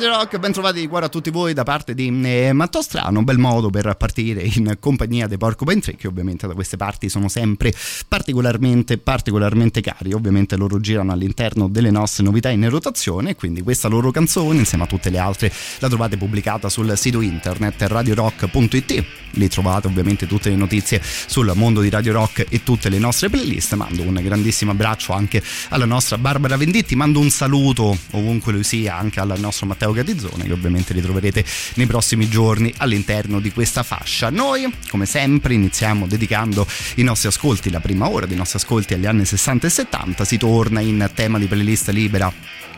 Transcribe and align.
Radio 0.00 0.16
Rock, 0.16 0.38
ben 0.38 0.52
trovati 0.52 0.80
di 0.80 0.88
cuore 0.88 1.04
a 1.04 1.08
tutti 1.10 1.28
voi 1.28 1.52
da 1.52 1.62
parte 1.62 1.92
di 1.92 2.06
eh, 2.24 2.54
Matteo 2.54 2.80
Strano, 2.80 3.18
un 3.18 3.24
bel 3.26 3.36
modo 3.36 3.68
per 3.68 3.94
partire 3.98 4.40
in 4.40 4.78
compagnia 4.80 5.26
dei 5.26 5.36
Porcupine 5.36 5.78
Tree 5.82 5.96
che 5.96 6.06
ovviamente 6.06 6.46
da 6.46 6.54
queste 6.54 6.78
parti 6.78 7.10
sono 7.10 7.28
sempre 7.28 7.70
particolarmente, 8.08 8.96
particolarmente 8.96 9.82
cari, 9.82 10.14
ovviamente 10.14 10.56
loro 10.56 10.80
girano 10.80 11.12
all'interno 11.12 11.68
delle 11.68 11.90
nostre 11.90 12.24
novità 12.24 12.48
in 12.48 12.66
rotazione, 12.70 13.36
quindi 13.36 13.60
questa 13.60 13.88
loro 13.88 14.10
canzone 14.10 14.60
insieme 14.60 14.84
a 14.84 14.86
tutte 14.86 15.10
le 15.10 15.18
altre 15.18 15.52
la 15.80 15.88
trovate 15.88 16.16
pubblicata 16.16 16.70
sul 16.70 16.90
sito 16.96 17.20
internet 17.20 17.82
radiorock.it, 17.82 19.04
lì 19.32 19.48
trovate 19.48 19.86
ovviamente 19.86 20.26
tutte 20.26 20.48
le 20.48 20.56
notizie 20.56 21.02
sul 21.02 21.52
mondo 21.54 21.82
di 21.82 21.90
Radio 21.90 22.14
Rock 22.14 22.46
e 22.48 22.62
tutte 22.62 22.88
le 22.88 22.98
nostre 22.98 23.28
playlist, 23.28 23.74
mando 23.74 24.00
un 24.00 24.18
grandissimo 24.22 24.70
abbraccio 24.70 25.12
anche 25.12 25.42
alla 25.68 25.84
nostra 25.84 26.16
Barbara 26.16 26.56
Venditti, 26.56 26.96
mando 26.96 27.20
un 27.20 27.28
saluto 27.28 27.94
ovunque 28.12 28.50
lui 28.52 28.64
sia 28.64 28.96
anche 28.96 29.20
al 29.20 29.38
nostro 29.38 29.66
Matteo 29.66 29.88
Gatizzone 29.92 30.44
che 30.44 30.52
ovviamente 30.52 30.92
ritroverete 30.92 31.44
nei 31.74 31.86
prossimi 31.86 32.28
giorni 32.28 32.72
all'interno 32.78 33.40
di 33.40 33.52
questa 33.52 33.82
fascia. 33.82 34.30
Noi 34.30 34.72
come 34.88 35.06
sempre 35.06 35.54
iniziamo 35.54 36.06
dedicando 36.06 36.66
i 36.96 37.02
nostri 37.02 37.28
ascolti, 37.28 37.70
la 37.70 37.80
prima 37.80 38.08
ora 38.08 38.26
dei 38.26 38.36
nostri 38.36 38.58
ascolti 38.58 38.94
agli 38.94 39.06
anni 39.06 39.24
60 39.24 39.66
e 39.66 39.70
70, 39.70 40.24
si 40.24 40.36
torna 40.36 40.80
in 40.80 41.10
tema 41.14 41.38
di 41.38 41.46
playlist 41.46 41.88
libera 41.90 42.32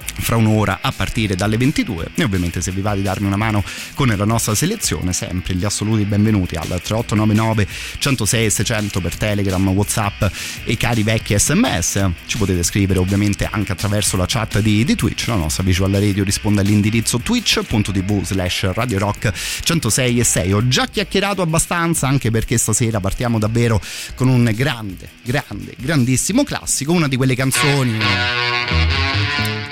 fra 0.04 0.36
un'ora 0.36 0.78
a 0.82 0.92
partire 0.92 1.34
dalle 1.34 1.56
22 1.56 2.10
e 2.14 2.24
ovviamente 2.24 2.60
se 2.60 2.70
vi 2.70 2.80
va 2.80 2.94
di 2.94 3.02
darmi 3.02 3.26
una 3.26 3.36
mano 3.36 3.64
con 3.94 4.08
la 4.08 4.24
nostra 4.24 4.54
selezione 4.54 5.12
sempre 5.12 5.54
gli 5.54 5.64
assoluti 5.64 6.04
benvenuti 6.04 6.56
al 6.56 6.66
3899 6.66 7.66
106 7.98 8.50
600 8.50 9.00
per 9.00 9.16
telegram 9.16 9.68
whatsapp 9.68 10.24
e 10.64 10.76
cari 10.76 11.02
vecchi 11.02 11.38
sms 11.38 12.10
ci 12.26 12.38
potete 12.38 12.62
scrivere 12.62 12.98
ovviamente 12.98 13.48
anche 13.50 13.72
attraverso 13.72 14.16
la 14.16 14.26
chat 14.26 14.60
di, 14.60 14.84
di 14.84 14.94
twitch. 14.94 15.26
La 15.28 15.34
nostra 15.34 15.62
visual 15.62 15.92
radio 15.92 16.24
risponde 16.24 16.60
all'indirizzo 16.60 17.18
twitch.tv 17.18 18.22
slash 18.22 18.72
radio 18.72 18.98
rock 18.98 19.32
106 19.62 20.18
e 20.18 20.24
6 20.24 20.52
ho 20.52 20.68
già 20.68 20.86
chiacchierato 20.86 21.42
abbastanza 21.42 22.06
anche 22.06 22.30
perché 22.30 22.56
stasera 22.58 23.00
partiamo 23.00 23.38
davvero 23.38 23.80
con 24.14 24.28
un 24.28 24.50
grande 24.54 25.08
grande 25.22 25.74
grandissimo 25.78 26.44
classico 26.44 26.92
una 26.92 27.08
di 27.08 27.16
quelle 27.16 27.34
canzoni 27.34 27.98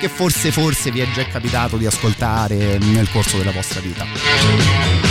che 0.00 0.08
forse 0.08 0.50
forse 0.50 0.90
vi 0.90 1.00
è 1.00 1.06
già 1.12 1.26
capitato 1.26 1.76
di 1.76 1.84
ascoltare 1.84 2.78
nel 2.78 3.10
corso 3.10 3.36
della 3.36 3.52
vostra 3.52 3.80
vita. 3.80 5.09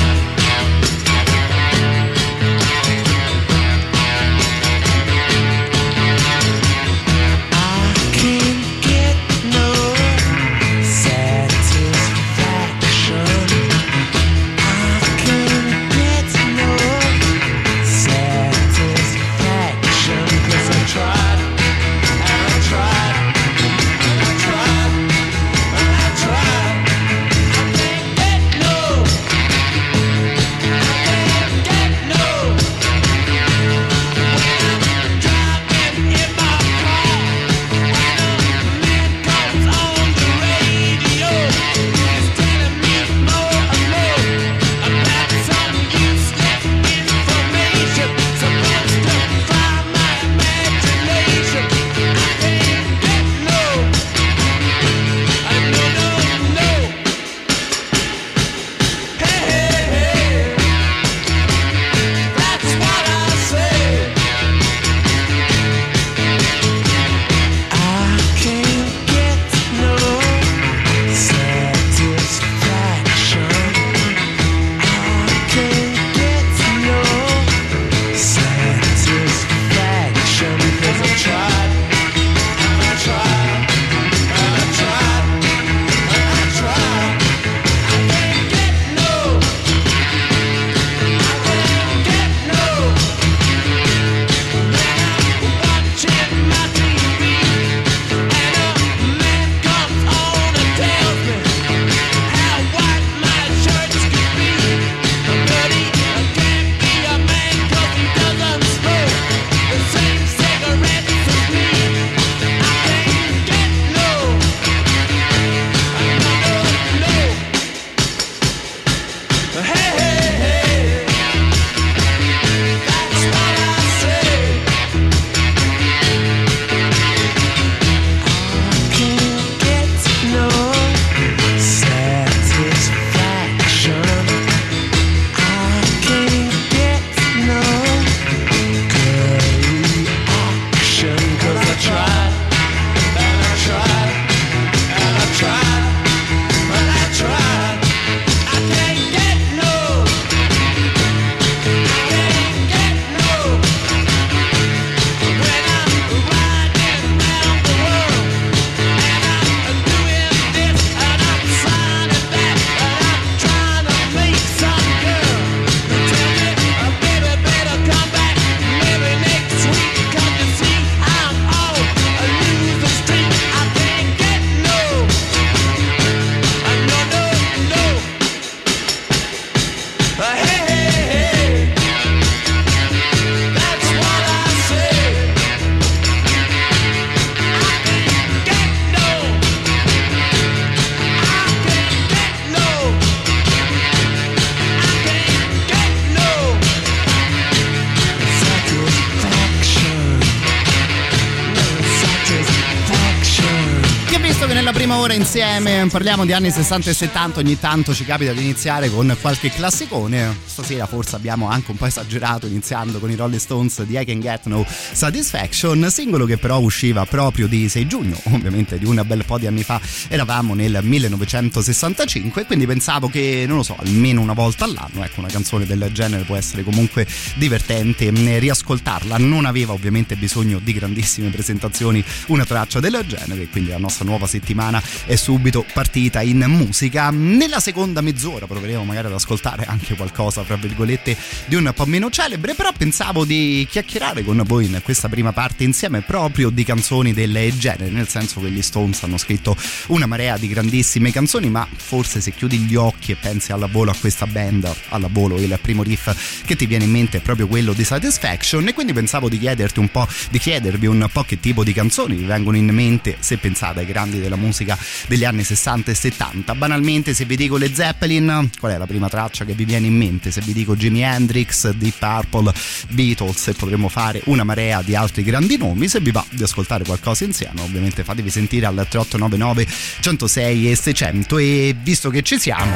Ora 205.59 205.69
insieme 205.69 205.89
parliamo 205.89 206.25
di 206.25 206.33
anni 206.33 206.51
60 206.51 206.89
e 206.89 206.94
70, 206.94 207.39
ogni 207.39 207.59
tanto 207.59 207.94
ci 207.94 208.06
capita 208.06 208.31
di 208.31 208.41
iniziare 208.41 208.89
con 208.89 209.15
qualche 209.19 209.51
classicone. 209.51 210.38
Stasera 210.45 210.85
forse 210.85 211.15
abbiamo 211.15 211.50
anche 211.50 211.71
un 211.71 211.77
po' 211.77 211.85
esagerato 211.85 212.47
iniziando 212.47 213.00
con 213.00 213.11
i 213.11 213.15
Rolling 213.15 213.39
Stones 213.39 213.83
di 213.83 213.97
I 214.00 214.06
Can 214.06 214.19
Get 214.19 214.45
No 214.45 214.65
Satisfaction, 214.65 215.88
singolo 215.89 216.25
che 216.25 216.38
però 216.38 216.59
usciva 216.59 217.06
proprio 217.06 217.47
di 217.47 217.67
6 217.67 217.88
giugno, 217.88 218.17
ovviamente 218.25 218.77
di 218.77 218.85
un 218.85 219.01
bel 219.06 219.25
po' 219.25 219.38
di 219.38 219.47
anni 219.47 219.63
fa. 219.63 219.81
Eravamo 220.07 220.53
nel 220.53 220.79
1965 220.81 222.45
quindi 222.45 222.65
pensavo 222.65 223.09
che, 223.09 223.44
non 223.47 223.57
lo 223.57 223.63
so, 223.63 223.75
almeno 223.77 224.21
una 224.21 224.33
volta 224.33 224.63
all'anno, 224.65 225.03
ecco, 225.03 225.19
una 225.19 225.29
canzone 225.29 225.65
del 225.65 225.89
genere 225.91 226.23
può 226.23 226.35
essere 226.35 226.63
comunque 226.63 227.06
divertente 227.35 228.11
mm, 228.11 228.38
riascoltarla. 228.38 229.17
Non 229.17 229.45
aveva 229.45 229.73
ovviamente 229.73 230.15
bisogno 230.15 230.59
di 230.59 230.73
grandissime 230.73 231.29
presentazioni 231.29 232.03
una 232.27 232.45
traccia 232.45 232.79
del 232.79 233.03
genere, 233.06 233.47
quindi 233.47 233.71
la 233.71 233.77
nostra 233.77 234.06
nuova 234.06 234.27
settimana 234.27 234.81
è 235.06 235.15
subito 235.15 235.48
partita 235.73 236.21
in 236.21 236.43
musica. 236.47 237.09
Nella 237.11 237.59
seconda 237.59 238.01
mezz'ora 238.01 238.47
proveremo 238.47 238.83
magari 238.83 239.07
ad 239.07 239.13
ascoltare 239.13 239.65
anche 239.65 239.95
qualcosa, 239.95 240.43
tra 240.43 240.55
virgolette, 240.55 241.15
di 241.45 241.55
un 241.55 241.71
po' 241.75 241.85
meno 241.85 242.09
celebre, 242.09 242.53
però 242.53 242.71
pensavo 242.75 243.25
di 243.25 243.67
chiacchierare 243.69 244.23
con 244.23 244.41
voi 244.45 244.65
in 244.65 244.79
questa 244.83 245.09
prima 245.09 245.33
parte 245.33 245.63
insieme 245.63 246.01
proprio 246.01 246.49
di 246.49 246.63
canzoni 246.63 247.13
del 247.13 247.53
genere, 247.57 247.89
nel 247.89 248.07
senso 248.07 248.39
che 248.39 248.49
gli 248.49 248.61
Stones 248.61 249.03
hanno 249.03 249.17
scritto 249.17 249.55
una 249.87 250.05
marea 250.05 250.37
di 250.37 250.47
grandissime 250.47 251.11
canzoni, 251.11 251.49
ma 251.49 251.67
forse 251.75 252.21
se 252.21 252.31
chiudi 252.31 252.59
gli 252.59 252.75
occhi 252.75 253.11
e 253.11 253.15
pensi 253.15 253.51
alla 253.51 253.67
volo 253.67 253.91
a 253.91 253.95
questa 253.99 254.25
band, 254.25 254.71
alla 254.89 255.07
volo 255.09 255.37
il 255.37 255.57
primo 255.61 255.83
riff 255.83 256.43
che 256.45 256.55
ti 256.55 256.65
viene 256.65 256.83
in 256.83 256.91
mente 256.91 257.17
è 257.17 257.21
proprio 257.21 257.47
quello 257.47 257.73
di 257.73 257.83
Satisfaction 257.83 258.67
e 258.67 258.73
quindi 258.73 258.93
pensavo 258.93 259.29
di 259.29 259.37
chiederti 259.37 259.79
un 259.79 259.89
po', 259.89 260.07
di 260.29 260.39
chiedervi 260.39 260.87
un 260.87 261.07
po' 261.11 261.23
che 261.23 261.39
tipo 261.39 261.63
di 261.63 261.73
canzoni 261.73 262.15
vi 262.15 262.25
vengono 262.25 262.57
in 262.57 262.67
mente 262.67 263.17
se 263.19 263.37
pensate 263.37 263.79
ai 263.79 263.85
grandi 263.85 264.19
della 264.19 264.35
musica 264.35 264.77
degli 265.07 265.23
anni 265.23 265.28
60 265.37 265.91
e 265.91 265.93
70. 265.93 266.55
Banalmente, 266.55 267.13
se 267.13 267.25
vi 267.25 267.35
dico 267.35 267.57
le 267.57 267.73
Zeppelin, 267.73 268.49
qual 268.59 268.73
è 268.73 268.77
la 268.77 268.87
prima 268.87 269.07
traccia 269.07 269.45
che 269.45 269.53
vi 269.53 269.65
viene 269.65 269.87
in 269.87 269.95
mente? 269.95 270.31
Se 270.31 270.41
vi 270.41 270.53
dico 270.53 270.75
Jimi 270.75 271.01
Hendrix, 271.01 271.69
Deep 271.69 271.97
Purple, 271.99 272.53
Beatles, 272.89 273.47
e 273.47 273.53
potremmo 273.53 273.89
fare 273.89 274.21
una 274.25 274.43
marea 274.43 274.81
di 274.81 274.95
altri 274.95 275.23
grandi 275.23 275.57
nomi. 275.57 275.87
Se 275.87 275.99
vi 275.99 276.11
va 276.11 276.25
di 276.29 276.43
ascoltare 276.43 276.83
qualcosa 276.83 277.23
insieme, 277.23 277.61
ovviamente 277.61 278.03
fatevi 278.03 278.29
sentire 278.29 278.65
al 278.65 278.87
3899 278.89 279.67
106 279.99 280.71
e 280.71 280.75
600. 280.75 281.37
E 281.37 281.75
visto 281.81 282.09
che 282.09 282.21
ci 282.23 282.39
siamo, 282.39 282.75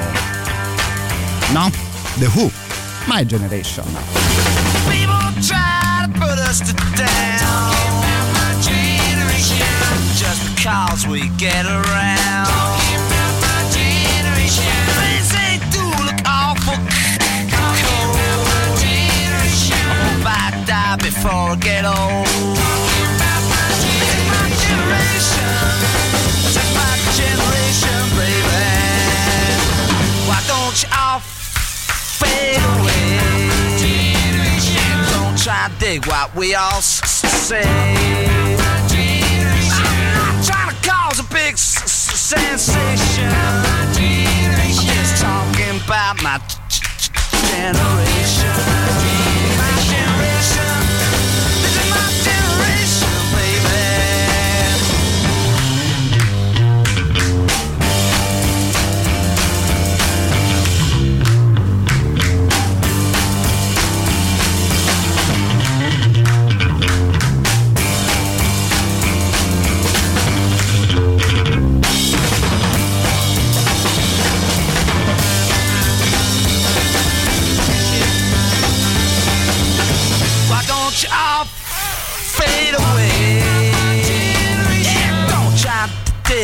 no? 1.51 1.71
The 2.15 2.29
Who, 2.33 2.51
My 3.05 3.25
Generation. 3.25 3.85
People 4.87 5.23
we 11.07 11.27
get 11.37 11.65
around. 11.65 12.22
Before 20.97 21.31
I 21.31 21.55
get 21.55 21.85
old. 21.85 22.27
Is 22.27 22.57
my 23.19 24.99
is 26.45 26.69
my 26.75 26.93
generation, 27.17 28.01
baby. 28.17 28.61
Why 30.27 30.39
don't 30.45 30.77
you 30.83 30.89
all 30.93 31.19
fade 31.19 32.61
away? 32.77 33.17
Don't 35.09 35.37
try 35.37 35.69
to 35.69 35.73
dig 35.79 36.05
what 36.05 36.35
we 36.35 36.53
all 36.53 36.81
say. 36.81 37.63
I'm 37.63 38.57
not 40.13 40.45
trying 40.45 40.69
to 40.69 40.77
cause 40.89 41.19
a 41.19 41.23
big 41.33 41.57
sensation. 41.57 43.29
I'm 43.29 43.93
just 44.85 45.21
talking 45.21 45.81
about 45.85 46.21
my 46.21 46.39
generation. 47.49 48.92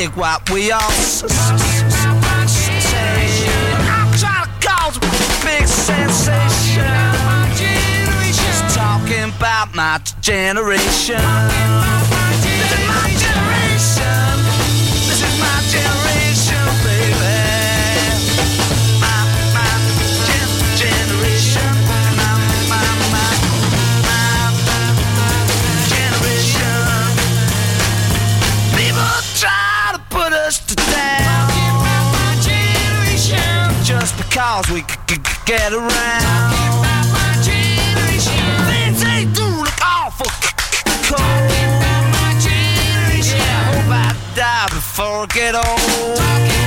What 0.07 0.50
we 0.51 0.72
all 0.72 0.80
s- 0.80 1.24
s- 1.24 1.30
s- 1.30 2.06
I'm 3.90 4.12
trying 4.18 4.46
to 4.46 4.68
cause 4.68 4.96
a 4.98 5.00
big 5.46 5.68
sensation. 5.68 6.86
Talking 8.74 9.34
about 9.38 9.75
my 9.75 10.00
generation. 10.22 11.22
My 11.22 12.31
generation. 12.40 13.28
We 34.67 34.81
c- 34.81 34.85
c- 35.07 35.15
c- 35.15 35.21
get 35.45 35.71
around. 35.73 35.89
Things 38.69 39.01
they 39.01 39.25
do 39.33 39.45
look 39.47 39.73
awful 39.81 40.27
cold. 41.07 41.51
Yeah, 43.25 43.39
I 43.39 43.63
hope 43.72 43.89
I 43.89 44.13
die 44.36 44.67
before 44.69 45.24
I 45.24 45.25
get 45.34 45.55
old. 45.55 46.59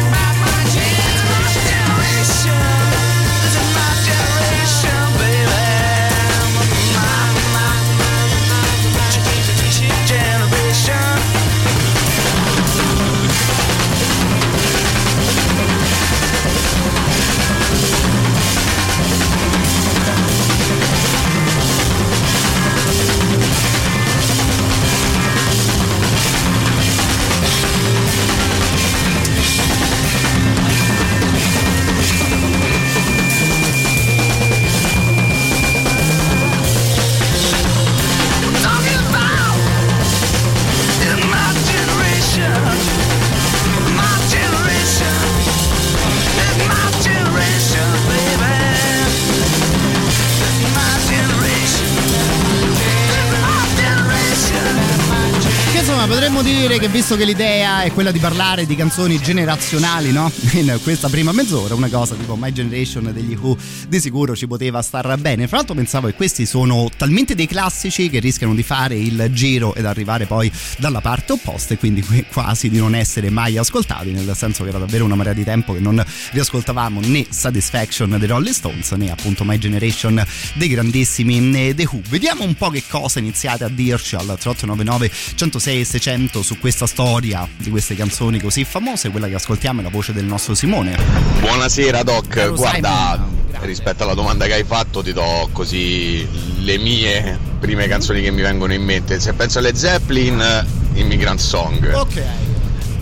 Che 56.83 56.89
visto 56.89 57.17
che 57.17 57.25
l'idea 57.25 57.83
è 57.83 57.93
quella 57.93 58.11
di 58.11 58.19
parlare 58.19 58.67
di 58.67 58.75
canzoni 58.75 59.21
generazionali, 59.21 60.11
no? 60.11 60.33
In 60.55 60.81
questa 60.83 61.09
prima 61.09 61.31
mezz'ora, 61.31 61.77
una 61.77 61.89
cosa 61.89 62.17
tipo 62.17 62.35
My 62.35 62.51
Generation 62.51 63.13
degli 63.13 63.37
Who 63.41 63.57
di 63.87 64.01
sicuro 64.01 64.35
ci 64.35 64.49
poteva 64.49 64.83
star 64.83 65.17
bene. 65.17 65.47
Fra 65.47 65.59
l'altro 65.59 65.77
pensavo 65.77 66.09
che 66.09 66.15
questi 66.15 66.45
sono 66.45 66.91
talmente 66.97 67.37
dei 67.37 67.47
classici 67.47 68.11
che 68.11 68.19
rischiano 68.19 68.53
di 68.53 68.65
fare 68.65 68.97
il 68.97 69.31
giro 69.33 69.77
ed 69.77 69.85
arrivare 69.85 70.27
poi 70.27 70.51
dalla 70.79 71.01
parte 71.01 71.35
opposta 71.35 71.75
e 71.75 71.79
quindi 71.79 72.05
quasi 72.33 72.69
di 72.69 72.79
non 72.79 72.97
essere 72.97 73.31
mai 73.31 73.59
ascoltati, 73.59 74.11
nel 74.11 74.35
senso 74.35 74.65
che 74.65 74.71
era 74.71 74.79
davvero 74.79 75.05
una 75.05 75.15
marea 75.15 75.35
di 75.35 75.45
tempo 75.45 75.75
che 75.75 75.81
non 75.81 76.05
riascoltavamo 76.33 76.99
né 77.05 77.27
Satisfaction 77.29 78.17
dei 78.19 78.27
Rolling 78.27 78.55
Stones 78.55 78.91
né 78.93 79.09
appunto 79.13 79.45
My 79.45 79.57
Generation 79.57 80.21
dei 80.55 80.69
grandissimi 80.69 81.75
The 81.77 81.87
Who. 81.89 82.01
Vediamo 82.09 82.43
un 82.43 82.55
po' 82.55 82.71
che 82.71 82.83
cosa 82.89 83.21
iniziate 83.21 83.63
a 83.63 83.69
dirci 83.69 84.17
al 84.17 84.25
3899 84.25 85.11
106 85.37 85.77
queste 85.77 86.01
100 86.01 86.43
su 86.43 86.59
questa 86.73 86.87
storia 86.87 87.47
di 87.59 87.69
queste 87.69 87.95
canzoni 87.95 88.41
così 88.41 88.65
famose, 88.65 89.11
quella 89.11 89.29
che 89.29 89.35
ascoltiamo 89.35 89.81
è 89.81 89.83
la 89.83 89.91
voce 89.91 90.15
del 90.15 90.25
nostro 90.25 90.55
Simone. 90.55 90.97
Buonasera 91.41 92.03
Doc, 92.03 92.29
Caro 92.29 92.55
guarda, 92.55 93.13
Simon, 93.13 93.67
rispetto 93.67 94.05
alla 94.05 94.15
domanda 94.15 94.47
che 94.47 94.55
hai 94.55 94.65
fatto 94.65 95.03
ti 95.03 95.13
do 95.13 95.51
così 95.53 96.27
le 96.61 96.79
mie 96.79 97.39
prime 97.61 97.87
canzoni 97.89 98.23
che 98.23 98.31
mi 98.31 98.41
vengono 98.41 98.73
in 98.73 98.83
mente. 98.83 99.21
Se 99.21 99.35
penso 99.35 99.59
alle 99.59 99.75
Zeppelin, 99.75 100.67
Immigrant 100.95 101.39
Song. 101.39 101.93
Ok. 101.93 102.23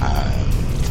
Uh, 0.00 0.04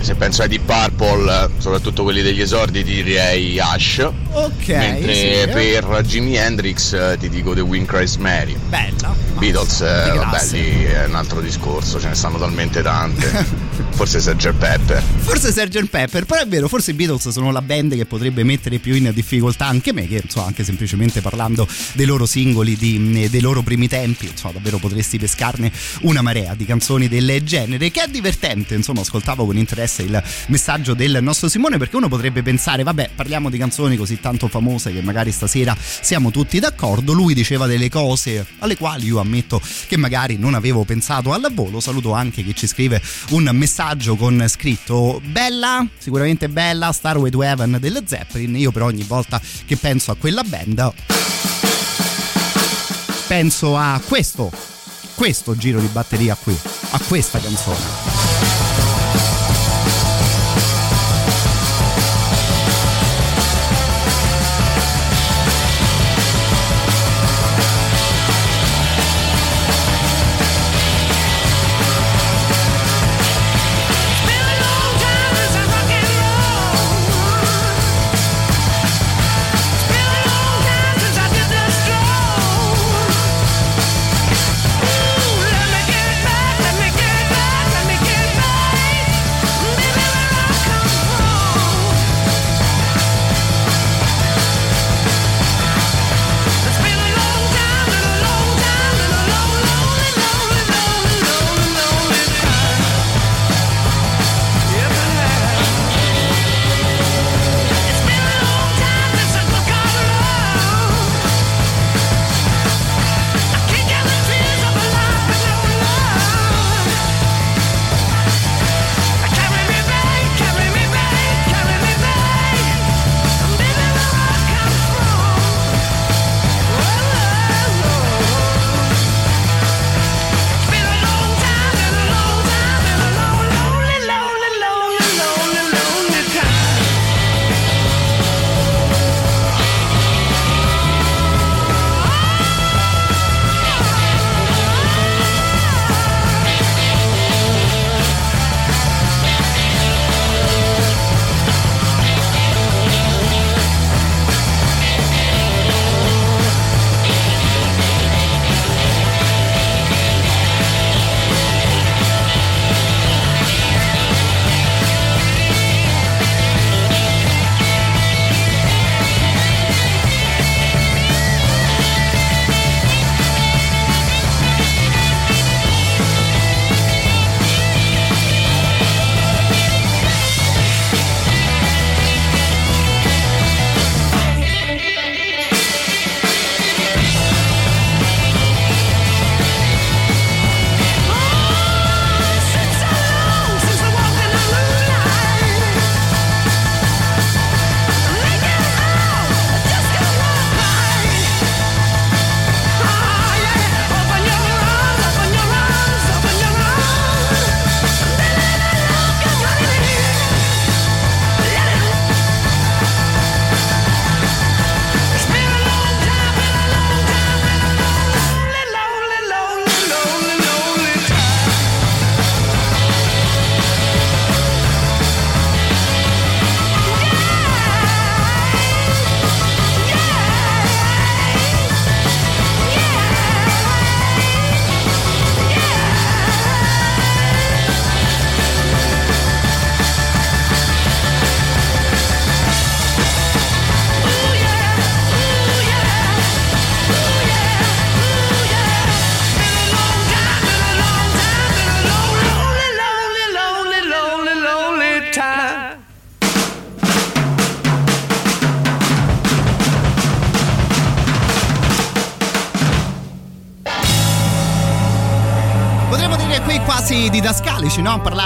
se 0.01 0.15
penso 0.15 0.41
ai 0.41 0.47
Deep 0.47 0.65
Purple, 0.65 1.49
soprattutto 1.57 2.03
quelli 2.03 2.21
degli 2.21 2.41
esordi, 2.41 2.83
ti 2.83 3.03
direi 3.03 3.59
Ash. 3.59 4.07
Ok. 4.31 4.67
Mentre 4.67 5.13
sì, 5.13 5.31
eh. 5.31 5.47
per 5.47 6.01
Jimi 6.05 6.35
Hendrix 6.35 7.17
ti 7.17 7.29
dico 7.29 7.53
The 7.53 7.61
Wind 7.61 7.85
Cries 7.85 8.15
Mary. 8.15 8.55
Bella. 8.69 9.15
Beatles, 9.37 9.81
eh, 9.81 10.11
vabbè, 10.15 10.45
lì 10.51 10.83
è 10.83 11.05
un 11.05 11.15
altro 11.15 11.41
discorso, 11.41 11.99
ce 11.99 12.09
ne 12.09 12.15
stanno 12.15 12.37
talmente 12.37 12.81
tante. 12.81 13.67
forse 13.91 14.19
Sgt. 14.19 14.53
Pepper. 14.53 15.01
Forse 15.01 15.51
Sgt. 15.51 15.85
Pepper, 15.87 16.25
però 16.25 16.41
è 16.41 16.47
vero, 16.47 16.67
forse 16.67 16.91
i 16.91 16.93
Beatles 16.93 17.29
sono 17.29 17.51
la 17.51 17.61
band 17.61 17.95
che 17.95 18.05
potrebbe 18.05 18.43
mettere 18.43 18.79
più 18.79 18.95
in 18.95 19.11
difficoltà 19.13 19.65
anche 19.65 19.93
me, 19.93 20.07
che 20.07 20.21
insomma, 20.23 20.47
anche 20.47 20.63
semplicemente 20.63 21.21
parlando 21.21 21.67
dei 21.93 22.05
loro 22.05 22.25
singoli, 22.25 22.75
di, 22.75 23.27
dei 23.29 23.41
loro 23.41 23.61
primi 23.61 23.87
tempi, 23.87 24.27
insomma, 24.27 24.53
davvero 24.53 24.77
potresti 24.77 25.17
pescarne 25.17 25.71
una 26.01 26.21
marea 26.21 26.53
di 26.55 26.65
canzoni 26.65 27.07
del 27.07 27.41
genere, 27.43 27.91
che 27.91 28.03
è 28.03 28.07
divertente, 28.07 28.75
insomma, 28.75 29.01
ascoltavo 29.01 29.45
con 29.45 29.57
interesse 29.57 29.88
il 29.97 30.23
messaggio 30.47 30.93
del 30.93 31.19
nostro 31.21 31.47
Simone, 31.47 31.77
perché 31.77 31.95
uno 31.95 32.07
potrebbe 32.07 32.41
pensare, 32.41 32.83
vabbè, 32.83 33.11
parliamo 33.15 33.49
di 33.49 33.57
canzoni 33.57 33.97
così 33.97 34.19
tanto 34.19 34.47
famose 34.47 34.93
che 34.93 35.01
magari 35.01 35.31
stasera 35.31 35.75
siamo 35.79 36.31
tutti 36.31 36.59
d'accordo, 36.59 37.13
lui 37.13 37.33
diceva 37.33 37.67
delle 37.67 37.89
cose 37.89 38.45
alle 38.59 38.77
quali 38.77 39.07
io 39.07 39.19
ammetto 39.19 39.61
che 39.87 39.97
magari 39.97 40.37
non 40.37 40.53
avevo 40.53 40.83
pensato 40.83 41.33
al 41.33 41.51
volo, 41.53 41.79
saluto 41.79 42.13
anche 42.13 42.43
chi 42.43 42.55
ci 42.55 42.67
scrive 42.67 43.01
un 43.31 43.49
messaggio 43.53 44.15
con 44.15 44.45
scritto 44.47 45.21
bella, 45.25 45.85
sicuramente 45.97 46.47
bella, 46.49 46.91
Starway 46.91 47.31
to 47.31 47.43
Heaven 47.43 47.77
delle 47.79 48.03
Zeppelin, 48.05 48.55
io 48.55 48.71
però 48.71 48.85
ogni 48.85 49.03
volta 49.03 49.41
che 49.65 49.75
penso 49.77 50.11
a 50.11 50.15
quella 50.15 50.43
band 50.43 50.93
penso 53.29 53.77
a 53.77 54.01
questo, 54.07 54.51
questo 55.13 55.55
giro 55.55 55.79
di 55.79 55.85
batteria 55.85 56.33
qui, 56.35 56.57
a 56.89 56.99
questa 57.07 57.39
canzone. 57.39 58.28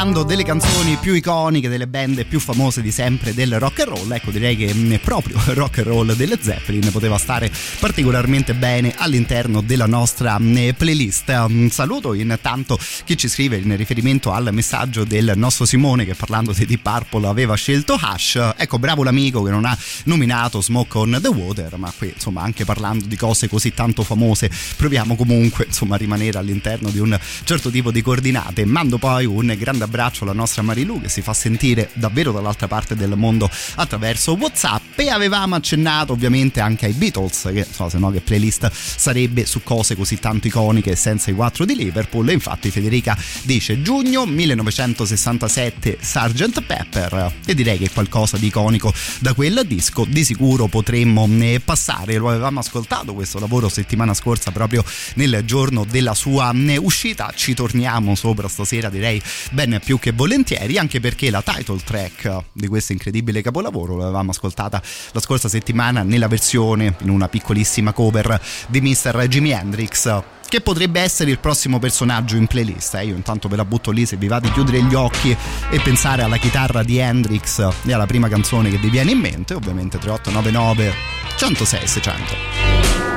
Parlando 0.03 0.27
delle 0.29 0.43
canzoni 0.43 0.82
più 1.03 1.15
iconiche, 1.15 1.67
delle 1.67 1.86
band 1.86 2.24
più 2.24 2.39
famose 2.39 2.81
di 2.81 2.89
sempre 2.89 3.33
del 3.33 3.60
rock 3.60 3.81
and 3.81 3.89
roll. 3.89 4.10
Ecco, 4.10 4.31
direi 4.31 4.55
che 4.55 4.74
mm, 4.74 4.93
proprio 5.03 5.36
il 5.36 5.51
rock 5.53 5.79
and 5.79 5.88
roll 5.88 6.13
delle 6.13 6.38
Zeppelin 6.39 6.91
poteva 6.91 7.17
stare 7.17 7.51
particolarmente 7.81 8.53
bene 8.53 8.93
all'interno 8.95 9.60
della 9.60 9.86
nostra 9.86 10.39
mm, 10.39 10.69
playlist. 10.77 11.27
Un 11.50 11.69
saluto 11.72 12.13
intanto 12.13 12.79
chi 13.03 13.17
ci 13.17 13.27
scrive 13.27 13.57
in 13.57 13.75
riferimento 13.75 14.31
al 14.31 14.48
messaggio 14.53 15.03
del 15.03 15.33
nostro 15.36 15.65
Simone 15.65 16.05
che 16.05 16.15
parlando 16.15 16.53
di 16.53 16.65
Deep 16.65 16.81
Purple 16.81 17.27
aveva 17.27 17.55
scelto 17.55 18.00
Hush. 18.01 18.53
Ecco, 18.55 18.79
bravo 18.79 19.03
l'amico 19.03 19.43
che 19.43 19.51
non 19.51 19.65
ha 19.65 19.77
nominato 20.05 20.62
Smoke 20.62 20.98
on 20.98 21.19
the 21.22 21.27
Water, 21.27 21.75
ma 21.75 21.91
qui 21.98 22.13
insomma 22.15 22.43
anche 22.43 22.63
parlando 22.63 23.07
di 23.07 23.17
cose 23.17 23.50
così 23.50 23.74
tanto 23.74 24.03
famose 24.03 24.50
proviamo 24.77 25.17
comunque 25.17 25.65
insomma 25.65 25.95
a 25.95 25.98
rimanere 25.98 26.38
all'interno 26.38 26.89
di 26.89 27.00
un 27.00 27.19
certo 27.43 27.69
tipo 27.69 27.91
di 27.91 28.01
coordinate. 28.01 28.63
Mando 28.63 28.98
poi 28.98 29.25
un 29.25 29.53
grande 29.60 29.83
abbraccio 29.83 30.24
alla 30.24 30.31
nostra 30.31 30.62
Marilu 30.62 30.91
che 31.01 31.09
si 31.09 31.21
fa 31.21 31.33
sentire 31.33 31.89
davvero 31.93 32.31
dall'altra 32.31 32.67
parte 32.67 32.95
del 32.95 33.13
mondo 33.15 33.50
attraverso 33.75 34.33
WhatsApp. 34.33 34.81
E 34.95 35.09
avevamo 35.09 35.55
accennato 35.55 36.13
ovviamente 36.13 36.59
anche 36.59 36.85
ai 36.85 36.93
Beatles 36.93 37.50
che 37.53 37.65
so 37.69 37.89
se 37.89 37.97
no 37.97 38.12
che 38.12 38.21
playlist 38.21 38.69
sarebbe 38.71 39.45
su 39.45 39.63
cose 39.63 39.95
così 39.95 40.19
tanto 40.19 40.47
iconiche 40.47 40.95
senza 40.95 41.31
i 41.31 41.33
quattro 41.33 41.65
di 41.65 41.75
Liverpool. 41.75 42.29
E 42.29 42.33
infatti 42.33 42.69
Federica 42.69 43.17
dice 43.43 43.81
giugno 43.81 44.25
1967 44.25 45.97
Sgt. 46.00 46.62
Pepper 46.62 47.33
e 47.45 47.53
direi 47.53 47.77
che 47.77 47.89
qualcosa 47.89 48.38
di 48.38 48.47
iconico 48.47 48.93
da 49.19 49.33
quel 49.33 49.63
disco. 49.65 50.05
Di 50.07 50.23
sicuro 50.23 50.67
potremmo 50.67 51.27
eh, 51.39 51.62
passare. 51.63 52.17
Lo 52.17 52.29
avevamo 52.29 52.59
ascoltato 52.59 53.13
questo 53.13 53.39
lavoro 53.39 53.69
settimana 53.69 54.13
scorsa 54.13 54.51
proprio 54.51 54.83
nel 55.15 55.41
giorno 55.45 55.85
della 55.85 56.13
sua 56.13 56.53
eh, 56.53 56.77
uscita. 56.77 57.31
Ci 57.35 57.53
torniamo 57.53 58.15
sopra 58.15 58.47
stasera 58.47 58.89
direi 58.89 59.21
ben 59.51 59.79
più 59.83 60.00
che 60.00 60.12
volentieri 60.12 60.77
anche 60.83 60.99
perché 60.99 61.29
la 61.29 61.41
title 61.41 61.79
track 61.81 62.43
di 62.51 62.67
questo 62.67 62.91
incredibile 62.91 63.41
capolavoro 63.41 63.95
l'avevamo 63.95 64.31
ascoltata 64.31 64.81
la 65.11 65.19
scorsa 65.21 65.47
settimana 65.47 66.03
nella 66.03 66.27
versione 66.27 66.95
in 66.99 67.09
una 67.09 67.29
piccolissima 67.29 67.93
cover 67.93 68.39
di 68.67 68.81
Mr. 68.81 69.25
Jimi 69.27 69.51
Hendrix 69.51 70.21
che 70.49 70.59
potrebbe 70.61 70.99
essere 70.99 71.31
il 71.31 71.39
prossimo 71.39 71.79
personaggio 71.79 72.35
in 72.35 72.45
playlist. 72.45 72.95
Eh? 72.95 73.05
Io 73.05 73.15
intanto 73.15 73.47
ve 73.47 73.55
la 73.55 73.65
butto 73.65 73.89
lì 73.91 74.05
se 74.05 74.17
vi 74.17 74.27
va 74.27 74.39
di 74.39 74.51
chiudere 74.51 74.83
gli 74.83 74.93
occhi 74.93 75.35
e 75.71 75.79
pensare 75.79 76.21
alla 76.21 76.37
chitarra 76.37 76.83
di 76.83 76.97
Hendrix 76.97 77.65
e 77.85 77.93
alla 77.93 78.05
prima 78.05 78.27
canzone 78.27 78.69
che 78.69 78.77
vi 78.77 78.89
viene 78.89 79.11
in 79.11 79.19
mente, 79.19 79.53
ovviamente 79.55 79.97
3899 79.97 80.93
106 81.37 81.87
600. 81.87 83.13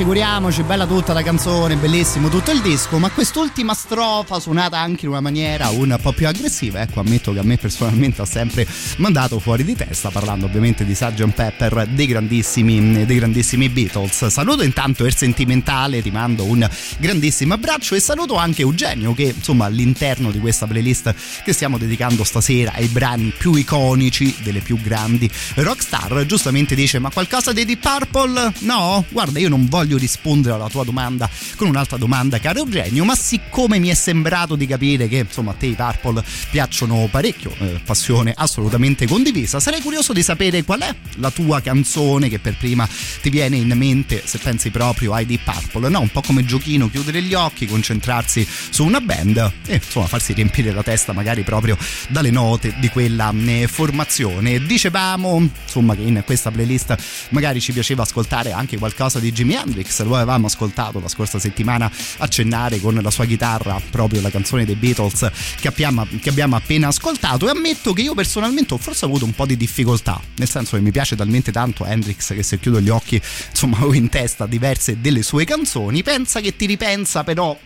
Figuriamoci, 0.00 0.62
bella 0.62 0.86
tutta 0.86 1.12
la 1.12 1.22
canzone, 1.22 1.76
bellissimo 1.76 2.30
tutto 2.30 2.52
il 2.52 2.62
disco, 2.62 2.96
ma 2.96 3.10
quest'ultima 3.10 3.74
strofa 3.74 4.40
suonata 4.40 4.78
anche 4.78 5.04
in 5.04 5.10
una 5.10 5.20
maniera 5.20 5.68
un 5.68 5.94
po' 6.00 6.12
più 6.12 6.26
aggressiva, 6.26 6.80
ecco, 6.80 7.00
ammetto 7.00 7.34
che 7.34 7.40
a 7.40 7.42
me 7.42 7.58
personalmente 7.58 8.22
ha 8.22 8.24
sempre 8.24 8.66
mandato 8.96 9.38
fuori 9.38 9.62
di 9.62 9.76
testa, 9.76 10.08
parlando 10.08 10.46
ovviamente 10.46 10.86
di 10.86 10.94
Sgt. 10.94 11.32
Pepper, 11.32 11.86
dei 11.88 12.06
grandissimi, 12.06 13.04
dei 13.04 13.16
grandissimi 13.16 13.68
Beatles. 13.68 14.28
Saluto 14.28 14.62
intanto 14.62 15.04
il 15.04 15.14
sentimentale, 15.14 16.00
ti 16.00 16.10
mando 16.10 16.44
un 16.44 16.66
grandissimo 16.96 17.52
abbraccio 17.52 17.94
e 17.94 18.00
saluto 18.00 18.36
anche 18.36 18.62
Eugenio 18.62 19.12
che 19.12 19.34
insomma 19.36 19.66
all'interno 19.66 20.30
di 20.30 20.38
questa 20.40 20.66
playlist 20.66 21.14
che 21.44 21.52
stiamo 21.52 21.76
dedicando 21.76 22.24
stasera 22.24 22.72
ai 22.72 22.86
brani 22.86 23.34
più 23.36 23.52
iconici 23.52 24.34
delle 24.42 24.60
più 24.60 24.80
grandi 24.80 25.30
rockstar, 25.56 26.24
giustamente 26.24 26.74
dice 26.74 26.98
ma 26.98 27.10
qualcosa 27.10 27.52
di 27.52 27.66
Deep 27.66 27.80
Purple? 27.82 28.52
No, 28.60 29.04
guarda 29.10 29.38
io 29.38 29.50
non 29.50 29.66
voglio 29.68 29.88
voglio 29.90 29.96
rispondere 29.98 30.54
alla 30.54 30.68
tua 30.68 30.84
domanda 30.84 31.28
con 31.56 31.68
un'altra 31.68 31.96
domanda, 31.96 32.38
caro 32.38 32.60
Eugenio, 32.60 33.04
ma 33.04 33.16
siccome 33.16 33.78
mi 33.78 33.88
è 33.88 33.94
sembrato 33.94 34.54
di 34.54 34.66
capire 34.66 35.08
che 35.08 35.18
insomma 35.18 35.50
a 35.50 35.54
te 35.54 35.66
i 35.66 35.74
Purple 35.74 36.22
piacciono 36.50 37.08
parecchio, 37.10 37.52
eh, 37.58 37.80
passione 37.84 38.32
assolutamente 38.36 39.06
condivisa, 39.06 39.58
sarei 39.58 39.80
curioso 39.80 40.12
di 40.12 40.22
sapere 40.22 40.62
qual 40.62 40.80
è 40.80 40.94
la 41.16 41.30
tua 41.30 41.60
canzone 41.60 42.28
che 42.28 42.38
per 42.38 42.56
prima 42.56 42.88
ti 43.20 43.30
viene 43.30 43.56
in 43.56 43.72
mente 43.76 44.22
se 44.24 44.38
pensi 44.38 44.70
proprio 44.70 45.12
ai 45.12 45.26
Deep 45.26 45.42
Purple, 45.42 45.88
no? 45.88 46.00
Un 46.00 46.10
po' 46.10 46.22
come 46.22 46.44
giochino, 46.44 46.88
chiudere 46.88 47.22
gli 47.22 47.34
occhi, 47.34 47.66
concentrarsi 47.66 48.46
su 48.70 48.84
una 48.84 49.00
band 49.00 49.52
e 49.66 49.74
insomma 49.74 50.06
farsi 50.06 50.32
riempire 50.32 50.72
la 50.72 50.82
testa 50.82 51.12
magari 51.12 51.42
proprio 51.42 51.76
dalle 52.08 52.30
note 52.30 52.74
di 52.78 52.88
quella 52.88 53.32
eh, 53.46 53.66
formazione. 53.66 54.60
Dicevamo 54.60 55.50
insomma 55.64 55.96
che 55.96 56.02
in 56.02 56.22
questa 56.24 56.50
playlist 56.50 56.96
magari 57.30 57.60
ci 57.60 57.72
piaceva 57.72 58.02
ascoltare 58.02 58.52
anche 58.52 58.78
qualcosa 58.78 59.18
di 59.18 59.32
Jimi 59.32 59.54
Hendrix 59.54 59.79
Hendrix, 59.80 60.02
lo 60.02 60.14
avevamo 60.14 60.46
ascoltato 60.46 61.00
la 61.00 61.08
scorsa 61.08 61.38
settimana 61.38 61.90
accennare 62.18 62.80
con 62.80 62.94
la 62.94 63.10
sua 63.10 63.24
chitarra 63.24 63.80
proprio 63.90 64.20
la 64.20 64.30
canzone 64.30 64.64
dei 64.64 64.74
Beatles 64.74 65.30
che 65.58 65.68
abbiamo, 65.68 66.06
che 66.20 66.28
abbiamo 66.28 66.56
appena 66.56 66.88
ascoltato. 66.88 67.46
E 67.46 67.50
ammetto 67.50 67.92
che 67.92 68.02
io 68.02 68.14
personalmente 68.14 68.74
ho 68.74 68.78
forse 68.78 69.06
avuto 69.06 69.24
un 69.24 69.32
po' 69.32 69.46
di 69.46 69.56
difficoltà, 69.56 70.20
nel 70.36 70.48
senso 70.48 70.76
che 70.76 70.82
mi 70.82 70.90
piace 70.90 71.16
talmente 71.16 71.50
tanto 71.50 71.84
Hendrix 71.84 72.34
che 72.34 72.42
se 72.42 72.58
chiudo 72.58 72.80
gli 72.80 72.90
occhi 72.90 73.20
insomma 73.50 73.82
ho 73.84 73.94
in 73.94 74.08
testa 74.08 74.46
diverse 74.46 75.00
delle 75.00 75.22
sue 75.22 75.44
canzoni, 75.44 76.02
pensa 76.02 76.40
che 76.40 76.54
ti 76.54 76.66
ripensa 76.66 77.24
però. 77.24 77.58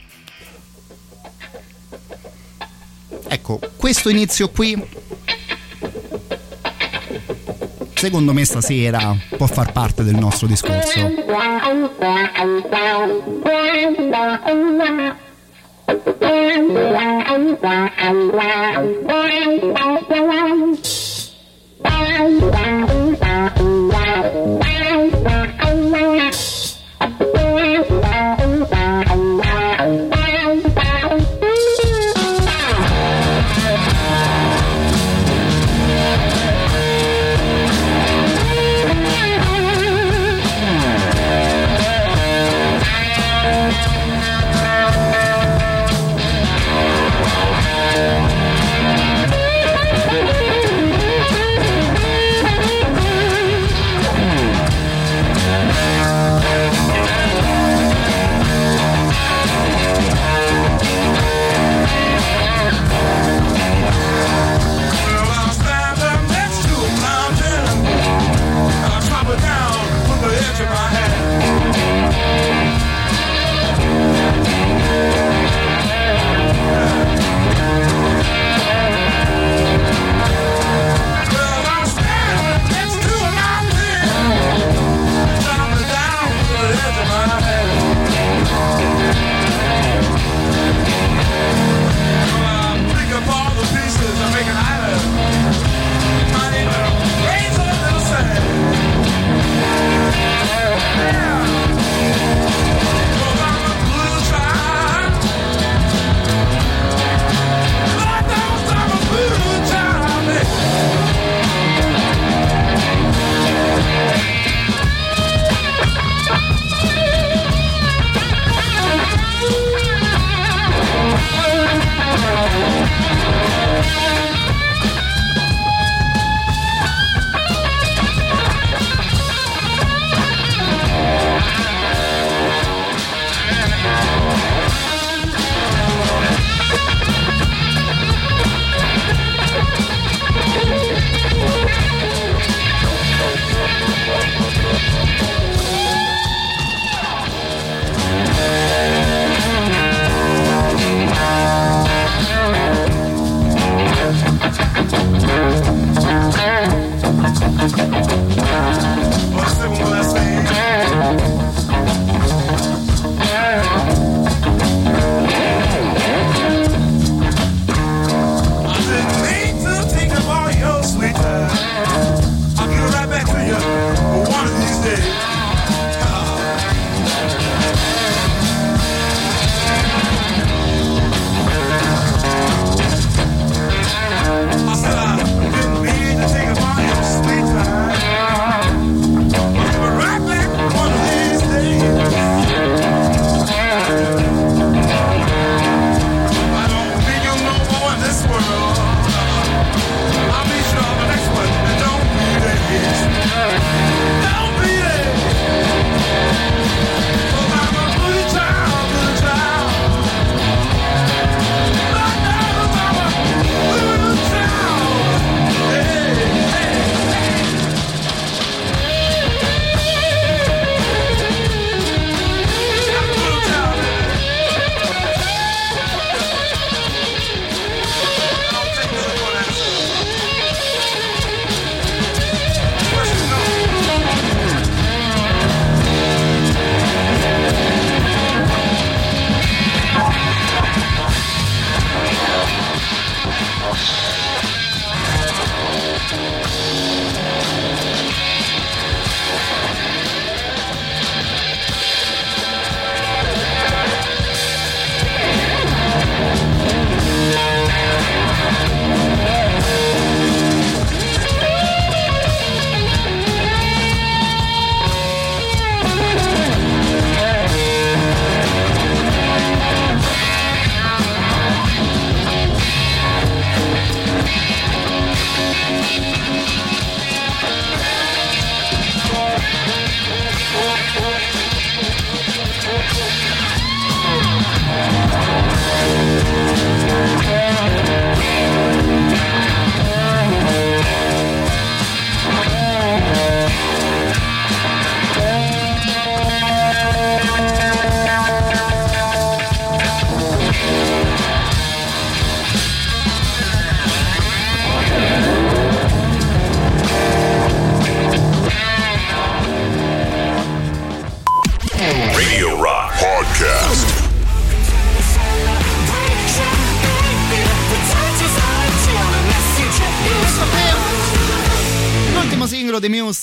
Ecco 3.26 3.58
questo 3.76 4.10
inizio 4.10 4.48
qui 4.50 4.80
secondo 7.94 8.32
me 8.32 8.44
stasera 8.44 9.16
può 9.36 9.46
far 9.46 9.72
parte 9.72 10.02
del 10.02 10.16
nostro 10.16 10.46
discorso. 10.46 11.00
Thank 27.06 27.48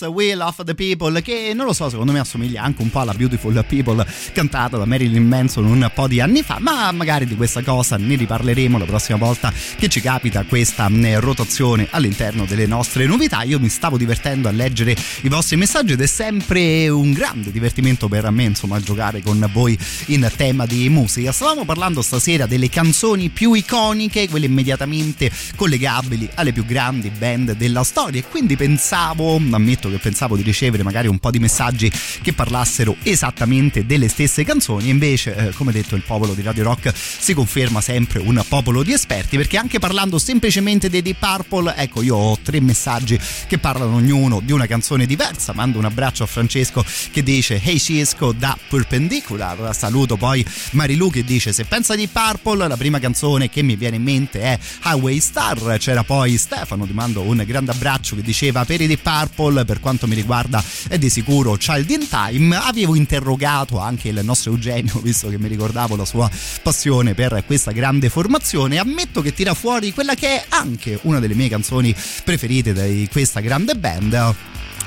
We 0.07 0.33
Love 0.35 0.63
the 0.63 0.75
People, 0.75 1.21
che 1.21 1.53
non 1.53 1.65
lo 1.65 1.73
so, 1.73 1.89
secondo 1.89 2.11
me 2.11 2.19
assomiglia 2.19 2.63
anche 2.63 2.81
un 2.81 2.89
po' 2.89 2.99
alla 2.99 3.13
Beautiful 3.13 3.63
People 3.67 4.05
cantata 4.33 4.77
da 4.77 4.85
Marilyn 4.85 5.27
Manson 5.27 5.65
un 5.65 5.91
po' 5.93 6.07
di 6.07 6.19
anni 6.19 6.41
fa, 6.43 6.57
ma 6.59 6.91
magari 6.91 7.25
di 7.25 7.35
questa 7.35 7.61
cosa 7.61 7.97
ne 7.97 8.15
riparleremo 8.15 8.77
la 8.77 8.85
prossima 8.85 9.17
volta 9.17 9.53
che 9.77 9.87
ci 9.87 10.01
capita 10.01 10.43
questa 10.43 10.89
rotazione 11.19 11.87
all'interno 11.91 12.45
delle 12.45 12.65
nostre 12.65 13.05
novità. 13.05 13.43
Io 13.43 13.59
mi 13.59 13.69
stavo 13.69 13.97
divertendo 13.97 14.47
a 14.47 14.51
leggere 14.51 14.95
i 15.21 15.29
vostri 15.29 15.57
messaggi 15.57 15.93
ed 15.93 16.01
è 16.01 16.07
sempre 16.07 16.89
un 16.89 17.13
grande 17.13 17.51
divertimento 17.51 18.07
per 18.07 18.29
me, 18.31 18.43
insomma, 18.43 18.79
giocare 18.79 19.21
con 19.21 19.49
voi 19.53 19.77
in 20.07 20.29
tema 20.35 20.65
di 20.65 20.89
musica. 20.89 21.31
Stavamo 21.31 21.65
parlando 21.65 22.01
stasera 22.01 22.45
delle 22.45 22.69
canzoni 22.69 23.29
più 23.29 23.53
iconiche, 23.53 24.29
quelle 24.29 24.45
immediatamente 24.45 25.31
collegabili 25.55 26.29
alle 26.35 26.53
più 26.53 26.65
grandi 26.65 27.09
band 27.09 27.53
della 27.53 27.83
storia 27.83 28.19
e 28.19 28.25
quindi 28.27 28.55
pensavo, 28.55 29.35
ammetto 29.35 29.89
che 29.91 29.99
pensavo 29.99 30.35
di 30.35 30.43
ricevere 30.43 30.83
magari 30.83 31.07
un 31.07 31.19
po' 31.19 31.31
di 31.31 31.39
messaggi 31.39 31.91
che 32.21 32.33
parlassero 32.33 32.95
esattamente 33.03 33.85
delle 33.85 34.07
stesse 34.07 34.43
canzoni, 34.43 34.89
invece 34.89 35.35
eh, 35.35 35.51
come 35.53 35.71
detto 35.71 35.95
il 35.95 36.03
popolo 36.03 36.33
di 36.33 36.41
Radio 36.41 36.63
Rock 36.63 36.93
si 36.95 37.33
conferma 37.33 37.81
sempre 37.81 38.19
un 38.19 38.43
popolo 38.47 38.83
di 38.83 38.93
esperti 38.93 39.37
perché 39.37 39.57
anche 39.57 39.79
parlando 39.79 40.17
semplicemente 40.17 40.89
dei 40.89 41.01
Deep 41.01 41.17
Purple, 41.19 41.75
ecco 41.75 42.01
io 42.01 42.15
ho 42.15 42.37
tre 42.41 42.59
messaggi 42.61 43.19
che 43.47 43.57
parlano 43.57 43.95
ognuno 43.95 44.39
di 44.39 44.51
una 44.51 44.65
canzone 44.65 45.05
diversa, 45.05 45.53
mando 45.53 45.77
un 45.77 45.85
abbraccio 45.85 46.23
a 46.23 46.27
Francesco 46.27 46.83
che 47.11 47.23
dice 47.23 47.61
Hey 47.61 47.79
Cisco 47.79 48.31
da 48.31 48.57
Perpendicular, 48.69 49.75
saluto 49.75 50.17
poi 50.17 50.45
Marilu 50.71 51.09
che 51.09 51.23
dice 51.23 51.53
se 51.53 51.65
pensa 51.65 51.95
di 51.95 52.07
Purple 52.07 52.67
la 52.67 52.77
prima 52.77 52.99
canzone 52.99 53.49
che 53.49 53.61
mi 53.61 53.75
viene 53.75 53.97
in 53.97 54.03
mente 54.03 54.41
è 54.41 54.59
Highway 54.85 55.19
Star, 55.19 55.77
c'era 55.77 56.03
poi 56.03 56.37
Stefano, 56.37 56.85
ti 56.85 56.93
mando 56.93 57.21
un 57.21 57.43
grande 57.45 57.71
abbraccio 57.71 58.15
che 58.15 58.21
diceva 58.21 58.65
per 58.65 58.81
i 58.81 58.87
Deep 58.87 59.01
Purple 59.01 59.65
per 59.65 59.79
quanto 59.81 60.07
mi 60.07 60.15
riguarda 60.15 60.63
è 60.87 60.97
di 60.97 61.09
sicuro 61.09 61.55
Child 61.55 61.89
in 61.89 62.07
Time, 62.07 62.55
avevo 62.55 62.95
interrogato 62.95 63.79
anche 63.79 64.07
il 64.07 64.21
nostro 64.23 64.51
Eugenio 64.51 64.99
visto 65.03 65.27
che 65.27 65.37
mi 65.37 65.49
ricordavo 65.49 65.97
la 65.97 66.05
sua 66.05 66.31
passione 66.63 67.13
per 67.13 67.43
questa 67.45 67.71
grande 67.71 68.07
formazione, 68.07 68.77
ammetto 68.77 69.21
che 69.21 69.33
tira 69.33 69.53
fuori 69.53 69.91
quella 69.91 70.15
che 70.15 70.27
è 70.27 70.45
anche 70.49 70.97
una 71.03 71.19
delle 71.19 71.33
mie 71.33 71.49
canzoni 71.49 71.93
preferite 72.23 72.71
di 72.71 73.09
questa 73.11 73.41
grande 73.41 73.75
band. 73.75 74.35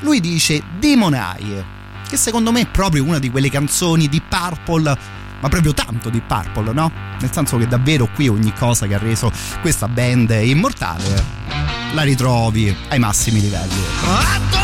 Lui 0.00 0.20
dice 0.20 0.62
Demon 0.78 1.14
Eye, 1.14 1.64
che 2.08 2.16
secondo 2.16 2.52
me 2.52 2.62
è 2.62 2.66
proprio 2.66 3.04
una 3.04 3.18
di 3.18 3.28
quelle 3.30 3.50
canzoni 3.50 4.08
di 4.08 4.22
Purple 4.26 5.22
ma 5.40 5.50
proprio 5.50 5.74
tanto 5.74 6.08
di 6.08 6.22
Purple, 6.26 6.72
no? 6.72 6.90
Nel 7.20 7.30
senso 7.30 7.58
che 7.58 7.68
davvero 7.68 8.08
qui 8.14 8.28
ogni 8.28 8.54
cosa 8.54 8.86
che 8.86 8.94
ha 8.94 8.98
reso 8.98 9.30
questa 9.60 9.88
band 9.88 10.30
immortale 10.30 11.44
la 11.92 12.02
ritrovi 12.02 12.74
ai 12.88 12.98
massimi 12.98 13.40
livelli. 13.40 14.63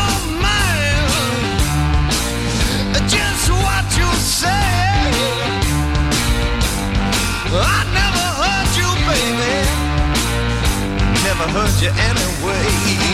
never 11.23 11.59
hurt 11.59 11.81
you 11.81 11.89
anyway. 11.89 13.10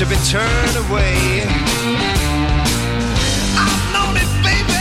To 0.00 0.06
be 0.06 0.16
turned 0.24 0.76
away? 0.88 1.44
I've 3.54 3.92
known 3.92 4.16
it, 4.16 4.30
baby, 4.42 4.72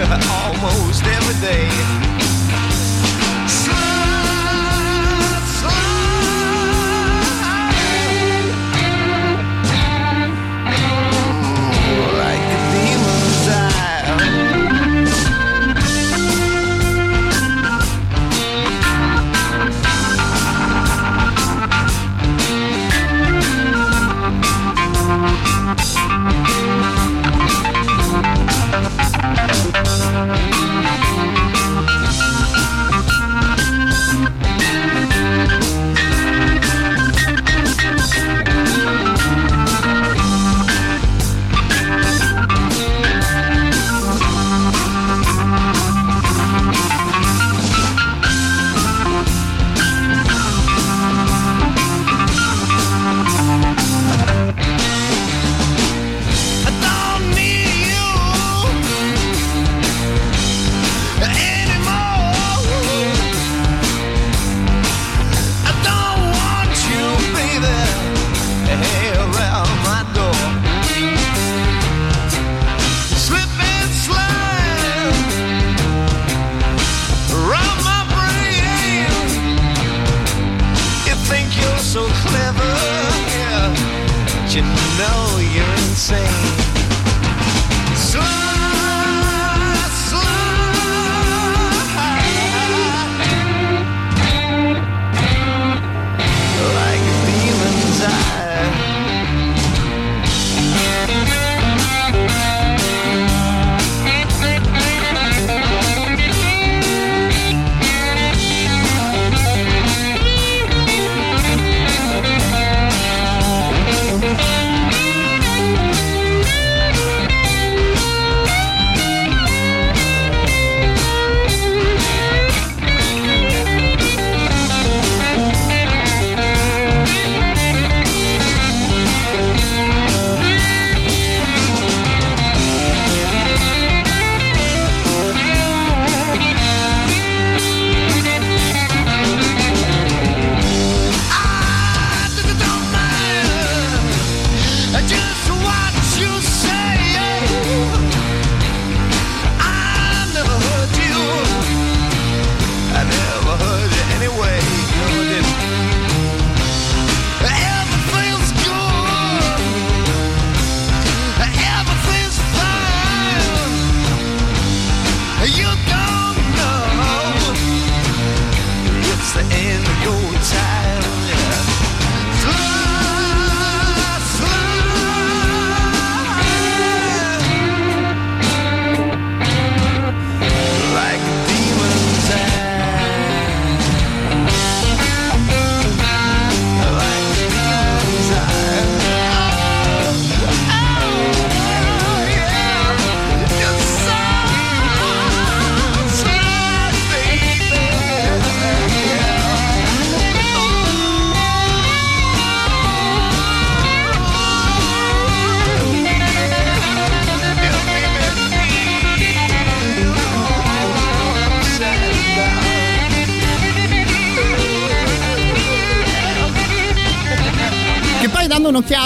almost 0.30 1.04
every 1.04 1.38
day. 1.46 2.07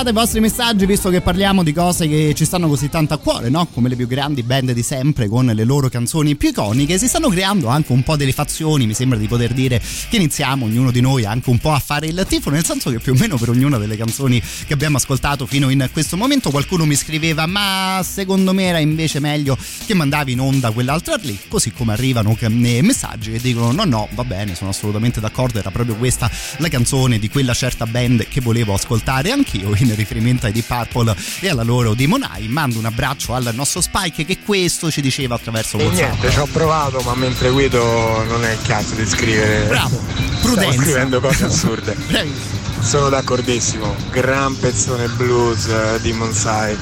Un'occhiata 0.02 0.08
ai 0.08 0.14
vostri 0.14 0.40
messaggi, 0.40 0.86
visto 0.86 1.10
che 1.10 1.20
parliamo 1.20 1.62
di 1.62 1.72
cose 1.72 2.08
che 2.08 2.32
ci 2.34 2.44
stanno 2.44 2.68
così 2.68 2.88
tanto 2.88 3.14
a 3.14 3.18
cuore, 3.18 3.48
no? 3.48 3.66
Come 3.66 3.88
le 3.88 3.96
più 3.96 4.06
grandi 4.06 4.42
band 4.42 4.72
di 4.72 4.82
sempre 4.82 5.28
con 5.28 5.46
le 5.46 5.64
loro 5.64 5.88
canzoni 5.88 6.34
più 6.34 6.48
iconiche, 6.48 6.98
si 6.98 7.08
stanno 7.08 7.28
creando 7.28 7.68
anche 7.68 7.92
un 7.92 8.02
po' 8.02 8.16
delle 8.16 8.32
fazioni. 8.32 8.86
Mi 8.86 8.94
sembra 8.94 9.18
di 9.18 9.28
poter 9.28 9.52
dire 9.52 9.80
che 10.08 10.16
iniziamo 10.16 10.64
ognuno 10.64 10.90
di 10.90 11.00
noi 11.00 11.24
anche 11.24 11.50
un 11.50 11.58
po' 11.58 11.72
a 11.72 11.78
fare 11.78 12.06
il 12.06 12.24
tifo, 12.28 12.50
nel 12.50 12.64
senso 12.64 12.90
che 12.90 12.98
più 12.98 13.12
o 13.12 13.16
meno 13.16 13.36
per 13.36 13.50
ognuna 13.50 13.78
delle 13.78 13.96
canzoni 13.96 14.42
che 14.66 14.72
abbiamo 14.72 14.96
ascoltato 14.96 15.46
fino 15.46 15.70
in 15.70 15.88
questo 15.92 16.16
momento 16.16 16.50
qualcuno 16.50 16.84
mi 16.84 16.96
scriveva 16.96 17.46
ma 17.46 18.00
secondo 18.04 18.52
me 18.52 18.64
era 18.64 18.78
invece 18.78 19.20
meglio 19.20 19.56
che 19.86 19.94
mandavi 19.94 20.32
in 20.32 20.40
onda 20.40 20.70
quell'altra 20.70 21.16
lì, 21.22 21.38
così 21.48 21.72
come 21.72 21.92
arrivano 21.92 22.36
messaggi 22.48 23.34
e 23.34 23.40
dicono 23.40 23.72
no 23.72 23.84
no 23.84 24.08
va 24.12 24.24
bene 24.24 24.54
sono 24.54 24.70
assolutamente 24.70 25.20
d'accordo 25.20 25.58
era 25.58 25.70
proprio 25.70 25.94
questa 25.94 26.30
la 26.58 26.68
canzone 26.68 27.18
di 27.18 27.28
quella 27.28 27.54
certa 27.54 27.86
band 27.86 28.26
che 28.28 28.40
volevo 28.40 28.74
ascoltare 28.74 29.30
anch'io 29.30 29.74
in 29.76 29.91
riferimento 29.94 30.46
ai 30.46 30.52
Deep 30.52 30.66
Purple 30.66 31.14
e 31.40 31.48
alla 31.48 31.62
loro 31.62 31.94
Demon 31.94 32.28
Eye 32.35 32.48
mando 32.48 32.78
un 32.78 32.87
abbraccio 32.87 33.35
al 33.35 33.50
nostro 33.52 33.81
Spike 33.81 34.24
che 34.24 34.38
questo 34.38 34.90
ci 34.90 35.00
diceva 35.00 35.35
attraverso 35.35 35.78
e 35.78 35.85
WhatsApp. 35.85 36.11
niente 36.11 36.31
ci 36.31 36.38
ho 36.38 36.46
provato 36.46 37.00
ma 37.00 37.14
mentre 37.14 37.50
guido 37.50 38.24
non 38.24 38.44
è 38.44 38.52
il 38.52 38.62
caso 38.62 38.94
di 38.94 39.07
scrivere 39.07 39.66
bravo. 39.66 40.00
prudenza. 40.42 40.72
Stavo 40.72 40.83
scrivendo 40.83 41.20
cose 41.20 41.44
assurde. 41.44 41.94
Bravissimo. 42.09 42.61
Sono 42.81 43.09
d'accordissimo. 43.11 43.94
Gran 44.11 44.59
pezzone 44.59 45.07
blues 45.09 45.66
uh, 45.66 46.00
di 46.00 46.12
Monsai 46.12 46.76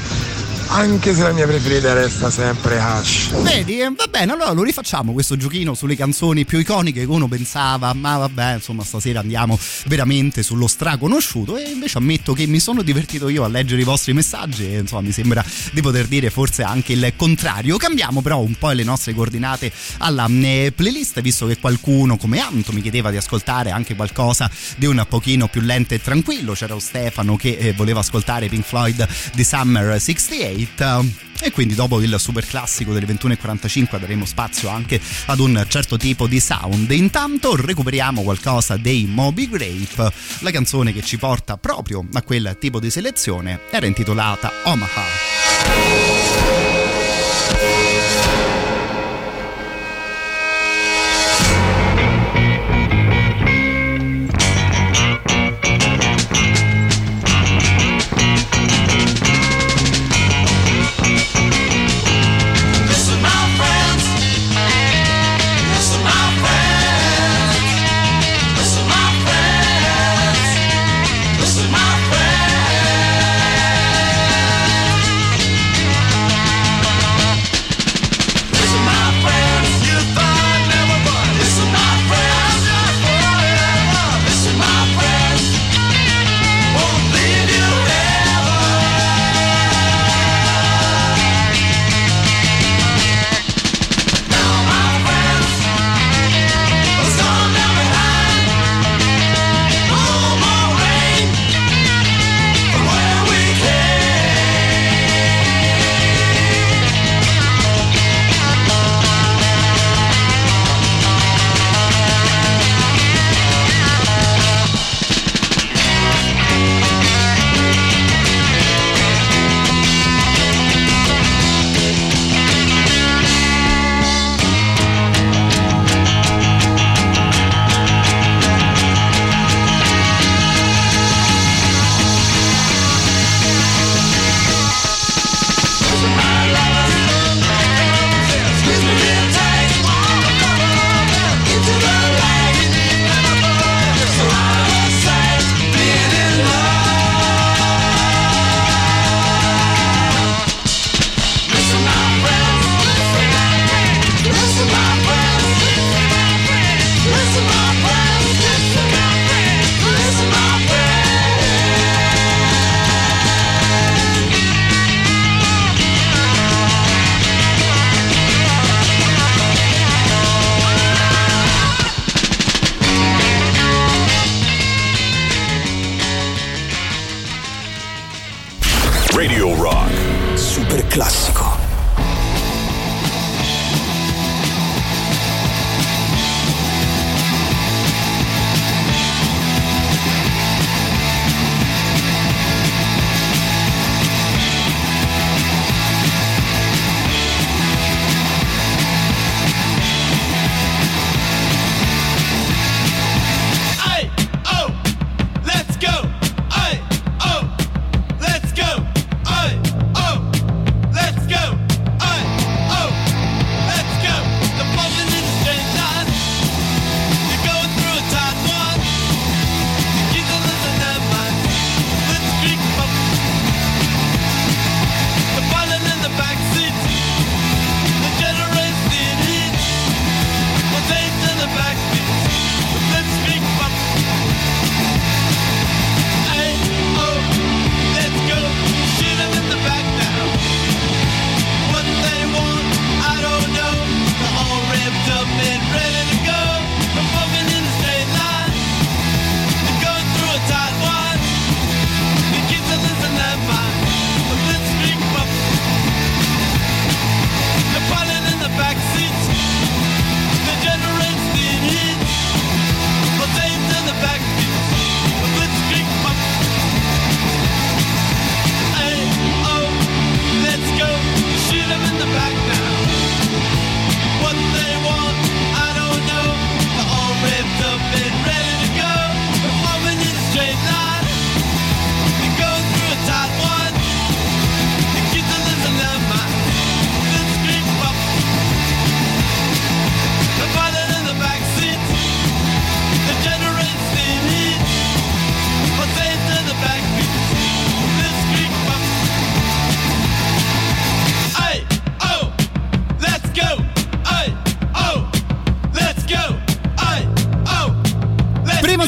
anche 0.70 1.14
se 1.14 1.22
la 1.22 1.32
mia 1.32 1.46
preferita 1.46 1.92
resta 1.94 2.30
sempre 2.30 2.78
Hush. 2.78 3.30
Vedi, 3.42 3.78
va 3.78 4.06
bene, 4.08 4.32
allora 4.32 4.52
lo 4.52 4.62
rifacciamo 4.62 5.12
questo 5.12 5.36
giochino 5.36 5.74
sulle 5.74 5.96
canzoni 5.96 6.44
più 6.44 6.58
iconiche 6.58 7.00
che 7.00 7.06
uno 7.06 7.26
pensava, 7.26 7.92
ma 7.92 8.18
vabbè, 8.18 8.54
insomma, 8.54 8.84
stasera 8.84 9.20
andiamo 9.20 9.58
veramente 9.86 10.44
sullo 10.44 10.68
straconosciuto 10.68 11.56
e 11.56 11.70
invece 11.70 11.98
ammetto 11.98 12.34
che 12.34 12.46
mi 12.46 12.60
sono 12.60 12.82
divertito 12.82 13.28
io 13.28 13.42
a 13.42 13.48
leggere 13.48 13.80
i 13.80 13.84
vostri 13.84 14.12
messaggi 14.12 14.72
e 14.72 14.78
insomma 14.78 15.02
mi 15.02 15.12
sembra 15.12 15.44
di 15.72 15.80
poter 15.80 16.06
dire 16.06 16.30
forse 16.30 16.62
anche 16.62 16.92
il 16.92 17.12
contrario. 17.16 17.76
Cambiamo 17.76 18.22
però 18.22 18.38
un 18.38 18.54
po' 18.54 18.70
le 18.70 18.84
nostre 18.84 19.12
coordinate 19.12 19.72
alla 19.98 20.28
eh, 20.28 20.72
playlist, 20.74 21.20
visto 21.20 21.46
che 21.46 21.58
qualcuno 21.58 22.16
come 22.16 22.38
Anto 22.38 22.72
mi 22.72 22.80
chiedeva 22.80 23.10
di 23.10 23.16
ascoltare 23.16 23.70
anche 23.70 23.96
qualcosa 23.96 24.48
di 24.76 24.86
un 24.86 25.04
pochino 25.08 25.48
più 25.48 25.62
lento 25.62 25.94
e 25.94 26.00
tranquillo. 26.00 26.52
C'era 26.52 26.78
Stefano 26.78 27.36
che 27.36 27.56
eh, 27.58 27.72
voleva 27.72 28.00
ascoltare 28.00 28.48
Pink 28.48 28.64
Floyd 28.64 29.06
di 29.34 29.42
Summer 29.42 30.00
68 30.00 30.59
e 31.40 31.50
quindi 31.52 31.74
dopo 31.74 32.00
il 32.00 32.14
super 32.18 32.46
classico 32.46 32.92
delle 32.92 33.06
21.45 33.06 33.98
daremo 33.98 34.24
spazio 34.24 34.68
anche 34.68 35.00
ad 35.26 35.38
un 35.38 35.64
certo 35.68 35.96
tipo 35.96 36.26
di 36.26 36.40
sound. 36.40 36.90
Intanto 36.90 37.56
recuperiamo 37.56 38.22
qualcosa 38.22 38.76
dei 38.76 39.06
Moby 39.06 39.48
Grape, 39.48 40.12
la 40.40 40.50
canzone 40.50 40.92
che 40.92 41.02
ci 41.02 41.18
porta 41.18 41.56
proprio 41.56 42.04
a 42.12 42.22
quel 42.22 42.56
tipo 42.58 42.78
di 42.78 42.90
selezione 42.90 43.60
era 43.70 43.86
intitolata 43.86 44.50
Omaha. 44.64 46.09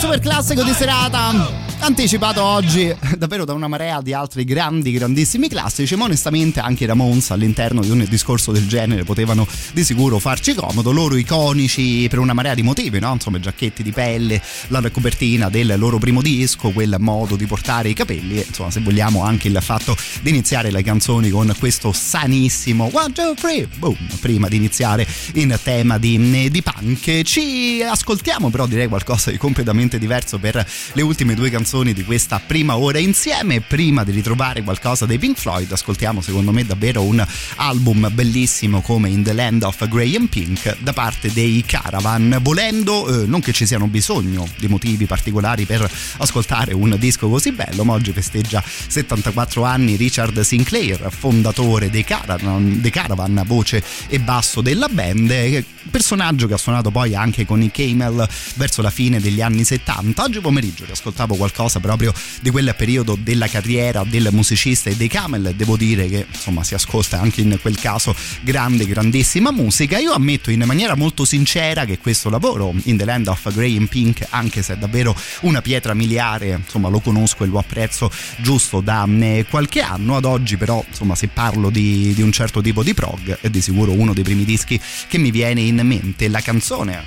Super 0.03 0.18
classico 0.18 0.64
di 0.64 0.72
serata 0.72 1.71
anticipato 1.83 2.45
oggi 2.45 2.95
davvero 3.18 3.45
da 3.45 3.53
una 3.55 3.66
marea 3.66 4.01
di 4.01 4.12
altri 4.12 4.45
grandi, 4.45 4.93
grandissimi 4.93 5.49
classici, 5.49 5.97
ma 5.97 6.05
onestamente 6.05 6.61
anche 6.61 6.85
i 6.85 6.87
Ramones 6.87 7.33
all'interno 7.33 7.80
di 7.80 7.91
un 7.91 8.07
discorso 8.09 8.53
del 8.53 8.68
genere 8.68 9.03
potevano 9.03 9.47
di 9.72 9.83
sicuro 9.83 10.20
farci 10.20 10.55
comodo, 10.55 10.93
loro 10.93 11.16
iconici 11.16 12.07
per 12.09 12.20
una 12.20 12.35
marea 12.35 12.55
di 12.55 12.62
motivi, 12.62 13.01
no? 13.01 13.12
Insomma, 13.12 13.41
giacchetti 13.41 13.83
di 13.83 13.91
pelle, 13.91 14.41
la 14.68 14.80
copertina 14.91 15.49
del 15.49 15.74
loro 15.76 15.99
primo 15.99 16.22
disco, 16.22 16.70
quel 16.70 16.97
modo 17.01 17.35
di 17.35 17.47
portare 17.47 17.89
i 17.89 17.95
capelli, 17.95 18.39
e, 18.39 18.45
insomma, 18.47 18.70
se 18.70 18.80
vogliamo 18.80 19.24
anche 19.24 19.49
il 19.49 19.59
fatto 19.61 19.97
di 20.20 20.30
iniziare 20.30 20.70
le 20.70 20.83
canzoni 20.83 21.30
con 21.30 21.53
questo 21.59 21.93
sanissimo 21.93 22.91
one, 22.93 23.12
two, 23.12 23.35
three, 23.35 23.68
boom, 23.78 23.97
prima 24.20 24.47
di 24.47 24.57
iniziare 24.57 25.05
in 25.35 25.59
tema 25.61 25.99
di, 25.99 26.49
di 26.49 26.62
punk. 26.62 27.22
Ci 27.22 27.83
ascoltiamo 27.85 28.51
però 28.51 28.66
direi 28.66 28.87
qualcosa 28.87 29.33
di 29.33 29.37
completamente 29.37 29.99
diverso 29.99 30.39
per 30.39 30.64
le 30.93 31.03
ultime 31.03 31.35
due 31.35 31.51
canzoni 31.51 31.70
canzoni 31.72 31.94
di 31.94 32.04
questa 32.04 32.38
prima 32.38 32.76
ora 32.76 32.98
insieme. 32.98 33.62
Prima 33.62 34.04
di 34.04 34.10
ritrovare 34.10 34.62
qualcosa 34.62 35.06
dei 35.06 35.18
Pink 35.18 35.38
Floyd, 35.38 35.72
ascoltiamo 35.72 36.20
secondo 36.20 36.52
me 36.52 36.66
davvero 36.66 37.00
un 37.00 37.24
album 37.56 38.10
bellissimo 38.12 38.82
come 38.82 39.08
In 39.08 39.22
the 39.22 39.32
Land 39.32 39.62
of 39.62 39.88
Graham 39.88 40.26
Pink 40.26 40.76
da 40.80 40.92
parte 40.92 41.32
dei 41.32 41.64
Caravan. 41.66 42.40
Volendo, 42.42 43.22
eh, 43.22 43.26
non 43.26 43.40
che 43.40 43.52
ci 43.52 43.64
siano 43.64 43.86
bisogno 43.86 44.46
di 44.58 44.68
motivi 44.68 45.06
particolari 45.06 45.64
per 45.64 45.90
ascoltare 46.18 46.74
un 46.74 46.94
disco 46.98 47.30
così 47.30 47.52
bello, 47.52 47.84
ma 47.84 47.94
oggi 47.94 48.12
festeggia 48.12 48.62
74 48.62 49.64
anni 49.64 49.96
Richard 49.96 50.38
Sinclair, 50.40 51.10
fondatore 51.10 51.88
dei 51.88 52.04
Caravan, 52.04 52.82
dei 52.82 52.90
Caravan 52.90 53.44
voce 53.46 53.82
e 54.08 54.20
basso 54.20 54.60
della 54.60 54.88
band, 54.88 55.64
personaggio 55.90 56.46
che 56.46 56.54
ha 56.54 56.58
suonato 56.58 56.90
poi 56.90 57.14
anche 57.14 57.46
con 57.46 57.62
i 57.62 57.70
Camel 57.70 58.28
verso 58.56 58.82
la 58.82 58.90
fine 58.90 59.20
degli 59.20 59.40
anni 59.40 59.64
70. 59.64 60.22
Oggi 60.22 60.40
pomeriggio 60.40 60.84
riascoltavo 60.84 61.34
qualcosa 61.34 61.60
qualcosa 61.62 61.80
proprio 61.80 62.12
di 62.40 62.50
quel 62.50 62.74
periodo 62.76 63.16
della 63.20 63.46
carriera 63.46 64.04
del 64.04 64.28
musicista 64.32 64.90
e 64.90 64.96
dei 64.96 65.08
Camel. 65.08 65.54
Devo 65.54 65.76
dire 65.76 66.08
che 66.08 66.26
insomma 66.28 66.64
si 66.64 66.74
ascolta 66.74 67.20
anche 67.20 67.40
in 67.40 67.58
quel 67.60 67.78
caso 67.78 68.14
grande, 68.42 68.86
grandissima 68.86 69.50
musica. 69.50 69.98
Io 69.98 70.12
ammetto 70.12 70.50
in 70.50 70.62
maniera 70.64 70.94
molto 70.96 71.24
sincera 71.24 71.84
che 71.84 71.98
questo 71.98 72.30
lavoro 72.30 72.74
in 72.84 72.96
The 72.96 73.04
Land 73.04 73.28
of 73.28 73.52
Grey 73.52 73.76
and 73.76 73.88
Pink, 73.88 74.26
anche 74.30 74.62
se 74.62 74.74
è 74.74 74.76
davvero 74.76 75.14
una 75.40 75.62
pietra 75.62 75.94
miliare, 75.94 76.60
insomma 76.62 76.88
lo 76.88 77.00
conosco 77.00 77.44
e 77.44 77.46
lo 77.46 77.58
apprezzo 77.58 78.10
giusto 78.38 78.80
da 78.80 79.06
mm, 79.06 79.40
qualche 79.48 79.80
anno. 79.80 80.16
Ad 80.16 80.24
oggi 80.24 80.56
però, 80.56 80.84
insomma, 80.88 81.14
se 81.14 81.28
parlo 81.28 81.70
di, 81.70 82.12
di 82.14 82.22
un 82.22 82.32
certo 82.32 82.60
tipo 82.60 82.82
di 82.82 82.94
prog, 82.94 83.38
è 83.40 83.48
di 83.48 83.60
sicuro 83.60 83.92
uno 83.92 84.12
dei 84.12 84.24
primi 84.24 84.44
dischi 84.44 84.80
che 85.08 85.18
mi 85.18 85.30
viene 85.30 85.60
in 85.60 85.80
mente. 85.84 86.28
La 86.28 86.40
canzone 86.40 87.04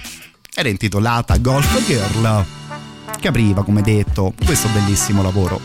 era 0.53 0.70
intitolata 0.70 1.38
Golf 1.38 1.86
Girl 1.86 2.64
che 3.26 3.32
apriva, 3.32 3.64
come 3.64 3.82
detto, 3.82 4.34
questo 4.46 4.68
bellissimo 4.70 5.24
lavoro. 5.24 5.60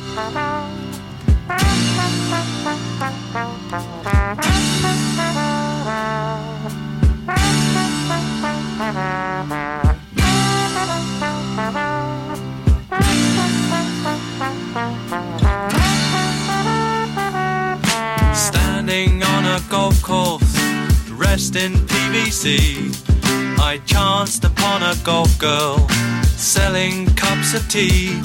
Golf 19.68 20.00
course, 20.00 20.58
dressed 21.06 21.54
in 21.54 21.84
PVC, 21.84 22.90
I 23.58 23.80
chanced 23.84 24.44
upon 24.44 24.82
a 24.82 24.96
golf 25.04 25.36
girl 25.38 25.86
selling 26.40 27.04
cups 27.16 27.52
of 27.52 27.68
tea. 27.68 28.18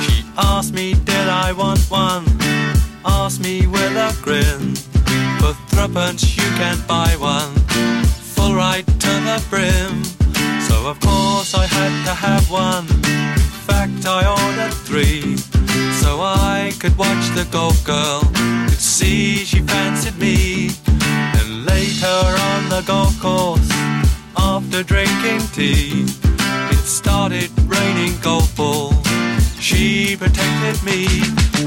She 0.00 0.24
asked 0.38 0.72
me, 0.72 0.94
did 0.94 1.28
I 1.28 1.52
want 1.52 1.80
one? 1.90 2.24
Asked 3.04 3.42
me 3.42 3.66
with 3.66 3.94
a 3.96 4.16
grin. 4.22 4.74
For 5.40 5.52
threepence 5.68 6.36
you 6.36 6.48
can 6.56 6.78
buy 6.88 7.14
one, 7.18 7.54
full 8.34 8.54
right 8.54 8.86
to 8.86 9.12
the 9.28 9.44
brim. 9.50 10.02
So 10.68 10.88
of 10.88 10.98
course 11.00 11.54
I 11.54 11.66
had 11.66 12.04
to 12.06 12.14
have 12.14 12.50
one. 12.50 12.86
In 12.86 13.52
fact 13.68 14.06
I 14.06 14.22
ordered 14.24 14.72
three, 14.72 15.36
so 16.00 16.20
I 16.22 16.72
could 16.80 16.96
watch 16.96 17.28
the 17.34 17.46
golf 17.52 17.84
girl. 17.84 18.22
Could 18.68 18.80
see 18.80 19.44
she 19.44 19.60
fancied 19.60 20.18
me. 20.18 20.70
And 21.38 21.66
later 21.66 22.20
on 22.48 22.70
the 22.70 22.82
golf 22.86 23.20
course, 23.20 23.70
after 24.34 24.82
drinking 24.82 25.40
tea 25.52 26.19
started 26.90 27.50
raining 27.66 28.18
golf 28.20 28.56
balls. 28.56 28.96
She 29.60 30.16
protected 30.16 30.82
me. 30.82 31.06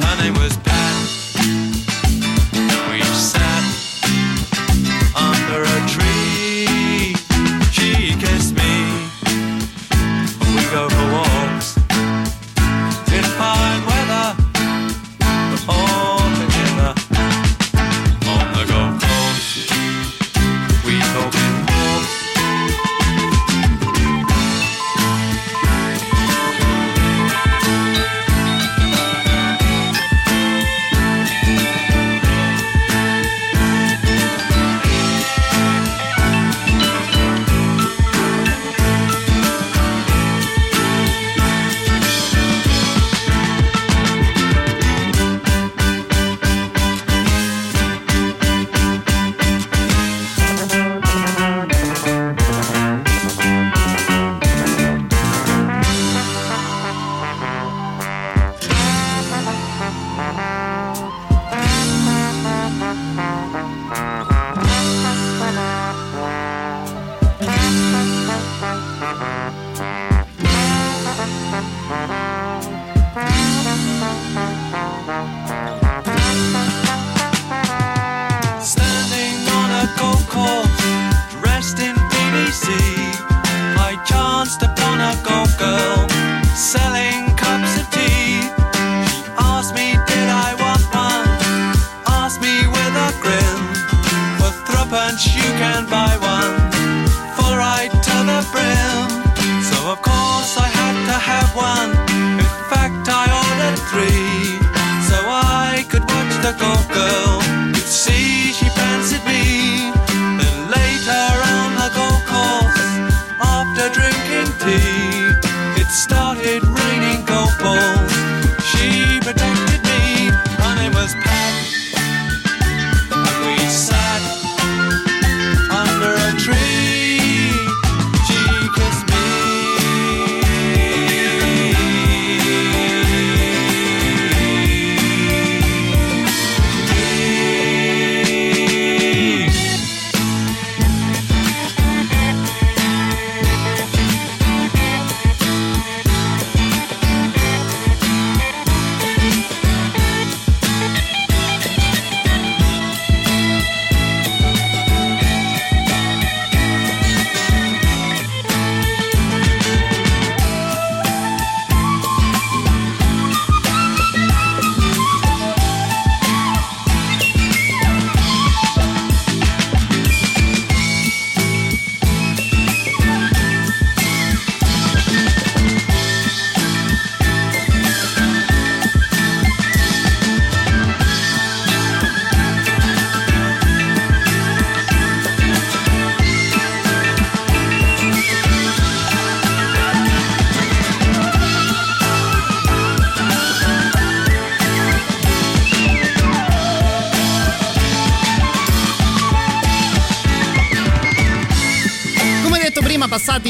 Her 0.02 0.18
name 0.22 0.34
was 0.34 0.58
Pat. 0.58 1.23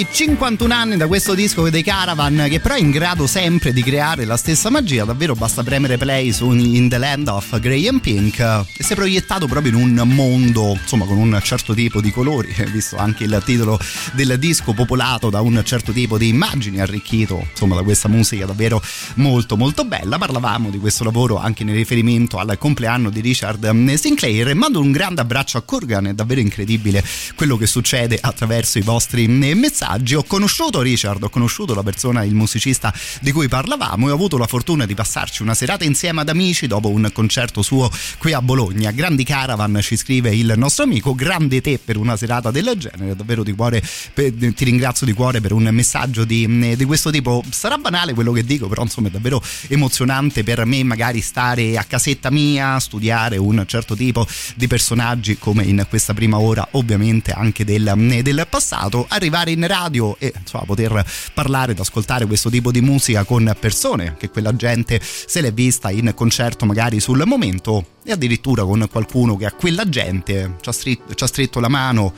Beat. 0.04 0.13
51 0.14 0.72
anni 0.72 0.96
da 0.96 1.08
questo 1.08 1.34
disco 1.34 1.68
dei 1.72 1.82
Caravan, 1.82 2.46
che 2.48 2.60
però 2.60 2.76
è 2.76 2.80
in 2.80 2.92
grado 2.92 3.26
sempre 3.26 3.74
di 3.74 3.82
creare 3.82 4.26
la 4.26 4.38
stessa 4.38 4.70
magia. 4.70 5.06
Davvero 5.06 5.34
basta 5.34 5.64
premere 5.64 5.98
play 5.98 6.32
su 6.32 6.52
In 6.52 6.88
the 6.88 7.00
Land 7.00 7.30
of 7.30 7.60
Grey 7.60 7.88
and 7.88 8.00
Pink 8.00 8.40
e 8.40 8.84
si 8.84 8.94
è 8.94 8.96
proiettato 8.96 9.48
proprio 9.48 9.76
in 9.76 9.98
un 9.98 10.08
mondo, 10.14 10.78
insomma, 10.80 11.06
con 11.06 11.18
un 11.18 11.40
certo 11.42 11.74
tipo 11.74 12.00
di 12.00 12.12
colori, 12.12 12.54
visto 12.72 12.96
anche 12.96 13.24
il 13.24 13.42
titolo 13.44 13.80
del 14.12 14.38
disco 14.38 14.74
popolato 14.74 15.32
da 15.32 15.42
un 15.42 15.60
certo 15.66 15.92
tipo 15.92 16.20
di 16.20 16.28
immagini, 16.28 16.80
arricchito, 16.80 17.48
insomma, 17.50 17.74
da 17.74 17.82
questa 17.82 18.08
musica 18.08 18.46
davvero 18.46 18.84
molto 19.16 19.58
molto 19.58 19.84
bella. 19.84 20.20
Parlavamo 20.20 20.70
di 20.70 20.78
questo 20.78 21.04
lavoro 21.04 21.40
anche 21.40 21.64
in 21.64 21.74
riferimento 21.74 22.38
al 22.38 22.56
compleanno 22.60 23.10
di 23.10 23.20
Richard 23.20 23.68
Sinclair 23.96 24.50
e 24.50 24.54
mando 24.54 24.80
un 24.80 24.92
grande 24.92 25.22
abbraccio 25.22 25.58
a 25.58 25.62
Corgan, 25.62 26.06
è 26.06 26.14
davvero 26.14 26.40
incredibile 26.40 27.04
quello 27.36 27.58
che 27.58 27.66
succede 27.66 28.20
attraverso 28.22 28.78
i 28.78 28.82
vostri 28.82 29.28
messaggi. 29.28 30.02
Ho 30.16 30.24
conosciuto 30.24 30.82
Richard, 30.82 31.24
ho 31.24 31.30
conosciuto 31.30 31.74
la 31.74 31.82
persona, 31.82 32.24
il 32.24 32.36
musicista 32.36 32.94
di 33.22 33.32
cui 33.32 33.48
parlavamo 33.48 34.08
e 34.08 34.12
ho 34.12 34.14
avuto 34.14 34.38
la 34.38 34.48
fortuna 34.48 34.86
di 34.86 34.94
passarci 34.94 35.42
una 35.42 35.54
serata 35.54 35.84
insieme 35.84 36.22
ad 36.22 36.30
amici 36.30 36.68
dopo 36.68 36.90
un 36.90 37.10
concerto 37.14 37.62
suo 37.62 37.90
qui 38.18 38.34
a 38.34 38.42
Bologna. 38.42 38.92
Grandi 38.92 39.24
caravan 39.24 39.80
ci 39.82 39.96
scrive 39.96 40.36
il 40.36 40.54
nostro 40.58 40.84
amico, 40.84 41.16
grande 41.16 41.62
te 41.62 41.80
per 41.80 41.98
una 41.98 42.18
serata 42.18 42.52
del 42.52 42.74
genere, 42.78 43.16
davvero 43.16 43.44
di 43.44 43.54
cuore, 43.54 43.82
ti 44.14 44.64
ringrazio 44.64 45.06
di 45.06 45.14
cuore 45.14 45.42
per 45.42 45.52
un 45.52 45.68
messaggio 45.72 46.26
di, 46.26 46.76
di 46.76 46.86
questo 46.86 47.10
tipo. 47.10 47.44
Sarà 47.50 47.78
banale 47.78 48.14
quello 48.14 48.32
che 48.32 48.44
dico, 48.44 48.68
però 48.68 48.84
insomma 48.84 49.08
è 49.08 49.12
davvero 49.12 49.42
emozionante 49.68 50.44
per 50.44 50.66
me 50.66 50.84
magari 50.84 51.22
stare 51.22 51.78
a 51.78 51.84
casetta 51.84 52.30
mia, 52.30 52.80
studiare 52.80 53.38
un 53.38 53.64
certo 53.68 53.96
tipo 53.96 54.28
di 54.56 54.68
personaggi 54.68 55.38
come 55.38 55.64
in 55.64 55.86
questa 55.88 56.14
prima 56.14 56.40
ora 56.40 56.68
ovviamente 56.72 57.32
anche 57.32 57.64
del, 57.64 57.94
del 58.22 58.48
passato, 58.50 59.06
arrivare 59.10 59.52
in 59.52 59.66
radio 59.68 59.93
e 60.20 60.34
insomma, 60.38 60.66
poter 60.66 61.06
parlare 61.34 61.74
ed 61.74 61.80
ascoltare 61.80 62.26
questo 62.26 62.50
tipo 62.50 62.72
di 62.72 62.82
musica 62.82 63.24
con 63.24 63.56
persone 63.60 64.16
che 64.18 64.30
quella 64.30 64.56
gente 64.56 65.00
se 65.02 65.42
l'è 65.42 65.54
vista 65.54 65.90
in 65.90 66.12
concerto 66.16 66.66
magari 66.66 67.00
sul 67.00 67.24
momento 67.26 67.86
e 68.04 68.12
addirittura 68.12 68.64
con 68.64 68.88
qualcuno 68.90 69.36
che 69.36 69.46
a 69.46 69.52
quella 69.52 69.88
gente 69.88 70.56
ci 70.62 70.70
ha, 70.70 70.72
stretto, 70.72 71.14
ci 71.14 71.24
ha 71.24 71.28
stretto 71.28 71.60
la 71.60 71.70
mano 71.70 72.14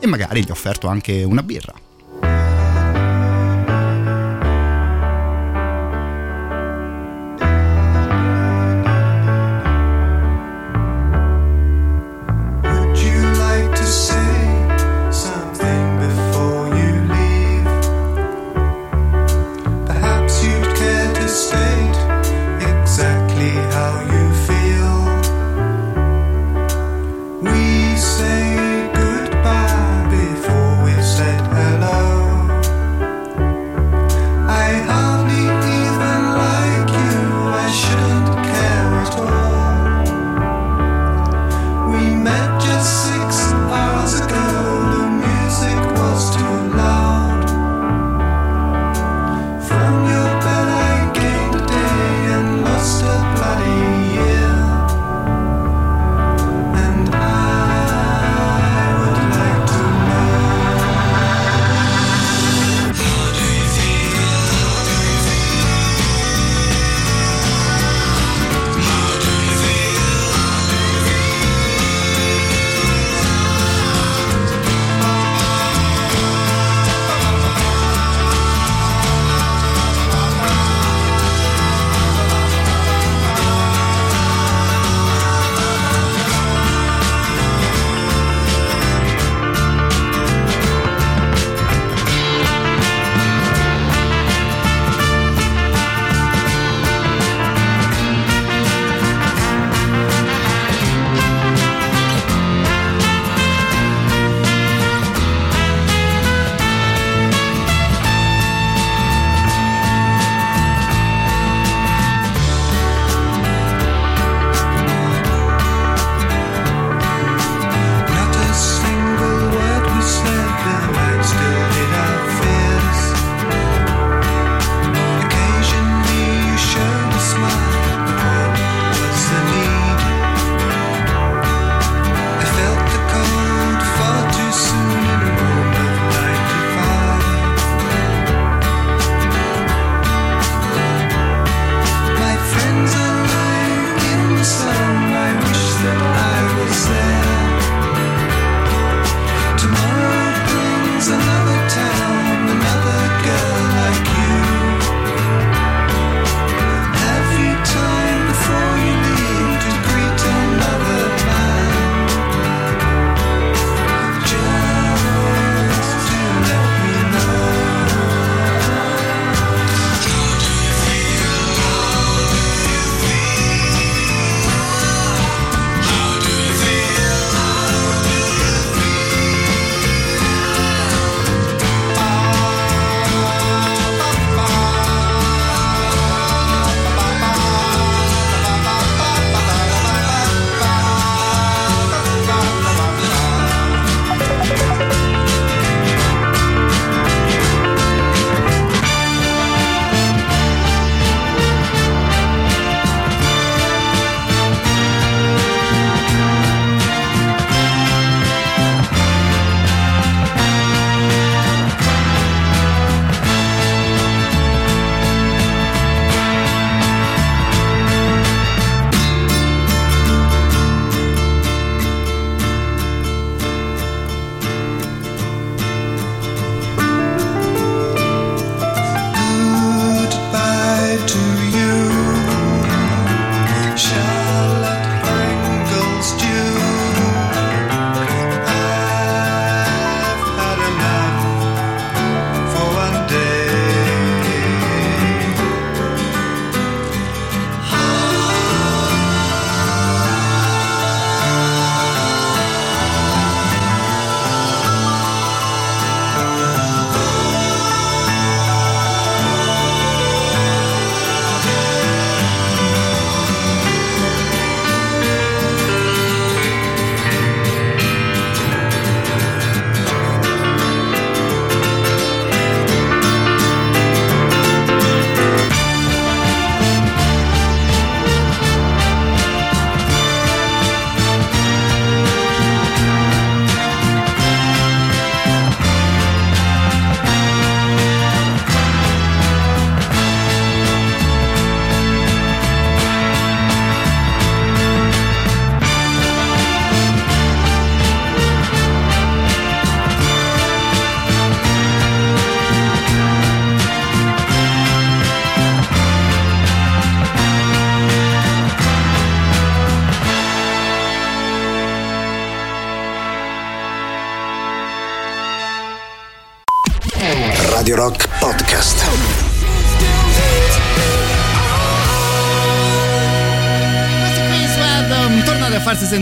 e 0.00 0.06
magari 0.06 0.44
gli 0.44 0.50
ha 0.50 0.52
offerto 0.52 0.88
anche 0.88 1.22
una 1.22 1.42
birra. 1.42 1.88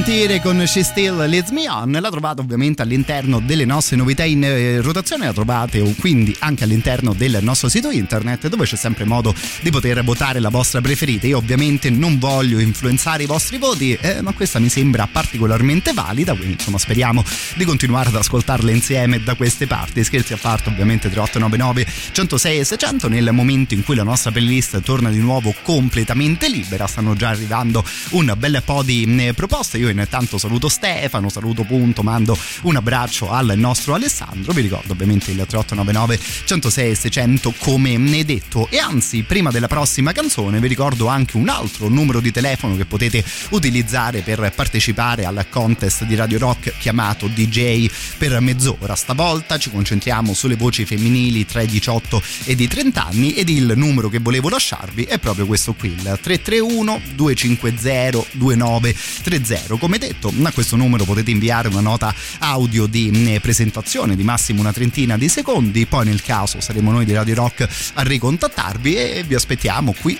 Sentire 0.09 0.41
con 0.41 0.65
She 0.67 0.83
Still 0.83 1.27
Leads 1.27 1.51
Me 1.51 1.69
On. 1.69 1.91
La 1.91 2.09
trovate 2.09 2.41
ovviamente 2.41 2.81
all'interno 2.81 3.41
delle 3.41 3.67
nostre 3.67 3.95
novità 3.95 4.25
in 4.25 4.43
eh, 4.43 4.81
rotazione, 4.81 5.27
la 5.27 5.35
trovate 5.35 5.83
quindi 6.01 6.35
anche 6.39 6.65
all'interno 6.65 7.13
del 7.13 7.41
nostro 7.43 7.69
sito 7.69 7.91
internet 7.91 8.49
dove 8.49 8.65
c'è 8.65 8.77
sempre 8.77 9.05
modo 9.05 9.35
di 9.61 9.69
poter 9.69 10.03
votare 10.03 10.41
la 10.41 10.49
vostra 10.49 10.81
preferita. 10.81 11.27
Io 11.27 11.37
ovviamente 11.37 11.91
non 11.91 12.19
voglio 12.19 12.59
influenzare 12.59 13.25
i 13.25 13.27
vostri 13.27 13.59
voti, 13.59 13.99
eh, 14.01 14.23
ma 14.23 14.33
questa 14.33 14.59
mi 14.59 14.71
sembra 14.71 15.07
particolarmente 15.07 15.93
valida, 15.93 16.33
quindi 16.33 16.55
insomma 16.55 16.79
speriamo 16.79 17.23
di 17.57 17.67
continuare 17.67 18.09
ad 18.09 18.17
ascoltarla 18.17 18.71
insieme 18.71 19.23
da 19.23 19.35
queste 19.35 19.67
parti. 19.67 20.03
Scherzi 20.03 20.33
a 20.33 20.39
parte 20.39 20.71
ovviamente 20.71 21.11
3899 21.11 21.87
106 22.13 22.59
e 22.59 22.65
600 22.65 23.09
nel 23.09 23.29
momento 23.33 23.75
in 23.75 23.85
cui 23.85 23.95
la 23.95 24.05
nostra 24.05 24.31
playlist 24.31 24.81
torna 24.81 25.11
di 25.11 25.19
nuovo 25.19 25.55
completamente 25.63 26.49
libera, 26.49 26.87
stanno 26.87 27.15
già 27.15 27.29
arrivando 27.29 27.85
un 28.13 28.35
bel 28.39 28.63
po' 28.65 28.83
di 28.83 29.05
eh, 29.19 29.35
proposte. 29.35 29.77
Io 29.77 29.97
intanto 30.03 30.39
saluto 30.39 30.69
Stefano, 30.69 31.29
saluto 31.29 31.65
Punto, 31.65 32.03
mando 32.03 32.39
un 32.63 32.77
abbraccio 32.77 33.31
al 33.31 33.55
nostro 33.57 33.95
Alessandro. 33.95 34.53
Vi 34.53 34.61
ricordo 34.61 34.93
ovviamente 34.93 35.31
il 35.31 35.37
3899 35.37 36.19
106 36.45 36.95
600 36.95 37.55
come 37.59 37.97
ne 37.97 38.25
detto. 38.25 38.69
E 38.71 38.79
anzi, 38.79 39.23
prima 39.23 39.51
della 39.51 39.67
prossima 39.67 40.13
canzone, 40.13 40.61
vi 40.61 40.69
ricordo 40.69 41.07
anche 41.09 41.37
un 41.37 41.49
altro 41.49 41.89
numero 41.89 42.21
di 42.21 42.31
telefono 42.31 42.77
che 42.77 42.85
potete 42.85 43.25
utilizzare 43.51 44.21
per 44.21 44.53
partecipare 44.55 45.25
al 45.25 45.47
contest 45.51 46.05
di 46.05 46.15
Radio 46.15 46.39
Rock 46.39 46.77
chiamato 46.79 47.27
DJ 47.27 47.91
per 48.17 48.39
mezz'ora. 48.41 48.95
Stavolta 48.95 49.59
ci 49.59 49.71
concentriamo 49.71 50.35
sulle 50.35 50.57
voci 50.57 50.85
femminili 50.85 51.45
tra 51.47 51.63
i 51.63 51.67
18 51.67 52.23
e 52.45 52.53
i 52.53 52.69
30 52.69 53.07
anni 53.07 53.35
ed 53.35 53.49
il 53.49 53.73
numero 53.77 54.09
che 54.09 54.19
volevo 54.19 54.49
lasciarvi 54.49 55.05
è 55.05 55.19
proprio 55.19 55.47
questo 55.47 55.75
qui, 55.75 55.89
il 55.89 56.19
331 56.21 57.01
250 57.15 58.27
2930 58.33 59.47
0. 59.49 59.79
Come 59.89 60.01
detto, 60.01 60.30
a 60.43 60.53
questo 60.53 60.76
numero 60.76 61.05
potete 61.05 61.30
inviare 61.30 61.68
una 61.68 61.80
nota 61.80 62.14
audio 62.41 62.84
di 62.84 63.32
eh, 63.32 63.41
presentazione 63.41 64.16
di 64.16 64.22
massimo 64.22 64.61
una 64.61 64.70
trentina 64.70 65.16
di 65.16 65.30
secondi, 65.30 65.86
poi 65.86 66.05
nel 66.05 66.20
caso 66.20 66.61
saremo 66.61 66.91
noi 66.91 67.07
di 67.07 67.14
Radio 67.14 67.34
Rock 67.34 67.66
a 67.95 68.03
ricontattarvi 68.03 68.97
e 68.97 69.24
vi 69.26 69.34
aspettiamo 69.34 69.95
qui 69.99 70.18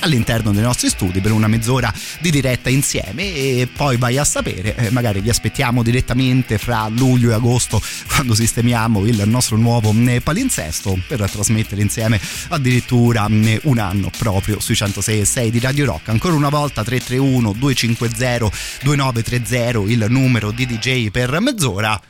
all'interno 0.00 0.52
dei 0.52 0.62
nostri 0.62 0.88
studi 0.88 1.20
per 1.20 1.32
una 1.32 1.46
mezz'ora 1.48 1.92
di 2.20 2.30
diretta 2.30 2.70
insieme 2.70 3.34
e 3.34 3.68
poi 3.74 3.96
vai 3.96 4.18
a 4.18 4.24
sapere, 4.24 4.76
eh, 4.76 4.90
magari 4.90 5.20
vi 5.20 5.30
aspettiamo 5.30 5.82
direttamente 5.82 6.58
fra 6.58 6.88
luglio 6.88 7.30
e 7.30 7.34
agosto 7.34 7.80
quando 8.06 8.34
sistemiamo 8.34 9.06
il 9.06 9.22
nostro 9.26 9.56
nuovo 9.56 9.94
eh, 10.06 10.20
palinsesto 10.20 10.98
per 11.06 11.28
trasmettere 11.30 11.80
insieme 11.80 12.20
addirittura 12.48 13.26
eh, 13.28 13.60
un 13.64 13.78
anno 13.78 14.10
proprio 14.16 14.60
sui 14.60 14.74
106 14.74 15.20
e 15.20 15.24
6 15.24 15.50
di 15.50 15.58
Radio 15.60 15.86
Rock. 15.86 16.08
Ancora 16.08 16.34
una 16.34 16.48
volta 16.48 16.82
331 16.82 17.52
250 17.52 18.50
2930 18.82 19.90
il 19.90 20.06
numero 20.08 20.50
di 20.50 20.66
DJ 20.66 21.10
per 21.10 21.38
mezz'ora. 21.40 22.00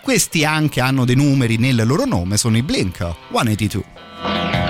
Questi 0.00 0.44
anche 0.44 0.80
hanno 0.80 1.04
dei 1.04 1.14
numeri 1.14 1.56
nel 1.58 1.82
loro 1.86 2.04
nome, 2.04 2.36
sono 2.36 2.56
i 2.56 2.62
Blink 2.62 2.98
182. 3.30 4.61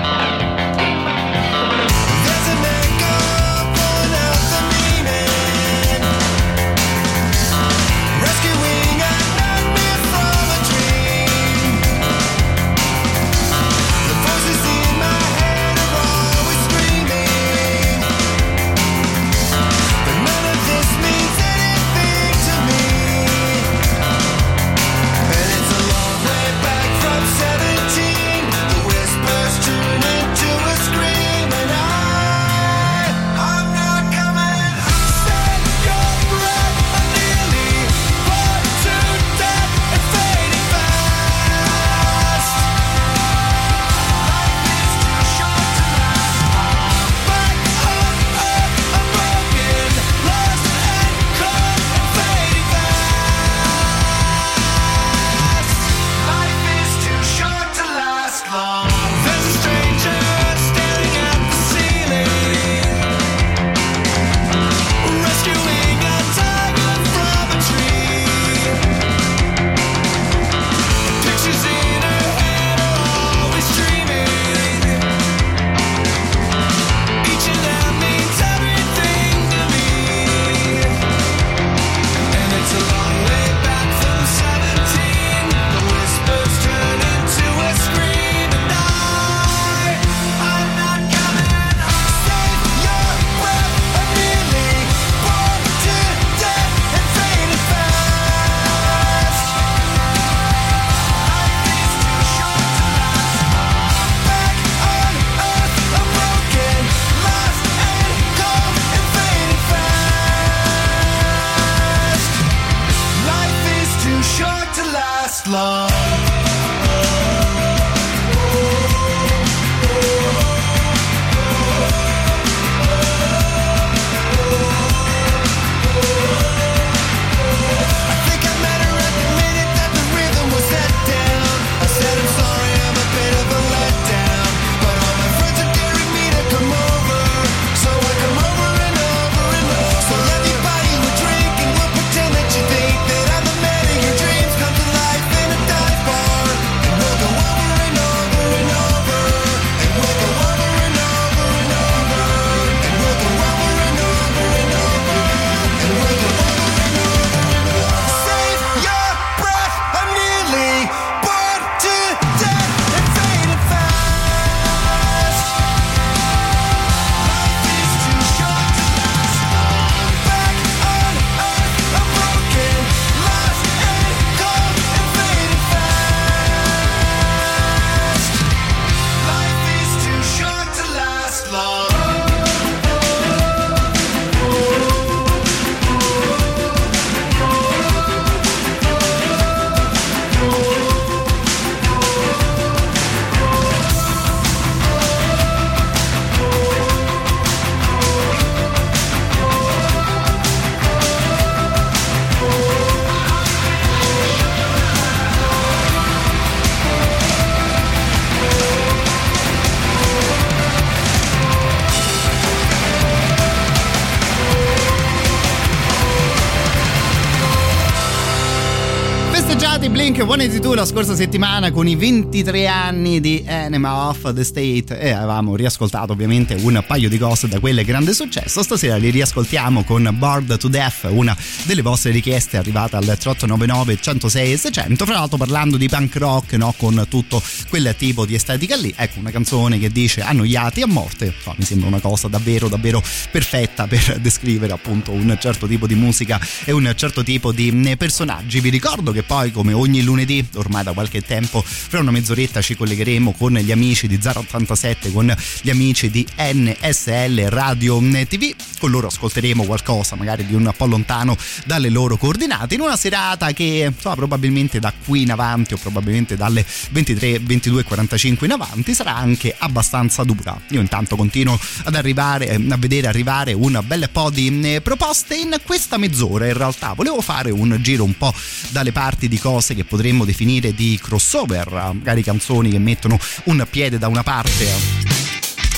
La 220.83 220.89
scorsa 220.89 221.15
settimana 221.15 221.71
con 221.71 221.87
i 221.87 221.95
23 221.95 222.67
anni 222.67 223.21
di 223.21 223.41
Anima 223.47 224.09
of 224.09 224.33
the 224.33 224.43
State 224.43 224.99
e 224.99 225.11
avevamo 225.11 225.55
riascoltato 225.55 226.11
ovviamente 226.11 226.55
un 226.55 226.83
paio 226.85 227.07
di 227.07 227.17
cose 227.17 227.47
da 227.47 227.61
quel 227.61 227.85
grande 227.85 228.13
successo. 228.13 228.61
Stasera 228.61 228.97
li 228.97 229.09
riascoltiamo 229.09 229.85
con 229.85 230.09
Bored 230.11 230.57
to 230.57 230.67
Death, 230.67 231.07
una 231.07 231.37
delle 231.63 231.81
vostre 231.81 232.11
richieste 232.11 232.57
arrivata 232.57 232.97
al 232.97 233.05
3899 233.05 233.97
106 234.01 234.51
e 234.51 234.57
600. 234.57 235.05
Fra 235.05 235.13
l'altro 235.19 235.37
parlando 235.37 235.77
di 235.77 235.87
punk 235.87 236.17
rock, 236.17 236.53
no? 236.53 236.73
con 236.75 237.05
tutto 237.07 237.41
quel 237.69 237.95
tipo 237.97 238.25
di 238.25 238.35
estetica 238.35 238.75
lì. 238.75 238.93
Ecco 238.93 239.19
una 239.19 239.31
canzone 239.31 239.79
che 239.79 239.89
dice 239.89 240.19
annoiati 240.19 240.81
a 240.81 240.87
morte. 240.87 241.33
No, 241.45 241.55
mi 241.57 241.63
sembra 241.63 241.87
una 241.87 242.01
cosa 242.01 242.27
davvero 242.27 242.67
davvero 242.67 243.01
perfetta 243.31 243.87
per 243.87 244.17
descrivere 244.19 244.73
appunto 244.73 245.11
un 245.11 245.37
certo 245.39 245.65
tipo 245.65 245.87
di 245.87 245.95
musica 245.95 246.41
e 246.65 246.73
un 246.73 246.91
certo 246.97 247.23
tipo 247.23 247.53
di 247.53 247.95
personaggi. 247.97 248.59
Vi 248.59 248.69
ricordo 248.69 249.13
che 249.13 249.23
poi 249.23 249.53
come 249.53 249.71
ogni 249.71 250.03
lunedì, 250.03 250.45
ormai 250.55 250.71
da 250.81 250.93
qualche 250.93 251.21
tempo, 251.21 251.61
fra 251.61 251.99
una 251.99 252.11
mezz'oretta 252.11 252.61
ci 252.61 252.75
collegheremo 252.75 253.33
con 253.33 253.53
gli 253.53 253.71
amici 253.71 254.07
di 254.07 254.19
087, 254.21 255.11
con 255.11 255.35
gli 255.61 255.69
amici 255.69 256.09
di 256.09 256.25
NSL 256.35 257.49
Radio 257.49 257.99
TV. 258.27 258.55
Con 258.79 258.89
loro 258.89 259.07
ascolteremo 259.07 259.63
qualcosa, 259.63 260.15
magari 260.15 260.45
di 260.45 260.55
un 260.55 260.73
po' 260.75 260.85
lontano 260.85 261.37
dalle 261.65 261.89
loro 261.89 262.17
coordinate, 262.17 262.75
in 262.75 262.81
una 262.81 262.95
serata 262.95 263.51
che 263.51 263.91
insomma, 263.93 264.15
probabilmente 264.15 264.79
da 264.79 264.93
qui 265.05 265.21
in 265.21 265.31
avanti 265.31 265.73
o 265.73 265.77
probabilmente 265.77 266.35
dalle 266.35 266.65
23, 266.91 267.39
22, 267.39 267.83
45 267.83 268.47
in 268.47 268.53
avanti 268.53 268.93
sarà 268.93 269.15
anche 269.15 269.53
abbastanza 269.57 270.23
dura. 270.23 270.59
Io 270.69 270.79
intanto 270.79 271.15
continuo 271.15 271.59
ad 271.83 271.95
arrivare, 271.95 272.55
a 272.55 272.77
vedere 272.77 273.07
arrivare 273.07 273.53
un 273.53 273.81
bel 273.85 274.09
po' 274.11 274.29
di 274.29 274.79
proposte 274.81 275.35
in 275.35 275.59
questa 275.65 275.97
mezz'ora. 275.97 276.47
In 276.47 276.53
realtà 276.53 276.93
volevo 276.93 277.21
fare 277.21 277.51
un 277.51 277.77
giro 277.81 278.03
un 278.03 278.17
po' 278.17 278.33
dalle 278.69 278.91
parti 278.91 279.27
di 279.27 279.39
cose 279.39 279.75
che 279.75 279.83
potremmo 279.83 280.25
definire 280.25 280.62
di 280.71 280.99
crossover, 281.01 281.91
magari 281.93 282.23
canzoni 282.23 282.69
che 282.69 282.79
mettono 282.79 283.19
un 283.45 283.65
piede 283.69 283.97
da 283.97 284.07
una 284.07 284.23
parte 284.23 284.67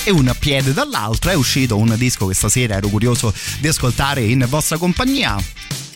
e 0.04 0.12
un 0.12 0.34
piede 0.38 0.74
dall'altra. 0.74 1.32
È 1.32 1.36
uscito 1.36 1.78
un 1.78 1.94
disco 1.98 2.28
che 2.28 2.34
stasera 2.34 2.76
ero 2.76 2.88
curioso 2.88 3.34
di 3.60 3.68
ascoltare 3.68 4.22
in 4.22 4.46
vostra 4.48 4.78
compagnia. 4.78 5.36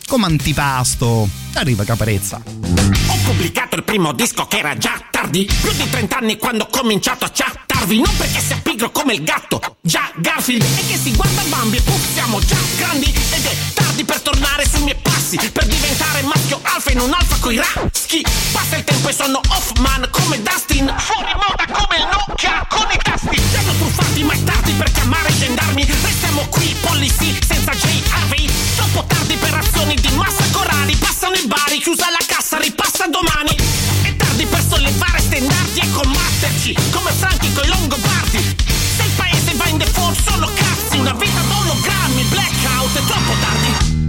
Come 0.06 0.26
antipasto 0.26 1.28
arriva 1.54 1.84
Caparezza. 1.84 2.42
Ho 2.44 3.16
pubblicato 3.24 3.76
il 3.76 3.84
primo 3.84 4.12
disco 4.12 4.46
che 4.46 4.58
era 4.58 4.76
già 4.76 5.00
tardi, 5.10 5.48
più 5.60 5.72
di 5.72 5.88
30 5.88 6.18
anni 6.18 6.36
quando 6.36 6.64
ho 6.64 6.68
cominciato 6.68 7.24
a 7.24 7.30
chattarvi, 7.32 8.00
non 8.00 8.16
perché 8.16 8.40
sia 8.40 8.58
pigro 8.60 8.90
come 8.90 9.14
il 9.14 9.22
gatto, 9.22 9.76
già 9.80 10.10
Garfield, 10.16 10.62
e 10.62 10.86
che 10.88 10.96
si 10.96 11.14
guarda 11.14 11.42
Bambi 11.48 11.76
e 11.76 11.82
siamo 12.12 12.40
già 12.40 12.56
grandi, 12.76 13.06
ed 13.06 13.44
è 13.44 13.79
tardi 14.00 14.04
per 14.04 14.20
tornare 14.20 14.66
sui 14.68 14.82
miei 14.82 14.96
passi, 14.96 15.36
per 15.52 15.66
diventare 15.66 16.22
maschio 16.22 16.60
alfa 16.62 16.90
e 16.90 16.94
non 16.94 17.12
alfa 17.12 17.36
coi 17.40 17.56
raschi. 17.56 18.24
Passa 18.52 18.76
il 18.76 18.84
tempo 18.84 19.08
e 19.08 19.12
sono 19.12 19.40
off 19.48 19.72
man 19.78 20.08
come 20.10 20.40
Dustin, 20.42 20.92
fuori 20.98 21.32
moda 21.34 21.64
come 21.72 21.96
il 21.98 22.08
Nokia 22.10 22.66
con 22.68 22.86
i 22.90 22.98
tasti. 23.02 23.36
Ci 23.36 23.56
hanno 23.56 23.72
truffati 23.72 24.22
mai 24.22 24.42
tardi 24.44 24.72
per 24.72 24.90
chiamare 24.92 25.28
i 25.30 25.38
gendarmi, 25.38 25.84
restiamo 25.84 26.46
qui, 26.48 26.74
policy, 26.80 27.38
senza 27.46 27.72
J. 27.72 28.02
Harvey. 28.10 28.50
Troppo 28.76 29.04
tardi 29.06 29.36
per 29.36 29.54
azioni 29.54 29.94
di 29.94 30.10
massa 30.16 30.44
corali, 30.50 30.96
passano 30.96 31.34
i 31.34 31.46
bari, 31.46 31.78
chiusa 31.80 32.10
la 32.10 32.24
cassa, 32.26 32.58
ripassa 32.58 33.06
domani. 33.06 33.54
È 34.02 34.16
tardi 34.16 34.46
per 34.46 34.64
sollevare 34.68 35.20
stendardi 35.20 35.80
e 35.80 35.90
combatterci, 35.90 36.76
come 36.90 37.10
Franchi 37.12 37.52
coi 37.52 37.66
Longobardi. 37.68 38.56
Se 38.96 39.02
il 39.02 39.12
paese 39.16 39.54
va 39.54 39.66
in 39.66 39.78
default 39.78 40.18
sono 40.28 40.48
cazzi, 40.54 40.98
una 40.98 41.12
vita 41.12 41.40
d'ologrammi, 41.40 42.22
blackout, 42.24 42.96
è 42.96 43.04
troppo 43.04 43.32
tardi. 43.40 43.49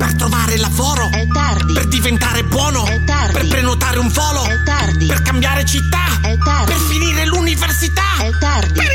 Per 0.02 0.16
trovare 0.16 0.58
lavoro, 0.58 1.12
È 1.12 1.28
tardi. 1.28 1.74
per 1.74 1.86
diventare 1.88 2.43
buono, 2.43 2.88
È 2.88 3.04
tardi. 3.04 3.34
per 3.34 3.47
prenotare 3.47 3.99
un 3.99 4.10
volo, 4.12 4.43
È 4.45 4.64
tardi. 4.64 5.06
per 5.06 5.22
cambiare 5.22 5.64
città, 5.64 6.20
È 6.24 6.36
tardi. 6.39 6.72
per 6.72 6.82
finire 6.89 7.24
l'università, 7.28 8.18
È 8.18 8.32
tardi. 8.39 8.74
per 8.74 8.91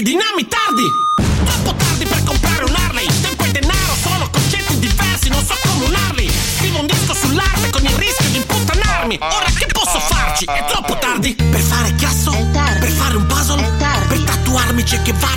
da 0.00 0.02
attacchi 0.02 0.02
dinamitardi. 0.02 1.08
Troppo 1.44 1.74
tardi 1.76 2.04
per 2.06 2.22
comprare 2.24 2.64
un 2.64 2.74
Harley. 2.74 3.06
Tempo 3.20 3.44
e 3.44 3.50
denaro 3.50 3.94
sono 4.02 4.28
concetti 4.30 4.78
diversi, 4.78 5.28
non 5.28 5.44
so 5.44 5.54
comunarli. 5.62 6.30
Scrivo 6.56 6.80
un 6.80 6.86
disco 6.86 7.14
sull'arte 7.14 7.70
con 7.70 7.84
il 7.84 7.94
rischio 7.94 8.28
di 8.30 8.36
imputtanarmi. 8.36 9.18
Ora 9.20 9.50
che 9.56 9.66
posso 9.66 10.00
farci? 10.00 10.44
È 10.44 10.64
troppo 10.68 10.96
tardi 10.98 11.34
per 11.34 11.60
fare 11.60 11.94
chiasso? 11.94 12.32
È 12.32 12.50
tardi. 12.50 12.80
Per 12.80 12.90
fare 12.90 13.16
un 13.16 13.26
puzzle? 13.26 13.62
È 13.62 13.76
tardi. 13.76 14.06
Per 14.08 14.22
tatuarmi 14.22 14.82
Che 14.82 15.00
Guevara 15.02 15.29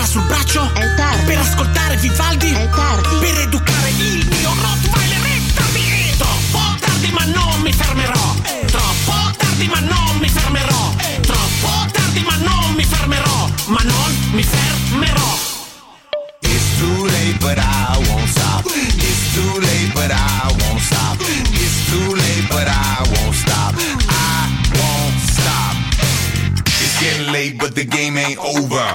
but 27.73 27.81
the 27.81 27.89
game 27.89 28.17
ain't 28.17 28.37
over. 28.37 28.85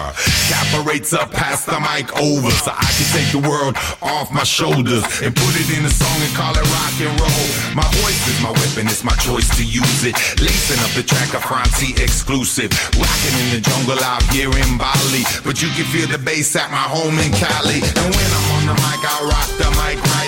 Caparates 0.46 1.12
up, 1.12 1.30
pass 1.32 1.64
the 1.64 1.78
mic 1.80 2.06
over, 2.14 2.50
so 2.50 2.70
I 2.70 2.86
can 2.94 3.08
take 3.10 3.30
the 3.34 3.42
world 3.42 3.74
off 4.02 4.30
my 4.30 4.44
shoulders 4.44 5.02
and 5.22 5.34
put 5.34 5.52
it 5.58 5.68
in 5.74 5.84
a 5.84 5.90
song 5.90 6.18
and 6.22 6.34
call 6.34 6.54
it 6.54 6.62
rock 6.62 6.96
and 7.02 7.14
roll. 7.18 7.46
My 7.74 7.86
voice 8.02 8.22
is 8.28 8.38
my 8.42 8.52
weapon, 8.52 8.86
it's 8.86 9.02
my 9.02 9.14
choice 9.18 9.48
to 9.58 9.64
use 9.64 10.04
it. 10.04 10.14
Lacing 10.40 10.78
up 10.84 10.92
the 10.94 11.02
track 11.02 11.34
of 11.34 11.42
Francie 11.42 11.94
exclusive. 12.02 12.70
Rocking 12.94 13.36
in 13.42 13.58
the 13.58 13.60
jungle 13.60 13.98
out 14.04 14.22
here 14.30 14.50
in 14.50 14.70
Bali, 14.78 15.26
but 15.42 15.60
you 15.62 15.68
can 15.74 15.86
feel 15.90 16.06
the 16.06 16.18
bass 16.18 16.54
at 16.54 16.70
my 16.70 16.86
home 16.86 17.18
in 17.18 17.32
Cali. 17.34 17.82
And 17.82 18.08
when 18.14 18.30
I'm 18.30 18.46
on 18.58 18.64
the 18.70 18.76
mic, 18.78 19.02
I 19.02 19.16
rock 19.26 19.48
the 19.58 19.68
mic 19.80 19.98
right. 20.14 20.27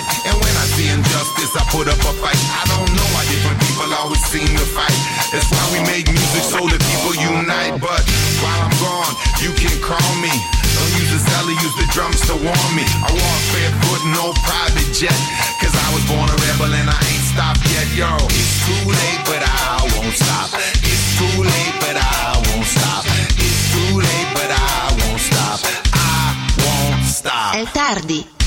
Injustice, 0.91 1.55
I 1.55 1.63
put 1.71 1.87
up 1.87 1.99
a 2.03 2.13
fight. 2.19 2.39
I 2.59 2.63
don't 2.67 2.91
know 2.91 3.07
why 3.15 3.23
different 3.31 3.59
people 3.63 3.87
always 3.95 4.21
seem 4.27 4.47
to 4.47 4.67
fight. 4.75 4.95
That's 5.31 5.47
why 5.47 5.63
we 5.71 5.79
make 5.87 6.11
music 6.11 6.43
so 6.43 6.59
the 6.67 6.79
people 6.91 7.15
unite. 7.15 7.79
But 7.79 8.03
while 8.43 8.61
I'm 8.67 8.75
gone, 8.83 9.13
you 9.39 9.51
can 9.55 9.73
call 9.79 10.11
me. 10.19 10.31
Don't 10.75 10.93
use 10.99 11.11
the 11.11 11.21
celly, 11.23 11.55
use 11.63 11.75
the 11.79 11.87
drums 11.95 12.19
to 12.27 12.35
warm 12.35 12.71
me. 12.75 12.85
I 13.03 13.09
walk 13.11 13.41
barefoot, 13.55 14.01
no 14.11 14.35
private 14.43 14.91
jet. 14.91 15.15
Cause 15.59 15.71
I 15.71 15.87
was 15.95 16.03
born 16.11 16.27
a 16.27 16.37
rebel 16.47 16.71
and 16.71 16.87
I 16.89 16.99
ain't 17.11 17.25
stopped 17.31 17.63
yet, 17.71 17.87
yo. 17.95 18.11
It's 18.27 18.55
too 18.67 18.83
late, 18.91 19.21
but 19.27 19.41
I 19.43 19.87
won't 19.95 20.15
stop. 20.15 20.49
It's 20.83 21.05
too 21.19 21.43
late, 21.43 21.75
but 21.79 21.95
I 21.95 22.39
won't 22.51 22.67
stop. 22.67 23.03
It's 23.39 23.63
too 23.71 23.99
late, 23.99 24.29
but 24.35 24.49
I 24.51 24.91
won't 24.99 25.21
stop. 25.21 25.59
I 25.93 26.35
won't 26.59 27.05
stop. 27.05 27.55
È 27.55 27.63
tardi. 27.71 28.40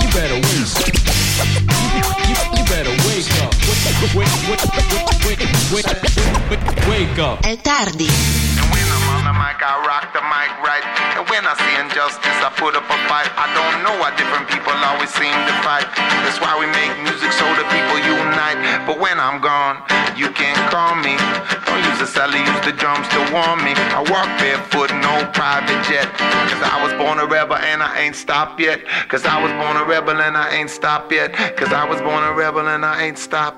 You 0.00 0.08
better 0.12 0.34
wake 0.34 0.66
You, 2.28 2.58
you 2.58 2.64
better 2.66 2.90
wake 3.08 3.42
up. 3.42 3.51
Wake, 6.88 7.18
up. 7.18 7.40
È 7.40 7.56
tardi. 7.60 8.08
And 8.58 8.68
when 8.70 8.84
I'm 8.84 9.08
on 9.14 9.24
the 9.24 9.32
mic, 9.32 9.62
I 9.62 9.80
rock 9.86 10.12
the 10.12 10.20
mic 10.26 10.50
right. 10.66 10.84
And 11.16 11.28
when 11.30 11.46
I 11.46 11.54
see 11.54 11.74
injustice, 11.78 12.38
I 12.42 12.50
put 12.58 12.74
up 12.74 12.84
a 12.90 12.98
fight. 13.06 13.30
I 13.38 13.46
don't 13.54 13.82
know 13.84 13.94
why 14.00 14.10
different 14.16 14.48
people 14.50 14.74
always 14.74 15.10
seem 15.14 15.32
to 15.32 15.54
fight. 15.62 15.86
That's 16.24 16.40
why 16.40 16.58
we 16.58 16.66
make 16.74 16.90
music 17.06 17.30
so 17.32 17.46
the 17.54 17.64
people 17.70 17.98
unite. 18.02 18.58
But 18.86 18.98
when 18.98 19.20
I'm 19.20 19.40
gone, 19.40 19.78
you 20.16 20.30
can 20.30 20.56
call 20.70 20.96
me. 20.96 21.14
Don't 21.66 21.82
use 21.88 21.98
the 21.98 22.08
celly, 22.08 22.40
use 22.42 22.62
the 22.66 22.72
drums 22.72 23.06
to 23.14 23.20
warm 23.32 23.62
me. 23.64 23.72
I 23.96 24.02
walk 24.10 24.28
barefoot, 24.38 24.90
no 25.00 25.24
private 25.32 25.80
jet. 25.88 26.08
Cause 26.50 26.62
I 26.62 26.82
was 26.82 26.92
born 26.94 27.18
a 27.18 27.26
rebel 27.26 27.56
and 27.56 27.82
I 27.82 28.00
ain't 28.00 28.16
stopped 28.16 28.60
yet. 28.60 28.84
Cause 29.08 29.24
I 29.24 29.40
was 29.42 29.52
born 29.52 29.76
a 29.76 29.84
rebel 29.84 30.20
and 30.20 30.36
I 30.36 30.50
ain't 30.50 30.70
stopped 30.70 31.12
yet. 31.12 31.32
Cause 31.56 31.72
I 31.72 31.84
was 31.88 32.00
born 32.02 32.24
a 32.24 32.32
rebel 32.32 32.68
and 32.68 32.84
I 32.84 33.04
ain't 33.04 33.18
stopped 33.18 33.51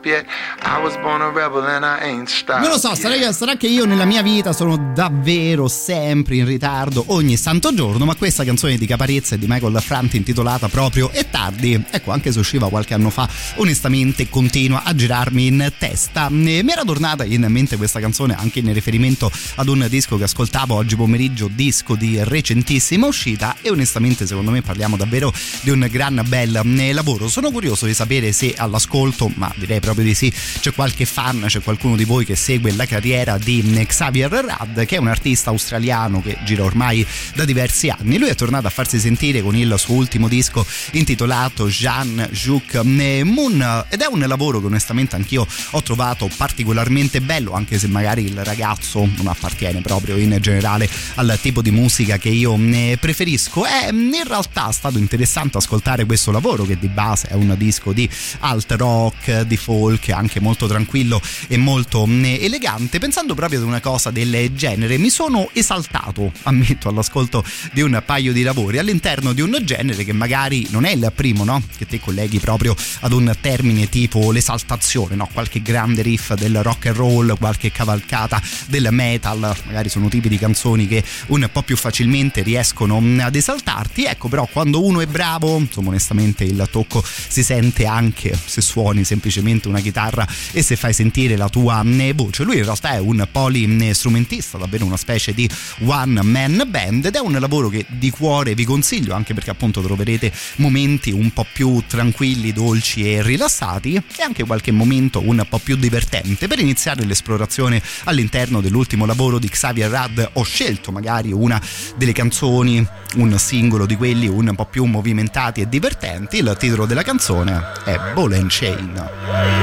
Non 2.59 2.71
lo 2.71 2.79
so, 2.79 2.95
sarà, 2.95 3.33
sarà 3.33 3.57
che 3.57 3.67
io 3.67 3.85
nella 3.85 4.05
mia 4.05 4.23
vita 4.23 4.53
sono 4.53 4.93
davvero 4.95 5.69
sempre 5.69 6.37
in 6.37 6.47
ritardo 6.47 7.05
ogni 7.09 7.37
santo 7.37 7.75
giorno, 7.75 8.05
ma 8.05 8.15
questa 8.15 8.45
canzone 8.45 8.77
di 8.77 8.87
Caparezza 8.87 9.35
e 9.35 9.39
di 9.39 9.47
Michael 9.49 9.81
Franti 9.81 10.17
intitolata 10.17 10.69
proprio 10.69 11.11
È 11.11 11.29
tardi, 11.29 11.83
ecco 11.91 12.13
anche 12.13 12.33
se 12.33 12.39
usciva 12.39 12.69
qualche 12.69 12.95
anno 12.95 13.11
fa, 13.11 13.29
onestamente 13.57 14.29
continua 14.29 14.83
a 14.85 14.95
girarmi 14.95 15.47
in 15.47 15.73
testa. 15.79 16.29
Mi 16.31 16.65
era 16.67 16.83
tornata 16.85 17.25
in 17.25 17.45
mente 17.49 17.77
questa 17.77 18.01
canzone 18.01 18.35
anche 18.35 18.61
in 18.61 18.73
riferimento 18.73 19.31
ad 19.57 19.69
un 19.69 19.87
disco 19.89 20.17
che 20.17 20.25
ascoltavo 20.25 20.75
oggi 20.75 20.97
pomeriggio, 20.97 21.49
disco 21.53 21.95
di 21.95 22.23
recentissima 22.23 23.07
uscita 23.07 23.57
e 23.61 23.71
onestamente 23.71 24.27
secondo 24.27 24.51
me 24.51 24.63
parliamo 24.63 24.97
davvero 24.97 25.33
di 25.63 25.71
un 25.71 25.87
gran 25.91 26.23
bel 26.27 26.61
lavoro. 26.93 27.29
Sono 27.29 27.51
curioso 27.51 27.87
di 27.87 27.95
sapere 27.95 28.33
se 28.33 28.55
all'ascolto, 28.57 29.31
ma 29.35 29.53
direi 29.57 29.81
proprio 29.85 30.05
di 30.07 30.15
sì, 30.15 30.33
c'è 30.61 30.73
qualche 30.73 31.05
fan, 31.05 31.45
c'è 31.47 31.61
qualcuno 31.61 31.95
di 31.95 32.05
voi 32.05 32.25
che 32.25 32.35
segue 32.37 32.73
la 32.73 32.87
carriera 32.87 33.37
di 33.37 33.85
Xavier 33.87 34.31
Rad, 34.31 34.87
che 34.87 34.97
è 34.97 34.99
un 34.99 35.09
artista 35.09 35.51
australiano 35.51 36.23
che 36.23 36.39
gira 36.45 36.65
ormai 36.65 37.07
da 37.35 37.45
diversi 37.45 37.91
anni. 37.91 38.19
Lui 38.19 38.29
è 38.29 38.35
tornato 38.35 38.67
a 38.67 38.71
farsi 38.71 38.99
sentire 38.99 39.43
con 39.43 39.55
il 39.55 39.75
suo 39.77 39.95
ultimo 39.95 40.27
disco 40.27 40.67
intitolato 40.93 41.67
Jean 41.69 42.29
Juk 42.33 42.81
Moon 42.83 43.85
ed 43.91 44.01
è 44.01 44.07
un 44.07 44.21
lavoro 44.21 44.61
che 44.61 44.67
onestamente 44.67 45.17
anch'io 45.17 45.47
ho 45.71 45.83
trovato 45.83 46.31
particolarmente 46.35 47.21
bello, 47.21 47.53
anche 47.53 47.79
se 47.79 47.87
magari 47.87 48.25
il 48.25 48.43
ragazzo 48.43 49.07
non 49.17 49.27
appartiene 49.27 49.83
proprio 49.83 50.17
in 50.17 50.37
generale 50.41 50.89
al 51.17 51.39
tipo 51.43 51.61
di 51.61 51.71
musica 51.71 52.17
che 52.17 52.31
io 52.31 52.57
ne 52.57 52.97
preferisco. 52.97 53.67
È 53.67 53.91
in 53.93 54.23
realtà 54.27 54.73
stato 54.73 54.97
interessante 54.99 55.59
ascoltare 55.59 56.07
questo 56.07 56.31
lavoro 56.31 56.65
che 56.65 56.79
di 56.79 56.89
base 56.89 57.29
è 57.29 57.35
un 57.35 57.55
disco 57.59 57.93
di 57.93 58.09
alt 58.41 58.73
rock, 58.73 59.43
di 59.43 59.57
folk, 59.57 59.73
anche 60.13 60.41
molto 60.41 60.67
tranquillo 60.67 61.21
e 61.49 61.57
molto 61.57 62.07
elegante. 62.07 62.99
Pensando 62.99 63.35
proprio 63.35 63.61
ad 63.61 63.67
una 63.67 63.81
cosa 63.81 64.11
del 64.11 64.53
genere, 64.55 64.99
mi 64.99 65.11
sono 65.11 65.49
esaltato, 65.53 66.33
ammetto, 66.43 66.89
all'ascolto 66.89 67.45
di 67.73 67.81
un 67.81 68.03
paio 68.05 68.33
di 68.33 68.43
lavori 68.43 68.79
all'interno 68.79 69.33
di 69.33 69.41
un 69.41 69.59
genere 69.65 70.05
che 70.05 70.13
magari 70.13 70.67
non 70.71 70.85
è 70.85 70.93
il 70.93 71.13
primo, 71.15 71.45
no? 71.45 71.63
Che 71.77 71.87
te 71.87 72.01
colleghi 72.01 72.39
proprio 72.39 72.75
ad 73.01 73.13
un 73.13 73.35
termine 73.41 73.89
tipo 73.89 74.31
l'esaltazione, 74.31 75.15
no? 75.15 75.29
Qualche 75.33 75.63
grande 75.63 76.03
riff 76.03 76.35
del 76.35 76.63
rock 76.63 76.87
and 76.87 76.97
roll, 76.97 77.37
qualche 77.39 77.71
cavalcata 77.71 78.41
del 78.67 78.89
metal, 78.91 79.55
magari 79.67 79.89
sono 79.89 80.09
tipi 80.09 80.29
di 80.29 80.39
canzoni 80.39 80.87
che 80.87 81.03
un 81.29 81.49
po' 81.53 81.63
più 81.63 81.77
facilmente 81.77 82.43
riescono 82.43 83.03
ad 83.21 83.35
esaltarti. 83.35 84.05
Ecco, 84.05 84.29
però 84.29 84.47
quando 84.51 84.85
uno 84.85 85.01
è 85.01 85.07
bravo, 85.07 85.57
insomma, 85.59 85.89
onestamente 85.89 86.45
il 86.45 86.67
tocco 86.71 87.03
si 87.05 87.43
sente 87.43 87.87
anche 87.87 88.37
se 88.45 88.61
suoni 88.61 89.05
semplicemente 89.05 89.64
una 89.69 89.81
chitarra 89.81 90.27
e 90.53 90.63
se 90.63 90.77
fai 90.77 90.93
sentire 90.93 91.37
la 91.37 91.49
tua 91.49 91.83
voce. 92.15 92.45
Lui 92.45 92.59
in 92.59 92.65
realtà 92.65 92.93
è 92.93 92.99
un 92.99 93.27
polistrumentista, 93.31 94.59
davvero 94.59 94.85
una 94.85 94.97
specie 94.97 95.33
di 95.35 95.49
one 95.85 96.23
man 96.23 96.65
band 96.67 97.07
ed 97.07 97.15
è 97.15 97.21
un 97.21 97.33
lavoro 97.33 97.69
che 97.69 97.85
di 97.89 98.11
cuore 98.11 98.55
vi 98.55 98.65
consiglio 98.65 99.15
anche 99.15 99.35
perché 99.35 99.51
appunto 99.51 99.81
troverete 99.81 100.33
momenti 100.57 101.11
un 101.11 101.33
po' 101.33 101.47
più 101.53 101.83
tranquilli, 101.87 102.53
dolci 102.53 103.11
e 103.11 103.23
rilassati 103.23 103.95
e 103.95 104.23
anche 104.23 104.45
qualche 104.45 104.73
momento 104.73 105.21
un 105.21 105.45
po' 105.49 105.59
più 105.59 105.77
divertente. 105.77 106.49
Per 106.49 106.59
iniziare 106.59 107.05
l'esplorazione 107.05 107.83
all'interno 108.05 108.61
dell'ultimo 108.61 109.07
lavoro 109.07 109.39
di 109.39 109.49
Xavier 109.49 109.91
Rad 109.91 110.31
ho 110.35 110.43
scelto 110.43 110.93
magari 110.93 111.33
una 111.33 111.61
delle 111.97 112.13
canzoni, 112.13 112.87
un 113.17 113.39
singolo 113.39 113.87
di 113.87 113.97
quelli 113.97 114.27
un 114.27 114.55
po' 114.55 114.67
più 114.67 114.85
movimentati 114.85 115.61
e 115.61 115.69
divertenti. 115.69 116.39
Il 116.39 116.57
titolo 116.59 116.87
della 116.87 117.03
canzone 117.03 117.73
è 117.85 117.99
Ball 118.15 118.33
and 118.33 118.49
Chain. 118.51 119.54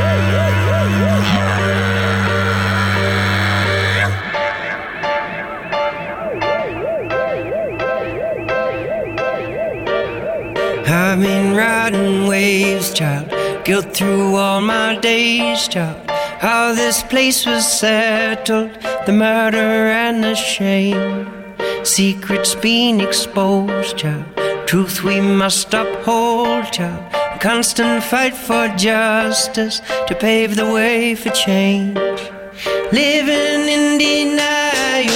I've 10.93 11.19
been 11.19 11.55
riding 11.55 12.27
waves, 12.27 12.93
child. 12.93 13.29
Go 13.65 13.81
through 13.81 14.35
all 14.35 14.61
my 14.61 14.97
days, 14.97 15.67
child. 15.67 16.09
How 16.39 16.73
this 16.73 17.03
place 17.03 17.45
was 17.45 17.65
settled, 17.79 18.71
the 19.05 19.11
murder 19.11 19.57
and 19.57 20.23
the 20.23 20.35
shame. 20.35 21.27
Secrets 21.83 22.55
being 22.55 23.01
exposed, 23.01 23.97
child. 23.97 24.25
Truth 24.67 25.03
we 25.03 25.19
must 25.19 25.73
uphold, 25.73 26.71
child. 26.71 27.03
Constant 27.41 28.03
fight 28.03 28.35
for 28.35 28.67
justice 28.77 29.81
to 30.05 30.13
pave 30.13 30.55
the 30.55 30.71
way 30.71 31.15
for 31.15 31.31
change. 31.31 31.97
Living 32.91 33.67
in 33.67 33.97
denial, 33.97 35.11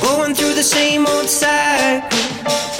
going 0.00 0.34
through 0.34 0.54
the 0.54 0.62
same 0.62 1.06
old 1.06 1.28
cycle. 1.28 2.08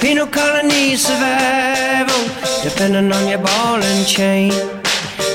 Penal 0.01 0.25
colony 0.25 0.95
survival, 0.95 2.19
depending 2.63 3.11
on 3.13 3.27
your 3.27 3.37
ball 3.37 3.79
and 3.79 4.07
chain. 4.07 4.51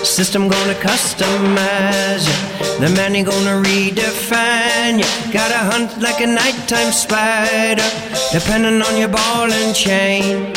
System 0.03 0.49
gonna 0.49 0.75
customize 0.75 2.27
you, 2.27 2.81
the 2.81 2.93
man 2.97 3.15
ain't 3.15 3.29
gonna 3.29 3.63
redefine 3.63 4.99
you. 4.99 5.33
Gotta 5.33 5.59
hunt 5.71 6.03
like 6.03 6.21
a 6.21 6.27
nighttime 6.27 6.91
spider, 6.91 7.89
depending 8.33 8.83
on 8.83 8.97
your 8.97 9.11
ball 9.11 9.47
and 9.53 9.77
chain. 9.77 10.53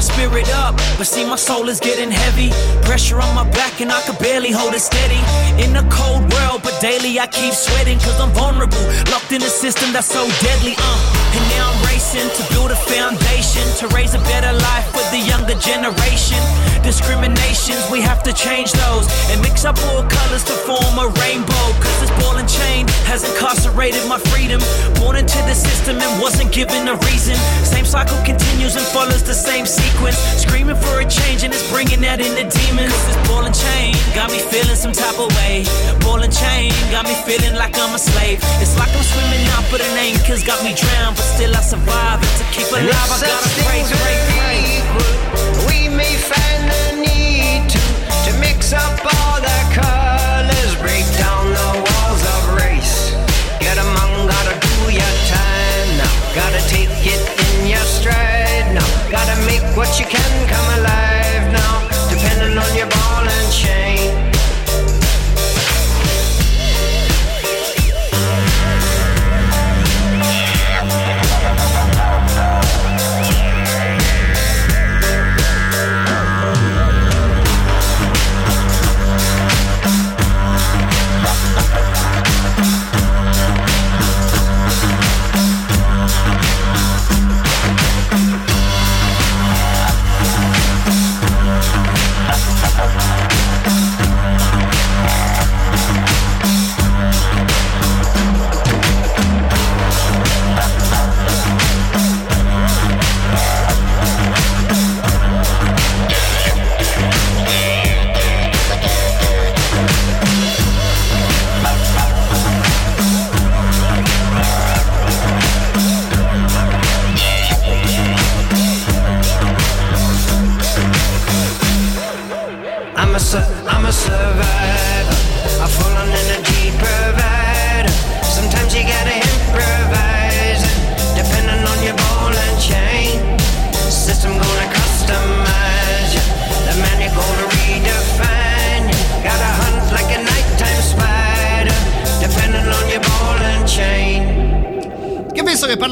My 0.00 0.14
spirit 0.14 0.48
up, 0.54 0.74
but 0.96 1.06
see 1.06 1.26
my 1.26 1.36
soul 1.36 1.68
is 1.68 1.78
getting 1.78 2.10
heavy. 2.10 2.50
Pressure 2.86 3.20
on 3.20 3.34
my 3.34 3.44
back 3.50 3.82
and 3.82 3.92
I 3.92 4.00
can 4.02 4.14
barely 4.16 4.50
hold 4.50 4.72
it 4.72 4.80
steady. 4.80 5.20
In 5.62 5.76
a 5.76 5.84
cold 5.90 6.22
world, 6.32 6.62
but 6.62 6.74
daily 6.80 7.20
I 7.20 7.26
keep 7.26 7.52
sweating 7.52 7.98
cause 7.98 8.18
I'm 8.18 8.30
vulnerable. 8.30 8.84
Locked 9.12 9.32
in 9.32 9.42
a 9.42 9.52
system 9.64 9.92
that's 9.92 10.06
so 10.06 10.26
deadly, 10.40 10.74
uh. 10.78 11.19
And 11.30 11.44
now 11.54 11.70
I'm 11.70 11.80
racing 11.86 12.26
to 12.26 12.42
build 12.50 12.70
a 12.70 12.80
foundation 12.90 13.62
to 13.78 13.88
raise 13.94 14.14
a 14.14 14.22
better 14.26 14.52
life 14.52 14.86
for 14.90 15.04
the 15.14 15.18
younger 15.22 15.54
generation. 15.62 16.38
Discriminations, 16.82 17.78
we 17.90 18.00
have 18.00 18.22
to 18.24 18.32
change 18.32 18.72
those 18.72 19.06
and 19.30 19.40
mix 19.40 19.64
up 19.64 19.78
all 19.90 20.02
colors 20.02 20.42
to 20.44 20.54
form 20.66 20.94
a 20.98 21.06
rainbow. 21.22 21.66
Cause 21.78 21.96
this 22.02 22.10
ball 22.18 22.36
and 22.36 22.48
chain 22.48 22.88
has 23.06 23.22
incarcerated 23.22 24.02
my 24.08 24.18
freedom. 24.32 24.60
Born 24.98 25.16
into 25.16 25.38
the 25.46 25.54
system 25.54 26.02
and 26.02 26.20
wasn't 26.20 26.50
given 26.52 26.88
a 26.88 26.96
reason. 27.06 27.36
Same 27.62 27.84
cycle 27.84 28.18
continues 28.24 28.74
and 28.74 28.84
follows 28.90 29.22
the 29.22 29.34
same 29.34 29.66
sequence. 29.66 30.18
Screaming 30.40 30.76
for 30.76 31.00
a 31.00 31.06
change 31.06 31.44
and 31.44 31.52
it's 31.54 31.68
bringing 31.70 32.00
that 32.00 32.18
in 32.18 32.34
the 32.34 32.46
demons. 32.50 32.96
Ball 33.40 33.48
and 33.48 33.56
chain 33.56 33.94
got 34.14 34.30
me 34.30 34.38
feeling 34.38 34.76
some 34.76 34.92
type 34.92 35.18
of 35.18 35.32
way. 35.40 35.64
Ball 36.04 36.20
and 36.20 36.30
chain 36.30 36.68
got 36.92 37.08
me 37.08 37.16
feeling 37.24 37.56
like 37.56 37.72
I'm 37.78 37.94
a 37.94 37.98
slave. 37.98 38.36
It's 38.60 38.76
like 38.76 38.92
I'm 38.92 39.00
swimming 39.02 39.48
out, 39.56 39.64
but 39.72 39.80
an 39.80 39.96
anchor's 39.96 40.44
got 40.44 40.62
me 40.62 40.76
drowned. 40.76 41.16
But 41.16 41.24
still 41.24 41.56
I 41.56 41.62
survive. 41.64 42.20
And 42.20 42.34
to 42.36 42.44
keep 42.52 42.68
alive, 42.68 42.92
I 42.92 43.16
gotta 43.16 43.48
pray, 43.64 43.80
pray, 43.96 44.18
pray. 44.36 44.60
We 45.64 45.88
may 45.88 46.20
find 46.20 46.68
the 46.68 47.00
need 47.00 47.64
to, 47.64 47.80
to 48.28 48.30
mix 48.44 48.74
up 48.76 49.00
all 49.08 49.40
the 49.40 49.58
colors, 49.72 50.76
break 50.84 51.08
down 51.16 51.48
the 51.48 51.70
walls 51.80 52.22
of 52.36 52.60
race. 52.60 53.16
Get 53.56 53.80
among, 53.80 54.28
gotta 54.28 54.52
do 54.52 54.92
your 54.92 55.14
time 55.32 55.88
now. 55.96 56.12
Gotta 56.36 56.60
take 56.68 56.92
it 57.08 57.24
in 57.24 57.72
your 57.72 57.86
stride 57.88 58.68
now. 58.76 58.84
Gotta 59.08 59.32
make 59.48 59.64
what 59.72 59.96
you 59.96 60.04
can 60.04 60.28
come 60.44 60.68
alive. 60.76 61.19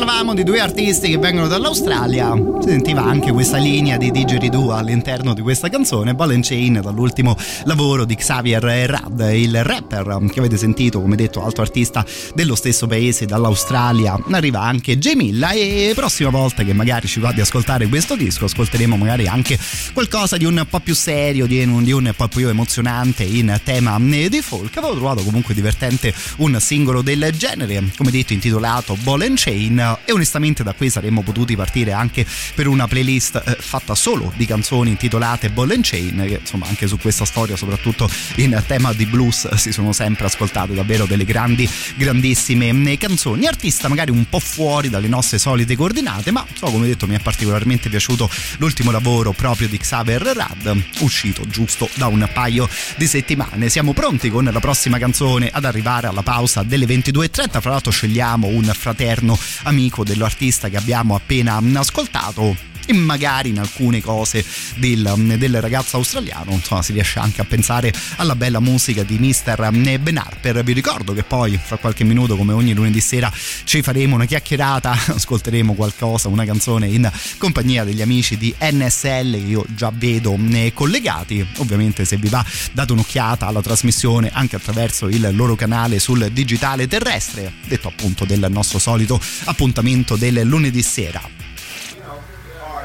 Visto 0.09 0.18
che 0.29 0.35
parlavamo 0.35 0.35
di 0.35 0.45
due 0.45 0.61
artisti 0.61 1.11
che 1.11 1.19
vengono 1.19 1.49
dall'Australia, 1.49 2.35
si 2.61 2.69
sentiva 2.69 3.03
anche 3.03 3.33
questa 3.33 3.57
linea 3.57 3.97
di 3.97 4.11
didgeridoo 4.11 4.73
all'interno 4.73 5.33
di 5.33 5.41
questa 5.41 5.69
canzone, 5.69 6.15
Ball 6.15 6.33
and 6.33 6.45
Chain, 6.45 6.81
dall'ultimo 6.83 7.37
lavoro 7.65 8.05
di 8.05 8.15
Xavier 8.15 8.63
Rad, 8.63 9.31
il 9.33 9.63
rapper 9.65 10.27
che 10.31 10.39
avete 10.39 10.57
sentito, 10.57 11.01
come 11.01 11.17
detto, 11.17 11.45
altro 11.45 11.63
artista 11.63 12.05
dello 12.35 12.55
stesso 12.55 12.87
paese, 12.87 13.27
dall'Australia. 13.27 14.19
Arriva 14.31 14.61
anche 14.61 14.99
Jamilla 14.99 15.51
e 15.51 15.93
prossima 15.95 16.31
volta 16.31 16.63
che 16.63 16.73
magari 16.73 17.07
ci 17.07 17.21
va 17.21 17.33
di 17.33 17.41
ascoltare 17.41 17.87
questo 17.87 18.17
disco, 18.17 18.45
ascolteremo 18.45 18.97
magari 18.97 19.27
anche 19.27 19.59
qualcosa 19.93 20.37
di 20.37 20.45
un 20.45 20.67
po' 20.69 20.81
più 20.81 20.95
serio, 20.95 21.47
di 21.47 21.63
un, 21.63 21.85
di 21.85 21.93
un 21.93 22.13
po' 22.17 22.29
più 22.29 22.49
emozionante 22.49 23.23
in 23.25 23.59
tema 23.65 23.97
di 23.99 24.41
folk. 24.43 24.77
Avevo 24.77 24.95
trovato 24.95 25.23
comunque 25.23 25.55
divertente 25.55 26.13
un 26.39 26.59
singolo 26.61 27.03
del 27.03 27.33
genere, 27.37 27.83
come 27.97 28.11
detto, 28.11 28.33
intitolato 28.33 28.97
Ball 29.03 29.23
and 29.23 29.39
Chain 29.39 29.97
e 30.05 30.13
onestamente 30.19 30.63
da 30.63 30.73
qui 30.73 30.91
saremmo 30.91 31.23
potuti 31.23 31.57
partire 31.57 31.93
anche 31.93 32.27
per 32.55 32.67
una 32.67 32.87
playlist 32.87 33.43
eh, 33.45 33.57
fatta 33.59 33.95
solo 33.95 34.33
di 34.37 34.47
canzoni 34.47 34.91
intitolate 34.91 35.51
Ball 35.51 35.71
and 35.71 35.85
Chain 35.85 36.25
che 36.27 36.39
insomma 36.41 36.67
anche 36.67 36.87
su 36.87 36.99
questa 36.99 37.25
storia 37.25 37.57
soprattutto 37.57 38.11
in 38.37 38.61
tema 38.67 38.93
di 38.93 39.07
blues 39.07 39.55
si 39.57 39.73
sono 39.73 39.93
sempre 39.93 40.27
ascoltate 40.27 40.75
davvero 40.75 41.07
delle 41.07 41.25
grandi 41.25 41.69
grandissime 41.97 42.97
canzoni. 42.99 43.47
Artista 43.47 43.89
magari 43.89 44.11
un 44.11 44.29
po' 44.29 44.41
fuori 44.41 44.89
dalle 44.89 45.09
nostre 45.09 45.39
solite 45.39 45.77
coordinate 45.77 46.31
ma 46.33 46.45
so 46.53 46.67
come 46.67 46.87
detto 46.87 47.07
mi 47.07 47.15
è 47.15 47.21
particolarmente 47.21 47.89
piaciuto 47.89 48.29
l'ultimo 48.59 48.91
lavoro 48.91 49.33
proprio 49.33 49.69
di 49.69 49.79
Xavier 49.79 50.23
Rad 50.23 50.83
uscito 51.01 51.47
giusto 51.47 51.89
da 51.95 52.09
un 52.09 52.29
paio 52.33 52.69
di 52.97 53.07
settimane. 53.07 53.69
Siamo 53.69 53.93
pronti 53.93 54.31
con 54.31 54.45
la 54.45 54.61
prossima 54.61 54.99
canzone 54.99 55.49
ad 55.53 55.65
arrivare 55.65 56.09
alla 56.09 56.23
pausa 56.23 56.63
delle 56.63 56.87
22.30 56.87 57.61
fra 57.61 57.71
l'altro 57.71 57.93
scegliamo 57.93 58.49
un 58.49 58.65
fraterno 58.65 59.39
amico 59.63 60.03
dell'artista 60.09 60.69
che 60.69 60.77
abbiamo 60.77 61.15
appena 61.15 61.61
ascoltato 61.77 62.57
e 62.89 62.95
magari 62.95 63.51
in 63.51 63.59
alcune 63.59 64.01
cose 64.01 64.43
del, 64.77 65.13
del, 65.37 65.61
ragazzo 65.61 65.99
australiano 65.99 66.53
insomma 66.53 66.81
si 66.81 66.93
riesce 66.93 67.19
anche 67.19 67.43
a 67.43 67.45
pensare 67.45 67.93
alla 68.17 68.35
bella 68.35 68.61
musica 68.61 69.03
di 69.03 69.19
Mr. 69.19 69.99
Ben 70.01 70.17
Harper. 70.17 70.65
Vi 70.65 70.73
ricordo 70.73 71.13
che 71.13 71.23
poi 71.23 71.59
fra 71.63 71.77
qualche 71.77 72.05
minuto 72.05 72.35
come 72.35 72.55
ogni 72.55 72.73
lunedì 72.73 73.01
sera 73.01 73.31
ci 73.65 73.83
faremo 73.83 74.15
una 74.15 74.25
chiacchierata 74.25 74.97
ascolteremo 75.15 75.75
qualcosa 75.75 76.29
una 76.29 76.47
canzone 76.47 76.87
in 76.87 77.11
compagnia 77.37 77.85
degli 77.85 78.01
amici 78.01 78.39
di 78.39 78.55
NSL 78.59 79.33
che 79.33 79.47
io 79.47 79.67
già 79.69 79.93
vedo 79.95 80.39
collegati. 80.73 81.47
Ovviamente 81.59 82.07
se 82.07 82.17
vi 82.17 82.29
va 82.29 82.43
date 82.73 82.93
un'occhiata 82.93 83.47
alla 83.47 83.61
trasmissione 83.61 84.31
anche 84.33 84.57
attraverso 84.57 85.09
il 85.09 85.29
loro 85.33 85.57
canale 85.57 85.99
sul 85.99 86.31
digitale 86.33 86.87
terrestre. 86.87 87.53
Detto 87.67 87.89
appunto 87.89 88.25
del 88.25 88.47
nostro 88.49 88.79
solito 88.79 89.21
appuntamento 89.45 90.17
del 90.17 90.41
lunedì 90.45 90.83
sera 90.83 91.48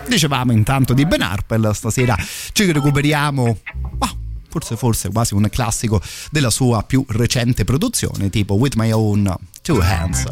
Dicevamo 0.07 0.51
intanto 0.51 0.93
di 0.93 1.05
Ben 1.05 1.21
Harper, 1.21 1.71
stasera 1.73 2.15
ci 2.51 2.71
recuperiamo. 2.71 3.57
Oh, 3.99 4.17
forse, 4.49 4.75
forse 4.75 5.09
quasi 5.11 5.33
un 5.33 5.47
classico 5.49 6.01
della 6.29 6.49
sua 6.49 6.83
più 6.83 7.03
recente 7.09 7.63
produzione, 7.63 8.29
tipo 8.29 8.53
With 8.55 8.75
My 8.75 8.91
Own 8.91 9.33
Two 9.61 9.79
Hands. 9.81 10.23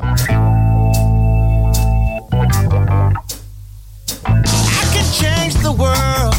I 4.24 4.86
can 4.94 5.12
change 5.12 5.58
the 5.62 5.74
world 5.76 6.36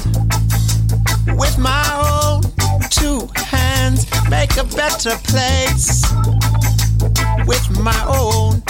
with 1.36 1.56
my 1.58 1.84
own 1.96 2.42
two 2.90 3.28
hands, 3.34 4.06
make 4.28 4.56
a 4.56 4.64
better 4.64 5.18
place. 5.24 6.02
With 7.46 7.68
my 7.80 8.04
own 8.06 8.62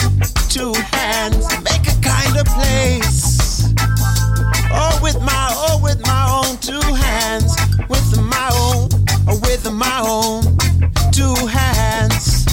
two 0.49 0.73
hands, 0.91 1.45
make 1.63 1.87
a 1.87 1.95
kinder 2.01 2.43
place. 2.43 3.52
Oh, 4.75 4.99
with 5.03 5.21
my, 5.21 5.49
oh, 5.51 5.79
with 5.83 6.01
my 6.05 6.43
own 6.43 6.57
two 6.57 6.81
hands. 6.93 7.55
With 7.89 8.19
my 8.19 8.49
own, 8.53 8.89
oh, 9.27 9.39
with 9.43 9.71
my 9.71 9.99
own 10.01 10.41
two 11.11 11.35
hands. 11.45 12.45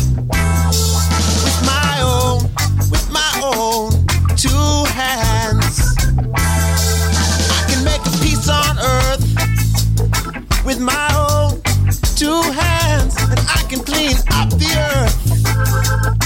With 1.44 1.60
my 1.64 2.00
own, 2.02 2.42
with 2.90 3.08
my 3.10 3.32
own 3.42 3.90
two 4.36 4.84
hands. 4.92 5.96
I 7.48 7.64
can 7.68 7.84
make 7.84 8.04
a 8.04 8.10
peace 8.22 8.48
on 8.48 8.78
earth. 8.78 9.24
With 10.64 10.78
my 10.80 11.08
own 11.16 11.60
two 12.16 12.42
hands. 12.52 13.16
And 13.30 13.40
I 13.48 13.64
can 13.68 13.80
clean 13.80 14.16
up 14.32 14.50
the 14.50 14.70
earth. 14.92 15.16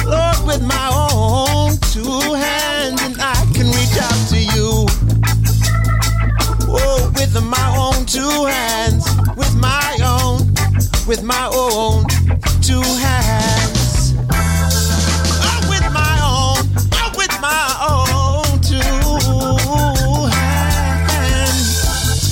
Lord, 0.04 0.44
with 0.46 0.62
my 0.62 0.88
own 0.92 1.78
two 1.92 2.34
hands. 2.34 3.00
And 3.02 3.16
I 3.20 3.33
two 8.06 8.44
hands, 8.44 9.04
with 9.36 9.54
my 9.56 9.96
own, 10.04 10.38
with 11.06 11.22
my 11.22 11.48
own 11.54 12.04
two 12.60 12.82
hands. 12.82 14.14
Oh, 15.42 15.60
with 15.70 15.86
my 15.92 16.16
own, 16.22 16.58
oh, 16.92 17.12
with 17.16 17.40
my 17.40 17.66
own 17.88 18.60
two 18.60 18.80
hands. 20.30 21.84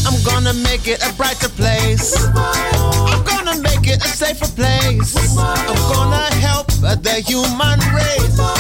I'm 0.06 0.22
gonna 0.24 0.52
make 0.52 0.88
it 0.88 1.02
a 1.02 1.12
brighter 1.14 1.48
place. 1.48 2.16
I'm 2.34 3.24
gonna 3.24 3.60
make 3.62 3.86
it 3.86 4.04
a 4.04 4.08
safer 4.08 4.48
place. 4.54 5.16
I'm 5.38 5.76
gonna 5.92 6.34
help 6.34 6.66
the 7.02 7.22
human 7.26 7.78
race. 7.94 8.51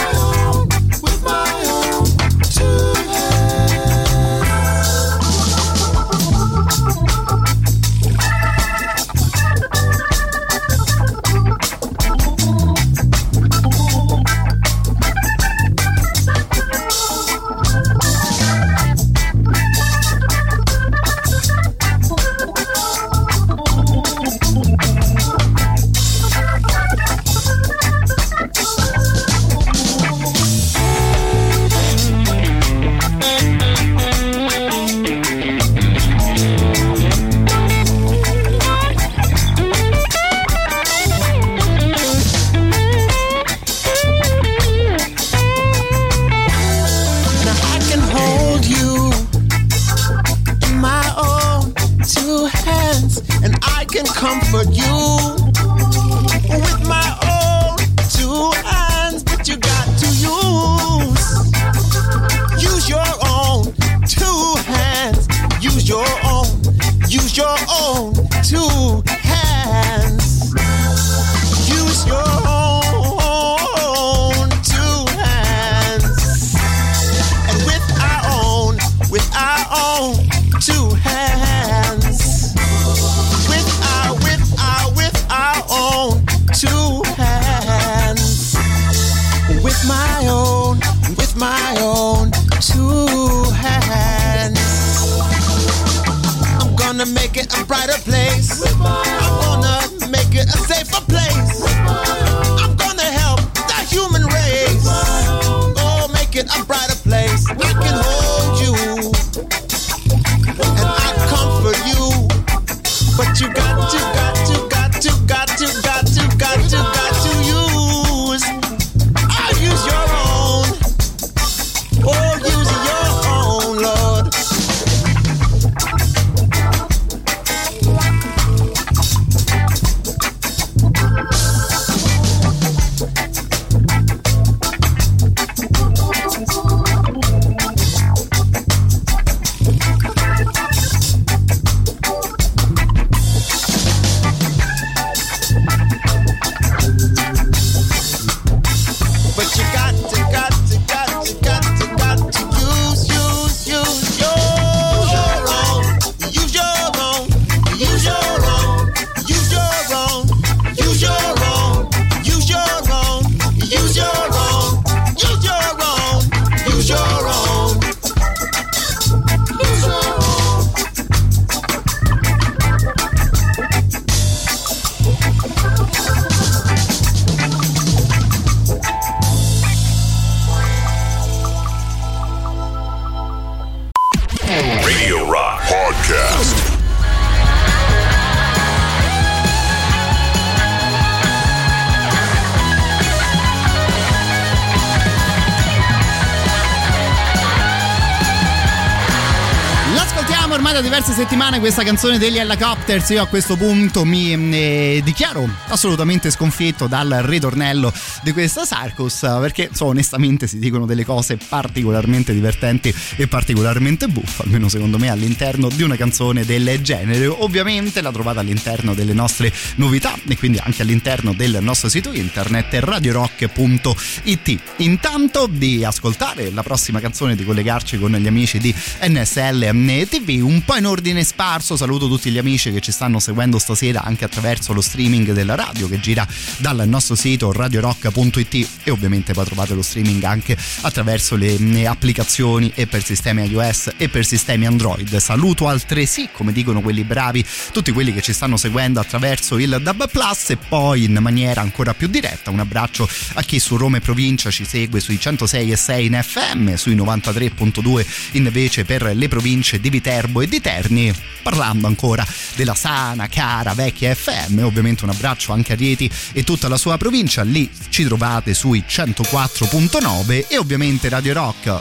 Settimane 201.52 201.60
questa 201.60 201.82
canzone 201.82 202.18
degli 202.18 202.38
Helicopters. 202.38 203.10
Io 203.10 203.22
a 203.22 203.26
questo 203.26 203.56
punto 203.56 204.04
mi 204.04 204.32
eh, 204.32 205.00
dichiaro 205.04 205.48
assolutamente 205.68 206.30
sconfitto 206.30 206.86
dal 206.86 207.10
ritornello 207.22 207.92
di 208.22 208.32
questa 208.32 208.64
Sarcus 208.64 209.18
perché 209.20 209.68
so, 209.72 209.86
onestamente 209.86 210.46
si 210.46 210.58
dicono 210.58 210.86
delle 210.86 211.04
cose 211.04 211.36
particolarmente 211.36 212.32
divertenti 212.32 212.94
e 213.16 213.26
particolarmente 213.26 214.08
buffe, 214.08 214.42
almeno 214.42 214.68
secondo 214.68 214.98
me 214.98 215.10
all'interno 215.10 215.68
di 215.68 215.82
una 215.82 215.96
canzone 215.96 216.44
del 216.44 216.80
genere. 216.80 217.26
Ovviamente 217.26 218.00
la 218.00 218.12
trovate 218.12 218.38
all'interno 218.38 218.94
delle 218.94 219.12
nostre 219.12 219.52
novità 219.76 220.14
e 220.26 220.38
quindi 220.38 220.58
anche 220.62 220.82
all'interno 220.82 221.34
del 221.34 221.58
nostro 221.60 221.88
sito 221.88 222.12
internet 222.12 222.72
radiorock.it. 222.74 224.58
Intanto 224.76 225.46
di 225.46 225.84
ascoltare 225.84 226.50
la 226.50 226.62
prossima 226.62 227.00
canzone, 227.00 227.34
di 227.34 227.44
collegarci 227.44 227.98
con 227.98 228.12
gli 228.12 228.26
amici 228.26 228.58
di 228.58 228.74
NSL 229.02 230.06
TV, 230.08 230.42
un 230.42 230.62
po' 230.64 230.76
in 230.76 230.86
ordine 230.86 231.22
sparso. 231.42 231.76
Saluto 231.76 232.06
tutti 232.06 232.30
gli 232.30 232.38
amici 232.38 232.70
che 232.70 232.78
ci 232.78 232.92
stanno 232.92 233.18
seguendo 233.18 233.58
stasera 233.58 234.04
anche 234.04 234.24
attraverso 234.24 234.72
lo 234.72 234.80
streaming 234.80 235.32
della 235.32 235.56
radio 235.56 235.88
che 235.88 235.98
gira 235.98 236.24
dal 236.58 236.84
nostro 236.86 237.16
sito 237.16 237.50
radiorock.it 237.50 238.68
e 238.84 238.90
ovviamente 238.92 239.32
poi 239.32 239.44
trovate 239.44 239.74
lo 239.74 239.82
streaming 239.82 240.22
anche 240.22 240.56
attraverso 240.82 241.34
le 241.34 241.58
mm, 241.58 241.86
applicazioni 241.86 242.70
e 242.76 242.86
per 242.86 243.02
sistemi 243.02 243.44
iOS 243.48 243.94
e 243.96 244.08
per 244.08 244.24
sistemi 244.24 244.66
Android. 244.66 245.16
Saluto 245.16 245.66
altresì, 245.66 246.28
come 246.30 246.52
dicono 246.52 246.80
quelli 246.80 247.02
bravi, 247.02 247.44
tutti 247.72 247.90
quelli 247.90 248.14
che 248.14 248.22
ci 248.22 248.32
stanno 248.32 248.56
seguendo 248.56 249.00
attraverso 249.00 249.58
il 249.58 249.80
DAB 249.82 250.08
Plus 250.08 250.50
e 250.50 250.56
poi 250.56 251.04
in 251.04 251.18
maniera 251.20 251.60
ancora 251.60 251.92
più 251.92 252.06
diretta 252.06 252.50
un 252.50 252.60
abbraccio 252.60 253.08
a 253.32 253.42
chi 253.42 253.58
su 253.58 253.76
Roma 253.76 253.96
e 253.96 254.00
provincia 254.00 254.48
ci 254.52 254.64
segue 254.64 255.00
sui 255.00 255.18
106 255.18 255.72
e 255.72 255.76
6 255.76 256.06
in 256.06 256.20
FM, 256.22 256.74
sui 256.74 256.94
93.2 256.94 258.06
invece 258.32 258.84
per 258.84 259.10
le 259.12 259.26
province 259.26 259.80
di 259.80 259.90
Viterbo 259.90 260.40
e 260.40 260.46
di 260.46 260.60
Terni, 260.60 261.12
parlando 261.42 261.86
ancora 261.86 262.26
della 262.54 262.74
sana, 262.74 263.28
cara, 263.28 263.74
vecchia 263.74 264.14
FM. 264.14 264.58
Ovviamente 264.62 265.04
un 265.04 265.10
abbraccio 265.10 265.52
anche 265.52 265.72
a 265.72 265.76
Rieti 265.76 266.10
e 266.32 266.44
tutta 266.44 266.68
la 266.68 266.76
sua 266.76 266.96
provincia, 266.96 267.42
lì 267.42 267.70
ci 267.88 268.04
trovate 268.04 268.54
sui 268.54 268.84
104.9 268.88 270.46
e 270.48 270.58
ovviamente 270.58 271.08
Radio 271.08 271.32
Rock, 271.32 271.80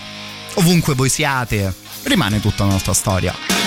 ovunque 0.56 0.96
voi 0.96 1.10
siate, 1.10 1.74
rimane 2.04 2.40
tutta 2.40 2.66
la 2.66 2.72
nostra 2.72 2.94
storia. 2.94 3.61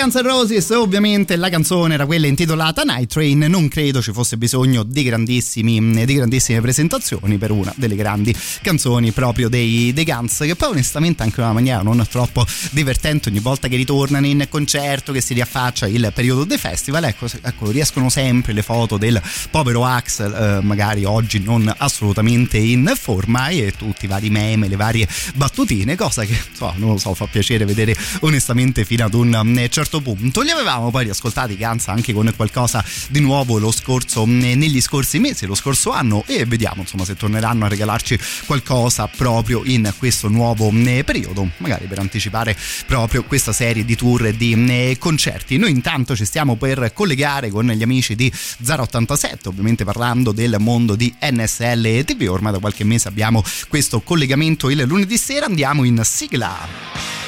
Guns 0.00 0.14
N' 0.14 0.22
Roses, 0.22 0.70
ovviamente 0.70 1.34
la 1.34 1.48
canzone 1.48 1.94
era 1.94 2.06
quella 2.06 2.28
intitolata 2.28 2.82
Night 2.82 3.10
Train, 3.10 3.38
non 3.48 3.66
credo 3.66 4.00
ci 4.00 4.12
fosse 4.12 4.36
bisogno 4.36 4.84
di, 4.84 5.02
grandissime 5.02 6.60
presentazioni 6.60 7.36
per 7.36 7.50
una 7.50 7.72
delle 7.74 7.96
grandi 7.96 8.32
canzoni 8.62 9.10
proprio 9.10 9.48
dei, 9.48 9.92
dei 9.92 10.04
Guns, 10.04 10.38
che 10.38 10.54
poi 10.54 10.70
onestamente 10.70 11.24
anche 11.24 11.40
in 11.40 11.46
una 11.46 11.54
maniera 11.54 11.82
non 11.82 12.06
troppo 12.08 12.46
divertente 12.70 13.28
ogni 13.28 13.40
volta 13.40 13.66
che 13.66 13.74
ritornano 13.74 14.26
in 14.26 14.46
concerto, 14.48 15.10
che 15.10 15.20
si 15.20 15.34
riaffaccia 15.34 15.88
il 15.88 16.12
periodo 16.14 16.44
dei 16.44 16.58
festival, 16.58 17.02
ecco, 17.02 17.26
ecco 17.42 17.68
riescono 17.72 18.08
sempre 18.08 18.52
le 18.52 18.62
foto 18.62 18.98
del 18.98 19.20
povero 19.50 19.84
Axel, 19.84 20.32
eh, 20.32 20.64
magari 20.64 21.04
oggi 21.06 21.40
non 21.40 21.74
assolutamente 21.76 22.56
in 22.56 22.92
forma 22.94 23.48
e 23.48 23.72
tutti 23.76 24.04
i 24.04 24.08
vari 24.08 24.30
meme, 24.30 24.68
le 24.68 24.76
varie 24.76 25.08
battutine, 25.34 25.96
cosa 25.96 26.24
che 26.24 26.38
so, 26.52 26.72
non 26.76 26.90
lo 26.90 26.98
so, 26.98 27.14
fa 27.14 27.26
piacere 27.26 27.64
vedere 27.64 27.96
onestamente 28.20 28.84
fino 28.84 29.04
ad 29.04 29.14
un 29.14 29.40
mm, 29.42 29.64
certo 29.88 30.02
punto. 30.02 30.42
Li 30.42 30.50
avevamo 30.50 30.90
poi 30.90 31.04
riascoltati 31.04 31.56
Gans 31.56 31.88
anche 31.88 32.12
con 32.12 32.30
qualcosa 32.36 32.84
di 33.08 33.20
nuovo 33.20 33.58
lo 33.58 33.72
scorso, 33.72 34.26
mm, 34.26 34.38
negli 34.38 34.80
scorsi 34.82 35.18
mesi, 35.18 35.46
lo 35.46 35.54
scorso 35.54 35.92
anno 35.92 36.24
e 36.26 36.44
vediamo 36.44 36.82
insomma 36.82 37.06
se 37.06 37.16
torneranno 37.16 37.64
a 37.64 37.68
regalarci 37.68 38.18
qualcosa 38.44 39.06
proprio 39.08 39.62
in 39.64 39.90
questo 39.96 40.28
nuovo 40.28 40.70
mm, 40.70 41.00
periodo, 41.00 41.48
magari 41.58 41.86
per 41.86 42.00
anticipare 42.00 42.54
proprio 42.86 43.24
questa 43.24 43.52
serie 43.52 43.86
di 43.86 43.96
tour 43.96 44.26
e 44.26 44.36
di 44.36 44.96
concerti. 44.98 45.56
Noi 45.56 45.70
intanto 45.70 46.14
ci 46.14 46.26
stiamo 46.26 46.56
per 46.56 46.92
collegare 46.92 47.48
con 47.48 47.66
gli 47.66 47.82
amici 47.82 48.14
di 48.14 48.30
087, 48.62 49.48
ovviamente 49.48 49.84
parlando 49.84 50.32
del 50.32 50.56
mondo 50.58 50.96
di 50.96 51.12
NSL 51.18 52.04
TV, 52.04 52.28
ormai 52.28 52.52
da 52.52 52.58
qualche 52.58 52.84
mese 52.84 53.08
abbiamo 53.08 53.42
questo 53.68 54.00
collegamento 54.00 54.68
il 54.68 54.82
lunedì 54.82 55.16
sera, 55.16 55.46
andiamo 55.46 55.84
in 55.84 56.00
sigla. 56.04 57.27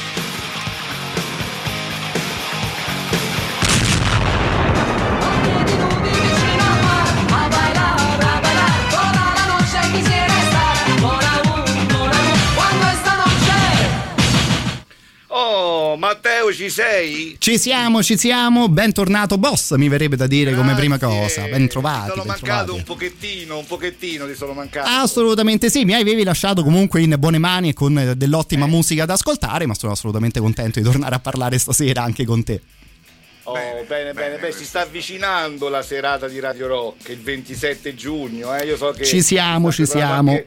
Matteo, 15.96 16.52
ci 16.52 16.70
sei? 16.70 17.36
Ci 17.38 17.58
siamo, 17.58 18.02
ci 18.02 18.16
siamo. 18.16 18.68
Bentornato, 18.68 19.38
boss, 19.38 19.74
mi 19.76 19.88
verrebbe 19.88 20.16
da 20.16 20.26
dire 20.26 20.54
come 20.54 20.74
prima 20.74 20.98
cosa. 20.98 21.46
Ben 21.46 21.68
trovati. 21.68 22.04
Ti 22.04 22.08
sono 22.10 22.22
ben 22.22 22.26
mancato 22.26 22.74
un 22.74 22.82
pochettino, 22.82 23.58
un 23.58 23.66
pochettino 23.66 24.26
ti 24.26 24.34
sono 24.34 24.52
mancato. 24.52 24.88
Assolutamente 24.88 25.70
sì, 25.70 25.84
mi 25.84 25.94
avevi 25.94 26.24
lasciato 26.24 26.62
comunque 26.62 27.00
in 27.00 27.14
buone 27.18 27.38
mani 27.38 27.70
e 27.70 27.72
con 27.72 27.98
eh, 27.98 28.14
dell'ottima 28.16 28.66
musica 28.66 29.04
da 29.04 29.14
ascoltare, 29.14 29.66
ma 29.66 29.74
sono 29.74 29.92
assolutamente 29.92 30.40
contento 30.40 30.78
di 30.78 30.84
tornare 30.84 31.14
a 31.14 31.20
parlare 31.20 31.58
stasera 31.58 32.02
anche 32.02 32.24
con 32.24 32.42
te. 32.42 32.60
Oh, 33.44 33.54
bene, 33.54 34.12
bene, 34.12 34.38
bene, 34.38 34.52
si 34.52 34.64
sta 34.64 34.82
avvicinando 34.82 35.68
la 35.68 35.82
serata 35.82 36.28
di 36.28 36.38
Radio 36.38 36.66
Rock, 36.68 37.08
il 37.08 37.18
27 37.20 37.94
giugno, 37.94 38.54
eh. 38.54 38.64
Io 38.66 38.76
so 38.76 38.90
che 38.92 39.04
Ci 39.04 39.22
siamo, 39.22 39.72
ci 39.72 39.86
siamo. 39.86 40.30
anche- 40.30 40.46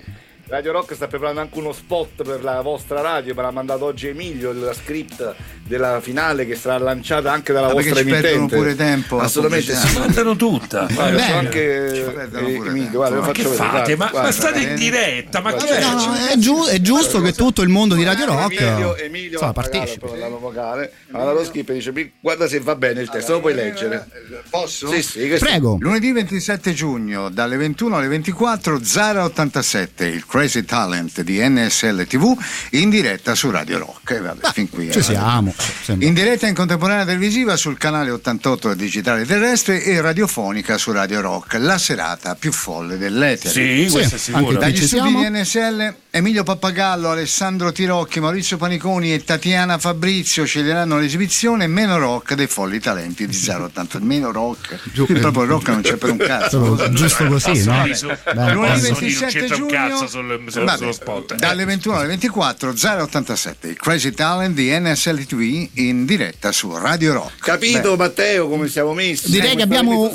Radio 0.54 0.72
Rock 0.72 0.94
sta 0.94 1.08
preparando 1.08 1.40
anche 1.40 1.58
uno 1.58 1.72
spot 1.74 2.22
per 2.22 2.44
la 2.44 2.62
vostra 2.62 3.02
radio, 3.02 3.34
me 3.34 3.42
l'ha 3.42 3.50
mandato 3.50 3.86
oggi 3.86 4.10
Emilio, 4.10 4.54
la 4.54 4.72
script 4.72 5.34
della 5.66 6.00
finale 6.00 6.46
che 6.46 6.54
sarà 6.54 6.78
lanciata 6.78 7.32
anche 7.32 7.54
dalla 7.54 7.70
Ah, 7.70 7.74
perché 7.74 7.90
vostra 7.90 8.04
ci 8.06 8.10
perdono 8.12 8.36
emittente. 8.36 8.56
pure 8.56 8.76
tempo 8.76 9.20
Assolutamente 9.20 9.74
sì. 9.74 9.98
Mandano 9.98 10.36
tutta. 10.36 10.86
Guarda, 10.92 11.20
so 11.26 11.34
anche 11.34 12.06
eh, 12.06 12.68
Emilio, 12.68 12.90
guarda, 12.92 13.16
lo 13.16 13.22
Ma 13.22 13.28
faccio 13.28 13.42
che 13.42 13.50
vedere, 13.50 13.56
fate? 13.56 13.96
guarda, 13.96 13.96
Ma- 13.96 14.06
ma 14.06 14.12
guarda, 14.12 14.32
state 14.32 14.60
in 14.60 14.76
diretta, 14.76 15.42
ma 15.42 15.52
Guarda, 15.54 15.74
che? 15.76 15.80
No, 15.82 15.94
no, 16.06 16.14
è, 16.32 16.38
giu- 16.38 16.68
è 16.68 16.82
giusto 16.82 17.22
che 17.22 17.34
tutto 17.34 17.62
il 17.64 17.70
mondo 17.70 17.96
di 17.96 18.04
Radio 18.04 18.26
Rock 18.26 18.62
Emilio, 18.62 18.96
Emilio 18.96 19.40
per 19.40 20.18
la 20.20 20.28
vocale, 20.28 20.92
allora 21.14 21.32
lo 21.32 21.44
skip 21.46 21.68
e 21.70 21.74
dice 21.74 21.92
"Mi- 21.92 22.12
guarda 22.20 22.48
se 22.48 22.60
va 22.60 22.76
bene 22.76 23.02
il 23.02 23.10
testo, 23.10 23.32
lo 23.32 23.40
puoi 23.40 23.56
leggere. 23.56 24.06
Posso? 24.52 24.88
Sì, 24.92 25.02
sì, 25.02 25.28
Prego. 25.40 25.78
Lunedì 25.80 26.12
27 26.12 26.74
giugno 26.74 27.30
dalle 27.30 27.58
21 27.58 27.98
alle 27.98 28.08
24 28.08 28.80
087 29.24 30.06
il 30.06 30.24
Crazy 30.28 30.42
Talent 30.66 31.22
di 31.22 31.40
NSL 31.40 32.06
TV 32.08 32.38
in 32.72 32.90
diretta 32.90 33.36
su 33.36 33.50
Radio 33.50 33.80
Rock. 33.80 34.12
E 34.12 34.20
vabbè, 34.20 34.52
fin 34.52 34.70
qui. 34.70 34.92
Ci 34.92 35.00
eh. 35.00 35.04
siamo. 35.04 35.54
sembra. 35.84 36.08
In 36.08 36.14
diretta 36.14 36.48
in 36.48 36.54
contemporanea 36.54 37.06
televisiva 37.06 37.56
sul 37.56 37.78
canale 37.78 38.12
88 38.12 38.70
del 38.70 38.78
digitale 38.78 39.26
terrestre 39.26 39.84
e 39.84 40.02
radiofonica 40.02 40.78
su 40.78 40.92
Radio 40.92 41.22
Rock, 41.22 41.56
la 41.60 41.78
serata 41.78 42.36
più 42.36 42.52
folle 42.52 42.98
dell'etere. 42.98 43.50
Sì, 43.50 43.92
questo 43.92 44.16
è 44.16 44.18
sicuro. 44.18 44.48
anche 44.48 44.60
Dagli 44.60 44.78
ci 44.78 44.88
studi 44.88 45.10
siamo. 45.10 45.30
di 45.30 45.40
NSL, 45.40 45.96
Emilio 46.16 46.44
Pappagallo, 46.44 47.10
Alessandro 47.10 47.72
Tirocchi, 47.72 48.20
Maurizio 48.20 48.56
Paniconi 48.58 49.12
e 49.16 49.24
Tatiana 49.24 49.80
Fabrizio 49.80 50.46
sceglieranno 50.46 51.00
l'esibizione 51.00 51.66
Meno 51.66 51.98
Rock 51.98 52.36
dei 52.36 52.46
folli 52.46 52.80
talenti 52.80 53.26
di 53.26 53.36
080. 53.36 53.98
Meno 54.02 54.32
rock. 54.32 54.78
Proprio 54.94 55.42
il 55.42 55.50
rock 55.50 55.70
non 55.70 55.82
c'è 55.82 55.96
per 55.96 56.12
un 56.12 56.18
cazzo. 56.18 56.88
Giusto 56.92 57.26
così, 57.26 57.64
no? 57.64 57.84
Beh, 58.32 58.54
Lunedì 58.54 58.90
Passo- 58.90 59.00
27 59.00 59.00
non 59.00 59.32
c'entra 59.32 59.56
un 59.56 59.62
giugno 59.68 59.72
cazzo 59.90 60.08
sul- 60.08 60.44
sul- 60.50 60.64
Vabbè, 60.66 60.78
sullo 60.78 60.92
spot. 60.92 61.34
dalle 61.34 61.66
21 61.66 61.96
alle 61.98 62.08
24 62.10 62.74
087 62.76 63.68
il 63.70 63.78
Crazy 63.78 64.12
Talent 64.12 64.54
di 64.54 64.70
NSL 64.70 65.26
TV 65.26 65.68
in 65.80 66.06
diretta 66.06 66.52
su 66.52 66.72
Radio 66.78 67.14
Rock 67.14 67.40
Capito 67.40 67.96
Matteo 67.96 68.48
come 68.50 68.68
siamo 68.68 68.94
messi? 68.94 69.32
Direi 69.32 69.54
Eh, 69.54 69.56
che 69.56 69.64
abbiamo 69.64 70.12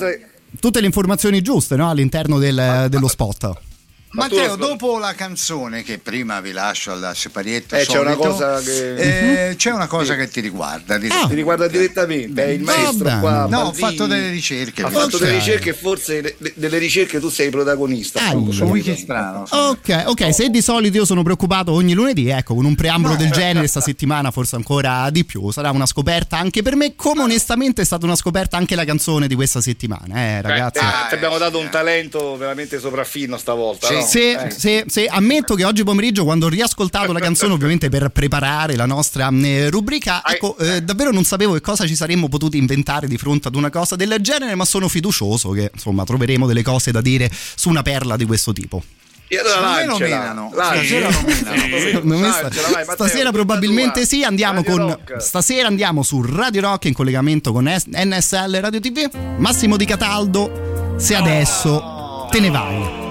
tutte 0.60 0.78
le 0.78 0.86
informazioni 0.86 1.42
giuste 1.42 1.74
no? 1.74 1.90
all'interno 1.90 2.38
del- 2.38 2.86
dello 2.88 3.08
spot. 3.08 3.50
Matteo, 4.10 4.56
dopo 4.56 4.98
la 4.98 5.12
canzone 5.14 5.82
che 5.82 5.98
prima 5.98 6.40
vi 6.40 6.52
lascio 6.52 6.92
al 6.92 7.10
siparietto 7.14 7.74
Eh, 7.74 7.84
c'è 7.84 7.98
una 7.98 8.14
solito, 8.14 8.28
cosa 8.30 8.60
che- 8.62 9.48
eh, 9.50 9.56
c'è 9.56 9.70
una 9.70 9.86
cosa 9.86 10.16
che 10.16 10.28
ti 10.28 10.40
riguarda. 10.40 10.96
di- 10.96 11.08
Ti 11.08 11.34
riguarda 11.34 11.68
direttamente, 11.68 12.42
è 12.44 12.48
il 12.48 12.62
maestro 12.62 13.04
Vabbè. 13.04 13.20
qua. 13.20 13.46
No, 13.48 13.60
ho 13.64 13.72
fatto 13.74 14.06
delle 14.06 14.30
ricerche. 14.30 14.82
Ha 14.82 14.88
fatto 14.90 15.18
delle 15.18 15.34
ricerche 15.34 15.74
forse 15.74 16.22
de- 16.22 16.34
de- 16.38 16.52
delle 16.56 16.78
ricerche 16.78 17.20
tu 17.20 17.28
sei 17.28 17.50
protagonista. 17.50 18.20
Ah, 18.20 18.30
Su. 18.50 18.64
Wikistrano. 18.64 19.44
Ok, 19.50 20.04
ok, 20.06 20.34
se 20.34 20.48
di 20.48 20.62
solito 20.62 20.96
io 20.96 21.04
sono 21.04 21.22
preoccupato 21.22 21.72
ogni 21.72 21.92
lunedì, 21.92 22.28
ecco, 22.30 22.54
con 22.54 22.64
un 22.64 22.74
preambolo 22.74 23.14
del 23.14 23.30
genere 23.30 23.66
sta 23.66 23.80
settimana 23.82 24.30
forse 24.30 24.56
ancora 24.56 25.10
di 25.10 25.24
più, 25.26 25.50
sarà 25.50 25.70
una 25.70 25.86
scoperta 25.86 26.38
anche 26.38 26.62
per 26.62 26.76
me, 26.76 26.94
come 26.96 27.22
onestamente 27.22 27.82
è 27.82 27.84
stata 27.84 28.06
una 28.06 28.16
scoperta 28.16 28.56
anche 28.56 28.74
la 28.74 28.84
canzone 28.86 29.26
di 29.28 29.34
questa 29.34 29.60
settimana, 29.60 30.16
eh 30.16 30.40
ragazzi. 30.42 30.78
Eh, 30.78 31.08
ti 31.10 31.14
abbiamo 31.14 31.36
dato 31.38 31.58
un 31.58 31.68
talento 31.68 32.36
veramente 32.38 32.78
sopraffino 32.80 33.36
stavolta. 33.36 33.86
Sì, 33.86 33.97
sì, 34.02 34.30
Eh. 34.30 34.50
sì, 34.50 34.82
sì, 34.86 35.06
ammetto 35.08 35.54
che 35.54 35.64
oggi 35.64 35.84
pomeriggio 35.84 36.24
quando 36.24 36.46
ho 36.46 36.48
riascoltato 36.48 37.12
la 37.12 37.20
canzone 37.20 37.52
ovviamente 37.52 37.88
per 37.88 38.08
preparare 38.10 38.76
la 38.76 38.86
nostra 38.86 39.28
eh, 39.30 39.70
rubrica, 39.70 40.22
ecco, 40.24 40.56
eh, 40.58 40.82
davvero 40.82 41.10
non 41.12 41.24
sapevo 41.24 41.54
che 41.54 41.60
cosa 41.60 41.86
ci 41.86 41.94
saremmo 41.94 42.28
potuti 42.28 42.56
inventare 42.58 43.06
di 43.08 43.16
fronte 43.18 43.48
ad 43.48 43.54
una 43.54 43.70
cosa 43.70 43.96
del 43.96 44.16
genere, 44.20 44.54
ma 44.54 44.64
sono 44.64 44.88
fiducioso 44.88 45.50
che 45.50 45.70
insomma 45.72 46.04
troveremo 46.04 46.46
delle 46.46 46.62
cose 46.62 46.90
da 46.90 47.00
dire 47.00 47.30
su 47.54 47.68
una 47.68 47.82
perla 47.82 48.16
di 48.16 48.24
questo 48.24 48.52
tipo. 48.52 48.82
E 49.30 49.36
allora 49.38 49.60
lanciala. 49.84 49.98
menano. 49.98 50.50
Stasera 50.54 51.10
lo 51.10 51.20
menano. 51.22 52.32
Stasera 52.94 53.28
tutta 53.28 53.30
probabilmente 53.32 54.06
sì, 54.06 54.24
andiamo 54.24 54.62
Radio 54.62 54.72
con 54.74 54.88
Rock. 54.88 55.20
stasera 55.22 55.68
andiamo 55.68 56.02
su 56.02 56.22
Radio 56.22 56.62
Rock 56.62 56.86
in 56.86 56.94
collegamento 56.94 57.52
con 57.52 57.64
NSL 57.64 58.56
Radio 58.60 58.80
TV. 58.80 59.10
Massimo 59.36 59.76
Di 59.76 59.84
Cataldo, 59.84 60.94
se 60.98 61.14
adesso 61.14 62.26
te 62.30 62.40
ne 62.40 62.48
vai. 62.50 63.07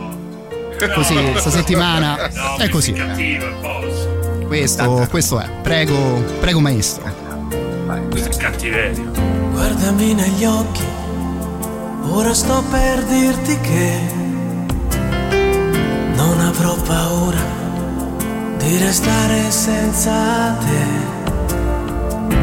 Così 0.93 1.15
questa 1.31 1.49
settimana 1.49 2.29
No, 2.33 2.57
è 2.57 2.69
così. 2.69 2.93
cattivo. 2.93 3.45
Questo, 4.45 5.07
questo 5.09 5.39
è. 5.39 5.49
Prego, 5.61 5.95
prego 6.39 6.59
maestro. 6.59 7.03
Questo 8.09 8.29
è 8.29 8.35
cattiverio. 8.37 9.11
Guardami 9.51 10.13
negli 10.13 10.45
occhi, 10.45 10.83
ora 12.09 12.33
sto 12.33 12.63
per 12.69 13.03
dirti 13.05 13.59
che 13.59 13.99
non 16.15 16.39
avrò 16.39 16.75
paura 16.75 17.41
di 18.57 18.77
restare 18.77 19.49
senza 19.51 20.57
te. 20.59 21.05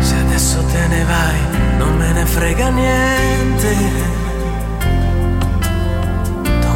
Se 0.00 0.14
adesso 0.16 0.58
te 0.72 0.86
ne 0.88 1.04
vai, 1.04 1.76
non 1.78 1.96
me 1.96 2.12
ne 2.12 2.26
frega 2.26 2.68
niente. 2.68 4.22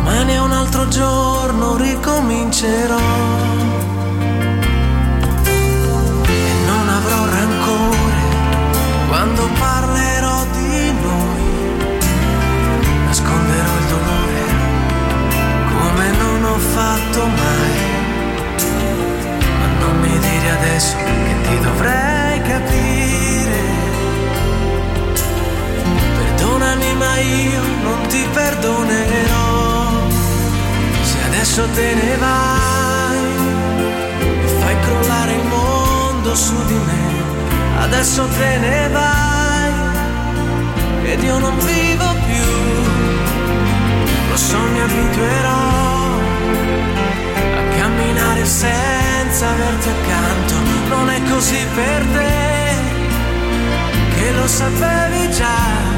Domani 0.08 0.32
è 0.32 0.40
un 0.40 0.52
altro 0.52 0.88
giorno, 0.88 1.76
ricomincerò. 1.76 2.96
E 6.24 6.52
non 6.66 6.88
avrò 6.88 7.26
rancore 7.26 8.22
quando 9.08 9.48
parlerò 9.58 10.46
di 10.52 10.92
noi. 11.02 11.76
Nasconderò 13.04 13.72
il 13.80 13.86
dolore 13.94 14.44
come 15.72 16.10
non 16.16 16.44
ho 16.44 16.56
fatto 16.56 17.26
mai. 17.26 17.76
Ma 19.60 19.66
non 19.78 20.00
mi 20.00 20.18
dire 20.18 20.50
adesso 20.58 20.96
che 20.96 21.34
ti 21.42 21.57
adesso 31.58 31.74
te 31.74 31.94
ne 31.94 32.16
vai 32.18 33.18
e 34.44 34.48
fai 34.60 34.80
crollare 34.80 35.32
il 35.32 35.44
mondo 35.46 36.34
su 36.36 36.54
di 36.66 36.74
me. 36.74 37.80
Adesso 37.80 38.28
te 38.38 38.58
ne 38.58 38.88
vai 38.88 39.72
ed 41.02 41.22
io 41.22 41.38
non 41.38 41.58
vivo 41.58 42.14
più. 42.26 42.46
Lo 44.30 44.36
so, 44.36 44.58
mi 44.58 44.80
abituerò 44.80 45.66
a 47.56 47.76
camminare 47.76 48.44
senza 48.44 49.48
averti 49.48 49.88
accanto. 49.88 50.54
Non 50.88 51.10
è 51.10 51.20
così 51.28 51.66
per 51.74 52.06
te 52.14 52.74
che 54.14 54.30
lo 54.32 54.46
sapevi 54.46 55.32
già. 55.32 55.96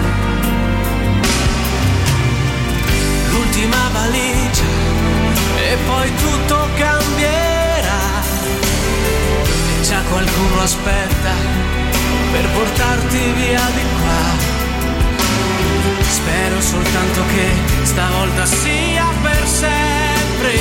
L'ultima 3.30 3.90
valigia 3.92 4.79
e 5.70 5.76
poi 5.86 6.12
tutto 6.16 6.68
cambierà. 6.74 8.02
Già 9.82 10.00
qualcuno 10.08 10.62
aspetta 10.62 11.32
per 12.32 12.48
portarti 12.48 13.18
via 13.32 13.64
di 13.76 13.84
qua. 14.00 14.22
Spero 16.02 16.60
soltanto 16.60 17.22
che 17.32 17.46
stavolta 17.84 18.46
sia 18.46 19.06
per 19.22 19.46
sempre. 19.46 20.54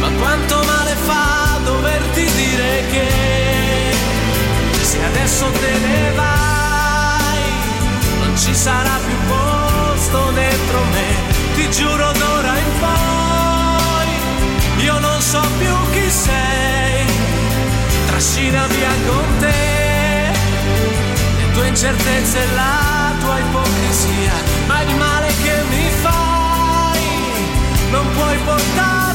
Ma 0.00 0.08
quanto 0.18 0.56
male 0.64 0.94
fa 1.06 1.60
doverti 1.62 2.24
dire 2.24 2.84
che 2.90 3.08
se 4.82 4.98
adesso 5.04 5.46
te 5.60 5.78
ne 5.86 6.10
vai 6.16 7.42
non 8.18 8.36
ci 8.36 8.52
sarà 8.52 8.98
più 9.06 9.16
posto 9.28 10.30
dentro 10.32 10.84
me. 10.90 11.19
Giuro 11.70 12.12
d'ora 12.12 12.58
in 12.58 12.78
poi 12.80 14.08
io 14.84 14.98
non 14.98 15.20
so 15.20 15.40
più 15.58 15.74
chi 15.92 16.10
sei. 16.10 17.04
Trascina 18.06 18.66
via 18.66 18.90
con 19.06 19.38
te 19.38 20.32
le 21.36 21.50
tue 21.52 21.68
incertezze 21.68 22.38
e 22.38 22.54
la 22.54 23.12
tua 23.20 23.38
ipocrisia, 23.38 24.32
ma 24.66 24.82
il 24.82 24.96
male 24.96 25.28
che 25.42 25.62
mi 25.70 25.88
fai 26.02 27.00
non 27.90 28.06
puoi 28.14 28.36
portarlo 28.44 29.09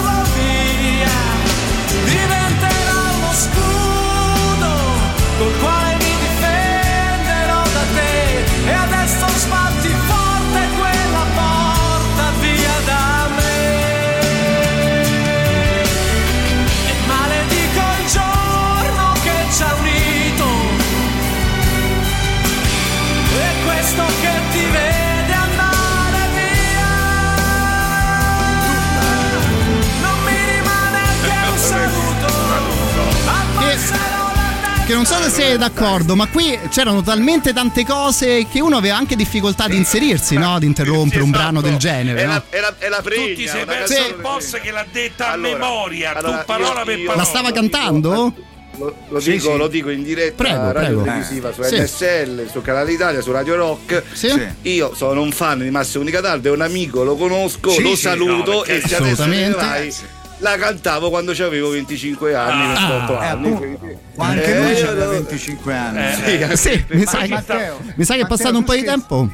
Che 34.86 34.94
non 34.94 35.06
so 35.06 35.16
se 35.24 35.30
sei 35.32 35.58
d'accordo, 35.58 36.16
ma 36.16 36.28
qui 36.28 36.60
c'erano 36.70 37.02
talmente 37.02 37.54
tante 37.54 37.84
cose 37.84 38.46
che 38.48 38.62
uno 38.62 38.78
aveva 38.78 38.96
anche 38.96 39.16
difficoltà 39.16 39.68
di 39.68 39.76
inserirsi, 39.78 40.38
no? 40.38 40.60
Di 40.60 40.68
interrompere 40.68 41.24
un 41.24 41.32
brano 41.32 41.60
del 41.60 41.78
genere. 41.78 42.22
È 42.22 42.26
no? 42.26 42.34
la, 42.34 42.44
è 42.50 42.60
la, 42.60 42.76
è 42.78 42.90
la 42.90 43.02
pregna, 43.02 43.26
Tutti 43.30 43.48
sei 43.48 43.64
una 43.64 43.72
perso 43.74 43.94
il 44.08 44.16
boss 44.22 44.62
che 44.62 44.70
l'ha 44.72 44.86
detta 44.92 45.32
Allora, 45.32 45.56
a 45.56 45.58
memoria, 45.58 46.14
allora, 46.16 46.38
tu 46.38 46.46
parola 46.46 46.80
io- 46.82 46.86
per 46.86 46.96
parola. 47.00 47.16
La 47.16 47.24
stava 47.24 47.52
cantando? 47.52 48.34
Lo, 48.78 48.96
lo 49.08 49.20
Sì, 49.20 49.32
dico, 49.32 49.52
sì. 49.54 49.58
lo 49.58 49.68
dico 49.68 49.90
in 49.90 50.04
diretta 50.04 50.44
Prego, 50.44 50.72
radio 50.72 50.74
prego. 50.74 51.04
televisiva 51.04 51.50
Eh. 51.50 51.54
su 51.54 51.64
Sì. 51.64 51.80
NSL, 51.80 52.50
su 52.52 52.62
Canale 52.62 52.92
Italia, 52.92 53.22
su 53.22 53.32
Radio 53.32 53.56
Rock. 53.56 54.04
Sì. 54.14 54.30
Sì. 54.30 54.48
Io 54.74 54.94
sono 54.94 55.22
un 55.22 55.32
fan 55.32 55.60
di 55.60 55.70
Massimo 55.72 56.04
Di 56.04 56.12
Cataldo, 56.12 56.50
è 56.50 56.52
un 56.52 56.62
amico, 56.62 57.04
lo 57.04 57.16
conosco, 57.16 57.72
Sì, 57.72 57.82
lo 57.82 57.96
sì, 57.96 58.02
saluto 58.02 58.52
no, 58.52 58.64
e 58.66 58.82
se 58.86 58.96
adesso 58.98 59.26
vai, 59.56 59.92
la 60.40 60.58
cantavo 60.58 61.10
quando 61.10 61.32
avevo 61.32 61.70
25 61.70 62.36
anni, 62.36 62.68
28 62.74 63.14
eh, 63.14 63.26
anni. 63.26 63.78
Ma 64.16 64.26
anche 64.28 64.44
Eh, 64.56 64.60
lui 64.62 64.72
io 64.72 64.90
aveva 64.90 65.06
lo- 65.06 65.12
25 65.12 65.74
anni. 65.74 65.98
Eh, 66.00 66.14
Sì, 66.14 66.38
eh. 66.40 66.56
sì, 66.58 66.86
mi 66.90 67.06
sa, 67.06 67.18
che, 67.20 67.28
Matteo, 67.28 67.80
mi 67.96 68.04
sa 68.04 68.16
che 68.16 68.22
è 68.22 68.28
passato 68.28 68.58
un 68.58 68.64
po' 68.64 68.74
di 68.76 68.84
tempo. 68.84 69.30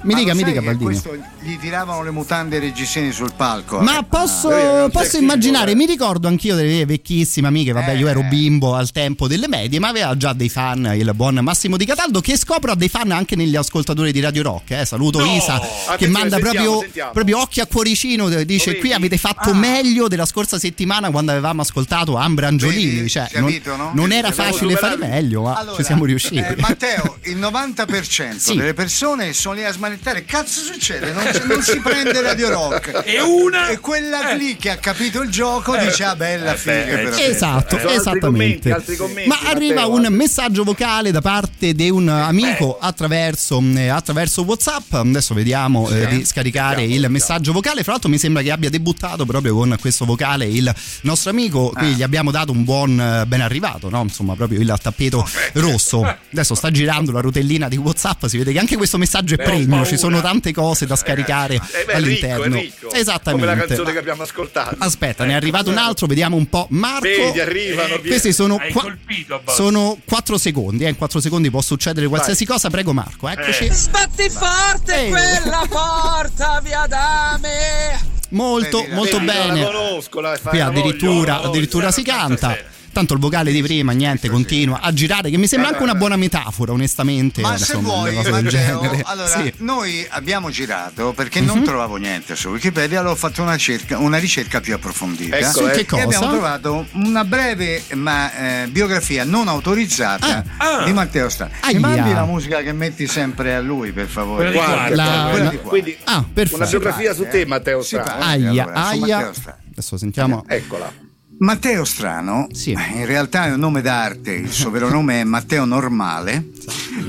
Mi 0.00 0.12
Ma 0.14 0.20
dica, 0.20 0.32
mi 0.34 0.44
dica 0.44 0.60
che 0.60 0.66
Baldino. 0.66 0.84
questo 0.90 1.16
gli 1.40 1.58
tiravano 1.58 2.02
le 2.04 2.10
mutande 2.12 2.54
ai 2.56 2.62
reggiseni 2.62 3.10
sul 3.10 3.32
palco. 3.34 3.80
Ma 3.80 3.98
eh? 3.98 4.04
posso, 4.04 4.48
Ah. 4.48 4.88
posso 4.90 5.18
immaginare, 5.18 5.74
mi 5.74 5.86
ricordo 5.86 6.28
anch'io 6.28 6.54
delle 6.54 6.68
mie 6.68 6.86
vecchissime 6.86 7.48
amiche, 7.48 7.72
vabbè 7.72 7.92
io 7.92 8.06
Eh. 8.06 8.10
ero 8.10 8.22
bimbo 8.22 8.74
al 8.76 8.92
tempo 8.92 9.26
delle 9.26 9.48
medie, 9.48 9.80
ma 9.80 9.88
aveva 9.88 10.16
già 10.16 10.32
dei 10.34 10.48
fan 10.48 10.92
il 10.96 11.10
buon 11.16 11.34
Massimo 11.42 11.76
Di 11.76 11.84
Cataldo 11.84 12.20
che 12.20 12.36
scopro 12.36 12.70
ha 12.72 12.74
dei 12.76 12.88
fan 12.88 13.10
anche 13.10 13.34
negli 13.34 13.56
ascoltatori 13.56 14.12
di 14.12 14.20
Radio 14.20 14.42
Rock. 14.44 14.70
eh. 14.70 14.84
Saluto 14.86 15.24
Isa 15.24 15.58
che 15.58 15.66
Attenzione, 16.04 16.12
manda 16.12 16.36
sentiamo, 16.36 16.40
proprio, 16.52 16.80
sentiamo. 16.80 17.10
proprio 17.12 17.40
occhi 17.40 17.60
a 17.60 17.66
cuoricino, 17.66 18.28
dice 18.44 18.76
qui 18.78 18.92
avete 18.92 19.18
fatto 19.18 19.50
Ah. 19.50 19.54
meglio 19.54 20.06
della 20.06 20.26
scorsa 20.26 20.58
settimana 20.60 21.10
quando 21.10 21.32
avevamo 21.32 21.62
ascoltato 21.62 22.14
Ambra 22.16 22.46
Angiolini, 22.46 23.08
cioè, 23.08 23.26
Capito, 23.30 23.74
non, 23.74 23.86
no? 23.86 23.90
non 23.94 24.12
era 24.12 24.30
facile 24.30 24.76
fare 24.76 24.96
meglio, 24.96 25.42
ma 25.42 25.54
Allora, 25.56 25.76
ci 25.76 25.82
siamo 25.82 26.04
riusciti. 26.04 26.36
eh, 26.38 26.54
Matteo, 26.58 27.16
il 27.24 27.36
90% 27.36 28.38
Sì. 28.52 28.56
delle 28.56 28.74
persone 28.74 29.32
sono 29.32 29.54
lì 29.56 29.64
a 29.64 29.72
smanettare. 29.88 30.24
Cazzo 30.24 30.60
succede? 30.60 31.12
Non, 31.12 31.24
non 31.48 31.62
si 31.62 31.78
prende 31.80 32.20
Radio 32.20 32.48
Rock. 32.50 33.02
E 33.04 33.20
una- 33.20 33.68
E 33.68 33.78
quella 33.78 34.32
lì 34.32 34.56
che 34.56 34.70
ha 34.70 34.76
capito 34.76 35.22
il 35.22 35.30
gioco 35.30 35.76
dice: 35.76 36.04
Ah, 36.04 36.14
bella 36.16 36.54
figa, 36.54 36.84
però. 36.84 37.16
Esatto, 37.16 37.76
Eh, 37.76 37.80
altri 37.80 37.94
esattamente. 37.96 38.20
commenti, 38.26 38.70
altri 38.70 38.96
commenti, 38.96 39.28
Ma 39.28 39.38
arriva 39.44 39.86
un 39.86 39.98
altri- 40.00 40.14
messaggio 40.14 40.64
vocale 40.64 41.10
da 41.10 41.20
parte 41.20 41.72
di 41.74 41.90
un 41.90 42.08
amico 42.08 42.78
attraverso, 42.78 43.62
eh, 43.74 43.88
attraverso 43.88 44.42
WhatsApp. 44.42 44.92
Adesso 44.94 45.34
vediamo 45.34 45.88
eh, 45.90 46.06
di 46.08 46.24
scaricare 46.24 46.82
il 46.84 47.06
messaggio 47.08 47.52
vocale. 47.52 47.82
Fra 47.82 47.92
l'altro, 47.92 48.10
mi 48.10 48.18
sembra 48.18 48.42
che 48.42 48.50
abbia 48.50 48.70
debuttato 48.70 49.24
proprio 49.24 49.54
con 49.54 49.76
questo 49.80 50.04
vocale 50.04 50.46
il 50.46 50.72
nostro 51.02 51.30
amico. 51.30 51.70
Qui 51.74 51.94
gli 51.94 52.02
abbiamo 52.02 52.30
dato 52.30 52.52
un 52.52 52.64
buon 52.64 53.00
eh, 53.00 53.26
ben 53.26 53.40
arrivato, 53.40 53.88
no? 53.88 54.02
insomma, 54.02 54.34
proprio 54.34 54.60
il 54.60 54.74
tappeto 54.80 55.28
rosso. 55.54 56.02
Adesso 56.32 56.54
sta 56.54 56.70
girando 56.70 57.12
la 57.12 57.20
rotellina 57.20 57.68
di 57.68 57.76
WhatsApp. 57.76 58.26
Si 58.26 58.36
vede 58.38 58.52
che 58.52 58.58
anche 58.58 58.76
questo 58.76 58.98
messaggio 58.98 59.34
è 59.34 59.36
Beh, 59.36 59.44
paura. 59.82 59.88
Ci 59.90 59.98
sono 59.98 60.20
tante 60.20 60.52
cose 60.52 60.86
da 60.86 60.96
scaricare 60.96 61.54
Eh, 61.54 61.60
beh, 61.86 61.92
è 61.92 61.96
all'interno. 61.96 62.44
ricco, 62.44 62.56
è 62.56 62.60
ricco. 62.60 62.92
Esattamente. 62.92 63.46
Come 63.46 63.58
la 63.60 63.66
canzone 63.66 63.92
che 63.92 63.98
abbiamo 63.98 64.22
ascoltato. 64.22 64.76
Aspetta, 64.78 65.24
ne 65.24 65.32
è 65.32 65.34
arrivato 65.36 65.70
un 65.70 65.76
altro, 65.78 66.06
vediamo 66.06 66.36
un 66.36 66.48
po'. 66.48 66.66
Marco. 66.70 67.06
Vedi, 67.06 67.40
arrivano. 67.40 67.94
Eh, 67.94 68.00
Questi 68.06 68.32
sono, 68.32 68.56
Hai 68.56 68.72
qua- 68.72 68.82
colpito, 68.82 69.40
Boss. 69.44 69.54
sono 69.54 69.98
4 70.04 70.38
secondi, 70.38 70.84
eh, 70.84 70.88
in 70.88 70.96
4 70.96 71.20
secondi 71.20 71.50
può 71.50 71.60
succedere 71.60 72.06
qualsiasi 72.08 72.44
cosa. 72.44 72.70
Prego 72.70 72.92
Marco, 72.92 73.28
eccoci. 73.28 73.64
Eh. 73.66 73.72
Sbatti 73.72 74.28
forte 74.30 75.08
quella 75.08 75.64
porta 75.68 76.60
via 76.62 76.86
da 76.88 77.38
me. 77.40 78.16
Molto, 78.30 78.80
Vedi, 78.82 78.92
molto 78.94 79.20
bene. 79.20 79.60
La 79.62 79.66
conosco, 79.70 80.20
la, 80.20 80.38
Qui 80.42 80.60
addirittura, 80.60 81.08
voglio, 81.12 81.24
la 81.26 81.34
voglio. 81.36 81.48
addirittura 81.48 81.90
si 81.90 82.02
canta. 82.02 82.56
Tanto 82.98 83.14
il 83.14 83.20
vocale 83.20 83.52
di 83.52 83.62
prima, 83.62 83.92
niente, 83.92 84.28
continua 84.28 84.80
a 84.80 84.92
girare, 84.92 85.30
che 85.30 85.36
mi 85.36 85.46
sembra 85.46 85.68
anche 85.70 85.84
una 85.84 85.94
buona 85.94 86.16
metafora, 86.16 86.72
onestamente. 86.72 87.40
Ma 87.42 87.56
se 87.56 87.76
insomma, 87.76 87.94
vuoi, 87.94 88.10
del 88.12 88.32
Matteo, 88.32 88.48
genere. 88.50 89.02
allora 89.04 89.28
Sì. 89.28 89.38
Mhm. 89.42 89.50
noi 89.64 90.04
abbiamo 90.10 90.50
girato 90.50 91.12
perché 91.12 91.40
non 91.40 91.62
trovavo 91.62 91.94
niente 91.94 92.34
su 92.34 92.48
Wikipedia, 92.48 92.98
allora 92.98 93.12
ho 93.12 93.16
fatto 93.16 93.40
una, 93.40 93.56
cerca- 93.56 93.98
una 93.98 94.18
ricerca 94.18 94.60
più 94.60 94.74
approfondita. 94.74 95.36
Ecco, 95.36 95.50
Su 95.60 95.66
eh. 95.68 95.70
che 95.70 95.80
E 95.80 95.86
cosa? 95.86 96.02
abbiamo 96.02 96.28
trovato 96.30 96.86
una 96.94 97.24
breve 97.24 97.84
ma 97.94 98.62
eh, 98.64 98.66
biografia 98.66 99.22
non 99.22 99.46
autorizzata 99.46 100.42
Ah. 100.56 100.82
di 100.84 100.92
Matteo 100.92 101.28
Strano. 101.28 101.52
Mi 101.72 101.78
mandi 101.78 102.12
la 102.12 102.24
musica 102.24 102.62
che 102.62 102.72
metti 102.72 103.06
sempre 103.06 103.54
a 103.54 103.60
lui, 103.60 103.92
per 103.92 104.08
favore. 104.08 104.50
Quella 104.50 104.66
di 104.66 104.72
Guarda, 104.74 104.94
La- 104.96 105.38
la- 105.44 105.50
di 105.50 105.56
qua. 105.58 105.68
Quindi 105.70 105.96
Ah, 106.02 106.24
perfetto. 106.32 106.56
una 106.56 106.66
biografia 106.66 107.14
su 107.14 107.28
te, 107.30 107.46
Matteo 107.46 107.80
fa. 107.80 108.02
Aia, 108.18 108.50
aia. 108.50 108.66
Matteo 108.66 109.32
Strano. 109.34 109.58
Adesso 109.70 109.96
sentiamo. 109.96 110.44
Eccola. 110.48 111.06
Matteo 111.40 111.84
Strano, 111.84 112.48
Sì. 112.52 112.72
in 112.72 113.06
realtà 113.06 113.46
è 113.46 113.52
un 113.52 113.60
nome 113.60 113.80
d'arte, 113.80 114.32
il 114.32 114.50
suo 114.50 114.70
vero 114.70 114.88
nome 114.90 115.20
è 115.20 115.24
Matteo 115.24 115.64
Normale, 115.64 116.50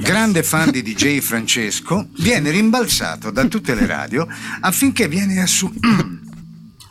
grande 0.01 0.43
fan 0.43 0.69
di 0.69 0.83
DJ 0.83 1.19
Francesco, 1.19 2.09
viene 2.19 2.51
rimbalzato 2.51 3.31
da 3.31 3.45
tutte 3.45 3.73
le 3.73 3.85
radio 3.87 4.27
affinché 4.61 5.07
viene 5.07 5.41
assunto... 5.41 6.17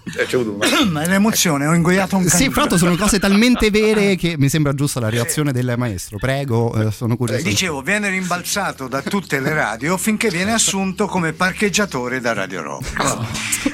l'emozione, 1.07 1.67
ho 1.67 1.75
ingoiato 1.75 2.17
un 2.17 2.25
Sì, 2.25 2.31
canino. 2.31 2.51
fra 2.53 2.61
l'altro 2.61 2.79
sono 2.79 2.97
cose 2.97 3.19
talmente 3.19 3.71
vere 3.71 4.17
che 4.17 4.37
mi 4.39 4.49
sembra 4.49 4.75
giusta 4.75 5.01
la 5.01 5.09
reazione 5.09 5.53
del 5.53 5.75
maestro. 5.77 6.19
Prego, 6.19 6.75
eh, 6.89 6.91
sono 6.91 7.17
curioso. 7.17 7.43
Dicevo, 7.43 7.83
viene 7.83 8.09
rimbalzato 8.09 8.89
da 8.89 9.03
tutte 9.03 9.41
le 9.41 9.53
radio 9.53 9.97
finché 9.97 10.29
viene 10.31 10.53
assunto 10.53 11.07
come 11.07 11.33
parcheggiatore 11.33 12.21
da 12.21 12.33
Radio 12.33 12.63
Rock. 12.63 13.17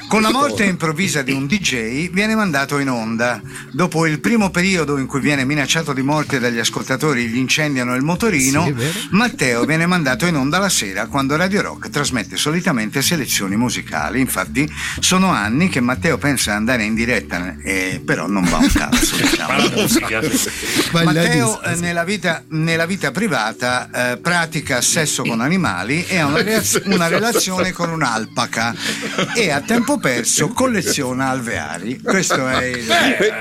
Con 0.07 0.21
la 0.21 0.31
morte 0.31 0.63
improvvisa 0.65 1.21
di 1.23 1.31
un 1.31 1.45
DJ 1.47 2.09
viene 2.09 2.35
mandato 2.35 2.77
in 2.79 2.89
onda. 2.89 3.41
Dopo 3.71 4.05
il 4.05 4.19
primo 4.19 4.49
periodo 4.49 4.97
in 4.97 5.07
cui 5.07 5.19
viene 5.19 5.43
minacciato 5.45 5.93
di 5.93 6.01
morte 6.03 6.39
dagli 6.39 6.59
ascoltatori 6.59 7.27
gli 7.27 7.37
incendiano 7.37 7.95
il 7.95 8.03
motorino, 8.03 8.65
Sì. 8.65 9.07
Matteo 9.11 9.65
viene 9.65 9.85
mandato 9.85 10.25
in 10.25 10.35
onda 10.35 10.57
la 10.59 10.69
sera 10.69 11.07
quando 11.07 11.35
Radio 11.35 11.61
Rock 11.61 11.89
trasmette 11.89 12.37
solitamente 12.37 13.01
selezioni 13.01 13.55
musicali. 13.55 14.19
Infatti 14.19 14.71
sono 14.99 15.29
anni 15.31 15.69
che 15.69 15.81
Matteo 15.81 16.17
pensa 16.25 16.49
di 16.51 16.57
andare 16.57 16.83
in 16.83 16.95
diretta, 16.95 17.55
eh, 17.61 18.01
però 18.03 18.25
non 18.25 18.45
va 18.45 18.57
un 18.57 18.71
cazzo. 18.71 19.15
diciamo. 19.21 21.03
Matteo 21.03 21.61
eh, 21.61 21.75
nella, 21.75 22.03
vita, 22.03 22.43
nella 22.47 22.87
vita 22.87 23.11
privata 23.11 24.13
eh, 24.13 24.17
pratica 24.17 24.81
sesso 24.81 25.21
con 25.21 25.39
animali 25.39 26.03
e 26.07 26.17
ha 26.17 26.25
una, 26.25 26.41
reaz- 26.41 26.81
una 26.85 27.07
relazione 27.07 27.71
con 27.73 27.91
un'alpaca 27.91 28.73
e 29.35 29.51
a 29.51 29.61
tempo 29.61 29.99
perso 29.99 30.47
colleziona 30.47 31.29
alveari. 31.29 32.01
Questo 32.01 32.47
è 32.47 32.65
il... 32.65 32.87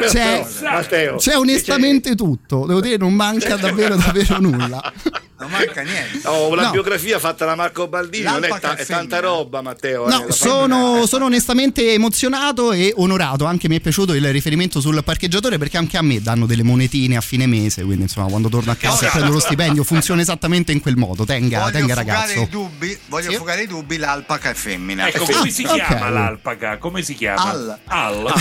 C'è, 0.06 0.44
Matteo, 0.62 1.16
c'è 1.16 1.36
onestamente 1.38 2.14
tutto, 2.14 2.66
devo 2.66 2.82
dire, 2.82 2.98
non 2.98 3.14
manca 3.14 3.56
davvero 3.56 3.96
davvero 3.96 4.38
nulla. 4.40 4.92
Non 5.44 5.50
manca 5.50 5.82
niente. 5.82 6.26
Oh, 6.26 6.54
la 6.54 6.62
No. 6.64 6.70
biografia 6.70 7.18
fatta 7.18 7.44
da 7.44 7.54
Marco 7.54 7.86
Baldini 7.86 8.24
non 8.24 8.44
è, 8.44 8.48
ta- 8.58 8.76
è 8.76 8.86
tanta 8.86 9.20
roba, 9.20 9.60
Matteo. 9.60 10.08
No, 10.08 10.22
eh, 10.22 10.26
la 10.28 10.32
sono, 10.32 11.06
sono 11.06 11.26
onestamente 11.26 11.92
emozionato 11.92 12.72
e 12.72 12.92
onorato. 12.96 13.44
Anche 13.44 13.68
mi 13.68 13.76
è 13.76 13.80
piaciuto 13.80 14.14
il 14.14 14.32
riferimento 14.32 14.80
sul 14.80 15.02
parcheggiatore 15.04 15.58
perché 15.58 15.76
anche 15.76 15.98
a 15.98 16.02
me 16.02 16.20
danno 16.22 16.46
delle 16.46 16.62
monetine 16.62 17.16
a 17.16 17.20
fine 17.20 17.46
mese. 17.46 17.82
Quindi, 17.84 18.02
insomma, 18.04 18.28
quando 18.28 18.48
torno 18.48 18.72
a 18.72 18.74
casa 18.76 19.06
e 19.06 19.10
prendo 19.10 19.32
lo 19.32 19.38
stipendio 19.40 19.84
funziona 19.84 20.22
esattamente 20.22 20.72
in 20.72 20.80
quel 20.80 20.96
modo. 20.96 21.24
Tenga, 21.26 21.58
Voglio 21.60 21.72
tenga 21.72 21.94
ragazzo. 21.94 22.40
i 22.40 22.48
dubbi, 22.48 22.98
voglio 23.08 23.32
fugare 23.32 23.62
i 23.62 23.66
dubbi, 23.66 23.96
l'alpaca 23.98 24.50
è 24.50 24.54
femmina. 24.54 25.08
Ecco, 25.08 25.24
È 25.26 25.32
come 25.34 25.50
si 25.50 25.64
Ah, 25.64 25.72
chiama 25.74 26.06
ok. 26.06 26.12
l'alpaca? 26.12 26.78
Come 26.78 27.02
si 27.02 27.14
chiama? 27.14 27.42
Al. 27.50 27.78
Al. 27.84 28.32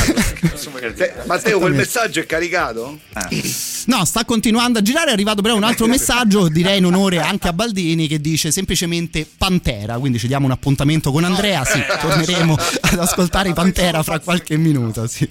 Se- 0.95 1.13
Matteo, 1.25 1.59
quel 1.59 1.73
messaggio 1.73 2.19
è 2.21 2.25
caricato? 2.25 2.99
No, 3.85 4.05
sta 4.05 4.23
continuando 4.25 4.79
a 4.79 4.81
girare. 4.81 5.09
È 5.09 5.13
arrivato 5.13 5.41
però 5.41 5.55
un 5.55 5.63
altro 5.63 5.87
messaggio, 5.87 6.47
direi 6.47 6.77
in 6.77 6.85
onore 6.93 7.19
anche 7.19 7.47
a 7.47 7.53
Baldini, 7.53 8.07
che 8.07 8.21
dice 8.21 8.51
semplicemente 8.51 9.27
Pantera. 9.37 9.97
Quindi 9.97 10.19
ci 10.19 10.27
diamo 10.27 10.45
un 10.45 10.51
appuntamento 10.51 11.11
con 11.11 11.23
Andrea. 11.23 11.63
Sì, 11.65 11.81
torneremo 12.01 12.55
ad 12.81 12.99
ascoltare 12.99 13.53
Pantera 13.53 14.03
fra 14.03 14.19
qualche 14.19 14.57
minuto. 14.57 15.07
Sì. 15.07 15.27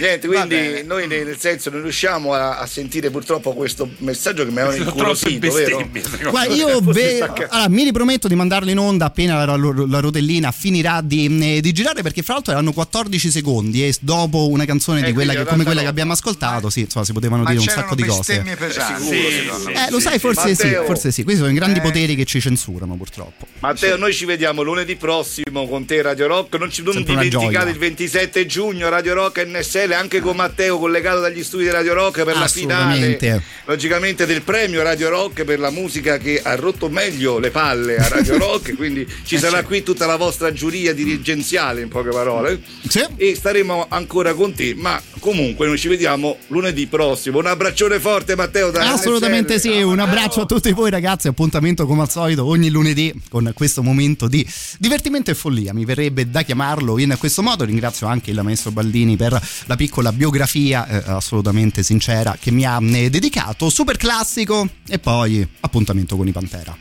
Niente, 0.00 0.26
quindi 0.26 0.82
noi 0.84 1.06
nel 1.06 1.26
nel 1.26 1.38
senso 1.38 1.70
non 1.70 1.82
riusciamo 1.82 2.32
a, 2.32 2.58
a 2.58 2.66
sentire 2.66 3.10
purtroppo 3.10 3.52
questo 3.52 3.88
messaggio 3.98 4.44
che 4.44 4.50
mi 4.50 4.60
aveva 4.60 4.72
Sono 4.74 4.90
incuriosito, 4.90 5.52
vero? 5.52 5.88
me. 5.90 6.54
io 6.54 6.80
ve- 6.80 7.20
allora, 7.20 7.68
mi 7.68 7.84
riprometto 7.84 8.26
di 8.26 8.34
mandarlo 8.34 8.70
in 8.70 8.78
onda 8.78 9.04
appena 9.06 9.44
la, 9.44 9.56
la- 9.56 9.84
la 9.86 10.00
rotellina 10.00 10.50
finirà 10.52 11.00
di, 11.02 11.56
eh, 11.56 11.60
di 11.60 11.72
girare 11.72 12.02
perché 12.02 12.22
fra 12.22 12.34
l'altro 12.34 12.52
erano 12.52 12.72
14 12.72 13.30
secondi 13.30 13.84
e 13.86 13.94
dopo 14.00 14.48
una 14.48 14.64
canzone 14.64 15.02
di 15.02 15.10
Eh, 15.10 15.12
quella 15.12 15.34
che, 15.34 15.44
come 15.44 15.64
quella 15.64 15.82
che 15.82 15.86
abbiamo 15.88 16.12
ascoltato 16.12 16.70
sì, 16.70 16.80
insomma, 16.80 17.04
si 17.04 17.12
potevano 17.12 17.42
Ma 17.42 17.50
dire 17.50 17.60
un 17.62 17.68
sacco 17.68 17.94
di 17.94 18.04
cose 18.04 18.18
bestemmie 18.42 18.56
pesanti. 18.56 19.02
Sicuro, 19.04 19.28
Sì, 19.30 19.64
me. 19.66 19.74
sì, 19.74 19.86
eh, 19.86 19.90
lo 19.90 20.00
sai, 20.00 20.12
sì, 20.14 20.18
forse 20.18 20.54
sì, 20.54 20.68
forse 20.86 21.12
sì. 21.12 21.22
Questi 21.22 21.40
sono 21.42 21.52
i 21.52 21.56
grandi 21.56 21.78
Eh. 21.78 21.82
poteri 21.82 22.14
che 22.14 22.24
ci 22.24 22.40
censurano, 22.40 22.96
purtroppo. 22.96 23.46
Matteo, 23.60 23.96
noi 23.96 24.14
ci 24.14 24.24
vediamo 24.24 24.62
lunedì 24.62 24.96
prossimo 24.96 25.68
con 25.68 25.84
te 25.84 26.00
Radio 26.02 26.26
Rock. 26.26 26.54
Non, 26.58 26.70
ci, 26.70 26.82
non 26.82 27.02
dimenticate 27.02 27.70
il 27.70 27.78
27 27.78 28.46
giugno 28.46 28.88
Radio 28.88 29.14
Rock 29.14 29.44
NSL 29.46 29.89
anche 29.94 30.20
con 30.20 30.36
Matteo 30.36 30.78
collegato 30.78 31.20
dagli 31.20 31.42
studi 31.42 31.64
di 31.64 31.70
Radio 31.70 31.94
Rock 31.94 32.24
per 32.24 32.36
la 32.36 32.48
finale. 32.48 33.18
Logicamente 33.66 34.26
del 34.26 34.42
premio 34.42 34.82
Radio 34.82 35.08
Rock 35.08 35.44
per 35.44 35.58
la 35.58 35.70
musica 35.70 36.18
che 36.18 36.40
ha 36.42 36.54
rotto 36.56 36.88
meglio 36.88 37.38
le 37.38 37.50
palle 37.50 37.96
a 37.96 38.08
Radio 38.08 38.36
Rock. 38.38 38.74
quindi 38.76 39.06
ci 39.24 39.38
sarà 39.38 39.62
qui 39.62 39.82
tutta 39.82 40.06
la 40.06 40.16
vostra 40.16 40.52
giuria 40.52 40.92
dirigenziale, 40.94 41.80
in 41.82 41.88
poche 41.88 42.10
parole. 42.10 42.60
Sì. 42.88 43.04
E 43.16 43.34
staremo 43.34 43.86
ancora 43.88 44.34
con 44.34 44.54
te. 44.54 44.74
Ma 44.76 45.00
comunque 45.18 45.66
noi 45.66 45.78
ci 45.78 45.88
vediamo 45.88 46.38
lunedì 46.48 46.86
prossimo. 46.86 47.38
Un 47.38 47.46
abbraccione 47.46 47.98
forte, 48.00 48.34
Matteo. 48.36 48.70
Da 48.70 48.92
Assolutamente 48.92 49.54
NSL. 49.56 49.60
sì, 49.72 49.82
un 49.82 49.98
abbraccio 49.98 50.42
a 50.42 50.46
tutti 50.46 50.72
voi 50.72 50.90
ragazzi, 50.90 51.28
appuntamento 51.28 51.86
come 51.86 52.02
al 52.02 52.10
solito 52.10 52.44
ogni 52.46 52.70
lunedì 52.70 53.12
con 53.28 53.50
questo 53.54 53.82
momento 53.82 54.26
di 54.28 54.46
divertimento 54.78 55.30
e 55.30 55.34
follia, 55.34 55.72
mi 55.72 55.84
verrebbe 55.84 56.28
da 56.30 56.42
chiamarlo 56.42 56.98
in 56.98 57.14
questo 57.18 57.42
modo, 57.42 57.64
ringrazio 57.64 58.06
anche 58.06 58.30
il 58.30 58.40
maestro 58.42 58.70
Baldini 58.70 59.16
per 59.16 59.40
la 59.66 59.76
piccola 59.80 60.12
biografia 60.12 60.86
eh, 60.86 61.02
assolutamente 61.06 61.82
sincera 61.82 62.36
che 62.38 62.50
mi 62.50 62.66
ha 62.66 62.78
eh, 62.82 63.08
dedicato, 63.08 63.70
super 63.70 63.96
classico 63.96 64.68
e 64.86 64.98
poi 64.98 65.48
appuntamento 65.60 66.18
con 66.18 66.28
i 66.28 66.32
Pantera. 66.32 66.76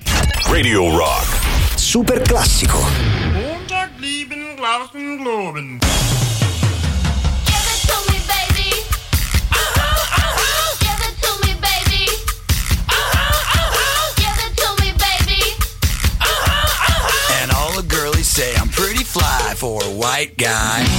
Radio 0.47 0.93
Rock. 0.97 1.77
Super 1.77 2.19
classico. 2.19 2.77
Glauben, 4.57 5.17
Globen. 5.17 5.79
And 17.41 17.51
all 17.53 17.71
the 17.81 17.87
girlies 17.87 18.27
say 18.27 18.53
I'm 18.57 18.67
pretty 18.67 19.05
fly 19.05 19.53
for 19.55 19.81
a 19.85 19.89
white 19.89 20.35
guy. 20.35 20.98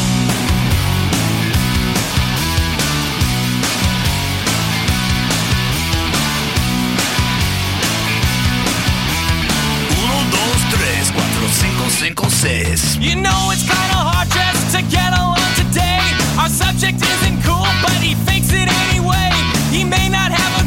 105.6. 11.99 13.03
You 13.03 13.17
know 13.17 13.51
it's 13.51 13.67
kinda 13.67 13.99
hard 13.99 14.29
just 14.31 14.77
to 14.77 14.83
get 14.83 15.11
along 15.13 15.43
today. 15.59 16.01
Our 16.39 16.49
subject 16.49 17.03
isn't 17.03 17.43
cool, 17.43 17.67
but 17.83 17.99
he 17.99 18.15
fakes 18.27 18.53
it 18.53 18.69
anyway. 18.87 19.31
He 19.71 19.83
may 19.85 20.09
not 20.09 20.31
have 20.31 20.60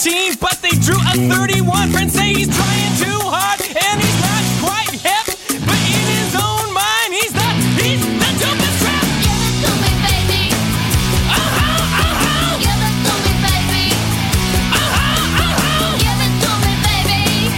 17, 0.00 0.36
but 0.40 0.56
they 0.62 0.70
drew 0.80 0.96
a 0.96 1.28
31. 1.28 1.90
Friends 1.90 2.14
say 2.14 2.32
he's 2.32 2.48
trying 2.48 2.96
too 2.96 3.20
hard 3.20 3.60
and 3.60 4.00
he's 4.00 4.20
not 4.24 4.44
quite 4.64 4.96
hip, 4.96 5.26
but 5.60 5.76
in 5.76 6.04
his 6.16 6.32
own 6.40 6.72
mind, 6.72 7.12
he's 7.12 7.32
the 7.36 7.48
he's 7.76 8.00
the 8.00 8.30
dopest. 8.40 8.80
Give 9.20 9.36
it 9.44 9.60
to 9.60 9.70
me, 9.76 9.92
baby. 10.00 10.56
Uh-huh, 11.28 11.84
uh-huh. 12.00 12.64
Give 12.64 12.80
it 12.80 12.96
to 13.04 13.12
me, 13.28 13.32
baby. 13.44 13.92
Uh-huh, 14.72 15.92
Give 16.00 16.20
it 16.24 16.34
to 16.48 16.52
me, 16.64 16.72
baby. 16.80 17.52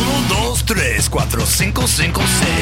Uno, 0.00 0.16
dos, 0.32 0.64
tres, 0.64 1.04
cuatro, 1.10 1.44
cinco, 1.44 1.86
cinco, 1.86 2.22
seis. 2.40 2.55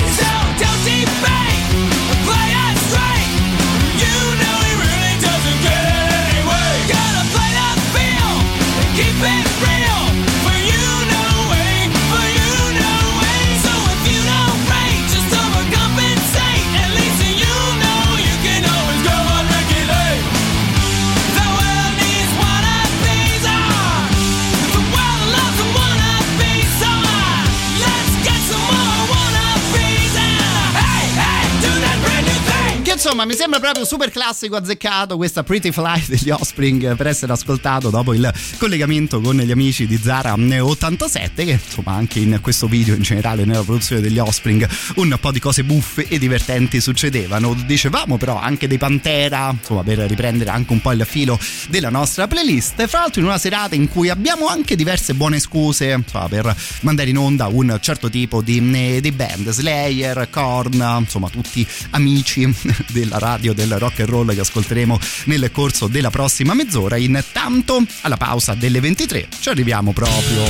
Roma, 33.15 33.24
mi 33.35 33.41
sembra 33.41 33.59
proprio 33.59 33.85
super 33.85 34.13
classico 34.13 34.55
azzeccato 34.55 35.17
questa 35.17 35.43
Pretty 35.43 35.73
Fly 35.73 36.05
degli 36.07 36.31
Offspring 36.31 36.95
per 36.95 37.09
essere 37.09 37.33
ascoltato 37.33 37.91
dopo 37.91 38.15
il 38.15 38.33
collegamento 38.59 39.21
con 39.21 39.37
gli 39.37 39.51
amici 39.51 39.89
di 39.89 39.99
Zara 40.01 40.35
87 40.35 41.45
che 41.45 41.51
insomma 41.51 41.95
anche 41.97 42.21
in 42.21 42.39
questo 42.41 42.69
video 42.69 42.95
in 42.95 43.03
generale 43.03 43.45
nella 43.45 43.65
produzione 43.65 44.01
degli 44.01 44.21
Offspring 44.21 44.69
un 44.97 45.17
po' 45.21 45.33
di 45.33 45.41
cose 45.41 45.65
buffe 45.65 46.07
e 46.07 46.21
divertenti 46.21 46.81
succedevano. 46.81 47.55
Dicevamo 47.55 48.19
però 48.19 48.39
anche 48.39 48.69
dei 48.69 48.79
Pantera 48.79 49.51
insomma 49.51 49.83
per 49.83 49.99
riprendere 49.99 50.51
anche 50.51 50.73
un 50.73 50.81
po' 50.81 50.93
il 50.93 51.05
filo 51.05 51.37
della 51.69 51.91
nostra 51.91 52.29
playlist. 52.29 52.87
Fra 52.87 53.01
l'altro 53.01 53.21
in 53.21 53.27
una 53.27 53.39
serata 53.39 53.75
in 53.75 53.89
cui 53.89 54.11
abbiamo 54.11 54.47
anche 54.47 54.77
diverse 54.77 55.13
buone 55.13 55.41
scuse 55.41 55.91
insomma, 55.91 56.29
per 56.29 56.57
mandare 56.83 57.11
in 57.11 57.19
onda 57.19 57.49
un 57.49 57.77
certo 57.81 58.09
tipo 58.09 58.43
di, 58.43 59.01
di 59.01 59.11
band 59.11 59.51
Slayer, 59.51 60.29
Korn 60.31 60.99
insomma 61.01 61.29
tutti 61.29 61.67
amici 61.91 62.49
della 62.93 63.19
radio 63.25 63.55
del 63.55 63.79
rock 63.79 64.01
and 64.01 64.09
roll 64.11 64.35
che 64.35 64.41
ascolteremo 64.41 64.99
nel 65.25 65.51
corso 65.51 65.87
della 65.87 66.11
prossima 66.11 66.53
mezz'ora. 66.53 66.97
Intanto, 66.97 67.83
alla 68.03 68.19
pausa 68.19 68.53
delle 68.53 68.81
23, 68.81 69.29
ci 69.41 69.49
arriviamo 69.49 69.93
proprio 69.93 70.43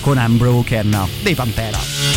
con 0.00 0.18
Unbroken 0.18 1.06
dei 1.22 1.36
Pantera. 1.36 2.11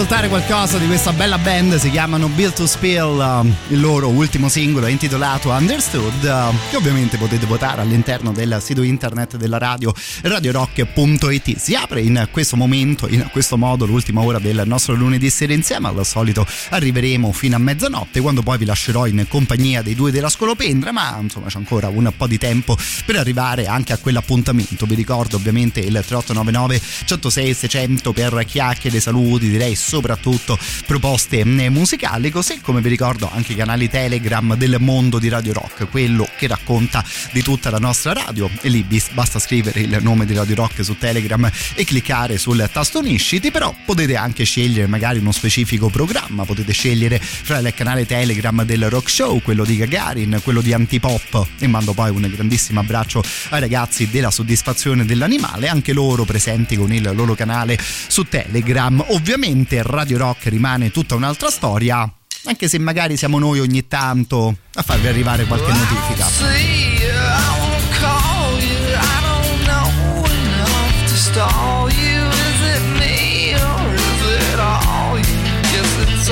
Ascoltare 0.00 0.28
qualcosa 0.28 0.78
di 0.78 0.86
questa 0.86 1.12
bella 1.12 1.36
band, 1.36 1.76
si 1.76 1.90
chiamano 1.90 2.28
Build 2.28 2.54
to 2.54 2.66
Spill, 2.66 3.18
um, 3.18 3.54
il 3.68 3.80
loro 3.80 4.08
ultimo 4.08 4.48
singolo 4.48 4.86
è 4.86 4.90
intitolato 4.90 5.50
Understood, 5.50 6.22
uh, 6.22 6.70
che 6.70 6.76
ovviamente 6.76 7.18
potete 7.18 7.44
votare 7.44 7.82
all'interno 7.82 8.32
del 8.32 8.60
sito 8.62 8.80
internet 8.80 9.36
della 9.36 9.58
radio 9.58 9.92
radiorock.it. 10.22 11.58
Si 11.58 11.74
apre 11.74 12.00
in 12.00 12.28
questo 12.30 12.56
momento, 12.56 13.08
in 13.08 13.28
questo 13.30 13.58
modo, 13.58 13.84
l'ultima 13.84 14.22
ora 14.22 14.38
del 14.38 14.62
nostro 14.64 14.94
lunedì 14.94 15.28
sera 15.28 15.52
insieme, 15.52 15.88
al 15.88 16.06
solito 16.06 16.46
arriveremo 16.70 17.30
fino 17.32 17.56
a 17.56 17.58
mezzanotte, 17.58 18.20
quando 18.20 18.40
poi 18.40 18.56
vi 18.56 18.64
lascerò 18.64 19.06
in 19.06 19.26
compagnia 19.28 19.82
dei 19.82 19.94
due 19.94 20.10
della 20.10 20.30
Scolopendra, 20.30 20.92
ma 20.92 21.18
insomma 21.20 21.48
c'è 21.48 21.58
ancora 21.58 21.88
un 21.88 22.10
po' 22.16 22.26
di 22.26 22.38
tempo 22.38 22.74
per 23.04 23.16
arrivare 23.16 23.66
anche 23.66 23.92
a 23.92 23.98
quell'appuntamento. 23.98 24.86
Vi 24.86 24.94
ricordo 24.94 25.36
ovviamente 25.36 25.80
il 25.80 25.92
3899 25.92 26.80
106 27.04 27.52
600 27.54 28.12
per 28.14 28.44
chiacchiere, 28.46 28.98
saluti, 28.98 29.50
direi 29.50 29.74
soprattutto 29.90 30.56
proposte 30.86 31.40
eh, 31.40 31.68
musicali, 31.68 32.30
così 32.30 32.60
come 32.60 32.80
vi 32.80 32.88
ricordo 32.88 33.28
anche 33.28 33.54
i 33.54 33.56
canali 33.56 33.88
Telegram 33.88 34.54
del 34.54 34.76
mondo 34.78 35.18
di 35.18 35.28
Radio 35.28 35.52
Rock, 35.52 35.90
quello 35.90 36.28
che 36.38 36.46
racconta 36.46 37.04
di 37.32 37.42
tutta 37.42 37.70
la 37.70 37.78
nostra 37.78 38.12
radio 38.12 38.48
e 38.60 38.68
lì 38.68 38.86
basta 39.12 39.40
scrivere 39.40 39.80
il 39.80 39.98
nome 40.00 40.26
di 40.26 40.34
Radio 40.34 40.54
Rock 40.54 40.84
su 40.84 40.96
Telegram 40.96 41.50
e 41.74 41.84
cliccare 41.84 42.38
sul 42.38 42.68
tasto 42.72 43.00
unisciti, 43.00 43.50
però 43.50 43.74
potete 43.84 44.14
anche 44.14 44.44
scegliere 44.44 44.86
magari 44.86 45.18
uno 45.18 45.32
specifico 45.32 45.88
programma, 45.88 46.44
potete 46.44 46.72
scegliere 46.72 47.18
fra 47.18 47.58
il 47.58 47.74
canale 47.74 48.06
Telegram 48.06 48.62
del 48.62 48.88
Rock 48.88 49.10
Show, 49.10 49.42
quello 49.42 49.64
di 49.64 49.76
Gagarin, 49.76 50.38
quello 50.44 50.60
di 50.60 50.72
Antipop 50.72 51.46
e 51.58 51.66
mando 51.66 51.94
poi 51.94 52.10
un 52.10 52.30
grandissimo 52.32 52.78
abbraccio 52.78 53.24
ai 53.48 53.58
ragazzi 53.58 54.08
della 54.08 54.30
soddisfazione 54.30 55.04
dell'animale, 55.04 55.66
anche 55.66 55.92
loro 55.92 56.24
presenti 56.24 56.76
con 56.76 56.92
il 56.92 57.10
loro 57.12 57.34
canale 57.34 57.76
su 58.06 58.22
Telegram. 58.22 59.04
Ovviamente 59.08 59.79
Radio 59.82 60.18
Rock 60.18 60.46
rimane 60.46 60.90
tutta 60.90 61.14
un'altra 61.14 61.50
storia, 61.50 62.10
anche 62.44 62.68
se 62.68 62.78
magari 62.78 63.16
siamo 63.16 63.38
noi 63.38 63.60
ogni 63.60 63.86
tanto 63.86 64.56
a 64.74 64.82
farvi 64.82 65.08
arrivare 65.08 65.44
qualche 65.44 65.72
notifica. 65.72 66.28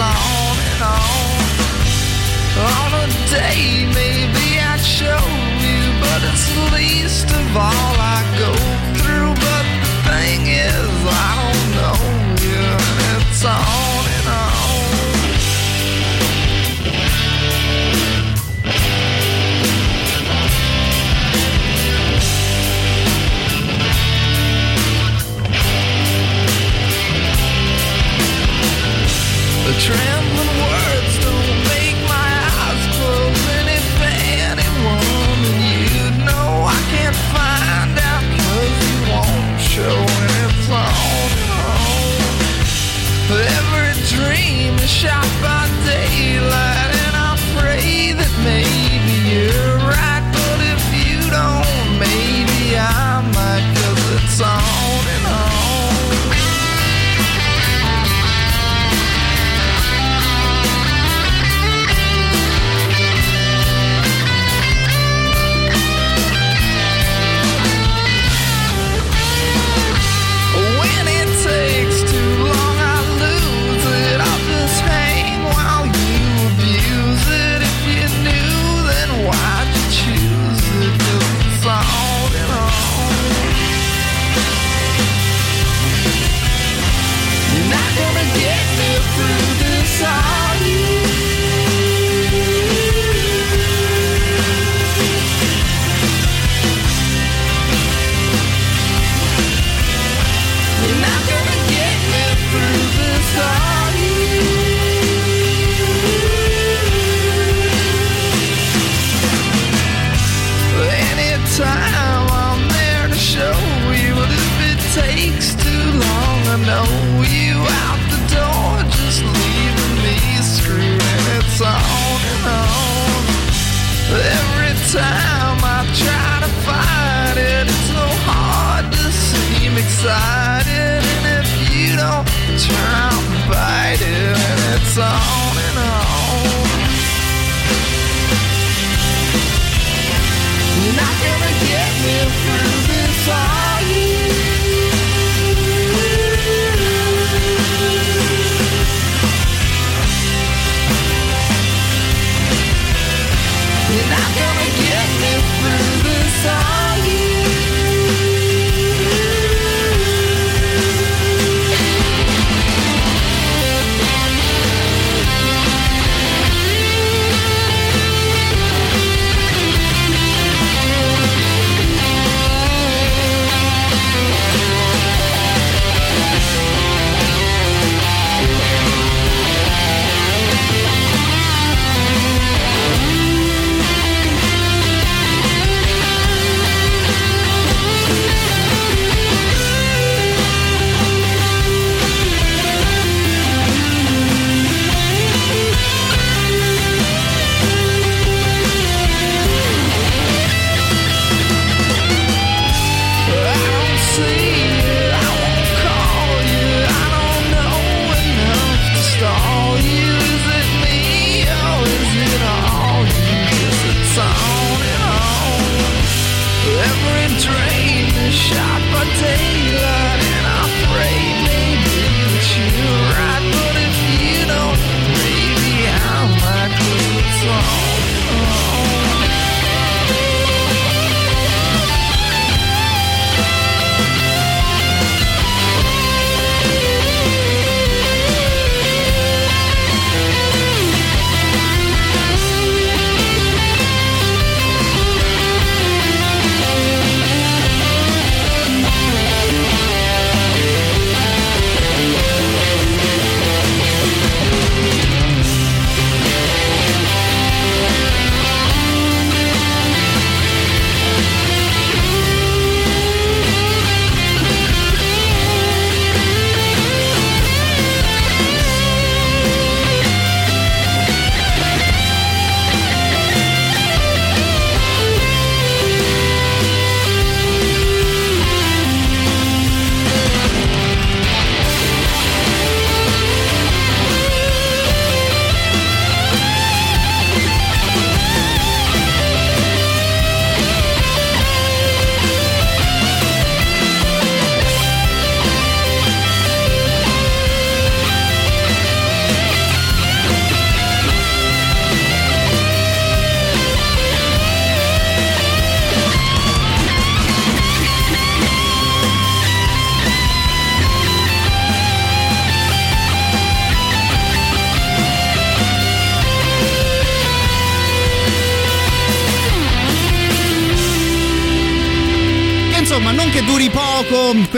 On 0.00 0.04
and 0.04 0.82
on. 0.82 1.18
On 2.58 2.92
a 2.94 3.06
day, 3.30 3.84
maybe 3.92 4.58
I'd 4.60 4.80
show 4.80 5.22
you, 5.60 5.92
but 6.00 6.22
it's 6.22 6.72
least 6.72 7.30
of 7.30 7.56
all 7.56 7.97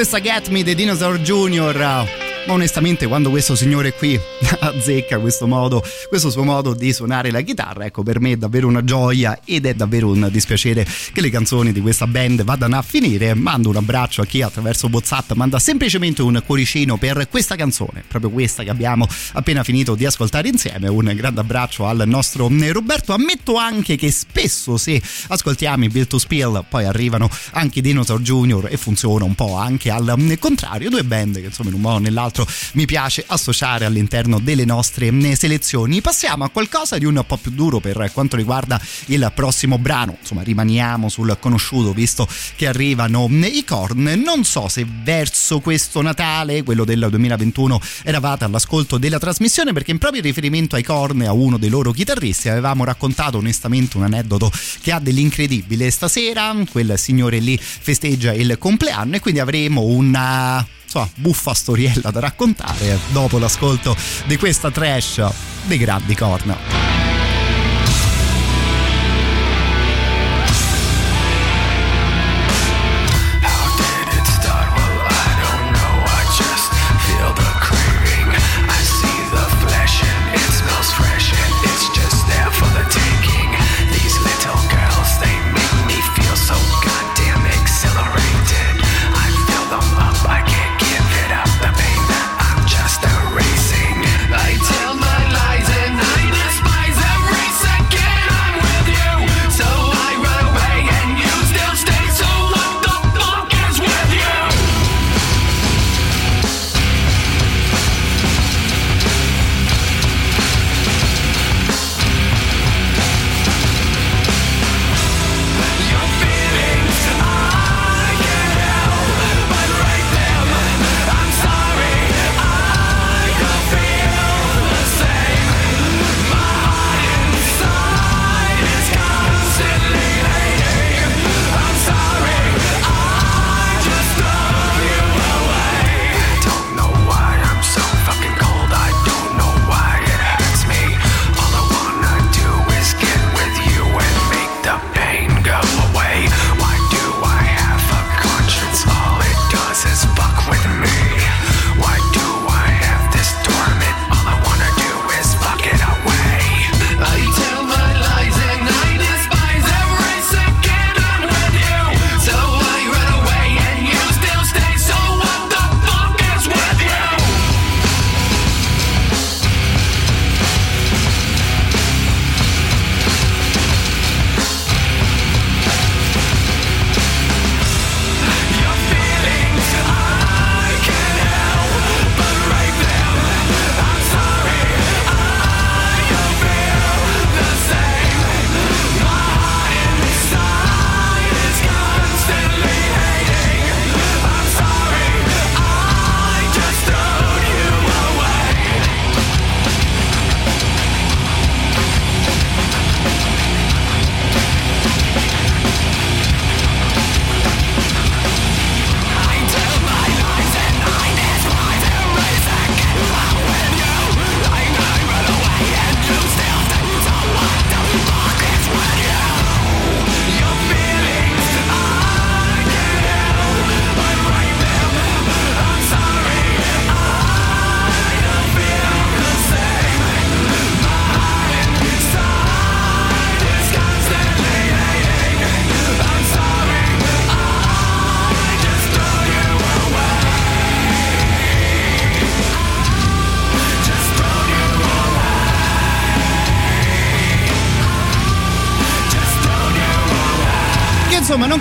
questa 0.00 0.18
Get 0.18 0.48
Me 0.48 0.62
dei 0.62 0.74
Dinosaur 0.74 1.18
Jr. 1.18 2.19
Ma 2.50 2.56
onestamente 2.56 3.06
quando 3.06 3.30
questo 3.30 3.54
signore 3.54 3.92
qui 3.92 4.18
azzecca 4.58 5.20
questo 5.20 5.46
modo, 5.46 5.84
questo 6.08 6.30
suo 6.30 6.42
modo 6.42 6.74
di 6.74 6.92
suonare 6.92 7.30
la 7.30 7.42
chitarra, 7.42 7.84
ecco 7.84 8.02
per 8.02 8.18
me 8.18 8.32
è 8.32 8.36
davvero 8.36 8.66
una 8.66 8.82
gioia 8.82 9.38
ed 9.44 9.66
è 9.66 9.74
davvero 9.74 10.08
un 10.08 10.28
dispiacere 10.32 10.84
che 11.12 11.20
le 11.20 11.30
canzoni 11.30 11.70
di 11.70 11.80
questa 11.80 12.08
band 12.08 12.42
vadano 12.42 12.76
a 12.76 12.82
finire. 12.82 13.34
Mando 13.34 13.68
un 13.68 13.76
abbraccio 13.76 14.22
a 14.22 14.26
chi 14.26 14.42
attraverso 14.42 14.88
Whatsapp 14.90 15.30
manda 15.34 15.60
semplicemente 15.60 16.22
un 16.22 16.42
cuoricino 16.44 16.96
per 16.96 17.28
questa 17.30 17.54
canzone, 17.54 18.02
proprio 18.08 18.32
questa 18.32 18.64
che 18.64 18.70
abbiamo 18.70 19.06
appena 19.34 19.62
finito 19.62 19.94
di 19.94 20.04
ascoltare 20.04 20.48
insieme. 20.48 20.88
Un 20.88 21.12
grande 21.14 21.38
abbraccio 21.38 21.86
al 21.86 22.02
nostro 22.06 22.50
Roberto. 22.72 23.12
Ammetto 23.12 23.54
anche 23.58 23.94
che 23.94 24.10
spesso 24.10 24.76
se 24.76 25.00
ascoltiamo 25.28 25.84
i 25.84 25.88
Bill 25.88 26.08
to 26.08 26.18
Spill 26.18 26.64
poi 26.68 26.84
arrivano 26.84 27.30
anche 27.52 27.78
i 27.78 27.82
Dinosaur 27.82 28.20
Jr. 28.20 28.66
e 28.70 28.76
funziona 28.76 29.24
un 29.24 29.36
po' 29.36 29.54
anche 29.54 29.88
al 29.92 30.36
contrario. 30.40 30.90
Due 30.90 31.04
band 31.04 31.38
che 31.38 31.46
insomma 31.46 31.68
in 31.68 31.76
un 31.76 31.80
modo 31.80 31.94
o 31.94 31.98
nell'altro 32.00 32.38
mi 32.72 32.86
piace 32.86 33.24
associare 33.26 33.84
all'interno 33.84 34.38
delle 34.38 34.64
nostre 34.64 35.10
selezioni. 35.34 36.00
Passiamo 36.00 36.44
a 36.44 36.50
qualcosa 36.50 36.98
di 36.98 37.04
un 37.04 37.22
po' 37.26 37.36
più 37.36 37.50
duro 37.50 37.80
per 37.80 38.10
quanto 38.12 38.36
riguarda 38.36 38.80
il 39.06 39.30
prossimo 39.34 39.78
brano. 39.78 40.16
Insomma, 40.20 40.42
rimaniamo 40.42 41.08
sul 41.08 41.36
conosciuto 41.40 41.92
visto 41.92 42.26
che 42.56 42.66
arrivano 42.66 43.28
i 43.30 43.64
Korn. 43.64 44.22
Non 44.24 44.44
so 44.44 44.68
se 44.68 44.86
verso 45.02 45.60
questo 45.60 46.02
Natale, 46.02 46.62
quello 46.62 46.84
del 46.84 47.06
2021, 47.10 47.80
eravate 48.04 48.44
all'ascolto 48.44 48.98
della 48.98 49.18
trasmissione 49.18 49.72
perché 49.72 49.90
in 49.90 49.98
proprio 49.98 50.22
riferimento 50.22 50.76
ai 50.76 50.82
Korn 50.82 51.22
e 51.22 51.26
a 51.26 51.32
uno 51.32 51.58
dei 51.58 51.68
loro 51.68 51.92
chitarristi 51.92 52.48
avevamo 52.48 52.84
raccontato 52.84 53.38
onestamente 53.38 53.96
un 53.96 54.04
aneddoto 54.04 54.50
che 54.82 54.92
ha 54.92 54.98
dell'incredibile. 55.00 55.90
Stasera 55.90 56.54
quel 56.70 56.98
signore 56.98 57.38
lì 57.38 57.58
festeggia 57.60 58.32
il 58.32 58.56
compleanno 58.58 59.16
e 59.16 59.20
quindi 59.20 59.40
avremo 59.40 59.82
una 59.82 60.66
insomma, 60.90 61.08
buffa 61.14 61.54
storiella 61.54 62.10
da 62.10 62.18
raccontare 62.18 62.98
dopo 63.12 63.38
l'ascolto 63.38 63.96
di 64.26 64.36
questa 64.36 64.72
trash 64.72 65.24
dei 65.66 65.78
grandi 65.78 66.16
corna. 66.16 66.89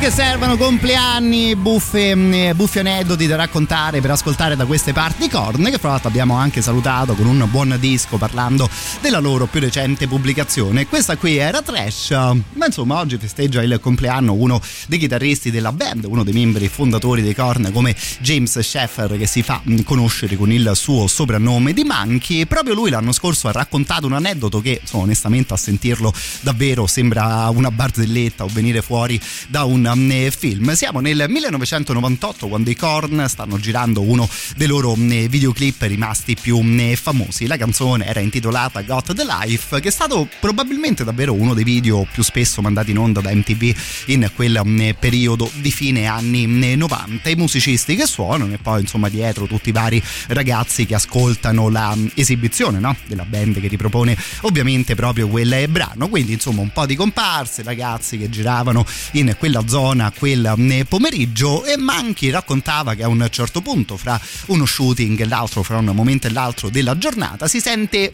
Che 0.09 0.15
servano 0.15 0.57
compleanni, 0.57 1.55
buffe, 1.55 2.15
mh, 2.15 2.55
buffi 2.55 2.79
aneddoti 2.79 3.27
da 3.27 3.35
raccontare 3.35 4.01
per 4.01 4.11
ascoltare 4.11 4.55
da 4.55 4.65
queste 4.65 4.91
parti 4.91 5.29
Korn, 5.29 5.65
che 5.65 5.77
fra 5.77 5.89
l'altro 5.89 6.09
abbiamo 6.09 6.35
anche 6.35 6.63
salutato 6.63 7.13
con 7.13 7.27
un 7.27 7.47
buon 7.51 7.75
disco 7.79 8.17
parlando 8.17 8.67
della 9.01 9.19
loro 9.19 9.45
più 9.45 9.59
recente 9.59 10.07
pubblicazione. 10.07 10.87
Questa 10.87 11.15
qui 11.15 11.37
era 11.37 11.61
Trash, 11.61 12.09
ma 12.09 12.65
insomma 12.65 12.97
oggi 12.97 13.17
festeggia 13.17 13.61
il 13.61 13.79
compleanno 13.79 14.33
uno 14.33 14.59
dei 14.87 14.97
chitarristi 14.97 15.51
della 15.51 15.71
band, 15.71 16.05
uno 16.05 16.23
dei 16.23 16.33
membri 16.33 16.67
fondatori 16.69 17.21
dei 17.21 17.35
Korn 17.35 17.69
come 17.71 17.95
James 18.19 18.57
Sheffer 18.57 19.15
che 19.15 19.27
si 19.27 19.43
fa 19.43 19.61
mh, 19.63 19.81
conoscere 19.81 20.35
con 20.37 20.51
il 20.51 20.71
suo 20.73 21.05
soprannome 21.05 21.73
di 21.73 21.83
Monkey. 21.83 22.45
Proprio 22.45 22.73
lui 22.73 22.89
l'anno 22.89 23.11
scorso 23.11 23.47
ha 23.47 23.51
raccontato 23.51 24.07
un 24.07 24.13
aneddoto 24.13 24.59
che, 24.59 24.79
insomma, 24.81 25.03
onestamente 25.03 25.53
a 25.53 25.57
sentirlo 25.57 26.11
davvero 26.41 26.87
sembra 26.87 27.47
una 27.49 27.69
barzelletta 27.69 28.43
o 28.43 28.49
venire 28.51 28.81
fuori 28.81 29.19
da 29.47 29.65
un 29.65 29.85
film. 30.31 30.73
Siamo 30.73 30.99
nel 30.99 31.25
1998 31.27 32.47
quando 32.47 32.69
i 32.69 32.75
Korn 32.75 33.25
stanno 33.27 33.59
girando 33.59 34.01
uno 34.01 34.27
dei 34.55 34.67
loro 34.67 34.93
videoclip 34.93 35.81
rimasti 35.81 36.35
più 36.39 36.61
famosi. 36.95 37.47
La 37.47 37.57
canzone 37.57 38.05
era 38.05 38.19
intitolata 38.19 38.81
Got 38.81 39.13
the 39.13 39.25
Life, 39.25 39.79
che 39.79 39.89
è 39.89 39.91
stato 39.91 40.27
probabilmente 40.39 41.03
davvero 41.03 41.33
uno 41.33 41.53
dei 41.53 41.63
video 41.63 42.07
più 42.11 42.23
spesso 42.23 42.61
mandati 42.61 42.91
in 42.91 42.97
onda 42.97 43.21
da 43.21 43.33
MTV 43.33 43.75
in 44.07 44.31
quel 44.33 44.95
periodo 44.99 45.49
di 45.55 45.71
fine 45.71 46.05
anni 46.05 46.45
um, 46.45 46.73
90. 46.77 47.29
I 47.29 47.35
musicisti 47.35 47.95
che 47.95 48.05
suonano 48.05 48.53
e 48.53 48.57
poi 48.57 48.81
insomma 48.81 49.09
dietro 49.09 49.45
tutti 49.45 49.69
i 49.69 49.71
vari 49.71 50.01
ragazzi 50.27 50.85
che 50.85 50.95
ascoltano 50.95 51.69
la 51.69 51.95
esibizione 52.13 52.79
no? 52.79 52.95
della 53.07 53.25
band 53.25 53.59
che 53.59 53.67
ripropone 53.67 54.17
ovviamente 54.41 54.95
proprio 54.95 55.27
quel 55.27 55.67
brano. 55.69 56.07
Quindi 56.09 56.33
insomma 56.33 56.61
un 56.61 56.71
po' 56.71 56.85
di 56.85 56.95
comparse, 56.95 57.63
ragazzi 57.63 58.17
che 58.17 58.29
giravano 58.29 58.85
in 59.13 59.35
quella 59.37 59.63
zona 59.67 59.88
quel 60.17 60.53
um, 60.55 60.83
pomeriggio 60.87 61.65
e 61.65 61.77
Manchi 61.77 62.29
raccontava 62.29 62.93
che 62.93 63.03
a 63.03 63.07
un 63.07 63.25
certo 63.29 63.61
punto 63.61 63.97
fra 63.97 64.19
uno 64.47 64.65
shooting 64.65 65.19
e 65.19 65.25
l'altro, 65.25 65.63
fra 65.63 65.77
un 65.77 65.85
momento 65.85 66.27
e 66.27 66.31
l'altro 66.31 66.69
della 66.69 66.97
giornata, 66.97 67.47
si 67.47 67.59
sente 67.59 68.11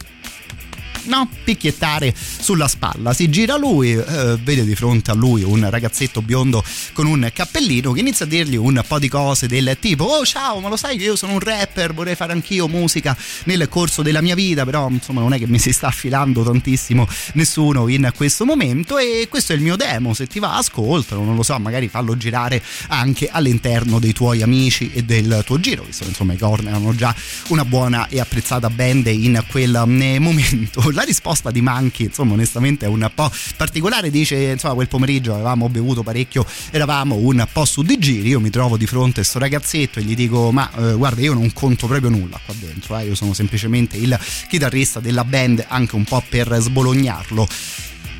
no? 1.06 1.28
picchiettare 1.44 2.14
sulla 2.16 2.68
spalla. 2.68 3.12
Si 3.12 3.28
gira 3.28 3.56
lui, 3.56 3.92
eh, 3.92 4.36
vede 4.42 4.64
di 4.64 4.74
fronte 4.74 5.10
a 5.10 5.14
lui 5.14 5.42
un 5.42 5.68
ragazzetto 5.68 6.22
biondo 6.22 6.62
con 6.92 7.06
un 7.06 7.30
cappellino 7.32 7.92
che 7.92 8.00
inizia 8.00 8.24
a 8.24 8.28
dirgli 8.28 8.56
un 8.56 8.82
po' 8.86 8.98
di 8.98 9.08
cose 9.08 9.46
del 9.46 9.76
tipo: 9.80 10.04
Oh, 10.04 10.24
ciao, 10.24 10.60
ma 10.60 10.68
lo 10.68 10.76
sai 10.76 10.96
che 10.96 11.04
io 11.04 11.16
sono 11.16 11.32
un 11.32 11.40
rapper, 11.40 11.94
vorrei 11.94 12.14
fare 12.14 12.32
anch'io 12.32 12.68
musica 12.68 13.16
nel 13.44 13.68
corso 13.68 14.02
della 14.02 14.20
mia 14.20 14.34
vita, 14.34 14.64
però 14.64 14.88
insomma 14.88 15.20
non 15.20 15.32
è 15.32 15.38
che 15.38 15.46
mi 15.46 15.58
si 15.58 15.72
sta 15.72 15.88
affilando 15.88 16.42
tantissimo 16.42 17.06
nessuno 17.34 17.88
in 17.88 18.10
questo 18.14 18.44
momento. 18.44 18.98
E 18.98 19.26
questo 19.28 19.52
è 19.52 19.56
il 19.56 19.62
mio 19.62 19.76
demo. 19.76 20.14
Se 20.14 20.26
ti 20.26 20.38
va, 20.38 20.56
ascoltalo, 20.56 21.22
non 21.22 21.36
lo 21.36 21.42
so, 21.42 21.58
magari 21.58 21.88
fallo 21.88 22.16
girare 22.16 22.62
anche 22.88 23.28
all'interno 23.30 23.98
dei 23.98 24.12
tuoi 24.12 24.42
amici 24.42 24.90
e 24.92 25.02
del 25.02 25.42
tuo 25.44 25.60
giro, 25.60 25.84
visto 25.84 26.04
che 26.04 26.10
insomma 26.10 26.32
i 26.32 26.38
Korn 26.38 26.68
erano 26.68 26.94
già 26.94 27.14
una 27.48 27.64
buona 27.64 28.08
e 28.08 28.20
apprezzata 28.20 28.70
band 28.70 29.06
in 29.06 29.42
quel 29.48 29.74
eh, 29.74 30.18
momento 30.18 30.90
la 30.96 31.02
risposta 31.02 31.50
di 31.50 31.60
Manchi, 31.60 32.04
insomma, 32.04 32.32
onestamente 32.32 32.86
è 32.86 32.88
un 32.88 33.08
po' 33.14 33.30
particolare. 33.56 34.10
Dice, 34.10 34.36
insomma, 34.36 34.74
quel 34.74 34.88
pomeriggio 34.88 35.34
avevamo 35.34 35.68
bevuto 35.68 36.02
parecchio, 36.02 36.44
eravamo 36.70 37.16
un 37.16 37.46
po' 37.52 37.66
su 37.66 37.82
di 37.82 37.98
giri. 37.98 38.28
Io 38.28 38.40
mi 38.40 38.50
trovo 38.50 38.76
di 38.76 38.86
fronte 38.86 39.20
a 39.20 39.24
sto 39.24 39.38
ragazzetto 39.38 40.00
e 40.00 40.02
gli 40.02 40.16
dico: 40.16 40.50
Ma 40.50 40.68
eh, 40.74 40.94
guarda, 40.94 41.20
io 41.20 41.34
non 41.34 41.52
conto 41.52 41.86
proprio 41.86 42.08
nulla 42.08 42.40
qua 42.44 42.54
dentro, 42.58 42.98
eh, 42.98 43.04
io 43.04 43.14
sono 43.14 43.34
semplicemente 43.34 43.96
il 43.98 44.18
chitarrista 44.48 44.98
della 44.98 45.24
band, 45.24 45.66
anche 45.68 45.94
un 45.94 46.04
po' 46.04 46.24
per 46.28 46.56
sbolognarlo. 46.58 47.46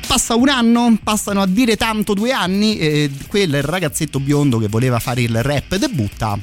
Passa 0.05 0.35
un 0.35 0.47
anno, 0.47 0.97
passano 1.03 1.41
a 1.41 1.47
dire 1.47 1.75
tanto 1.75 2.13
due 2.13 2.31
anni, 2.31 2.77
e 2.77 3.11
quel 3.27 3.61
ragazzetto 3.61 4.19
biondo 4.19 4.59
che 4.59 4.69
voleva 4.69 4.99
fare 4.99 5.21
il 5.21 5.43
rap 5.43 5.75
debutta 5.75 6.39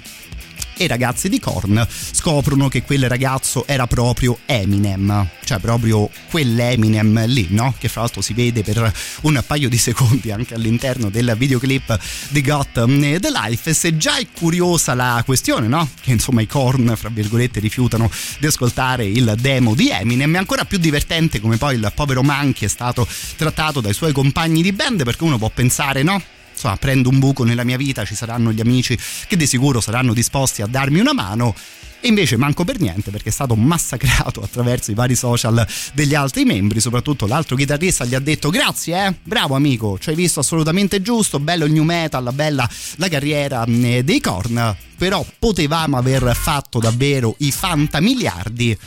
e 0.77 0.87
ragazzi 0.87 1.29
di 1.29 1.39
Korn 1.39 1.87
scoprono 1.89 2.69
che 2.69 2.83
quel 2.83 3.09
ragazzo 3.09 3.67
era 3.67 3.87
proprio 3.87 4.39
Eminem, 4.47 5.27
cioè 5.45 5.59
proprio 5.59 6.11
quell'Eminem 6.31 7.27
lì, 7.27 7.49
no? 7.51 7.75
Che 7.79 7.89
fra 7.89 8.03
l'altro 8.03 8.21
si 8.21 8.35
vede 8.35 8.63
per 8.63 8.93
un 9.23 9.43
paio 9.47 9.69
di 9.69 9.79
secondi 9.79 10.31
anche 10.31 10.55
all'interno 10.55 11.11
del 11.11 11.35
videoclip 11.37 11.99
di 12.29 12.41
Got 12.41 12.73
the 12.73 13.31
Life. 13.31 13.71
E 13.71 13.75
se 13.75 13.97
già 13.97 14.17
è 14.17 14.27
curiosa 14.37 14.95
la 14.95 15.23
questione, 15.25 15.69
no? 15.69 15.89
Che 16.01 16.11
insomma 16.11 16.41
i 16.41 16.47
Korn, 16.47 16.95
fra 16.97 17.09
virgolette, 17.09 17.61
rifiutano 17.61 18.11
di 18.39 18.47
ascoltare 18.47 19.05
il 19.07 19.35
demo 19.41 19.75
di 19.75 19.91
Eminem, 19.91 20.35
è 20.35 20.39
ancora 20.39 20.65
più 20.65 20.79
divertente 20.79 21.41
come 21.41 21.57
poi 21.57 21.77
il 21.77 21.93
povero 21.95 22.23
Monkey 22.23 22.67
è 22.67 22.71
stato 22.71 23.07
trattato 23.37 23.81
dai 23.81 23.95
suoi 23.95 24.13
compagni 24.13 24.63
di 24.63 24.73
band, 24.73 25.05
perché 25.05 25.25
uno 25.25 25.39
può 25.39 25.51
pensare, 25.51 26.03
no? 26.03 26.23
Insomma 26.65 26.77
prendo 26.77 27.11
un 27.11 27.19
buco 27.19 27.45
nella 27.45 27.65
mia 27.65 27.77
vita, 27.77 28.05
ci 28.05 28.15
saranno 28.15 28.51
gli 28.51 28.61
amici 28.61 28.99
che 29.29 29.37
di 29.37 29.47
sicuro 29.47 29.81
saranno 29.81 30.15
disposti 30.15 30.63
a 30.63 30.67
darmi 30.67 31.01
una 31.01 31.13
mano. 31.13 31.55
E 32.01 32.09
invece 32.09 32.37
manco 32.37 32.65
per 32.65 32.81
niente 32.81 33.11
perché 33.11 33.31
è 33.31 33.33
stato 33.33 33.55
massacrato 33.55 34.43
attraverso 34.43 34.91
i 34.91 34.95
vari 34.95 35.15
social 35.15 35.67
degli 35.95 36.15
altri 36.15 36.45
membri, 36.45 36.79
soprattutto 36.81 37.27
l'altro 37.27 37.57
chitarrista 37.57 38.05
gli 38.05 38.15
ha 38.15 38.19
detto 38.19 38.51
grazie, 38.51 39.07
eh, 39.07 39.15
bravo 39.23 39.55
amico, 39.55 39.99
ci 39.99 40.11
hai 40.11 40.15
visto 40.15 40.41
assolutamente 40.41 41.01
giusto, 41.01 41.41
bello 41.41 41.65
il 41.65 41.73
new 41.73 41.83
metal, 41.83 42.31
bella 42.35 42.69
la 42.97 43.09
carriera 43.09 43.65
mh, 43.67 44.01
dei 44.01 44.21
Korn, 44.21 44.77
però 44.99 45.25
potevamo 45.39 45.97
aver 45.97 46.37
fatto 46.37 46.79
davvero 46.79 47.37
i 47.39 47.51
fantamiliardi 47.51 48.79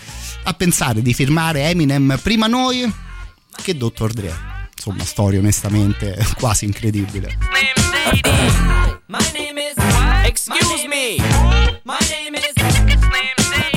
a 0.43 0.53
pensare 0.53 1.01
di 1.01 1.13
firmare 1.13 1.69
Eminem 1.69 2.19
prima 2.21 2.45
noi 2.45 2.91
che 3.63 3.75
Dr. 3.75 4.13
Dre. 4.13 4.56
Insomma, 4.77 5.03
storia 5.05 5.39
onestamente 5.39 6.15
quasi 6.39 6.65
incredibile. 6.65 7.35
My 9.07 9.19
name 9.33 9.57
is. 9.57 9.75
Excuse 10.25 10.87
me. 10.87 11.17
My 11.83 11.97
name 12.09 12.35
is. 12.35 12.53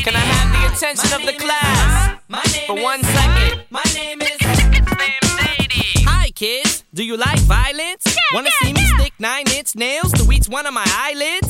Can 0.02 0.14
I 0.14 0.18
have 0.18 0.52
the 0.52 0.66
attention 0.74 1.12
of 1.14 1.24
the 1.24 1.32
class 1.39 2.18
for 2.66 2.74
one 2.74 3.02
second? 3.02 3.64
My 3.70 3.82
name 3.94 4.20
is. 4.20 4.39
Hi, 6.06 6.31
kids. 6.32 6.85
Do 6.93 7.02
you 7.05 7.16
like 7.16 7.39
violence? 7.40 8.05
Wanna 8.35 8.51
see 8.62 8.72
me 8.72 8.85
stick 8.98 9.12
nine 9.18 9.47
inch 9.56 9.74
nails 9.77 10.12
to 10.12 10.31
each 10.32 10.48
one 10.48 10.66
of 10.66 10.74
my 10.74 10.85
eyelids? 10.86 11.48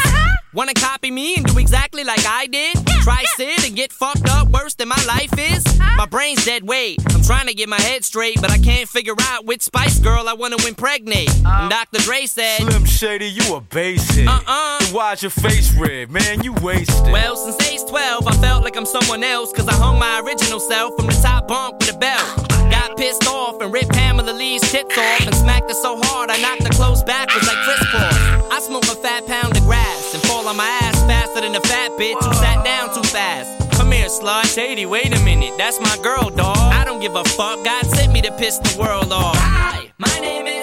Wanna 0.53 0.75
copy 0.75 1.13
me 1.13 1.37
and 1.37 1.47
do 1.47 1.59
exactly 1.59 2.03
like 2.03 2.27
I 2.27 2.47
did? 2.47 2.77
Try 3.03 3.23
sit 3.37 3.69
and 3.69 3.77
get 3.77 3.93
fucked 3.93 4.29
up 4.29 4.49
worse 4.49 4.75
than 4.75 4.89
my 4.89 5.01
life 5.07 5.33
is? 5.39 5.65
My 5.97 6.07
brain's 6.07 6.45
dead 6.45 6.65
weight. 6.65 6.99
I'm 7.15 7.23
trying 7.23 7.47
to 7.47 7.55
get 7.55 7.69
my 7.69 7.81
head 7.81 8.05
straight, 8.05 8.41
but 8.41 8.51
I 8.51 8.59
can't 8.59 8.89
figure 8.89 9.15
out 9.21 9.47
which 9.47 9.63
Spice 9.63 10.01
Girl 10.01 10.29
I 10.29 10.33
wanna 10.33 10.57
impregnate. 10.67 11.31
Uh. 11.45 11.61
And 11.61 11.71
Dr. 11.71 12.01
Dre 12.01 12.27
said, 12.27 12.63
Slim 12.63 12.85
Shady, 12.85 13.27
you 13.27 13.55
a 13.55 13.61
basic. 13.61 14.27
Uh-uh. 14.27 14.81
Then 14.81 14.93
why's 14.93 15.23
your 15.23 15.31
face 15.31 15.73
red? 15.77 16.11
Man, 16.11 16.43
you 16.43 16.53
wasted. 16.55 17.13
Well, 17.13 17.37
since 17.37 17.71
age 17.71 17.89
12, 17.89 18.27
I 18.27 18.33
felt 18.39 18.65
like 18.65 18.77
I'm 18.77 18.87
someone 18.87 19.23
else, 19.23 19.53
cause 19.53 19.69
I 19.69 19.75
hung 19.75 20.01
my 20.01 20.21
original 20.21 20.59
self 20.59 20.97
from 20.97 21.07
the 21.07 21.21
top 21.23 21.47
bunk 21.47 21.79
with 21.79 21.95
a 21.95 21.99
belt. 21.99 22.50
Got 22.71 22.97
pissed 22.97 23.27
off 23.27 23.61
and 23.61 23.73
ripped 23.73 23.91
Pamela 23.91 24.33
Lee's 24.33 24.63
tits 24.71 24.97
off 24.97 25.27
and 25.27 25.35
smacked 25.35 25.69
her 25.69 25.75
so 25.75 25.99
hard 26.01 26.31
I 26.31 26.41
knocked 26.41 26.63
her 26.63 26.71
clothes 26.71 27.03
backwards 27.03 27.47
like 27.47 27.57
Chris 27.65 27.83
Cross. 27.91 28.51
I 28.51 28.61
smoke 28.61 28.85
a 28.85 28.97
fat 28.97 29.27
pound 29.27 29.57
of 29.57 29.63
grass 29.65 30.15
and 30.15 30.23
fall 30.25 30.47
on 30.49 30.57
my 30.57 30.69
ass 30.83 30.99
faster 31.05 31.41
than 31.41 31.55
a 31.55 31.61
fat 31.61 31.91
bitch 31.93 32.23
who 32.23 32.33
sat 32.35 32.65
down 32.65 32.95
too 32.95 33.03
fast. 33.03 33.71
Come 33.73 33.93
here, 33.93 34.09
slut. 34.09 34.55
Shady, 34.55 34.87
wait 34.87 35.17
a 35.17 35.21
minute. 35.25 35.55
That's 35.57 35.81
my 35.81 35.97
girl, 36.03 36.31
dog. 36.31 36.57
I 36.57 36.85
don't 36.85 37.01
give 37.01 37.17
a 37.17 37.25
fuck. 37.25 37.65
God 37.65 37.87
sent 37.87 38.13
me 38.13 38.21
to 38.23 38.33
piss 38.33 38.59
the 38.59 38.79
world 38.79 39.13
off. 39.13 39.37
Hi, 39.37 39.91
my 39.99 40.19
name 40.21 40.47
is. 40.47 40.60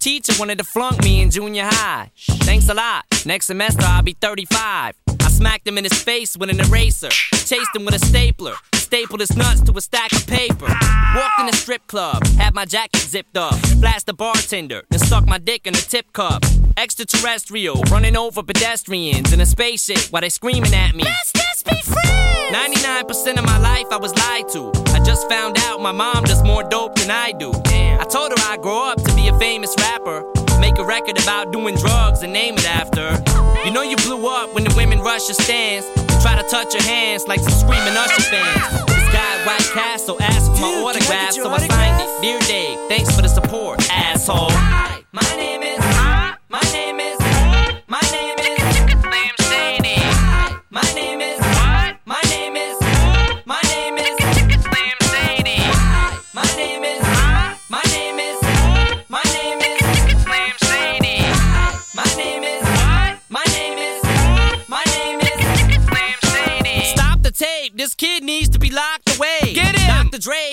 Teacher 0.00 0.32
wanted 0.38 0.58
to 0.58 0.64
flunk 0.64 1.04
me 1.04 1.20
in 1.20 1.30
junior 1.30 1.64
high. 1.64 2.10
Thanks 2.16 2.68
a 2.68 2.74
lot. 2.74 3.04
Next 3.26 3.46
semester 3.46 3.82
I'll 3.84 4.02
be 4.02 4.14
35. 4.14 4.94
I 5.08 5.28
smacked 5.28 5.68
him 5.68 5.76
in 5.78 5.84
his 5.84 6.02
face 6.02 6.36
with 6.36 6.50
an 6.50 6.58
eraser. 6.58 7.10
Chased 7.10 7.76
him 7.76 7.84
with 7.84 7.94
a 7.94 7.98
stapler. 7.98 8.54
Stapled 8.74 9.20
his 9.20 9.36
nuts 9.36 9.60
to 9.60 9.76
a 9.76 9.80
stack 9.80 10.12
of 10.12 10.26
paper. 10.26 10.66
Walked 10.66 11.40
in 11.40 11.48
a 11.48 11.52
strip 11.52 11.86
club. 11.86 12.26
Had 12.38 12.54
my 12.54 12.64
jacket 12.64 13.02
zipped 13.02 13.36
up. 13.36 13.54
Flashed 13.78 14.06
the 14.06 14.14
bartender. 14.14 14.82
Then 14.90 15.00
stuck 15.00 15.26
my 15.26 15.38
dick 15.38 15.66
in 15.66 15.74
a 15.74 15.78
tip 15.78 16.12
cup. 16.12 16.44
Extraterrestrial. 16.76 17.82
Running 17.90 18.16
over 18.16 18.42
pedestrians 18.42 19.32
in 19.32 19.40
a 19.40 19.46
spaceship 19.46 20.10
while 20.10 20.22
they 20.22 20.30
screaming 20.30 20.74
at 20.74 20.94
me. 20.94 21.04
Let's 21.04 21.32
just 21.32 21.66
be 21.66 21.76
friends. 21.82 22.56
99% 22.56 23.38
of 23.38 23.44
my 23.44 23.58
life 23.58 23.86
I 23.92 23.96
was 23.98 24.14
lied 24.16 24.48
to. 24.48 24.89
I 25.00 25.02
just 25.02 25.30
found 25.30 25.56
out 25.56 25.80
my 25.80 25.92
mom 25.92 26.24
does 26.24 26.42
more 26.44 26.62
dope 26.62 26.94
than 26.96 27.10
I 27.10 27.32
do. 27.32 27.52
I 27.64 28.04
told 28.10 28.32
her 28.32 28.44
I'd 28.52 28.60
grow 28.60 28.84
up 28.90 29.02
to 29.02 29.14
be 29.14 29.28
a 29.28 29.38
famous 29.38 29.74
rapper. 29.78 30.22
Make 30.60 30.76
a 30.76 30.84
record 30.84 31.18
about 31.22 31.52
doing 31.52 31.74
drugs 31.74 32.22
and 32.22 32.34
name 32.34 32.52
it 32.58 32.66
after. 32.66 33.16
You 33.64 33.72
know 33.72 33.80
you 33.80 33.96
blew 33.96 34.28
up 34.28 34.54
when 34.54 34.62
the 34.62 34.74
women 34.76 35.00
rush 35.00 35.26
your 35.26 35.36
stands. 35.36 35.86
Try 36.20 36.36
to 36.36 36.46
touch 36.50 36.74
your 36.74 36.82
hands 36.82 37.26
like 37.26 37.40
some 37.40 37.52
screaming 37.52 37.96
Usher 37.96 38.20
fans. 38.28 38.84
This 38.88 39.08
guy 39.08 39.46
White 39.46 39.70
Castle 39.72 40.18
asked 40.20 40.52
for 40.52 40.60
my 40.60 40.82
autograph, 40.84 41.32
so 41.32 41.48
I 41.48 41.66
signed 41.66 42.02
it. 42.02 42.20
Dear 42.20 42.38
Dave, 42.40 42.78
thanks 42.90 43.16
for 43.16 43.22
the 43.22 43.28
support, 43.28 43.80
asshole. 43.90 44.50
Hi, 44.50 45.02
my 45.12 45.22
name 45.34 45.62
is. 45.62 45.78
Hi, 45.80 46.36
My 46.50 46.60
name 46.74 47.00
is. 47.00 47.09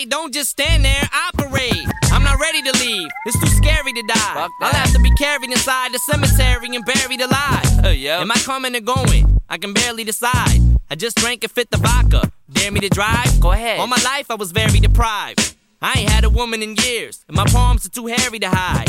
Don't 0.06 0.34
just 0.34 0.52
stand 0.52 0.86
there. 0.86 1.10
Operate. 1.28 1.86
I'm 2.12 2.24
not 2.24 2.40
ready 2.40 2.62
to 2.62 2.72
leave. 2.80 3.08
It's 3.26 3.40
too 3.40 3.48
scary 3.48 3.94
to 3.94 4.04
die. 4.08 4.48
I'll 4.62 4.74
have 4.74 4.92
to 4.94 5.00
be 5.00 5.12
carried 5.12 5.52
inside 5.52 5.92
the 5.94 6.00
cemetery 6.00 6.76
and 6.76 6.86
buried 6.86 7.22
alive. 7.22 7.66
Uh, 7.84 7.88
Am 8.22 8.32
I 8.32 8.36
coming 8.36 8.76
or 8.76 8.80
going? 8.82 9.40
I 9.50 9.58
can 9.58 9.74
barely 9.74 10.04
decide. 10.04 10.60
I 10.90 10.96
just 10.96 11.18
drank 11.18 11.44
a 11.44 11.48
fifth 11.48 11.74
of 11.74 11.82
vodka. 11.82 12.32
Dare 12.52 12.72
me 12.72 12.80
to 12.82 12.90
drive? 12.90 13.40
Go 13.40 13.52
ahead. 13.52 13.80
All 13.80 13.88
my 13.88 14.02
life 14.04 14.30
I 14.30 14.36
was 14.36 14.52
very 14.52 14.80
deprived. 14.80 15.56
I 15.82 15.94
ain't 16.00 16.10
had 16.10 16.24
a 16.24 16.30
woman 16.30 16.64
in 16.64 16.76
years, 16.76 17.24
and 17.28 17.38
my 17.38 17.46
palms 17.46 17.86
are 17.86 17.90
too 17.90 18.08
hairy 18.08 18.40
to 18.40 18.50
hide. 18.50 18.88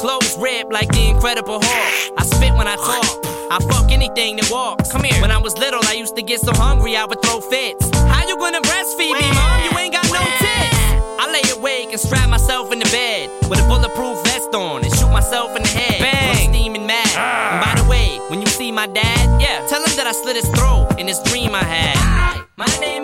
Clothes 0.00 0.38
ripped 0.38 0.72
like 0.72 0.88
the 0.88 1.08
Incredible 1.10 1.60
Hulk. 1.62 2.14
I 2.18 2.24
spit 2.24 2.54
when 2.54 2.66
I 2.66 2.76
talk. 2.76 3.26
I 3.52 3.58
fuck 3.68 3.90
anything 3.90 4.36
that 4.36 4.48
walks. 4.50 4.90
Come 4.90 5.04
here. 5.04 5.20
When 5.20 5.30
I 5.30 5.36
was 5.38 5.58
little, 5.58 5.80
I 5.84 5.94
used 5.94 6.16
to 6.16 6.22
get 6.22 6.40
so 6.40 6.52
hungry 6.54 6.96
I 6.96 7.04
would 7.04 7.20
throw 7.20 7.40
fits. 7.42 7.90
How 8.08 8.26
you 8.26 8.38
gonna 8.38 8.62
breastfeed 8.62 9.12
me, 9.20 9.28
mom? 9.34 9.64
You 9.64 9.76
ain't 9.76 9.92
got 9.92 9.99
no 9.99 9.99
tits. 9.99 9.99
I 9.99 9.99
and 11.92 12.00
strap 12.00 12.28
myself 12.28 12.72
in 12.72 12.78
the 12.78 12.84
bed 12.86 13.28
with 13.48 13.58
a 13.58 13.66
bulletproof 13.66 14.22
vest 14.24 14.54
on 14.54 14.84
and 14.84 14.94
shoot 14.94 15.10
myself 15.10 15.56
in 15.56 15.62
the 15.62 15.68
head. 15.68 16.00
Bang! 16.00 16.30
I'm 16.30 16.52
steaming 16.54 16.86
mad. 16.86 17.06
And 17.16 17.60
by 17.64 17.82
the 17.82 17.88
way, 17.88 18.18
when 18.28 18.40
you 18.40 18.46
see 18.46 18.70
my 18.70 18.86
dad, 18.86 19.40
yeah, 19.40 19.66
tell 19.66 19.82
him 19.82 19.96
that 19.96 20.06
I 20.06 20.12
slit 20.12 20.36
his 20.36 20.48
throat 20.50 20.98
in 20.98 21.06
this 21.06 21.20
dream 21.24 21.54
I 21.54 21.64
had. 21.64 21.96
Hi, 21.96 22.42
my 22.56 22.66
name 22.80 22.99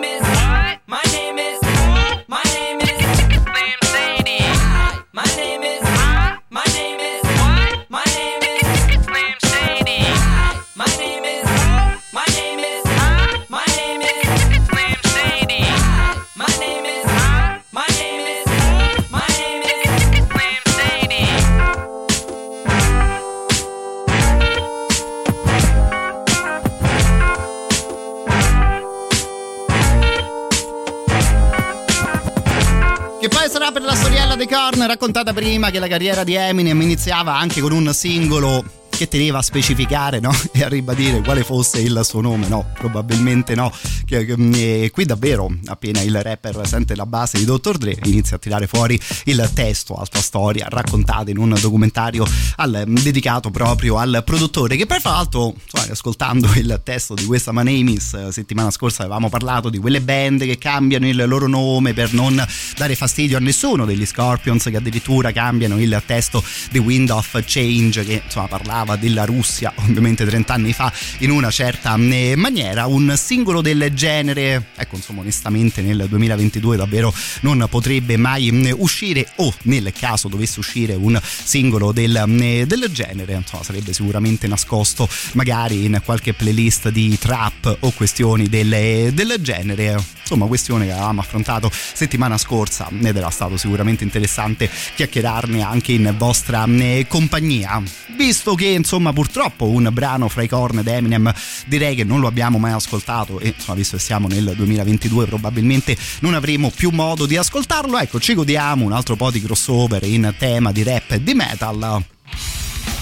raccontata 34.97 35.31
prima 35.31 35.69
che 35.69 35.77
la 35.77 35.87
carriera 35.87 36.23
di 36.23 36.33
Eminem 36.33 36.81
iniziava 36.81 37.37
anche 37.37 37.61
con 37.61 37.71
un 37.71 37.93
singolo 37.93 38.63
che 38.97 39.07
teneva 39.07 39.37
a 39.37 39.41
specificare 39.43 40.19
no? 40.19 40.35
e 40.51 40.63
a 40.63 40.67
ribadire 40.67 41.21
quale 41.21 41.43
fosse 41.43 41.79
il 41.79 42.01
suo 42.03 42.19
nome. 42.21 42.47
No, 42.47 42.71
probabilmente 42.73 43.53
no. 43.53 43.71
Che- 44.05 44.25
e 44.27 44.89
qui 44.91 45.05
davvero, 45.05 45.55
appena 45.65 46.01
il 46.01 46.21
rapper 46.21 46.59
sente 46.65 46.95
la 46.95 47.05
base 47.05 47.37
di 47.37 47.45
Dr. 47.45 47.77
Dre, 47.77 47.97
inizia 48.05 48.37
a 48.37 48.39
tirare 48.39 48.65
fuori 48.65 48.99
il 49.25 49.49
testo, 49.53 49.95
altra 49.95 50.19
storia 50.19 50.65
raccontata 50.69 51.29
in 51.29 51.37
un 51.37 51.55
documentario 51.59 52.25
al- 52.55 52.83
dedicato 52.87 53.51
proprio 53.51 53.97
al 53.97 54.23
produttore. 54.25 54.75
Che 54.75 54.87
poi, 54.87 54.99
fra 54.99 55.11
l'altro, 55.11 55.53
ascoltando 55.89 56.49
il 56.55 56.81
testo 56.83 57.13
di 57.13 57.25
questa 57.25 57.51
My 57.51 57.63
Name 57.63 57.91
Is, 57.91 58.13
eh, 58.13 58.31
settimana 58.31 58.71
scorsa 58.71 59.03
avevamo 59.03 59.29
parlato 59.29 59.69
di 59.69 59.77
quelle 59.77 60.01
band 60.01 60.43
che 60.43 60.57
cambiano 60.57 61.07
il 61.07 61.23
loro 61.27 61.47
nome 61.47 61.93
per 61.93 62.13
non 62.13 62.43
dare 62.75 62.95
fastidio 62.95 63.37
a 63.37 63.39
nessuno 63.39 63.85
degli 63.85 64.05
Scorpions, 64.05 64.63
che 64.63 64.77
addirittura 64.77 65.31
cambiano 65.31 65.79
il 65.79 66.01
testo 66.05 66.43
di 66.71 66.79
Wind 66.79 67.11
of 67.11 67.43
Change, 67.45 68.03
che 68.03 68.21
insomma 68.25 68.47
parlava 68.47 68.86
della 68.95 69.25
Russia, 69.25 69.71
ovviamente 69.75 70.25
30 70.25 70.53
anni 70.53 70.73
fa, 70.73 70.91
in 71.19 71.31
una 71.31 71.51
certa 71.51 71.95
eh, 71.95 72.35
maniera. 72.35 72.85
Un 72.85 73.13
singolo 73.17 73.61
del 73.61 73.91
genere, 73.93 74.67
ecco, 74.75 74.95
insomma, 74.95 75.21
onestamente 75.21 75.81
nel 75.81 76.05
2022 76.07 76.77
davvero 76.77 77.13
non 77.41 77.65
potrebbe 77.69 78.17
mai 78.17 78.51
mm, 78.51 78.71
uscire, 78.77 79.27
o 79.37 79.53
nel 79.63 79.91
caso 79.97 80.27
dovesse 80.27 80.59
uscire 80.59 80.93
un 80.93 81.19
singolo 81.21 81.91
del, 81.91 82.23
mm, 82.25 82.61
del 82.63 82.89
genere, 82.91 83.33
insomma, 83.33 83.63
sarebbe 83.63 83.93
sicuramente 83.93 84.47
nascosto 84.47 85.09
magari 85.33 85.85
in 85.85 86.01
qualche 86.03 86.33
playlist 86.33 86.89
di 86.89 87.17
trap 87.17 87.77
o 87.81 87.91
questioni 87.91 88.47
del, 88.47 89.11
del 89.13 89.35
genere. 89.41 90.15
Insomma, 90.29 90.45
questione 90.45 90.85
che 90.85 90.91
avevamo 90.91 91.21
affrontato 91.21 91.71
settimana 91.71 92.37
scorsa 92.37 92.89
ed 92.91 93.15
era 93.15 93.29
stato 93.29 93.55
sicuramente 93.55 94.03
interessante 94.03 94.69
chiacchierarne 94.95 95.61
anche 95.61 95.93
in 95.93 96.13
vostra 96.17 96.65
eh, 96.65 97.05
compagnia. 97.07 97.81
Visto 98.17 98.55
che, 98.55 98.76
insomma, 98.77 99.11
purtroppo 99.13 99.67
un 99.67 99.89
brano 99.91 100.27
fra 100.29 100.43
i 100.43 100.47
corn 100.47 100.79
ed 100.79 100.87
Eminem 100.87 101.33
direi 101.65 101.95
che 101.95 102.03
non 102.03 102.19
lo 102.19 102.27
abbiamo 102.27 102.57
mai 102.57 102.71
ascoltato 102.71 103.39
e, 103.39 103.53
insomma, 103.55 103.77
visto 103.77 103.97
che 103.97 104.03
siamo 104.03 104.27
nel 104.27 104.53
2022 104.55 105.25
probabilmente 105.25 105.97
non 106.21 106.33
avremo 106.33 106.69
più 106.69 106.89
modo 106.91 107.25
di 107.25 107.37
ascoltarlo, 107.37 107.97
ecco, 107.97 108.19
ci 108.19 108.33
godiamo 108.33 108.85
un 108.85 108.93
altro 108.93 109.15
po' 109.15 109.31
di 109.31 109.41
crossover 109.41 110.03
in 110.03 110.33
tema 110.37 110.71
di 110.71 110.83
rap 110.83 111.11
e 111.11 111.23
di 111.23 111.33
metal 111.33 112.03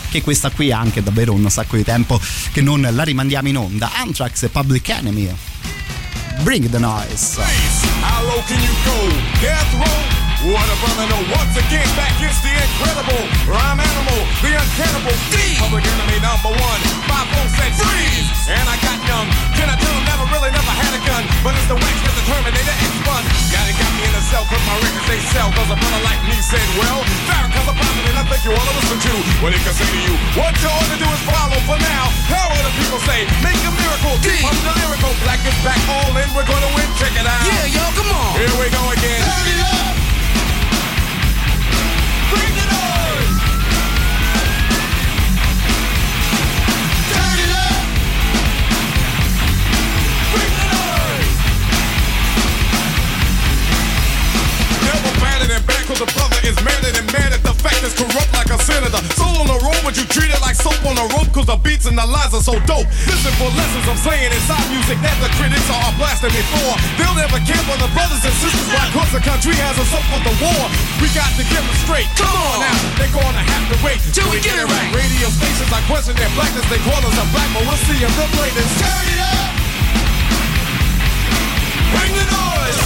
che 0.09 0.21
questa 0.21 0.49
qui 0.49 0.71
ha 0.71 0.79
anche 0.79 1.03
davvero 1.03 1.33
un 1.33 1.49
sacco 1.49 1.75
di 1.75 1.83
tempo 1.83 2.17
che 2.53 2.61
non 2.61 2.87
la 2.89 3.03
rimandiamo 3.03 3.49
in 3.49 3.57
onda. 3.57 3.91
Anthrax 3.95 4.43
e 4.43 4.49
Public 4.49 4.87
Enemy. 4.87 5.29
Bring 6.41 6.69
the 6.69 6.79
noise. 6.79 7.37
How 10.45 10.53
low 10.53 10.53
can 10.53 10.53
you 10.53 10.53
go? 10.53 10.53
Death 10.53 10.53
row? 10.53 10.53
What 10.53 10.67
a 10.69 10.77
brother 10.77 11.05
know. 11.09 11.21
Once 11.33 11.57
again, 11.57 11.87
back 11.97 12.13
is 12.21 12.37
the 12.41 12.53
incredible 12.53 13.23
rhyme 13.49 13.79
animal, 13.81 14.19
the 14.41 14.53
uncannibal 14.53 15.15
D. 15.33 15.57
Public 15.57 15.85
enemy 15.85 16.19
number 16.21 16.53
one. 16.53 16.79
Five 17.09 17.27
four 17.33 17.47
said 17.49 17.73
freeze, 17.73 18.29
and 18.45 18.65
I 18.69 18.77
got 18.85 18.97
young. 19.09 19.27
Can 19.57 19.69
I 19.69 19.75
tell 19.77 19.93
him 19.93 20.05
never 20.05 20.25
really 20.29 20.51
never 20.53 20.73
had 20.77 20.93
a 20.93 21.01
gun, 21.01 21.23
but 21.41 21.57
it's 21.57 21.65
the 21.65 21.77
wax 21.77 21.95
that 22.05 22.13
the 22.13 22.25
Terminator 22.29 22.75
X 22.77 22.93
fun. 23.05 23.23
Got 23.49 23.65
it, 23.69 23.75
got 23.77 23.91
me 23.97 24.03
in 24.05 24.13
a 24.13 24.23
cell, 24.29 24.45
cause 24.45 24.61
my 24.69 24.77
records 24.77 25.07
they 25.09 25.21
sell. 25.33 25.49
Cause 25.55 25.69
a 25.73 25.77
brother 25.77 26.01
like 26.05 26.21
me 26.29 26.37
said, 26.45 26.65
well, 26.77 27.01
Farrakhan's 27.25 27.65
a 27.65 27.73
prophet, 27.73 28.05
and 28.05 28.17
I 28.21 28.23
think 28.29 28.41
you 28.45 28.53
wanna 28.53 28.73
listen 28.77 28.99
to 29.01 29.13
what 29.41 29.49
he 29.49 29.59
can 29.65 29.73
say 29.73 29.89
to 29.89 29.99
you. 30.05 30.13
What 30.37 30.53
you 30.61 30.69
ought 30.69 30.89
to 30.93 30.97
do 31.01 31.07
is 31.09 31.21
follow 31.25 31.59
for 31.65 31.77
now. 31.81 32.05
How 32.29 32.53
will 32.53 32.61
the 32.61 32.73
people 32.77 33.01
say? 33.01 33.25
Make 33.41 33.57
a 33.65 33.73
miracle. 33.73 34.13
D. 34.21 34.29
I'm 34.45 34.57
the 34.61 34.73
lyrical. 34.77 35.09
Black 35.25 35.41
is 35.41 35.57
back, 35.65 35.81
all 35.89 36.13
in. 36.13 36.29
We're 36.37 36.45
gonna 36.45 36.69
win. 36.77 36.85
Check 37.01 37.17
it 37.17 37.25
out. 37.25 37.41
Yeah, 37.49 37.81
yo, 37.81 37.83
come 37.97 38.09
on. 38.13 38.37
Here 38.37 38.53
we 38.61 38.69
go 38.69 38.83
again. 38.93 39.74
Than 55.55 55.63
bad 55.71 55.87
cause 55.87 56.03
the 56.03 56.11
brother 56.11 56.35
is 56.43 56.59
madder 56.67 56.91
than 56.91 57.07
mad 57.15 57.31
at 57.31 57.39
the 57.39 57.55
fact 57.63 57.79
that's 57.79 57.95
corrupt 57.95 58.27
like 58.35 58.51
a 58.51 58.59
senator. 58.59 58.99
Soul 59.15 59.39
on 59.39 59.47
the 59.47 59.55
road, 59.63 59.79
but 59.87 59.95
you 59.95 60.03
treat 60.11 60.27
it 60.27 60.35
like 60.43 60.51
soap 60.51 60.75
on 60.83 60.99
a 60.99 61.07
rope 61.15 61.31
cause 61.31 61.47
the 61.47 61.55
beats 61.55 61.87
and 61.87 61.95
the 61.95 62.03
lines 62.03 62.35
are 62.35 62.43
so 62.43 62.59
dope. 62.67 62.83
Listen 63.07 63.31
for 63.39 63.47
lessons 63.55 63.87
I'm 63.87 63.95
saying 63.95 64.35
inside 64.35 64.67
music 64.67 64.99
that 64.99 65.15
the 65.23 65.31
critics 65.39 65.63
are 65.71 65.95
blasting 65.95 66.35
me 66.35 66.43
for. 66.51 66.75
They'll 66.99 67.15
never 67.15 67.39
care 67.47 67.63
for 67.63 67.79
the 67.79 67.87
brothers 67.95 68.19
and 68.27 68.35
sisters 68.35 68.67
why 68.67 68.83
cause 68.91 69.07
the 69.15 69.23
country 69.23 69.55
has 69.63 69.79
us 69.79 69.95
up 69.95 70.03
for 70.11 70.19
the 70.27 70.35
war. 70.43 70.63
We 70.99 71.07
got 71.15 71.31
to 71.39 71.43
get 71.47 71.63
them 71.63 71.77
straight. 71.87 72.11
Come 72.19 72.35
on 72.35 72.59
now, 72.59 72.75
they're 72.99 73.15
gonna 73.15 73.47
have 73.47 73.65
to 73.71 73.77
wait 73.79 74.03
till 74.11 74.27
we 74.35 74.43
get 74.43 74.59
it 74.59 74.67
right. 74.67 74.91
Radio 74.91 75.31
stations 75.31 75.71
I 75.71 75.79
question 75.87 76.19
their 76.19 76.35
blackness, 76.35 76.67
they 76.67 76.83
call 76.83 76.99
us 76.99 77.15
a 77.15 77.25
black, 77.31 77.47
but 77.55 77.63
we'll 77.63 77.79
see 77.87 77.95
if 77.95 78.11
the 78.11 78.27
latest. 78.43 78.75
Turn 78.83 79.07
it 79.07 79.21
up! 79.23 79.51
Bring 81.95 82.11
the 82.11 82.27
noise! 82.27 82.84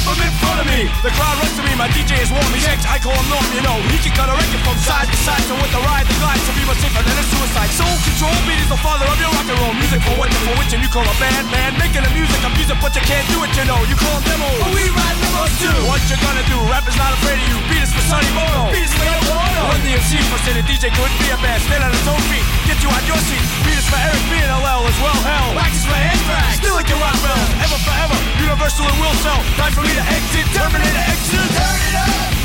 From 0.00 0.16
in 0.24 0.32
front 0.40 0.56
of 0.56 0.66
me. 0.72 0.88
The 1.04 1.12
crowd 1.12 1.36
runs 1.36 1.52
to 1.60 1.62
me. 1.68 1.76
My 1.76 1.84
DJ 1.92 2.16
is 2.24 2.32
warm. 2.32 2.48
He's 2.56 2.64
I 2.64 2.96
call 2.96 3.12
him 3.12 3.28
Norm. 3.28 3.44
You 3.52 3.60
know 3.60 3.76
he 3.92 4.00
can 4.00 4.16
cut 4.16 4.32
a 4.32 4.34
record 4.34 4.62
from 4.64 4.76
side 4.80 5.04
to 5.04 5.18
side. 5.20 5.44
So 5.44 5.52
with 5.60 5.68
the 5.68 5.84
ride, 5.84 6.08
the 6.08 6.16
glide, 6.16 6.40
to 6.40 6.52
be 6.56 6.64
much 6.64 6.80
safer 6.80 7.04
than 7.04 7.12
a 7.12 7.24
suicide. 7.28 7.68
Soul 7.76 7.92
control 8.08 8.32
beat 8.48 8.56
is 8.56 8.72
the 8.72 8.80
father 8.80 9.04
of 9.04 9.20
your 9.20 9.28
rock 9.36 9.44
and 9.44 9.58
roll 9.60 9.76
music. 9.76 10.00
For 10.00 10.16
what 10.16 10.32
for 10.48 10.56
which 10.56 10.72
and 10.72 10.80
you 10.80 10.88
call 10.88 11.04
a 11.04 11.16
band 11.20 11.52
man. 11.52 11.76
Making 11.76 12.08
the 12.08 12.12
music, 12.16 12.40
I'm 12.40 12.56
music, 12.56 12.80
but 12.80 12.96
you 12.96 13.04
can't 13.04 13.28
do 13.28 13.44
it, 13.44 13.52
you 13.52 13.68
know. 13.68 13.84
You 13.84 13.96
call 14.00 14.16
demos. 14.24 14.64
But 14.64 14.72
we 14.72 14.88
ride 14.96 15.18
limos 15.20 15.52
too. 15.60 15.76
What 15.84 16.00
you 16.08 16.16
gonna 16.24 16.44
do? 16.48 16.56
Rap 16.72 16.88
is 16.88 16.96
not 16.96 17.12
afraid 17.12 17.36
of 17.36 17.46
you. 17.52 17.58
Beat 17.68 17.84
us 17.84 17.92
for 17.92 18.04
Sonny 18.08 18.32
Bono. 18.32 18.72
Beat 18.72 18.88
us 18.88 18.94
for 18.96 19.04
Yoko 19.04 19.36
Ono. 19.36 19.62
Run 19.76 19.80
the 19.84 19.92
MC 19.92 20.16
for 20.32 20.40
saying 20.48 20.64
DJ 20.64 20.88
couldn't 20.96 21.20
be 21.20 21.28
a 21.28 21.38
band. 21.44 21.60
Stand 21.68 21.84
on 21.84 21.92
his 21.92 22.08
own 22.08 22.22
feet. 22.32 22.44
Get 22.64 22.80
you 22.80 22.88
out 22.88 23.04
your 23.04 23.20
seat. 23.28 23.44
Beat 23.68 23.76
us 23.76 23.86
for 23.92 24.00
Eric 24.00 24.24
B 24.32 24.40
and 24.40 24.56
LL 24.56 24.88
as 24.88 24.98
well. 25.04 25.20
Hell. 25.20 25.52
Wax 25.52 25.76
is 25.76 25.84
for 25.84 26.00
Anthrax. 26.00 26.56
Still 26.64 26.80
like 26.80 26.88
your 26.88 26.96
rock 26.96 27.18
bell. 27.20 27.36
Ever 27.60 27.78
forever. 27.84 28.16
Universal 28.40 28.88
and 28.88 28.96
will 28.96 29.16
sell. 29.20 29.40
Time 29.60 29.74
for 29.76 29.81
to 29.88 30.04
exit. 30.16 30.46
Terminator 30.54 31.04
exit. 31.10 31.48
Turn 31.58 31.80
it 31.88 31.94
up. 31.96 32.41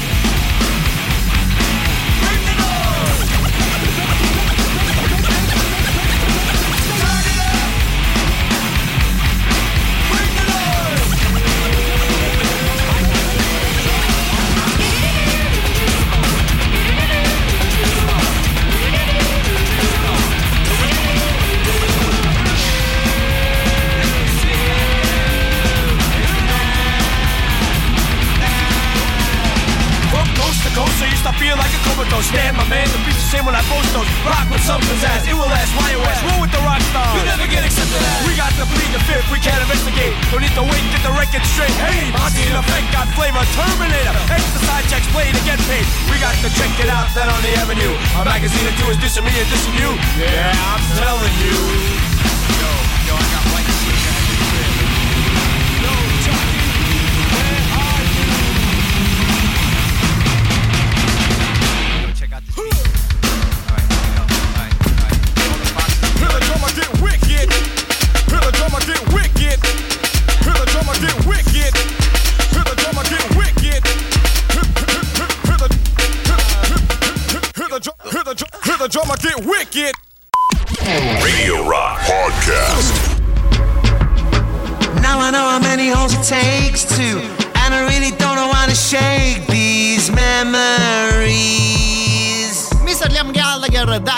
You 31.47 31.55
feeling 31.55 31.63
like 31.63 31.71
a 31.71 31.81
comatose. 31.87 32.27
Stand, 32.27 32.59
my 32.59 32.67
man, 32.67 32.83
the 32.91 32.99
beats 33.07 33.23
the 33.23 33.29
same 33.31 33.45
when 33.47 33.55
I 33.55 33.63
post 33.71 33.87
those. 33.95 34.07
Rock 34.27 34.51
with 34.51 34.59
something's 34.67 34.99
ass, 35.07 35.23
it 35.23 35.31
will 35.31 35.47
last. 35.47 35.71
why 35.79 35.95
YOS, 35.95 36.19
roll 36.27 36.43
with 36.43 36.51
the 36.51 36.59
rock 36.59 36.83
stars. 36.91 37.15
You 37.15 37.23
never 37.23 37.47
get 37.47 37.63
accepted 37.63 38.03
as. 38.03 38.27
We 38.27 38.35
got 38.35 38.51
to 38.59 38.67
plead 38.67 38.91
the 38.91 38.99
fifth, 39.07 39.31
we 39.31 39.39
can't 39.39 39.63
investigate. 39.63 40.11
Don't 40.27 40.43
need 40.43 40.51
to 40.59 40.65
wait, 40.67 40.83
get 40.91 41.01
the 41.07 41.15
record 41.15 41.43
straight. 41.55 41.71
Hey, 41.79 42.11
Posse 42.11 42.43
in 42.43 42.51
effect, 42.51 42.85
got 42.91 43.07
flavor, 43.15 43.39
Terminator. 43.55 44.15
Extra 44.27 44.59
side 44.67 44.85
checks, 44.91 45.07
play 45.15 45.31
to 45.31 45.41
get 45.47 45.59
paid. 45.71 45.87
We 46.11 46.19
got 46.19 46.35
to 46.43 46.51
check 46.51 46.73
it 46.83 46.91
out, 46.91 47.07
then 47.15 47.31
on 47.31 47.39
the 47.39 47.55
avenue. 47.55 47.95
A 48.19 48.27
magazine 48.27 48.67
or 48.67 48.75
two 48.75 48.91
is 48.91 48.99
dissing 48.99 49.23
me 49.23 49.31
and 49.31 49.47
dissing 49.47 49.75
you. 49.79 49.91
Yeah, 50.19 50.51
I'm 50.51 50.83
telling 50.99 51.35
you. 51.39 51.55
Yo, 52.59 52.69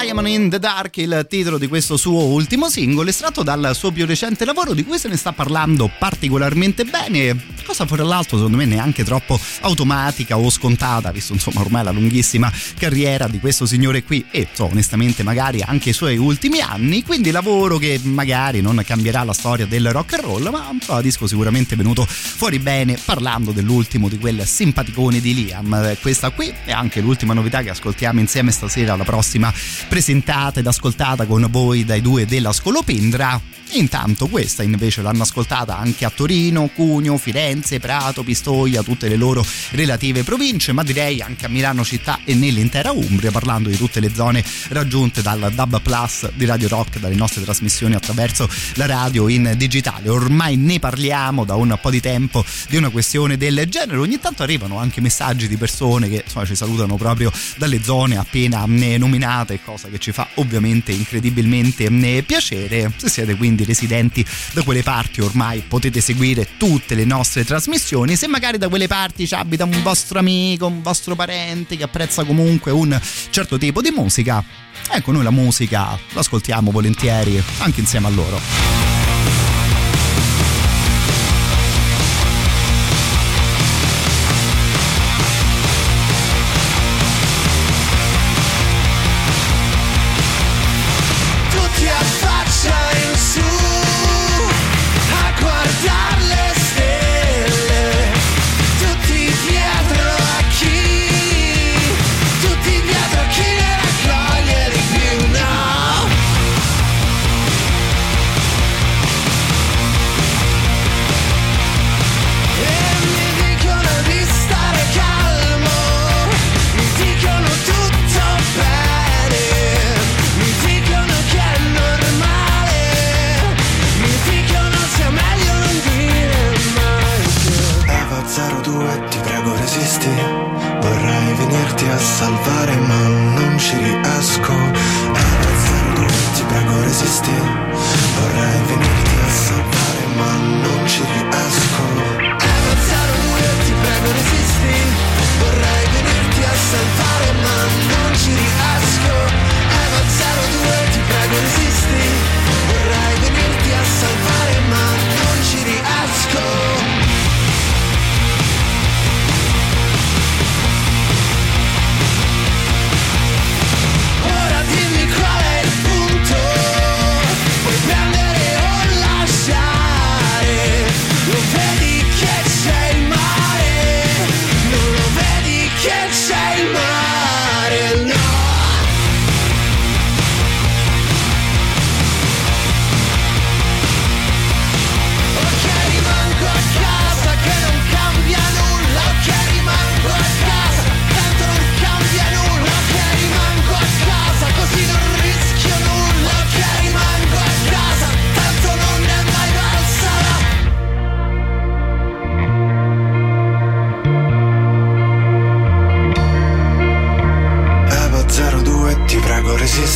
Diamond 0.09 0.27
in 0.27 0.49
the 0.49 0.57
Dark, 0.57 0.97
il 0.97 1.27
titolo 1.29 1.59
di 1.59 1.67
questo 1.67 1.95
suo 1.95 2.23
ultimo 2.23 2.67
singolo, 2.67 3.09
estratto 3.09 3.43
dal 3.43 3.75
suo 3.75 3.91
più 3.91 4.07
recente 4.07 4.43
lavoro 4.43 4.73
di 4.73 4.83
cui 4.83 4.97
se 4.97 5.07
ne 5.07 5.15
sta 5.17 5.33
parlando 5.33 5.87
particolarmente 5.99 6.83
bene, 6.83 7.39
cosa 7.63 7.85
fra 7.85 8.01
l'altro 8.01 8.37
secondo 8.37 8.57
me 8.57 8.65
neanche 8.65 9.03
troppo 9.03 9.39
automatica 9.61 10.35
o 10.35 10.49
scontata, 10.49 11.11
visto 11.11 11.33
insomma 11.33 11.59
ormai 11.59 11.83
la 11.83 11.91
lunghissima 11.91 12.51
carriera 12.79 13.27
di 13.27 13.39
questo 13.39 13.67
signore 13.67 14.01
qui 14.01 14.25
e 14.31 14.47
so, 14.51 14.65
onestamente 14.65 15.21
magari 15.21 15.61
anche 15.61 15.89
i 15.89 15.93
suoi 15.93 16.17
ultimi 16.17 16.59
anni, 16.59 17.03
quindi 17.03 17.29
lavoro 17.29 17.77
che 17.77 17.99
magari 18.01 18.61
non 18.61 18.81
cambierà 18.83 19.23
la 19.23 19.33
storia 19.33 19.67
del 19.67 19.91
rock 19.91 20.13
and 20.13 20.23
roll, 20.23 20.49
ma 20.49 20.69
un 20.69 20.79
po' 20.83 20.99
disco 21.01 21.27
sicuramente 21.27 21.75
venuto 21.75 22.03
fuori 22.07 22.57
bene 22.57 22.97
parlando 23.05 23.51
dell'ultimo 23.51 24.09
di 24.09 24.17
quel 24.17 24.43
simpaticone 24.47 25.21
di 25.21 25.35
Liam. 25.35 25.97
Questa 26.01 26.31
qui 26.31 26.51
è 26.65 26.71
anche 26.71 26.99
l'ultima 26.99 27.35
novità 27.35 27.61
che 27.61 27.69
ascoltiamo 27.69 28.19
insieme 28.19 28.49
stasera, 28.49 28.95
la 28.95 29.03
prossima 29.03 29.53
presentata 29.99 30.61
ed 30.61 30.67
ascoltata 30.67 31.25
con 31.25 31.45
voi 31.49 31.83
dai 31.83 31.99
due 31.99 32.25
della 32.25 32.53
Scolopendra. 32.53 33.58
Intanto 33.73 34.27
questa 34.27 34.63
invece 34.63 35.03
l'hanno 35.03 35.21
ascoltata 35.21 35.77
anche 35.77 36.03
a 36.03 36.09
Torino, 36.09 36.69
Cugno, 36.73 37.17
Firenze, 37.17 37.79
Prato, 37.79 38.23
Pistoia, 38.23 38.81
tutte 38.81 39.07
le 39.07 39.15
loro 39.15 39.45
relative 39.71 40.23
province, 40.23 40.71
ma 40.71 40.81
direi 40.81 41.21
anche 41.21 41.45
a 41.45 41.49
Milano 41.49 41.83
città 41.83 42.19
e 42.23 42.33
nell'intera 42.33 42.91
Umbria, 42.91 43.29
parlando 43.29 43.69
di 43.69 43.77
tutte 43.77 43.99
le 43.99 44.11
zone 44.13 44.43
raggiunte 44.69 45.21
dal 45.21 45.51
Dub 45.53 45.81
Plus 45.81 46.31
di 46.33 46.45
Radio 46.45 46.67
Rock, 46.67 46.99
dalle 46.99 47.15
nostre 47.15 47.43
trasmissioni 47.43 47.93
attraverso 47.93 48.49
la 48.73 48.87
radio 48.87 49.27
in 49.27 49.53
digitale. 49.55 50.09
Ormai 50.09 50.55
ne 50.55 50.79
parliamo 50.79 51.45
da 51.45 51.53
un 51.55 51.77
po' 51.79 51.91
di 51.91 52.01
tempo 52.01 52.43
di 52.69 52.77
una 52.77 52.89
questione 52.89 53.37
del 53.37 53.67
genere. 53.69 53.99
Ogni 53.99 54.19
tanto 54.19 54.41
arrivano 54.41 54.79
anche 54.79 54.99
messaggi 54.99 55.47
di 55.47 55.57
persone 55.57 56.09
che 56.09 56.23
insomma, 56.25 56.45
ci 56.45 56.55
salutano 56.55 56.97
proprio 56.97 57.31
dalle 57.57 57.83
zone 57.83 58.17
appena 58.17 58.65
nominate, 58.65 59.59
cosa 59.63 59.89
che 59.89 59.99
ci 59.99 60.11
fa 60.11 60.27
ovviamente 60.35 60.91
incredibilmente 60.91 61.85
eh, 61.85 62.23
piacere. 62.23 62.91
Se 62.97 63.09
siete 63.09 63.35
quindi 63.35 63.58
residenti 63.63 64.25
da 64.53 64.63
quelle 64.63 64.83
parti 64.83 65.21
ormai 65.21 65.63
potete 65.67 66.01
seguire 66.01 66.57
tutte 66.57 66.95
le 66.95 67.05
nostre 67.05 67.43
trasmissioni. 67.45 68.15
Se 68.15 68.27
magari 68.27 68.57
da 68.57 68.69
quelle 68.69 68.87
parti 68.87 69.27
ci 69.27 69.33
abita 69.33 69.63
un 69.63 69.81
vostro 69.81 70.19
amico, 70.19 70.67
un 70.67 70.81
vostro 70.81 71.15
parente 71.15 71.77
che 71.77 71.83
apprezza 71.83 72.23
comunque 72.23 72.71
un 72.71 72.99
certo 73.29 73.57
tipo 73.57 73.81
di 73.81 73.91
musica, 73.91 74.43
ecco 74.91 75.11
noi 75.11 75.23
la 75.23 75.31
musica 75.31 75.97
l'ascoltiamo 76.13 76.71
volentieri 76.71 77.41
anche 77.59 77.79
insieme 77.79 78.07
a 78.07 78.09
loro. 78.09 78.98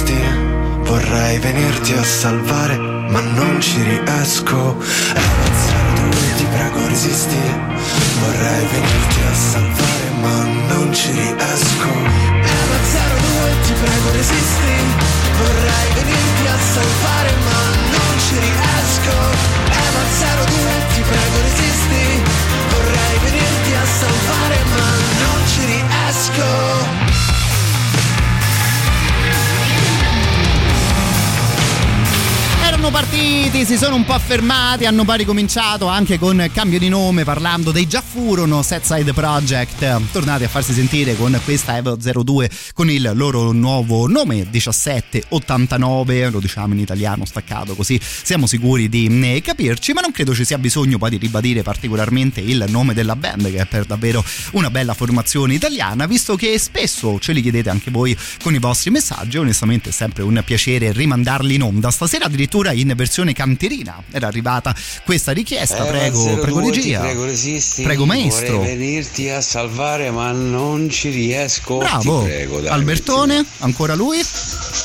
Resisti. 0.03 0.21
Vorrei 0.83 1.39
venirti 1.39 1.93
a 1.93 2.03
salvare, 2.03 2.77
ma 2.77 3.19
non 3.21 3.61
ci 3.61 3.81
riesco. 3.81 4.77
Eva 5.13 5.45
02, 6.11 6.35
ti 6.37 6.45
prego 6.45 6.87
resisti. 6.87 7.41
Vorrei 8.19 8.65
venirti 8.71 9.19
a 9.21 9.33
salvare, 9.33 10.09
ma 10.21 10.43
non 10.73 10.93
ci 10.93 11.11
riesco. 11.11 11.89
Eva 11.89 12.77
02, 12.91 13.55
ti 13.65 13.73
prego 13.73 14.11
resisti. 14.11 14.75
Vorrei 15.37 15.87
venirti 15.95 16.47
a 16.47 16.57
salvare, 16.73 17.31
ma 17.47 17.61
non 17.95 18.13
ci 18.27 18.35
riesco. 18.39 19.15
Eva 19.87 20.03
02, 20.45 20.85
ti 20.93 21.01
prego 21.01 21.37
resisti. 21.41 22.21
Vorrei 22.69 23.17
venirti 23.23 23.73
a 23.73 23.85
salvare, 23.99 24.57
ma 24.75 24.89
non 25.23 25.47
ci 25.47 25.65
riesco. 25.65 27.12
Erano 32.83 32.99
partiti, 32.99 33.63
si 33.63 33.77
sono 33.77 33.95
un 33.95 34.03
po' 34.03 34.11
affermati, 34.11 34.85
hanno 34.85 35.05
poi 35.05 35.19
ricominciato 35.19 35.87
anche 35.87 36.19
con 36.19 36.49
cambio 36.53 36.79
di 36.79 36.89
nome 36.89 37.23
parlando 37.23 37.71
dei 37.71 37.87
già 37.87 38.01
furono 38.01 38.61
Set 38.61 38.83
Side 38.83 39.13
Project, 39.13 40.11
tornati 40.11 40.43
a 40.43 40.49
farsi 40.49 40.73
sentire 40.73 41.15
con 41.15 41.39
questa 41.45 41.77
Evo 41.77 41.95
02 41.95 42.49
con 42.73 42.89
il 42.89 43.09
loro 43.13 43.53
nuovo 43.53 44.05
nome 44.09 44.45
1789, 44.51 46.29
lo 46.29 46.41
diciamo 46.41 46.73
in 46.73 46.81
italiano 46.81 47.23
staccato 47.23 47.73
così 47.73 47.97
siamo 48.01 48.47
sicuri 48.47 48.89
di 48.89 49.07
eh, 49.33 49.41
capirci, 49.41 49.93
ma 49.93 50.01
non 50.01 50.11
credo 50.11 50.35
ci 50.35 50.43
sia 50.43 50.57
bisogno 50.57 50.97
poi 50.97 51.11
di 51.11 51.17
ribadire 51.17 51.61
particolarmente 51.61 52.41
il 52.41 52.65
nome 52.67 52.93
della 52.93 53.15
band 53.15 53.49
che 53.49 53.59
è 53.59 53.65
per 53.65 53.85
davvero 53.85 54.21
una 54.51 54.69
bella 54.69 54.93
formazione 54.93 55.53
italiana, 55.53 56.05
visto 56.05 56.35
che 56.35 56.59
spesso 56.59 57.17
ce 57.17 57.31
li 57.31 57.41
chiedete 57.41 57.69
anche 57.69 57.91
voi 57.91 58.13
con 58.41 58.53
i 58.53 58.59
vostri 58.59 58.89
messaggi, 58.89 59.37
onestamente 59.37 59.87
è 59.87 59.93
sempre 59.93 60.23
un 60.23 60.41
piacere 60.43 60.91
rimandarli 60.91 61.55
in 61.55 61.61
onda, 61.61 61.89
stasera 61.89 62.25
addirittura 62.25 62.71
in 62.73 62.93
versione 62.95 63.33
canterina 63.33 64.01
era 64.11 64.27
arrivata 64.27 64.75
questa 65.05 65.31
richiesta, 65.31 65.77
Eva 65.77 65.85
prego, 65.85 66.23
02, 66.23 66.35
prego 66.37 66.59
regia. 66.59 66.99
Prego, 66.99 67.25
resisti. 67.25 67.83
Prego 67.83 68.05
maestro. 68.05 68.57
Vorrei 68.57 68.77
venirti 68.77 69.29
a 69.29 69.41
salvare, 69.41 70.11
ma 70.11 70.31
non 70.31 70.89
ci 70.89 71.09
riesco. 71.09 71.77
Bravo, 71.77 72.23
prego, 72.23 72.59
dai. 72.59 72.71
Albertone, 72.71 73.45
ancora 73.59 73.95
lui? 73.95 74.19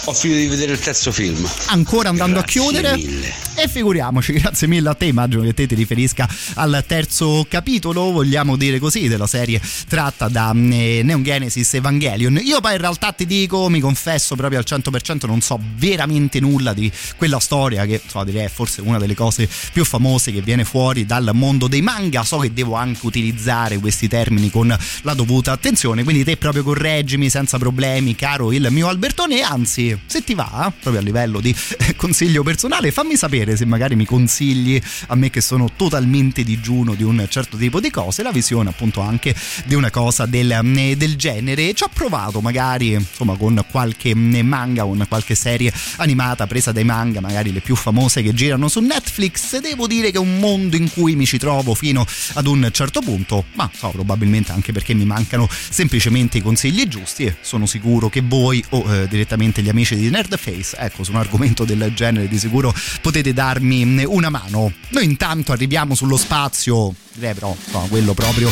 Ho 0.05 0.13
finito 0.13 0.39
di 0.41 0.47
vedere 0.47 0.73
il 0.73 0.79
terzo 0.79 1.13
film. 1.13 1.49
Ancora 1.67 2.09
andando 2.09 2.41
Grazie 2.41 2.61
a 2.61 2.63
chiudere? 2.65 2.97
mille. 2.97 3.33
E 3.61 3.67
figuriamoci, 3.67 4.35
grazie 4.35 4.69
mille 4.69 4.89
a 4.89 4.95
te, 4.95 5.07
immagino 5.07 5.43
che 5.43 5.53
te 5.53 5.67
ti 5.67 5.75
riferisca 5.75 6.29
al 6.55 6.85
terzo 6.87 7.45
capitolo, 7.49 8.13
vogliamo 8.13 8.55
dire 8.55 8.79
così, 8.79 9.09
della 9.09 9.27
serie 9.27 9.61
tratta 9.89 10.29
da 10.29 10.53
eh, 10.55 11.01
Neon 11.03 11.25
Genesis 11.25 11.75
Evangelion. 11.75 12.39
Io 12.41 12.61
poi 12.61 12.75
in 12.75 12.81
realtà 12.81 13.11
ti 13.11 13.27
dico, 13.27 13.69
mi 13.69 13.81
confesso 13.81 14.37
proprio 14.37 14.61
al 14.61 14.65
100%, 14.65 15.27
non 15.27 15.41
so 15.41 15.59
veramente 15.75 16.39
nulla 16.39 16.73
di 16.73 16.89
quella 17.17 17.41
storia 17.41 17.85
che 17.85 18.01
so, 18.07 18.23
direi 18.23 18.45
è 18.45 18.49
forse 18.49 18.81
una 18.81 18.97
delle 18.97 19.17
cose 19.17 19.49
più 19.73 19.85
famose 19.85 20.31
che 20.31 20.41
viene 20.41 20.65
fuori 20.65 21.05
dal 21.05 21.29
mondo 21.35 21.67
dei 21.67 21.83
manga. 21.83 22.23
So 22.23 22.39
che 22.39 22.53
devo 22.53 22.77
anche 22.77 23.05
utilizzare 23.07 23.79
questi 23.79 24.07
termini 24.07 24.51
con 24.51 24.73
la 25.03 25.15
dovuta 25.15 25.51
attenzione, 25.51 26.05
quindi 26.05 26.23
te 26.23 26.37
proprio 26.37 26.63
correggimi 26.63 27.29
senza 27.29 27.59
problemi, 27.59 28.15
caro 28.15 28.53
il 28.53 28.69
mio 28.71 28.87
Albertone. 28.87 29.41
Anzi, 29.41 29.99
se 30.07 30.23
ti 30.23 30.35
va, 30.35 30.73
proprio 30.81 31.03
a 31.03 31.05
livello 31.05 31.41
di 31.41 31.53
eh, 31.79 31.97
consiglio 31.97 32.45
personale, 32.45 32.93
fammi 32.93 33.17
sapere 33.17 33.47
se 33.57 33.65
magari 33.65 33.97
mi 33.97 34.05
consigli 34.05 34.81
a 35.09 35.15
me 35.15 35.31
che 35.31 35.41
sono 35.41 35.71
totalmente 35.75 36.43
digiuno 36.43 36.95
di 36.95 37.03
un 37.03 37.27
certo 37.29 37.57
tipo 37.57 37.81
di 37.81 37.91
cose, 37.91 38.23
la 38.23 38.33
visione 38.33 38.71
appunto 38.71 39.01
anche 39.01 39.35
di 39.65 39.75
una 39.75 39.91
cosa 39.91 40.27
del, 40.27 40.51
eh, 40.51 40.97
del 40.97 41.17
genere. 41.17 41.75
Ci 41.75 41.85
ho 41.85 41.91
provato 41.93 42.41
magari 42.41 42.93
insomma 42.93 43.37
con 43.37 43.65
qualche 43.71 44.11
eh, 44.11 44.43
manga, 44.43 44.83
con 44.83 45.05
qualche 45.09 45.35
serie 45.35 45.73
animata 45.97 46.47
presa 46.47 46.73
dai 46.73 46.85
manga, 46.85 47.21
magari 47.21 47.53
le 47.53 47.61
più 47.61 47.77
famose 47.77 48.23
che 48.23 48.33
girano 48.33 48.69
su 48.69 48.81
Netflix. 48.81 49.59
Devo 49.59 49.87
dire 49.87 50.11
che 50.11 50.17
è 50.17 50.21
un 50.21 50.39
mondo 50.39 50.77
in 50.77 50.91
cui 50.91 51.17
mi 51.17 51.27
ci 51.27 51.39
trovo 51.39 51.75
fino 51.75 52.07
ad 52.35 52.47
un 52.47 52.69
certo 52.73 53.01
punto, 53.01 53.45
ma 53.55 53.71
so, 53.75 53.91
probabilmente 53.91 54.53
anche 54.53 54.73
perché 54.73 54.95
mi 54.95 55.05
mancano 55.05 55.49
semplicemente 55.51 56.39
i 56.39 56.43
consigli 56.43 56.87
giusti 56.87 57.25
e 57.25 57.37
sono 57.41 57.67
sicuro 57.67 58.09
che 58.09 58.23
voi 58.23 58.65
o 58.71 58.85
eh, 58.93 59.09
direttamente 59.09 59.63
gli 59.63 59.69
amici 59.69 59.97
di 59.97 60.11
Nerdface, 60.11 60.77
ecco, 60.79 61.05
su 61.05 61.13
un 61.13 61.19
argomento 61.19 61.65
del 61.65 61.93
genere 61.95 62.29
di 62.29 62.39
sicuro 62.39 62.75
potete 63.01 63.33
darmi 63.39 63.85
mm, 63.85 64.01
una 64.09 64.31
mano. 64.31 64.73
Noi 64.89 65.05
intanto 65.05 65.53
arriviamo 65.53 65.95
sullo 65.95 66.17
spazio, 66.17 66.93
direi 67.13 67.35
però 67.35 67.55
no, 67.71 67.87
quello 67.89 68.13
proprio 68.13 68.51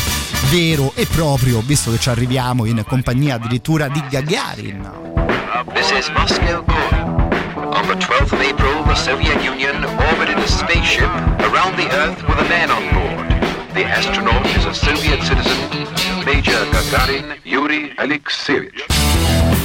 vero 0.49 0.93
e 0.95 1.05
proprio, 1.05 1.59
visto 1.59 1.91
che 1.91 1.99
ci 1.99 2.07
arriviamo 2.07 2.63
in 2.63 2.81
compagnia 2.87 3.35
addirittura 3.35 3.89
di 3.89 4.01
Gagarin. 4.09 4.89
This 5.73 5.91
is 5.91 6.07
Moscow. 6.15 6.63
On 7.57 7.85
the 7.85 7.95
12th 7.95 8.31
of 8.31 8.39
April, 8.39 8.83
the 8.85 8.95
Soviet 8.95 9.43
Union 9.43 9.83
orbited 9.83 10.37
a 10.37 10.47
spaceship 10.47 11.09
around 11.41 11.75
the 11.75 11.89
Earth 11.91 12.23
with 12.25 12.39
a 12.39 12.47
man 12.47 12.71
on 12.71 12.87
board. 12.93 13.27
The 13.73 13.83
astronaut 13.83 14.45
is 14.55 14.65
a 14.65 14.73
Soviet 14.73 15.21
citizen, 15.21 15.69
Major 16.23 16.63
Gagarin 16.71 17.35
Yuri 17.43 17.93
Alexeyevich. 17.97 19.56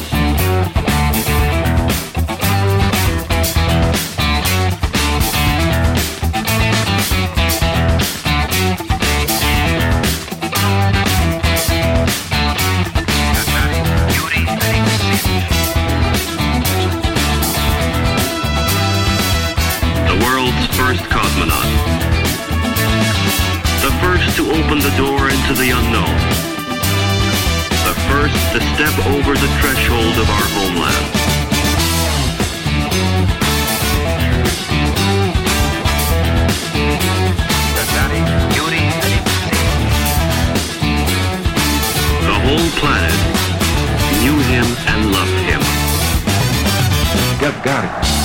Open 24.53 24.79
the 24.81 24.95
door 24.99 25.31
into 25.31 25.55
the 25.55 25.71
unknown. 25.71 26.19
The 27.89 27.97
first 28.09 28.37
to 28.53 28.61
step 28.75 28.95
over 29.17 29.33
the 29.33 29.51
threshold 29.61 30.17
of 30.21 30.29
our 30.29 30.47
homeland. 30.53 31.07
The 42.29 42.39
whole 42.45 42.71
planet 42.81 43.19
knew 44.21 44.39
him 44.53 44.67
and 44.93 45.13
loved 45.13 45.41
him. 45.49 45.63
Gagarin. 47.41 48.22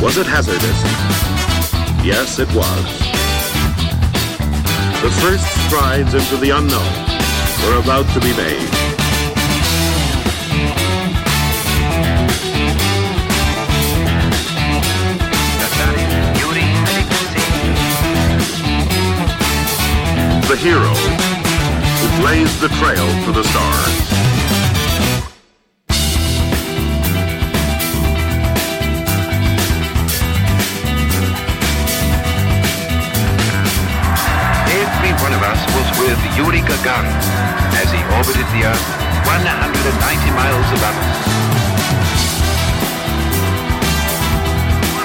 Was 0.00 0.16
it 0.16 0.26
hazardous? 0.26 0.82
Yes, 2.04 2.38
it 2.38 2.48
was. 2.54 2.84
The 5.02 5.10
first 5.20 5.44
strides 5.66 6.14
into 6.14 6.36
the 6.36 6.50
unknown 6.50 6.94
were 7.66 7.80
about 7.82 8.06
to 8.14 8.20
be 8.20 8.32
made. 8.36 8.68
The 20.46 20.56
hero 20.56 20.94
who 21.98 22.22
blazed 22.22 22.60
the 22.60 22.68
trail 22.78 23.24
to 23.24 23.32
the 23.32 23.42
stars. 23.42 24.07
With 36.68 36.84
Yuri 36.84 37.08
as 37.80 37.88
he 37.88 38.00
orbited 38.12 38.46
the 38.52 38.62
Earth 38.68 38.86
190 39.24 40.30
miles 40.36 40.68
above 40.76 40.96
us. 41.00 41.18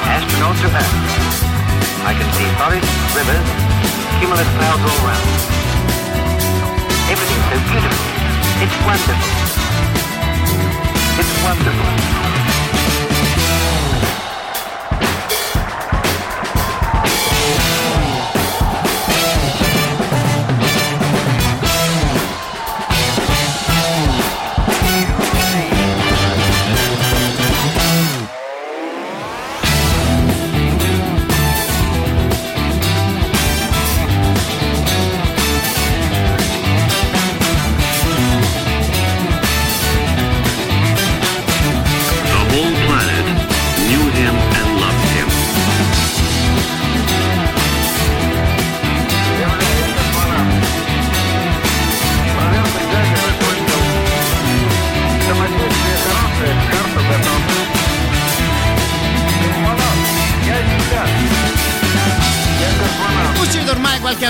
Astronaut 0.04 0.56
to 0.60 0.68
Earth. 0.68 0.96
I 2.04 2.12
can 2.20 2.28
see 2.36 2.48
forests, 2.60 2.94
rivers, 3.16 3.48
cumulus 4.20 4.50
clouds 4.60 4.84
all 4.84 5.00
round. 5.08 5.30
Everything's 7.08 7.48
so 7.48 7.58
beautiful. 7.72 8.08
It's 8.64 8.78
wonderful. 8.84 9.32
It's 11.20 11.34
wonderful. 11.44 12.43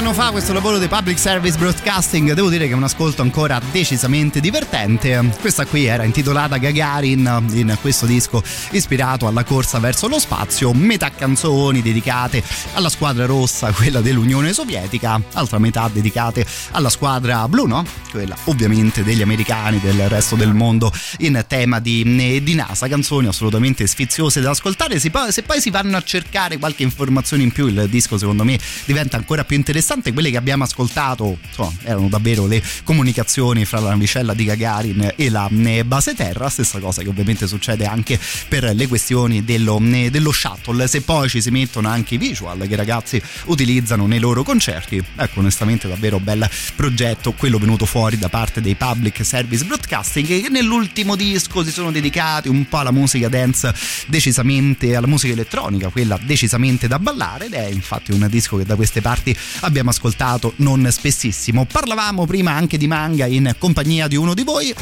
Anno 0.04 0.14
fa 0.14 0.32
questo 0.32 0.52
lavoro 0.52 0.80
di 0.80 0.88
public 0.90 1.18
service 1.18 1.58
broadcasting 1.58 2.34
devo 2.34 2.50
dire 2.50 2.66
che 2.66 2.74
è 2.74 2.76
un 2.76 2.84
ascolto 2.84 3.22
ancora 3.22 3.62
decisamente 3.72 4.42
divertente. 4.42 5.32
Questa 5.40 5.66
qui 5.66 5.86
era 5.86 6.04
intitolata 6.04 6.58
Gagarin 6.58 7.46
in 7.54 7.78
questo 7.80 8.06
disco 8.06 8.44
ispirato 8.72 9.28
alla 9.28 9.46
corsa 9.46 9.80
verso 9.80 10.10
lo 10.10 10.20
spazio 10.20 10.74
metà 10.74 11.10
canzoni 11.12 11.82
dedicate 11.82 12.44
alla 12.74 12.90
squadra 12.90 13.26
rossa 13.26 13.72
quella 13.72 14.02
dell'Unione 14.02 14.52
Sovietica 14.52 15.22
altra 15.34 15.58
metà 15.58 15.90
dedicate 15.90 16.46
alla 16.72 16.90
squadra 16.90 17.48
blu 17.48 17.66
no? 17.66 17.86
quella 18.12 18.36
ovviamente 18.46 19.04
degli 19.04 19.22
americani 19.22 19.80
del 19.80 20.10
resto 20.10 20.36
del 20.36 20.54
mondo 20.54 20.92
in 21.20 21.42
tema 21.48 21.80
di, 21.80 22.42
di 22.44 22.54
NASA. 22.56 22.90
Canzoni 22.90 23.28
assolutamente 23.28 23.88
sfiziose 23.88 24.42
da 24.42 24.50
ascoltare. 24.50 25.00
Se 25.00 25.10
poi, 25.10 25.32
se 25.32 25.44
poi 25.44 25.62
si 25.62 25.70
vanno 25.70 25.96
a 25.96 26.04
cercare 26.04 26.58
qualche 26.58 26.84
informazione 26.84 27.44
in 27.44 27.52
più 27.52 27.68
il 27.68 27.88
disco 27.90 28.18
secondo 28.18 28.44
me 28.44 28.60
diventa 28.86 29.16
ancora 29.16 29.46
più 29.46 29.56
interessante 29.56 29.92
quelle 30.14 30.32
che 30.32 30.38
abbiamo 30.38 30.64
ascoltato 30.64 31.38
insomma, 31.46 31.74
erano 31.84 32.08
davvero 32.08 32.46
le 32.48 32.62
comunicazioni 32.84 33.66
fra 33.66 33.80
la 33.80 33.90
navicella 33.90 34.34
di 34.34 34.46
Gagarin 34.46 35.14
e 35.16 35.30
la 35.30 35.50
eh, 35.50 35.84
base 35.86 36.16
terra 36.16 36.50
stessa 36.50 36.80
cosa 36.80 37.02
che 37.02 37.10
ovviamente 37.10 37.48
succede 37.48 37.86
anche 37.86 38.20
per 38.48 38.74
le 38.74 38.88
questioni 38.88 39.44
dello, 39.44 39.80
eh, 39.84 40.10
dello 40.10 40.32
shuttle. 40.32 40.88
Se 40.88 41.02
poi 41.02 41.30
ci 41.30 41.42
si 41.42 41.52
mettono 41.52 41.88
anche 41.88 42.16
i 42.16 42.18
visual 42.18 42.60
che 42.60 42.74
i 42.74 42.76
ragazzi 42.76 43.22
utilizzano 43.46 44.06
nei 44.08 44.20
loro 44.20 44.44
concerti 44.44 45.04
ecco 45.16 45.40
onestamente 45.40 45.88
davvero 45.88 46.20
bel 46.20 46.50
progetto 46.76 47.34
quello 47.34 47.58
venuto 47.58 47.86
fuori 47.86 48.18
da 48.18 48.30
parte 48.30 48.62
dei 48.62 48.76
public 48.76 49.24
service 49.26 49.66
broadcasting 49.66 50.26
che 50.26 50.50
nell'ultimo 50.50 51.16
disco 51.16 51.64
si 51.64 51.72
sono 51.72 51.92
dedicati 51.92 52.50
un 52.50 52.68
po' 52.68 52.78
alla 52.78 52.92
musica 52.92 53.30
dance 53.30 53.74
decisamente 54.08 54.96
alla 54.96 55.08
musica 55.08 55.34
elettronica 55.34 55.90
quella 55.90 56.20
decisamente 56.22 56.88
da 56.88 57.00
ballare 57.00 57.46
ed 57.46 57.54
è 57.54 57.68
infatti 57.68 58.12
un 58.12 58.26
disco 58.30 58.58
che 58.58 58.66
da 58.66 58.76
queste 58.76 59.02
parti 59.02 59.36
abbiamo 59.62 59.83
ascoltato 59.90 60.54
non 60.58 60.88
spessissimo. 60.90 61.66
Parlavamo 61.66 62.26
prima 62.26 62.52
anche 62.52 62.78
di 62.78 62.88
manga 62.88 63.26
in 63.26 63.56
compagnia 63.58 64.08
di 64.08 64.16
uno 64.16 64.34
di 64.34 64.44
voi. 64.44 64.74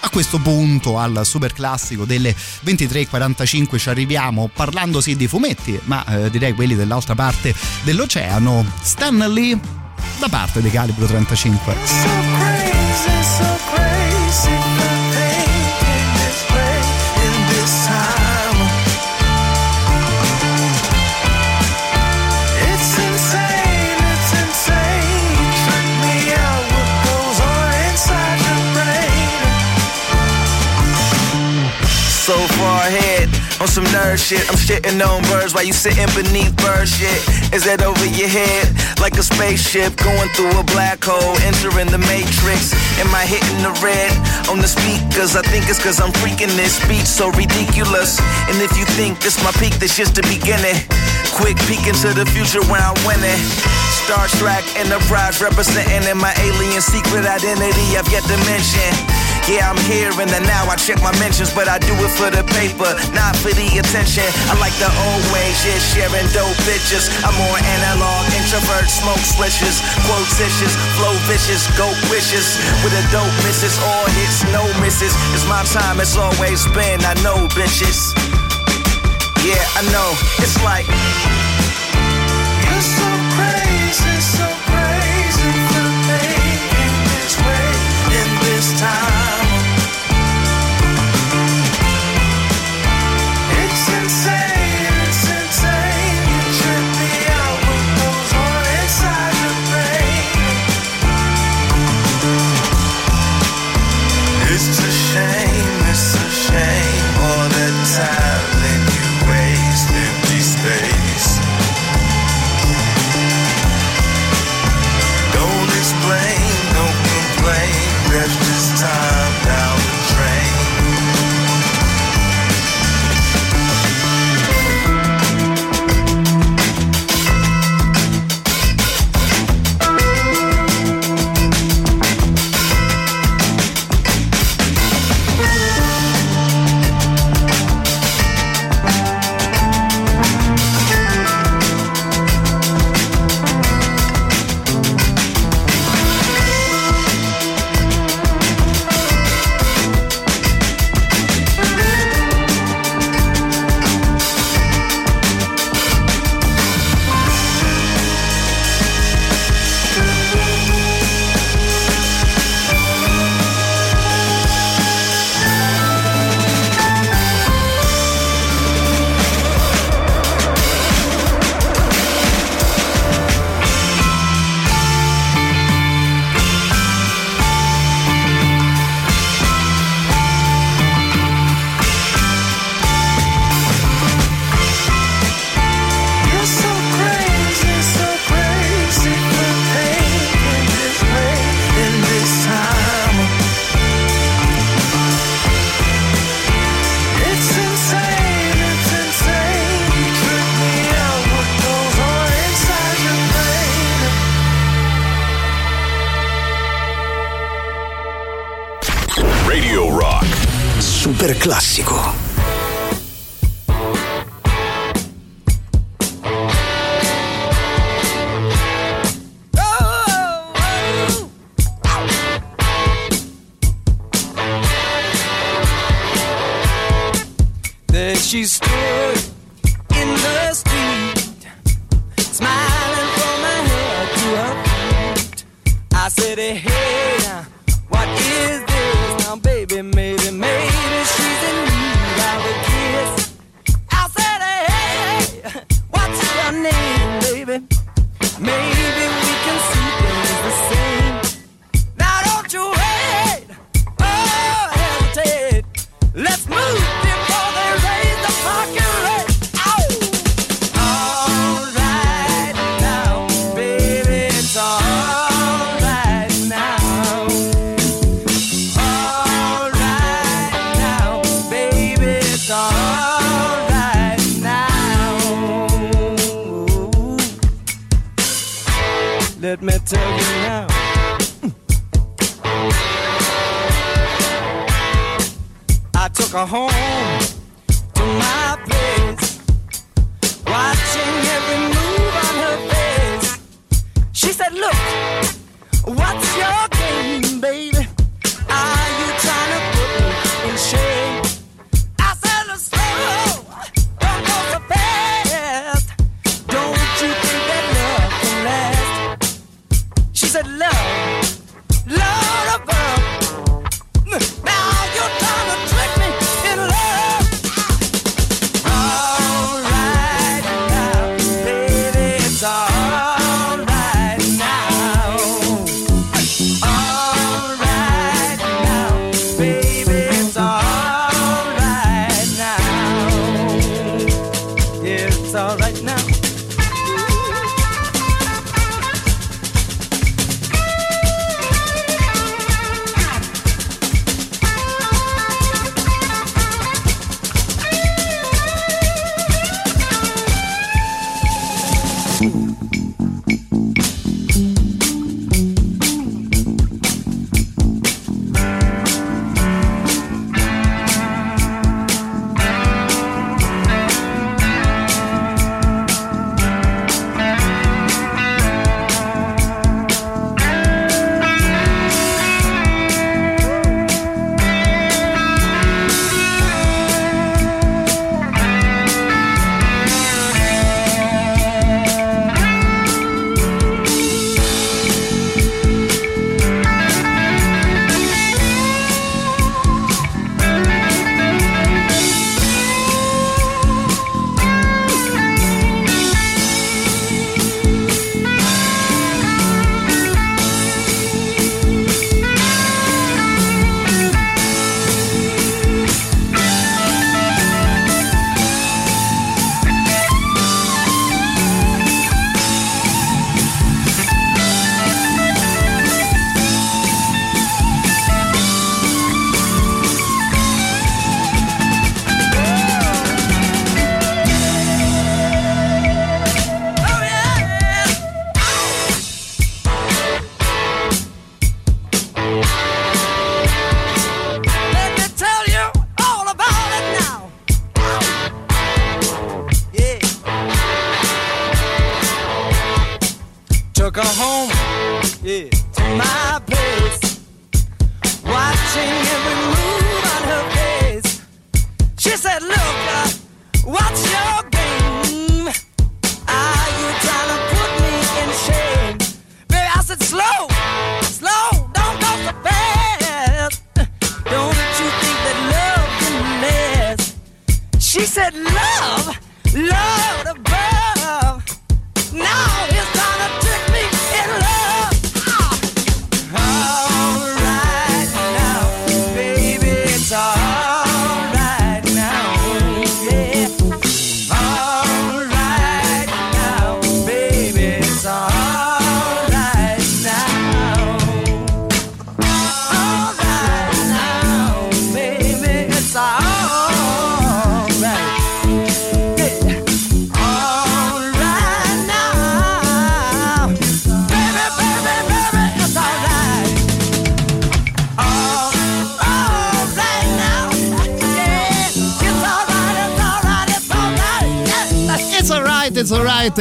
A 0.00 0.08
questo 0.10 0.38
punto 0.38 0.98
al 0.98 1.22
super 1.24 1.52
classico 1.52 2.04
delle 2.04 2.34
23.45 2.64 3.78
ci 3.78 3.88
arriviamo 3.88 4.48
parlando 4.52 5.00
sì 5.00 5.16
di 5.16 5.26
fumetti, 5.26 5.78
ma 5.84 6.04
eh, 6.06 6.30
direi 6.30 6.52
quelli 6.52 6.76
dell'altra 6.76 7.14
parte 7.14 7.54
dell'oceano. 7.82 8.64
Stan 8.80 9.16
Lee 9.16 9.58
da 10.18 10.28
parte 10.28 10.60
di 10.60 10.70
Calibro 10.70 11.06
35. 11.06 11.74
So 11.84 12.08
crazy, 12.36 13.22
so 13.22 13.58
crazy 13.74 14.75
on 33.66 33.72
some 33.72 33.84
nerd 33.90 34.18
shit. 34.18 34.42
I'm 34.48 34.56
shitting 34.56 35.00
on 35.02 35.22
birds 35.30 35.54
while 35.54 35.64
you 35.64 35.72
sitting 35.72 36.06
beneath 36.14 36.54
bird 36.56 36.86
shit. 36.86 37.18
Is 37.52 37.64
that 37.64 37.82
over 37.82 38.06
your 38.06 38.28
head? 38.28 38.70
Like 39.00 39.18
a 39.18 39.22
spaceship 39.22 39.96
going 39.98 40.30
through 40.34 40.54
a 40.54 40.64
black 40.74 41.02
hole, 41.02 41.34
entering 41.42 41.90
the 41.90 41.98
matrix. 41.98 42.74
Am 43.02 43.10
I 43.14 43.26
hitting 43.26 43.60
the 43.62 43.74
red 43.82 44.12
on 44.48 44.58
the 44.62 44.70
speakers? 44.70 45.34
I 45.34 45.42
think 45.42 45.68
it's 45.68 45.82
cause 45.82 46.00
I'm 46.00 46.12
freaking 46.22 46.54
this 46.54 46.78
beat 46.86 47.06
so 47.06 47.30
ridiculous. 47.34 48.20
And 48.46 48.56
if 48.62 48.76
you 48.78 48.84
think 48.94 49.18
this 49.20 49.42
my 49.42 49.52
peak, 49.58 49.74
this 49.82 49.96
just 49.96 50.14
the 50.14 50.22
beginning. 50.22 50.78
Quick 51.36 51.60
peek 51.68 51.84
into 51.84 52.16
the 52.16 52.24
future 52.32 52.64
where 52.72 52.80
I'm 52.80 52.96
winning. 53.04 53.36
Star 54.08 54.24
Trek 54.40 54.64
Enterprise 54.80 55.36
representing 55.44 56.08
in 56.08 56.16
my 56.16 56.32
alien 56.40 56.80
secret 56.80 57.28
identity 57.28 57.92
I've 57.92 58.08
yet 58.08 58.24
to 58.24 58.40
mention. 58.48 58.88
Yeah, 59.44 59.68
I'm 59.68 59.76
here 59.84 60.08
in 60.16 60.32
the 60.32 60.40
now. 60.48 60.64
I 60.64 60.80
check 60.80 60.96
my 61.04 61.12
mentions, 61.20 61.52
but 61.52 61.68
I 61.68 61.76
do 61.76 61.92
it 61.92 62.12
for 62.16 62.32
the 62.32 62.40
paper, 62.56 62.88
not 63.12 63.36
for 63.36 63.52
the 63.52 63.68
attention. 63.68 64.24
I 64.48 64.56
like 64.56 64.72
the 64.80 64.88
old 64.88 65.24
ways, 65.28 65.60
yeah, 65.60 65.76
sharing 65.92 66.24
dope 66.32 66.56
bitches. 66.64 67.12
I'm 67.20 67.36
more 67.36 67.60
analog, 67.60 68.24
introvert, 68.32 68.88
smoke 68.88 69.20
swishes, 69.20 69.84
quotitious, 70.08 70.72
flow 70.96 71.12
vicious, 71.28 71.68
go 71.76 71.86
wishes. 72.08 72.56
With 72.80 72.96
a 72.96 73.04
dope 73.12 73.36
misses, 73.44 73.76
all 73.84 74.08
hits, 74.16 74.40
no 74.56 74.64
misses. 74.80 75.12
It's 75.36 75.44
my 75.44 75.62
time, 75.68 76.00
it's 76.00 76.16
always 76.16 76.64
been. 76.72 77.04
I 77.04 77.12
know, 77.20 77.44
bitches. 77.52 78.45
Yeah, 79.46 79.62
I 79.76 79.82
know. 79.92 80.12
It's 80.42 80.60
like. 80.64 81.45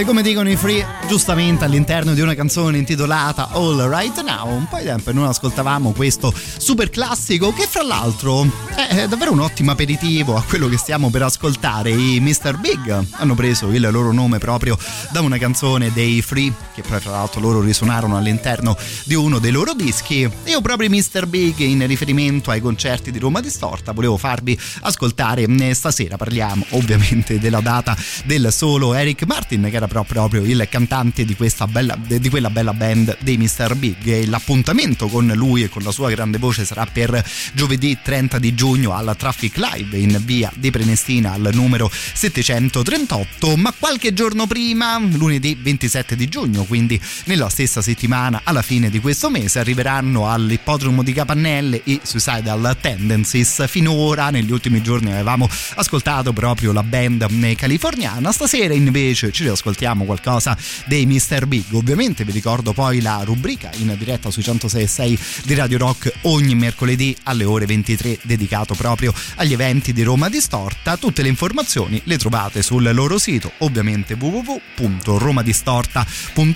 Come 0.06 0.22
dicono 0.22 0.50
i 0.50 0.56
free, 0.56 0.85
giustamente 1.08 1.66
all'interno 1.66 2.14
di 2.14 2.22
una 2.22 2.35
canzone 2.35 2.77
intitolata 2.77 3.50
All 3.51 3.90
Right 3.90 4.22
Now. 4.22 4.48
Un 4.56 4.67
po' 4.67 4.77
di 4.77 4.84
tempo 4.84 5.11
non 5.11 5.25
ascoltavamo 5.25 5.93
questo 5.93 6.32
super 6.58 6.92
classico 6.92 7.51
che 7.51 7.66
fra 7.66 7.82
l'altro 7.82 8.48
è 8.75 9.08
davvero 9.08 9.32
un 9.32 9.40
ottimo 9.40 9.72
aperitivo 9.72 10.35
a 10.35 10.43
quello 10.43 10.67
che 10.67 10.77
stiamo 10.77 11.09
per 11.09 11.24
ascoltare. 11.24 11.90
I 11.90 12.19
Mr. 12.19 12.58
Big 12.58 13.06
hanno 13.11 13.34
preso 13.34 13.72
il 13.72 13.88
loro 13.90 14.11
nome 14.11 14.38
proprio 14.38 14.77
da 15.11 15.22
una 15.22 15.40
canzone 15.40 15.92
dei 15.92 16.22
Free, 16.22 16.53
che 16.76 16.82
poi 16.82 17.00
fra 17.00 17.12
l'altro 17.12 17.40
loro 17.40 17.62
risuonarono 17.62 18.18
all'interno 18.18 18.78
di 19.06 19.16
uno 19.16 19.40
dei 19.40 19.52
loro 19.52 19.74
dischi. 19.74 20.24
E 20.24 20.50
io 20.50 20.62
proprio 20.62 20.90
Mr. 20.90 21.26
Big 21.26 21.60
in 21.60 21.88
riferimento 21.88 22.52
ai 22.52 22.60
concerti 22.60 23.12
di 23.12 23.20
Roma 23.20 23.40
Distorta 23.40 23.94
volevo 23.94 24.18
farvi 24.18 24.60
ascoltare 24.82 25.44
eh, 25.44 25.74
stasera. 25.74 26.18
Parliamo 26.18 26.66
ovviamente 26.72 27.40
della 27.40 27.62
data 27.62 27.95
del 28.26 28.52
solo 28.52 28.94
Eric 28.94 29.24
Martin 29.26 29.68
che 29.70 29.76
era 29.76 29.88
proprio 29.88 30.44
il 30.44 30.68
cantante 30.70 31.24
di, 31.24 31.36
bella, 31.70 31.98
di 32.06 32.30
quella 32.30 32.50
bella 32.50 32.74
band 32.74 33.18
dei 33.22 33.38
Mr. 33.38 33.76
Big 33.76 34.06
e 34.08 34.28
l'appuntamento 34.28 35.08
con 35.08 35.32
lui 35.34 35.64
e 35.64 35.70
con 35.70 35.82
la 35.84 35.92
sua 35.92 36.10
grande 36.10 36.38
voce 36.38 36.66
sarà 36.66 36.86
per 36.86 37.24
giovedì 37.54 37.98
30 38.04 38.38
di 38.40 38.54
giugno 38.54 38.94
alla 38.94 39.16
Traffic 39.16 39.58
Live 39.58 39.98
in 39.98 40.22
via 40.26 40.52
di 40.56 40.72
Prenestina 40.72 41.32
al 41.32 41.50
numero 41.54 41.90
738 41.92 43.56
ma 43.56 43.74
qualche 43.78 44.14
giorno 44.14 44.45
prima 44.45 45.00
lunedì 45.00 45.58
27 45.60 46.16
di 46.16 46.28
giugno 46.28 46.65
quindi. 46.66 47.00
Nella 47.26 47.50
stessa 47.50 47.82
settimana 47.82 48.42
alla 48.44 48.61
fine 48.61 48.90
di 48.90 49.00
questo 49.00 49.30
mese 49.30 49.60
arriveranno 49.60 50.30
all'ippodromo 50.30 51.03
di 51.03 51.14
Capannelle 51.14 51.82
i 51.85 52.00
Suicidal 52.03 52.77
Tendencies. 52.80 53.68
Finora 53.68 54.30
negli 54.30 54.52
ultimi 54.52 54.82
giorni 54.82 55.11
avevamo 55.11 55.50
ascoltato 55.76 56.34
proprio 56.34 56.72
la 56.72 56.84
band 56.84 57.56
californiana. 57.56 58.32
Stasera 58.32 58.74
invece 58.74 59.32
ci 59.32 59.44
riascoltiamo 59.44 60.06
qualcosa 60.06 60.58
dei 60.85 61.06
Mr. 61.06 61.45
Big. 61.45 61.74
Ovviamente 61.74 62.24
vi 62.24 62.32
ricordo 62.32 62.74
poi 62.74 63.02
la 63.02 63.22
rubrica 63.24 63.69
in 63.77 63.94
diretta 63.98 64.32
sui 64.32 64.44
106.6 64.44 65.19
di 65.44 65.53
Radio 65.53 65.77
Rock 65.77 66.11
ogni 66.22 66.56
mercoledì 66.56 67.16
alle 67.24 67.44
ore 67.44 67.66
23 67.66 68.19
dedicato 68.24 68.74
proprio 68.74 69.14
agli 69.35 69.53
eventi 69.53 69.94
di 69.94 70.03
Roma 70.03 70.30
Distorta. 70.30 70.98
Tutte 70.98 71.22
le 71.22 71.30
informazioni 71.30 72.02
le 72.06 72.18
trovate 72.18 72.61
sul 72.61 72.90
loro 72.94 73.18
sito 73.18 73.52
ovviamente 73.60 74.16
www.romadistorta.com 74.19 76.55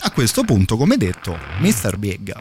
a 0.00 0.10
questo 0.10 0.42
punto 0.42 0.76
come 0.76 0.96
detto 0.96 1.38
Mr. 1.60 1.96
Big 1.96 2.34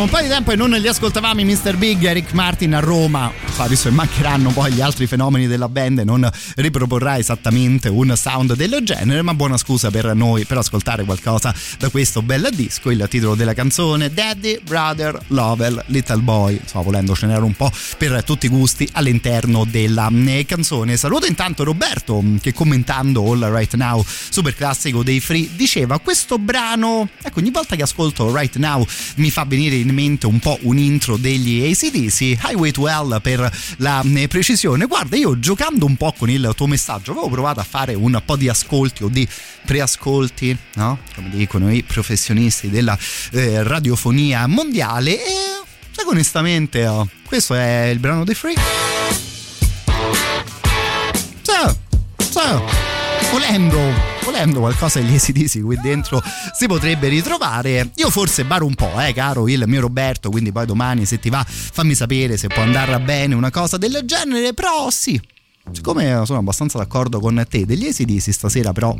insomma 0.00 0.04
un 0.04 0.08
po' 0.08 0.20
di 0.20 0.28
tempo 0.28 0.52
e 0.52 0.56
non 0.56 0.70
li 0.70 0.88
ascoltavamo 0.88 1.40
i 1.40 1.44
Mr. 1.44 1.76
Big 1.76 2.02
e 2.04 2.12
Rick 2.12 2.32
Martin 2.32 2.74
a 2.74 2.80
Roma 2.80 3.30
Fa, 3.44 3.66
visto 3.66 3.88
che 3.88 3.94
mancheranno 3.94 4.50
poi 4.50 4.72
gli 4.72 4.80
altri 4.80 5.06
fenomeni 5.06 5.46
della 5.46 5.68
band 5.68 5.98
non 6.00 6.28
riproporrà 6.56 7.18
esattamente 7.18 7.88
un 7.88 8.14
sound 8.16 8.54
del 8.54 8.78
genere 8.82 9.20
ma 9.22 9.34
buona 9.34 9.58
scusa 9.58 9.90
per 9.90 10.14
noi 10.14 10.46
per 10.46 10.58
ascoltare 10.58 11.04
qualcosa 11.04 11.54
da 11.78 11.88
questo 11.90 12.22
bel 12.22 12.48
disco 12.52 12.90
il 12.90 13.06
titolo 13.10 13.34
della 13.34 13.52
canzone 13.52 14.12
Daddy, 14.12 14.60
Brother, 14.62 15.18
Lover, 15.28 15.84
Little 15.86 16.22
Boy 16.22 16.58
insomma 16.62 16.84
volendo 16.84 17.14
ce 17.14 17.26
n'era 17.26 17.44
un 17.44 17.54
po' 17.54 17.70
per 17.98 18.22
tutti 18.24 18.46
i 18.46 18.48
gusti 18.48 18.88
all'interno 18.92 19.66
della 19.68 20.10
eh, 20.26 20.46
canzone 20.46 20.96
saluto 20.96 21.26
intanto 21.26 21.64
Roberto 21.64 22.22
che 22.40 22.54
commentando 22.54 23.22
All 23.30 23.52
Right 23.52 23.74
Now 23.74 24.02
super 24.06 24.54
classico 24.54 25.02
dei 25.02 25.20
Free 25.20 25.50
diceva 25.54 25.98
questo 25.98 26.38
brano 26.38 27.08
ecco 27.20 27.40
ogni 27.40 27.50
volta 27.50 27.76
che 27.76 27.82
ascolto 27.82 28.34
Right 28.34 28.56
Now 28.56 28.86
mi 29.16 29.30
fa 29.30 29.44
venire 29.44 29.76
in 29.76 29.89
mente 29.92 30.26
un 30.26 30.38
po' 30.38 30.58
un 30.62 30.78
intro 30.78 31.16
degli 31.16 31.70
ACDC 31.70 32.20
Highway 32.44 32.70
to 32.70 32.88
Hell 32.88 33.20
per 33.20 33.50
la 33.78 34.02
eh, 34.02 34.28
precisione. 34.28 34.86
Guarda 34.86 35.16
io 35.16 35.38
giocando 35.38 35.86
un 35.86 35.96
po' 35.96 36.14
con 36.16 36.30
il 36.30 36.52
tuo 36.56 36.66
messaggio 36.66 37.12
avevo 37.12 37.28
provato 37.28 37.60
a 37.60 37.64
fare 37.64 37.94
un 37.94 38.20
po' 38.24 38.36
di 38.36 38.48
ascolti 38.48 39.04
o 39.04 39.08
di 39.08 39.26
preascolti 39.64 40.56
no? 40.74 40.98
come 41.14 41.30
dicono 41.30 41.72
i 41.72 41.82
professionisti 41.82 42.70
della 42.70 42.98
eh, 43.32 43.62
radiofonia 43.62 44.46
mondiale 44.46 45.12
e 45.12 45.32
che 45.94 46.02
onestamente 46.06 46.86
oh, 46.86 47.08
questo 47.26 47.54
è 47.54 47.86
il 47.86 47.98
brano 47.98 48.24
dei 48.24 48.34
Free. 48.34 48.54
Sì, 51.42 51.76
sì 52.18 52.88
volendo, 53.30 53.78
volendo 54.30 54.60
qualcosa 54.60 55.00
degli 55.00 55.16
ACDC 55.16 55.60
qui 55.60 55.76
dentro 55.80 56.22
si 56.52 56.66
potrebbe 56.66 57.08
ritrovare. 57.08 57.90
Io 57.96 58.10
forse 58.10 58.44
baro 58.44 58.64
un 58.64 58.74
po', 58.74 59.00
eh, 59.00 59.12
caro 59.12 59.48
il 59.48 59.64
mio 59.66 59.80
Roberto, 59.80 60.30
quindi 60.30 60.52
poi 60.52 60.66
domani 60.66 61.04
se 61.04 61.18
ti 61.18 61.28
va 61.30 61.44
fammi 61.44 61.94
sapere 61.94 62.36
se 62.36 62.46
può 62.46 62.62
andare 62.62 62.98
bene 63.00 63.34
una 63.34 63.50
cosa 63.50 63.76
del 63.76 64.02
genere, 64.04 64.54
però 64.54 64.88
sì. 64.90 65.20
Siccome 65.72 66.22
sono 66.24 66.38
abbastanza 66.38 66.78
d'accordo 66.78 67.18
con 67.18 67.44
te, 67.48 67.66
degli 67.66 67.86
ACDC 67.86 68.32
stasera 68.32 68.72
però 68.72 68.96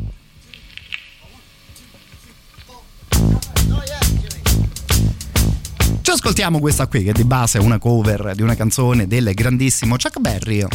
Ci 6.01 6.11
ascoltiamo 6.11 6.59
questa 6.59 6.87
qui 6.87 7.03
che 7.03 7.13
di 7.13 7.23
base 7.23 7.57
è 7.57 7.61
una 7.61 7.79
cover 7.79 8.33
di 8.35 8.41
una 8.41 8.55
canzone 8.55 9.07
del 9.07 9.33
grandissimo 9.33 9.95
Chuck 9.95 10.19
Berry. 10.19 10.65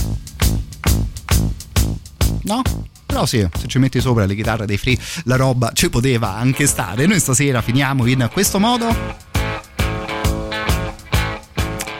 No? 2.42 2.62
Però 3.16 3.26
sì, 3.26 3.48
se 3.58 3.66
ci 3.66 3.78
metti 3.78 3.98
sopra 3.98 4.26
le 4.26 4.34
chitarre 4.34 4.66
dei 4.66 4.76
free, 4.76 4.98
la 5.24 5.36
roba 5.36 5.70
ci 5.72 5.88
poteva 5.88 6.34
anche 6.34 6.66
stare. 6.66 7.06
Noi 7.06 7.18
stasera 7.18 7.62
finiamo 7.62 8.04
in 8.04 8.28
questo 8.30 8.58
modo. 8.58 8.94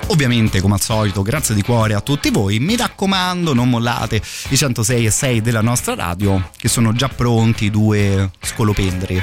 Ovviamente, 0.08 0.60
come 0.60 0.74
al 0.74 0.82
solito, 0.82 1.22
grazie 1.22 1.54
di 1.54 1.62
cuore 1.62 1.94
a 1.94 2.02
tutti 2.02 2.28
voi. 2.28 2.58
Mi 2.58 2.76
raccomando, 2.76 3.54
non 3.54 3.70
mollate 3.70 4.20
i 4.50 4.56
106 4.58 5.06
e 5.06 5.10
6 5.10 5.40
della 5.40 5.62
nostra 5.62 5.94
radio, 5.94 6.50
che 6.54 6.68
sono 6.68 6.92
già 6.92 7.08
pronti 7.08 7.70
due 7.70 8.30
scolopendri. 8.42 9.22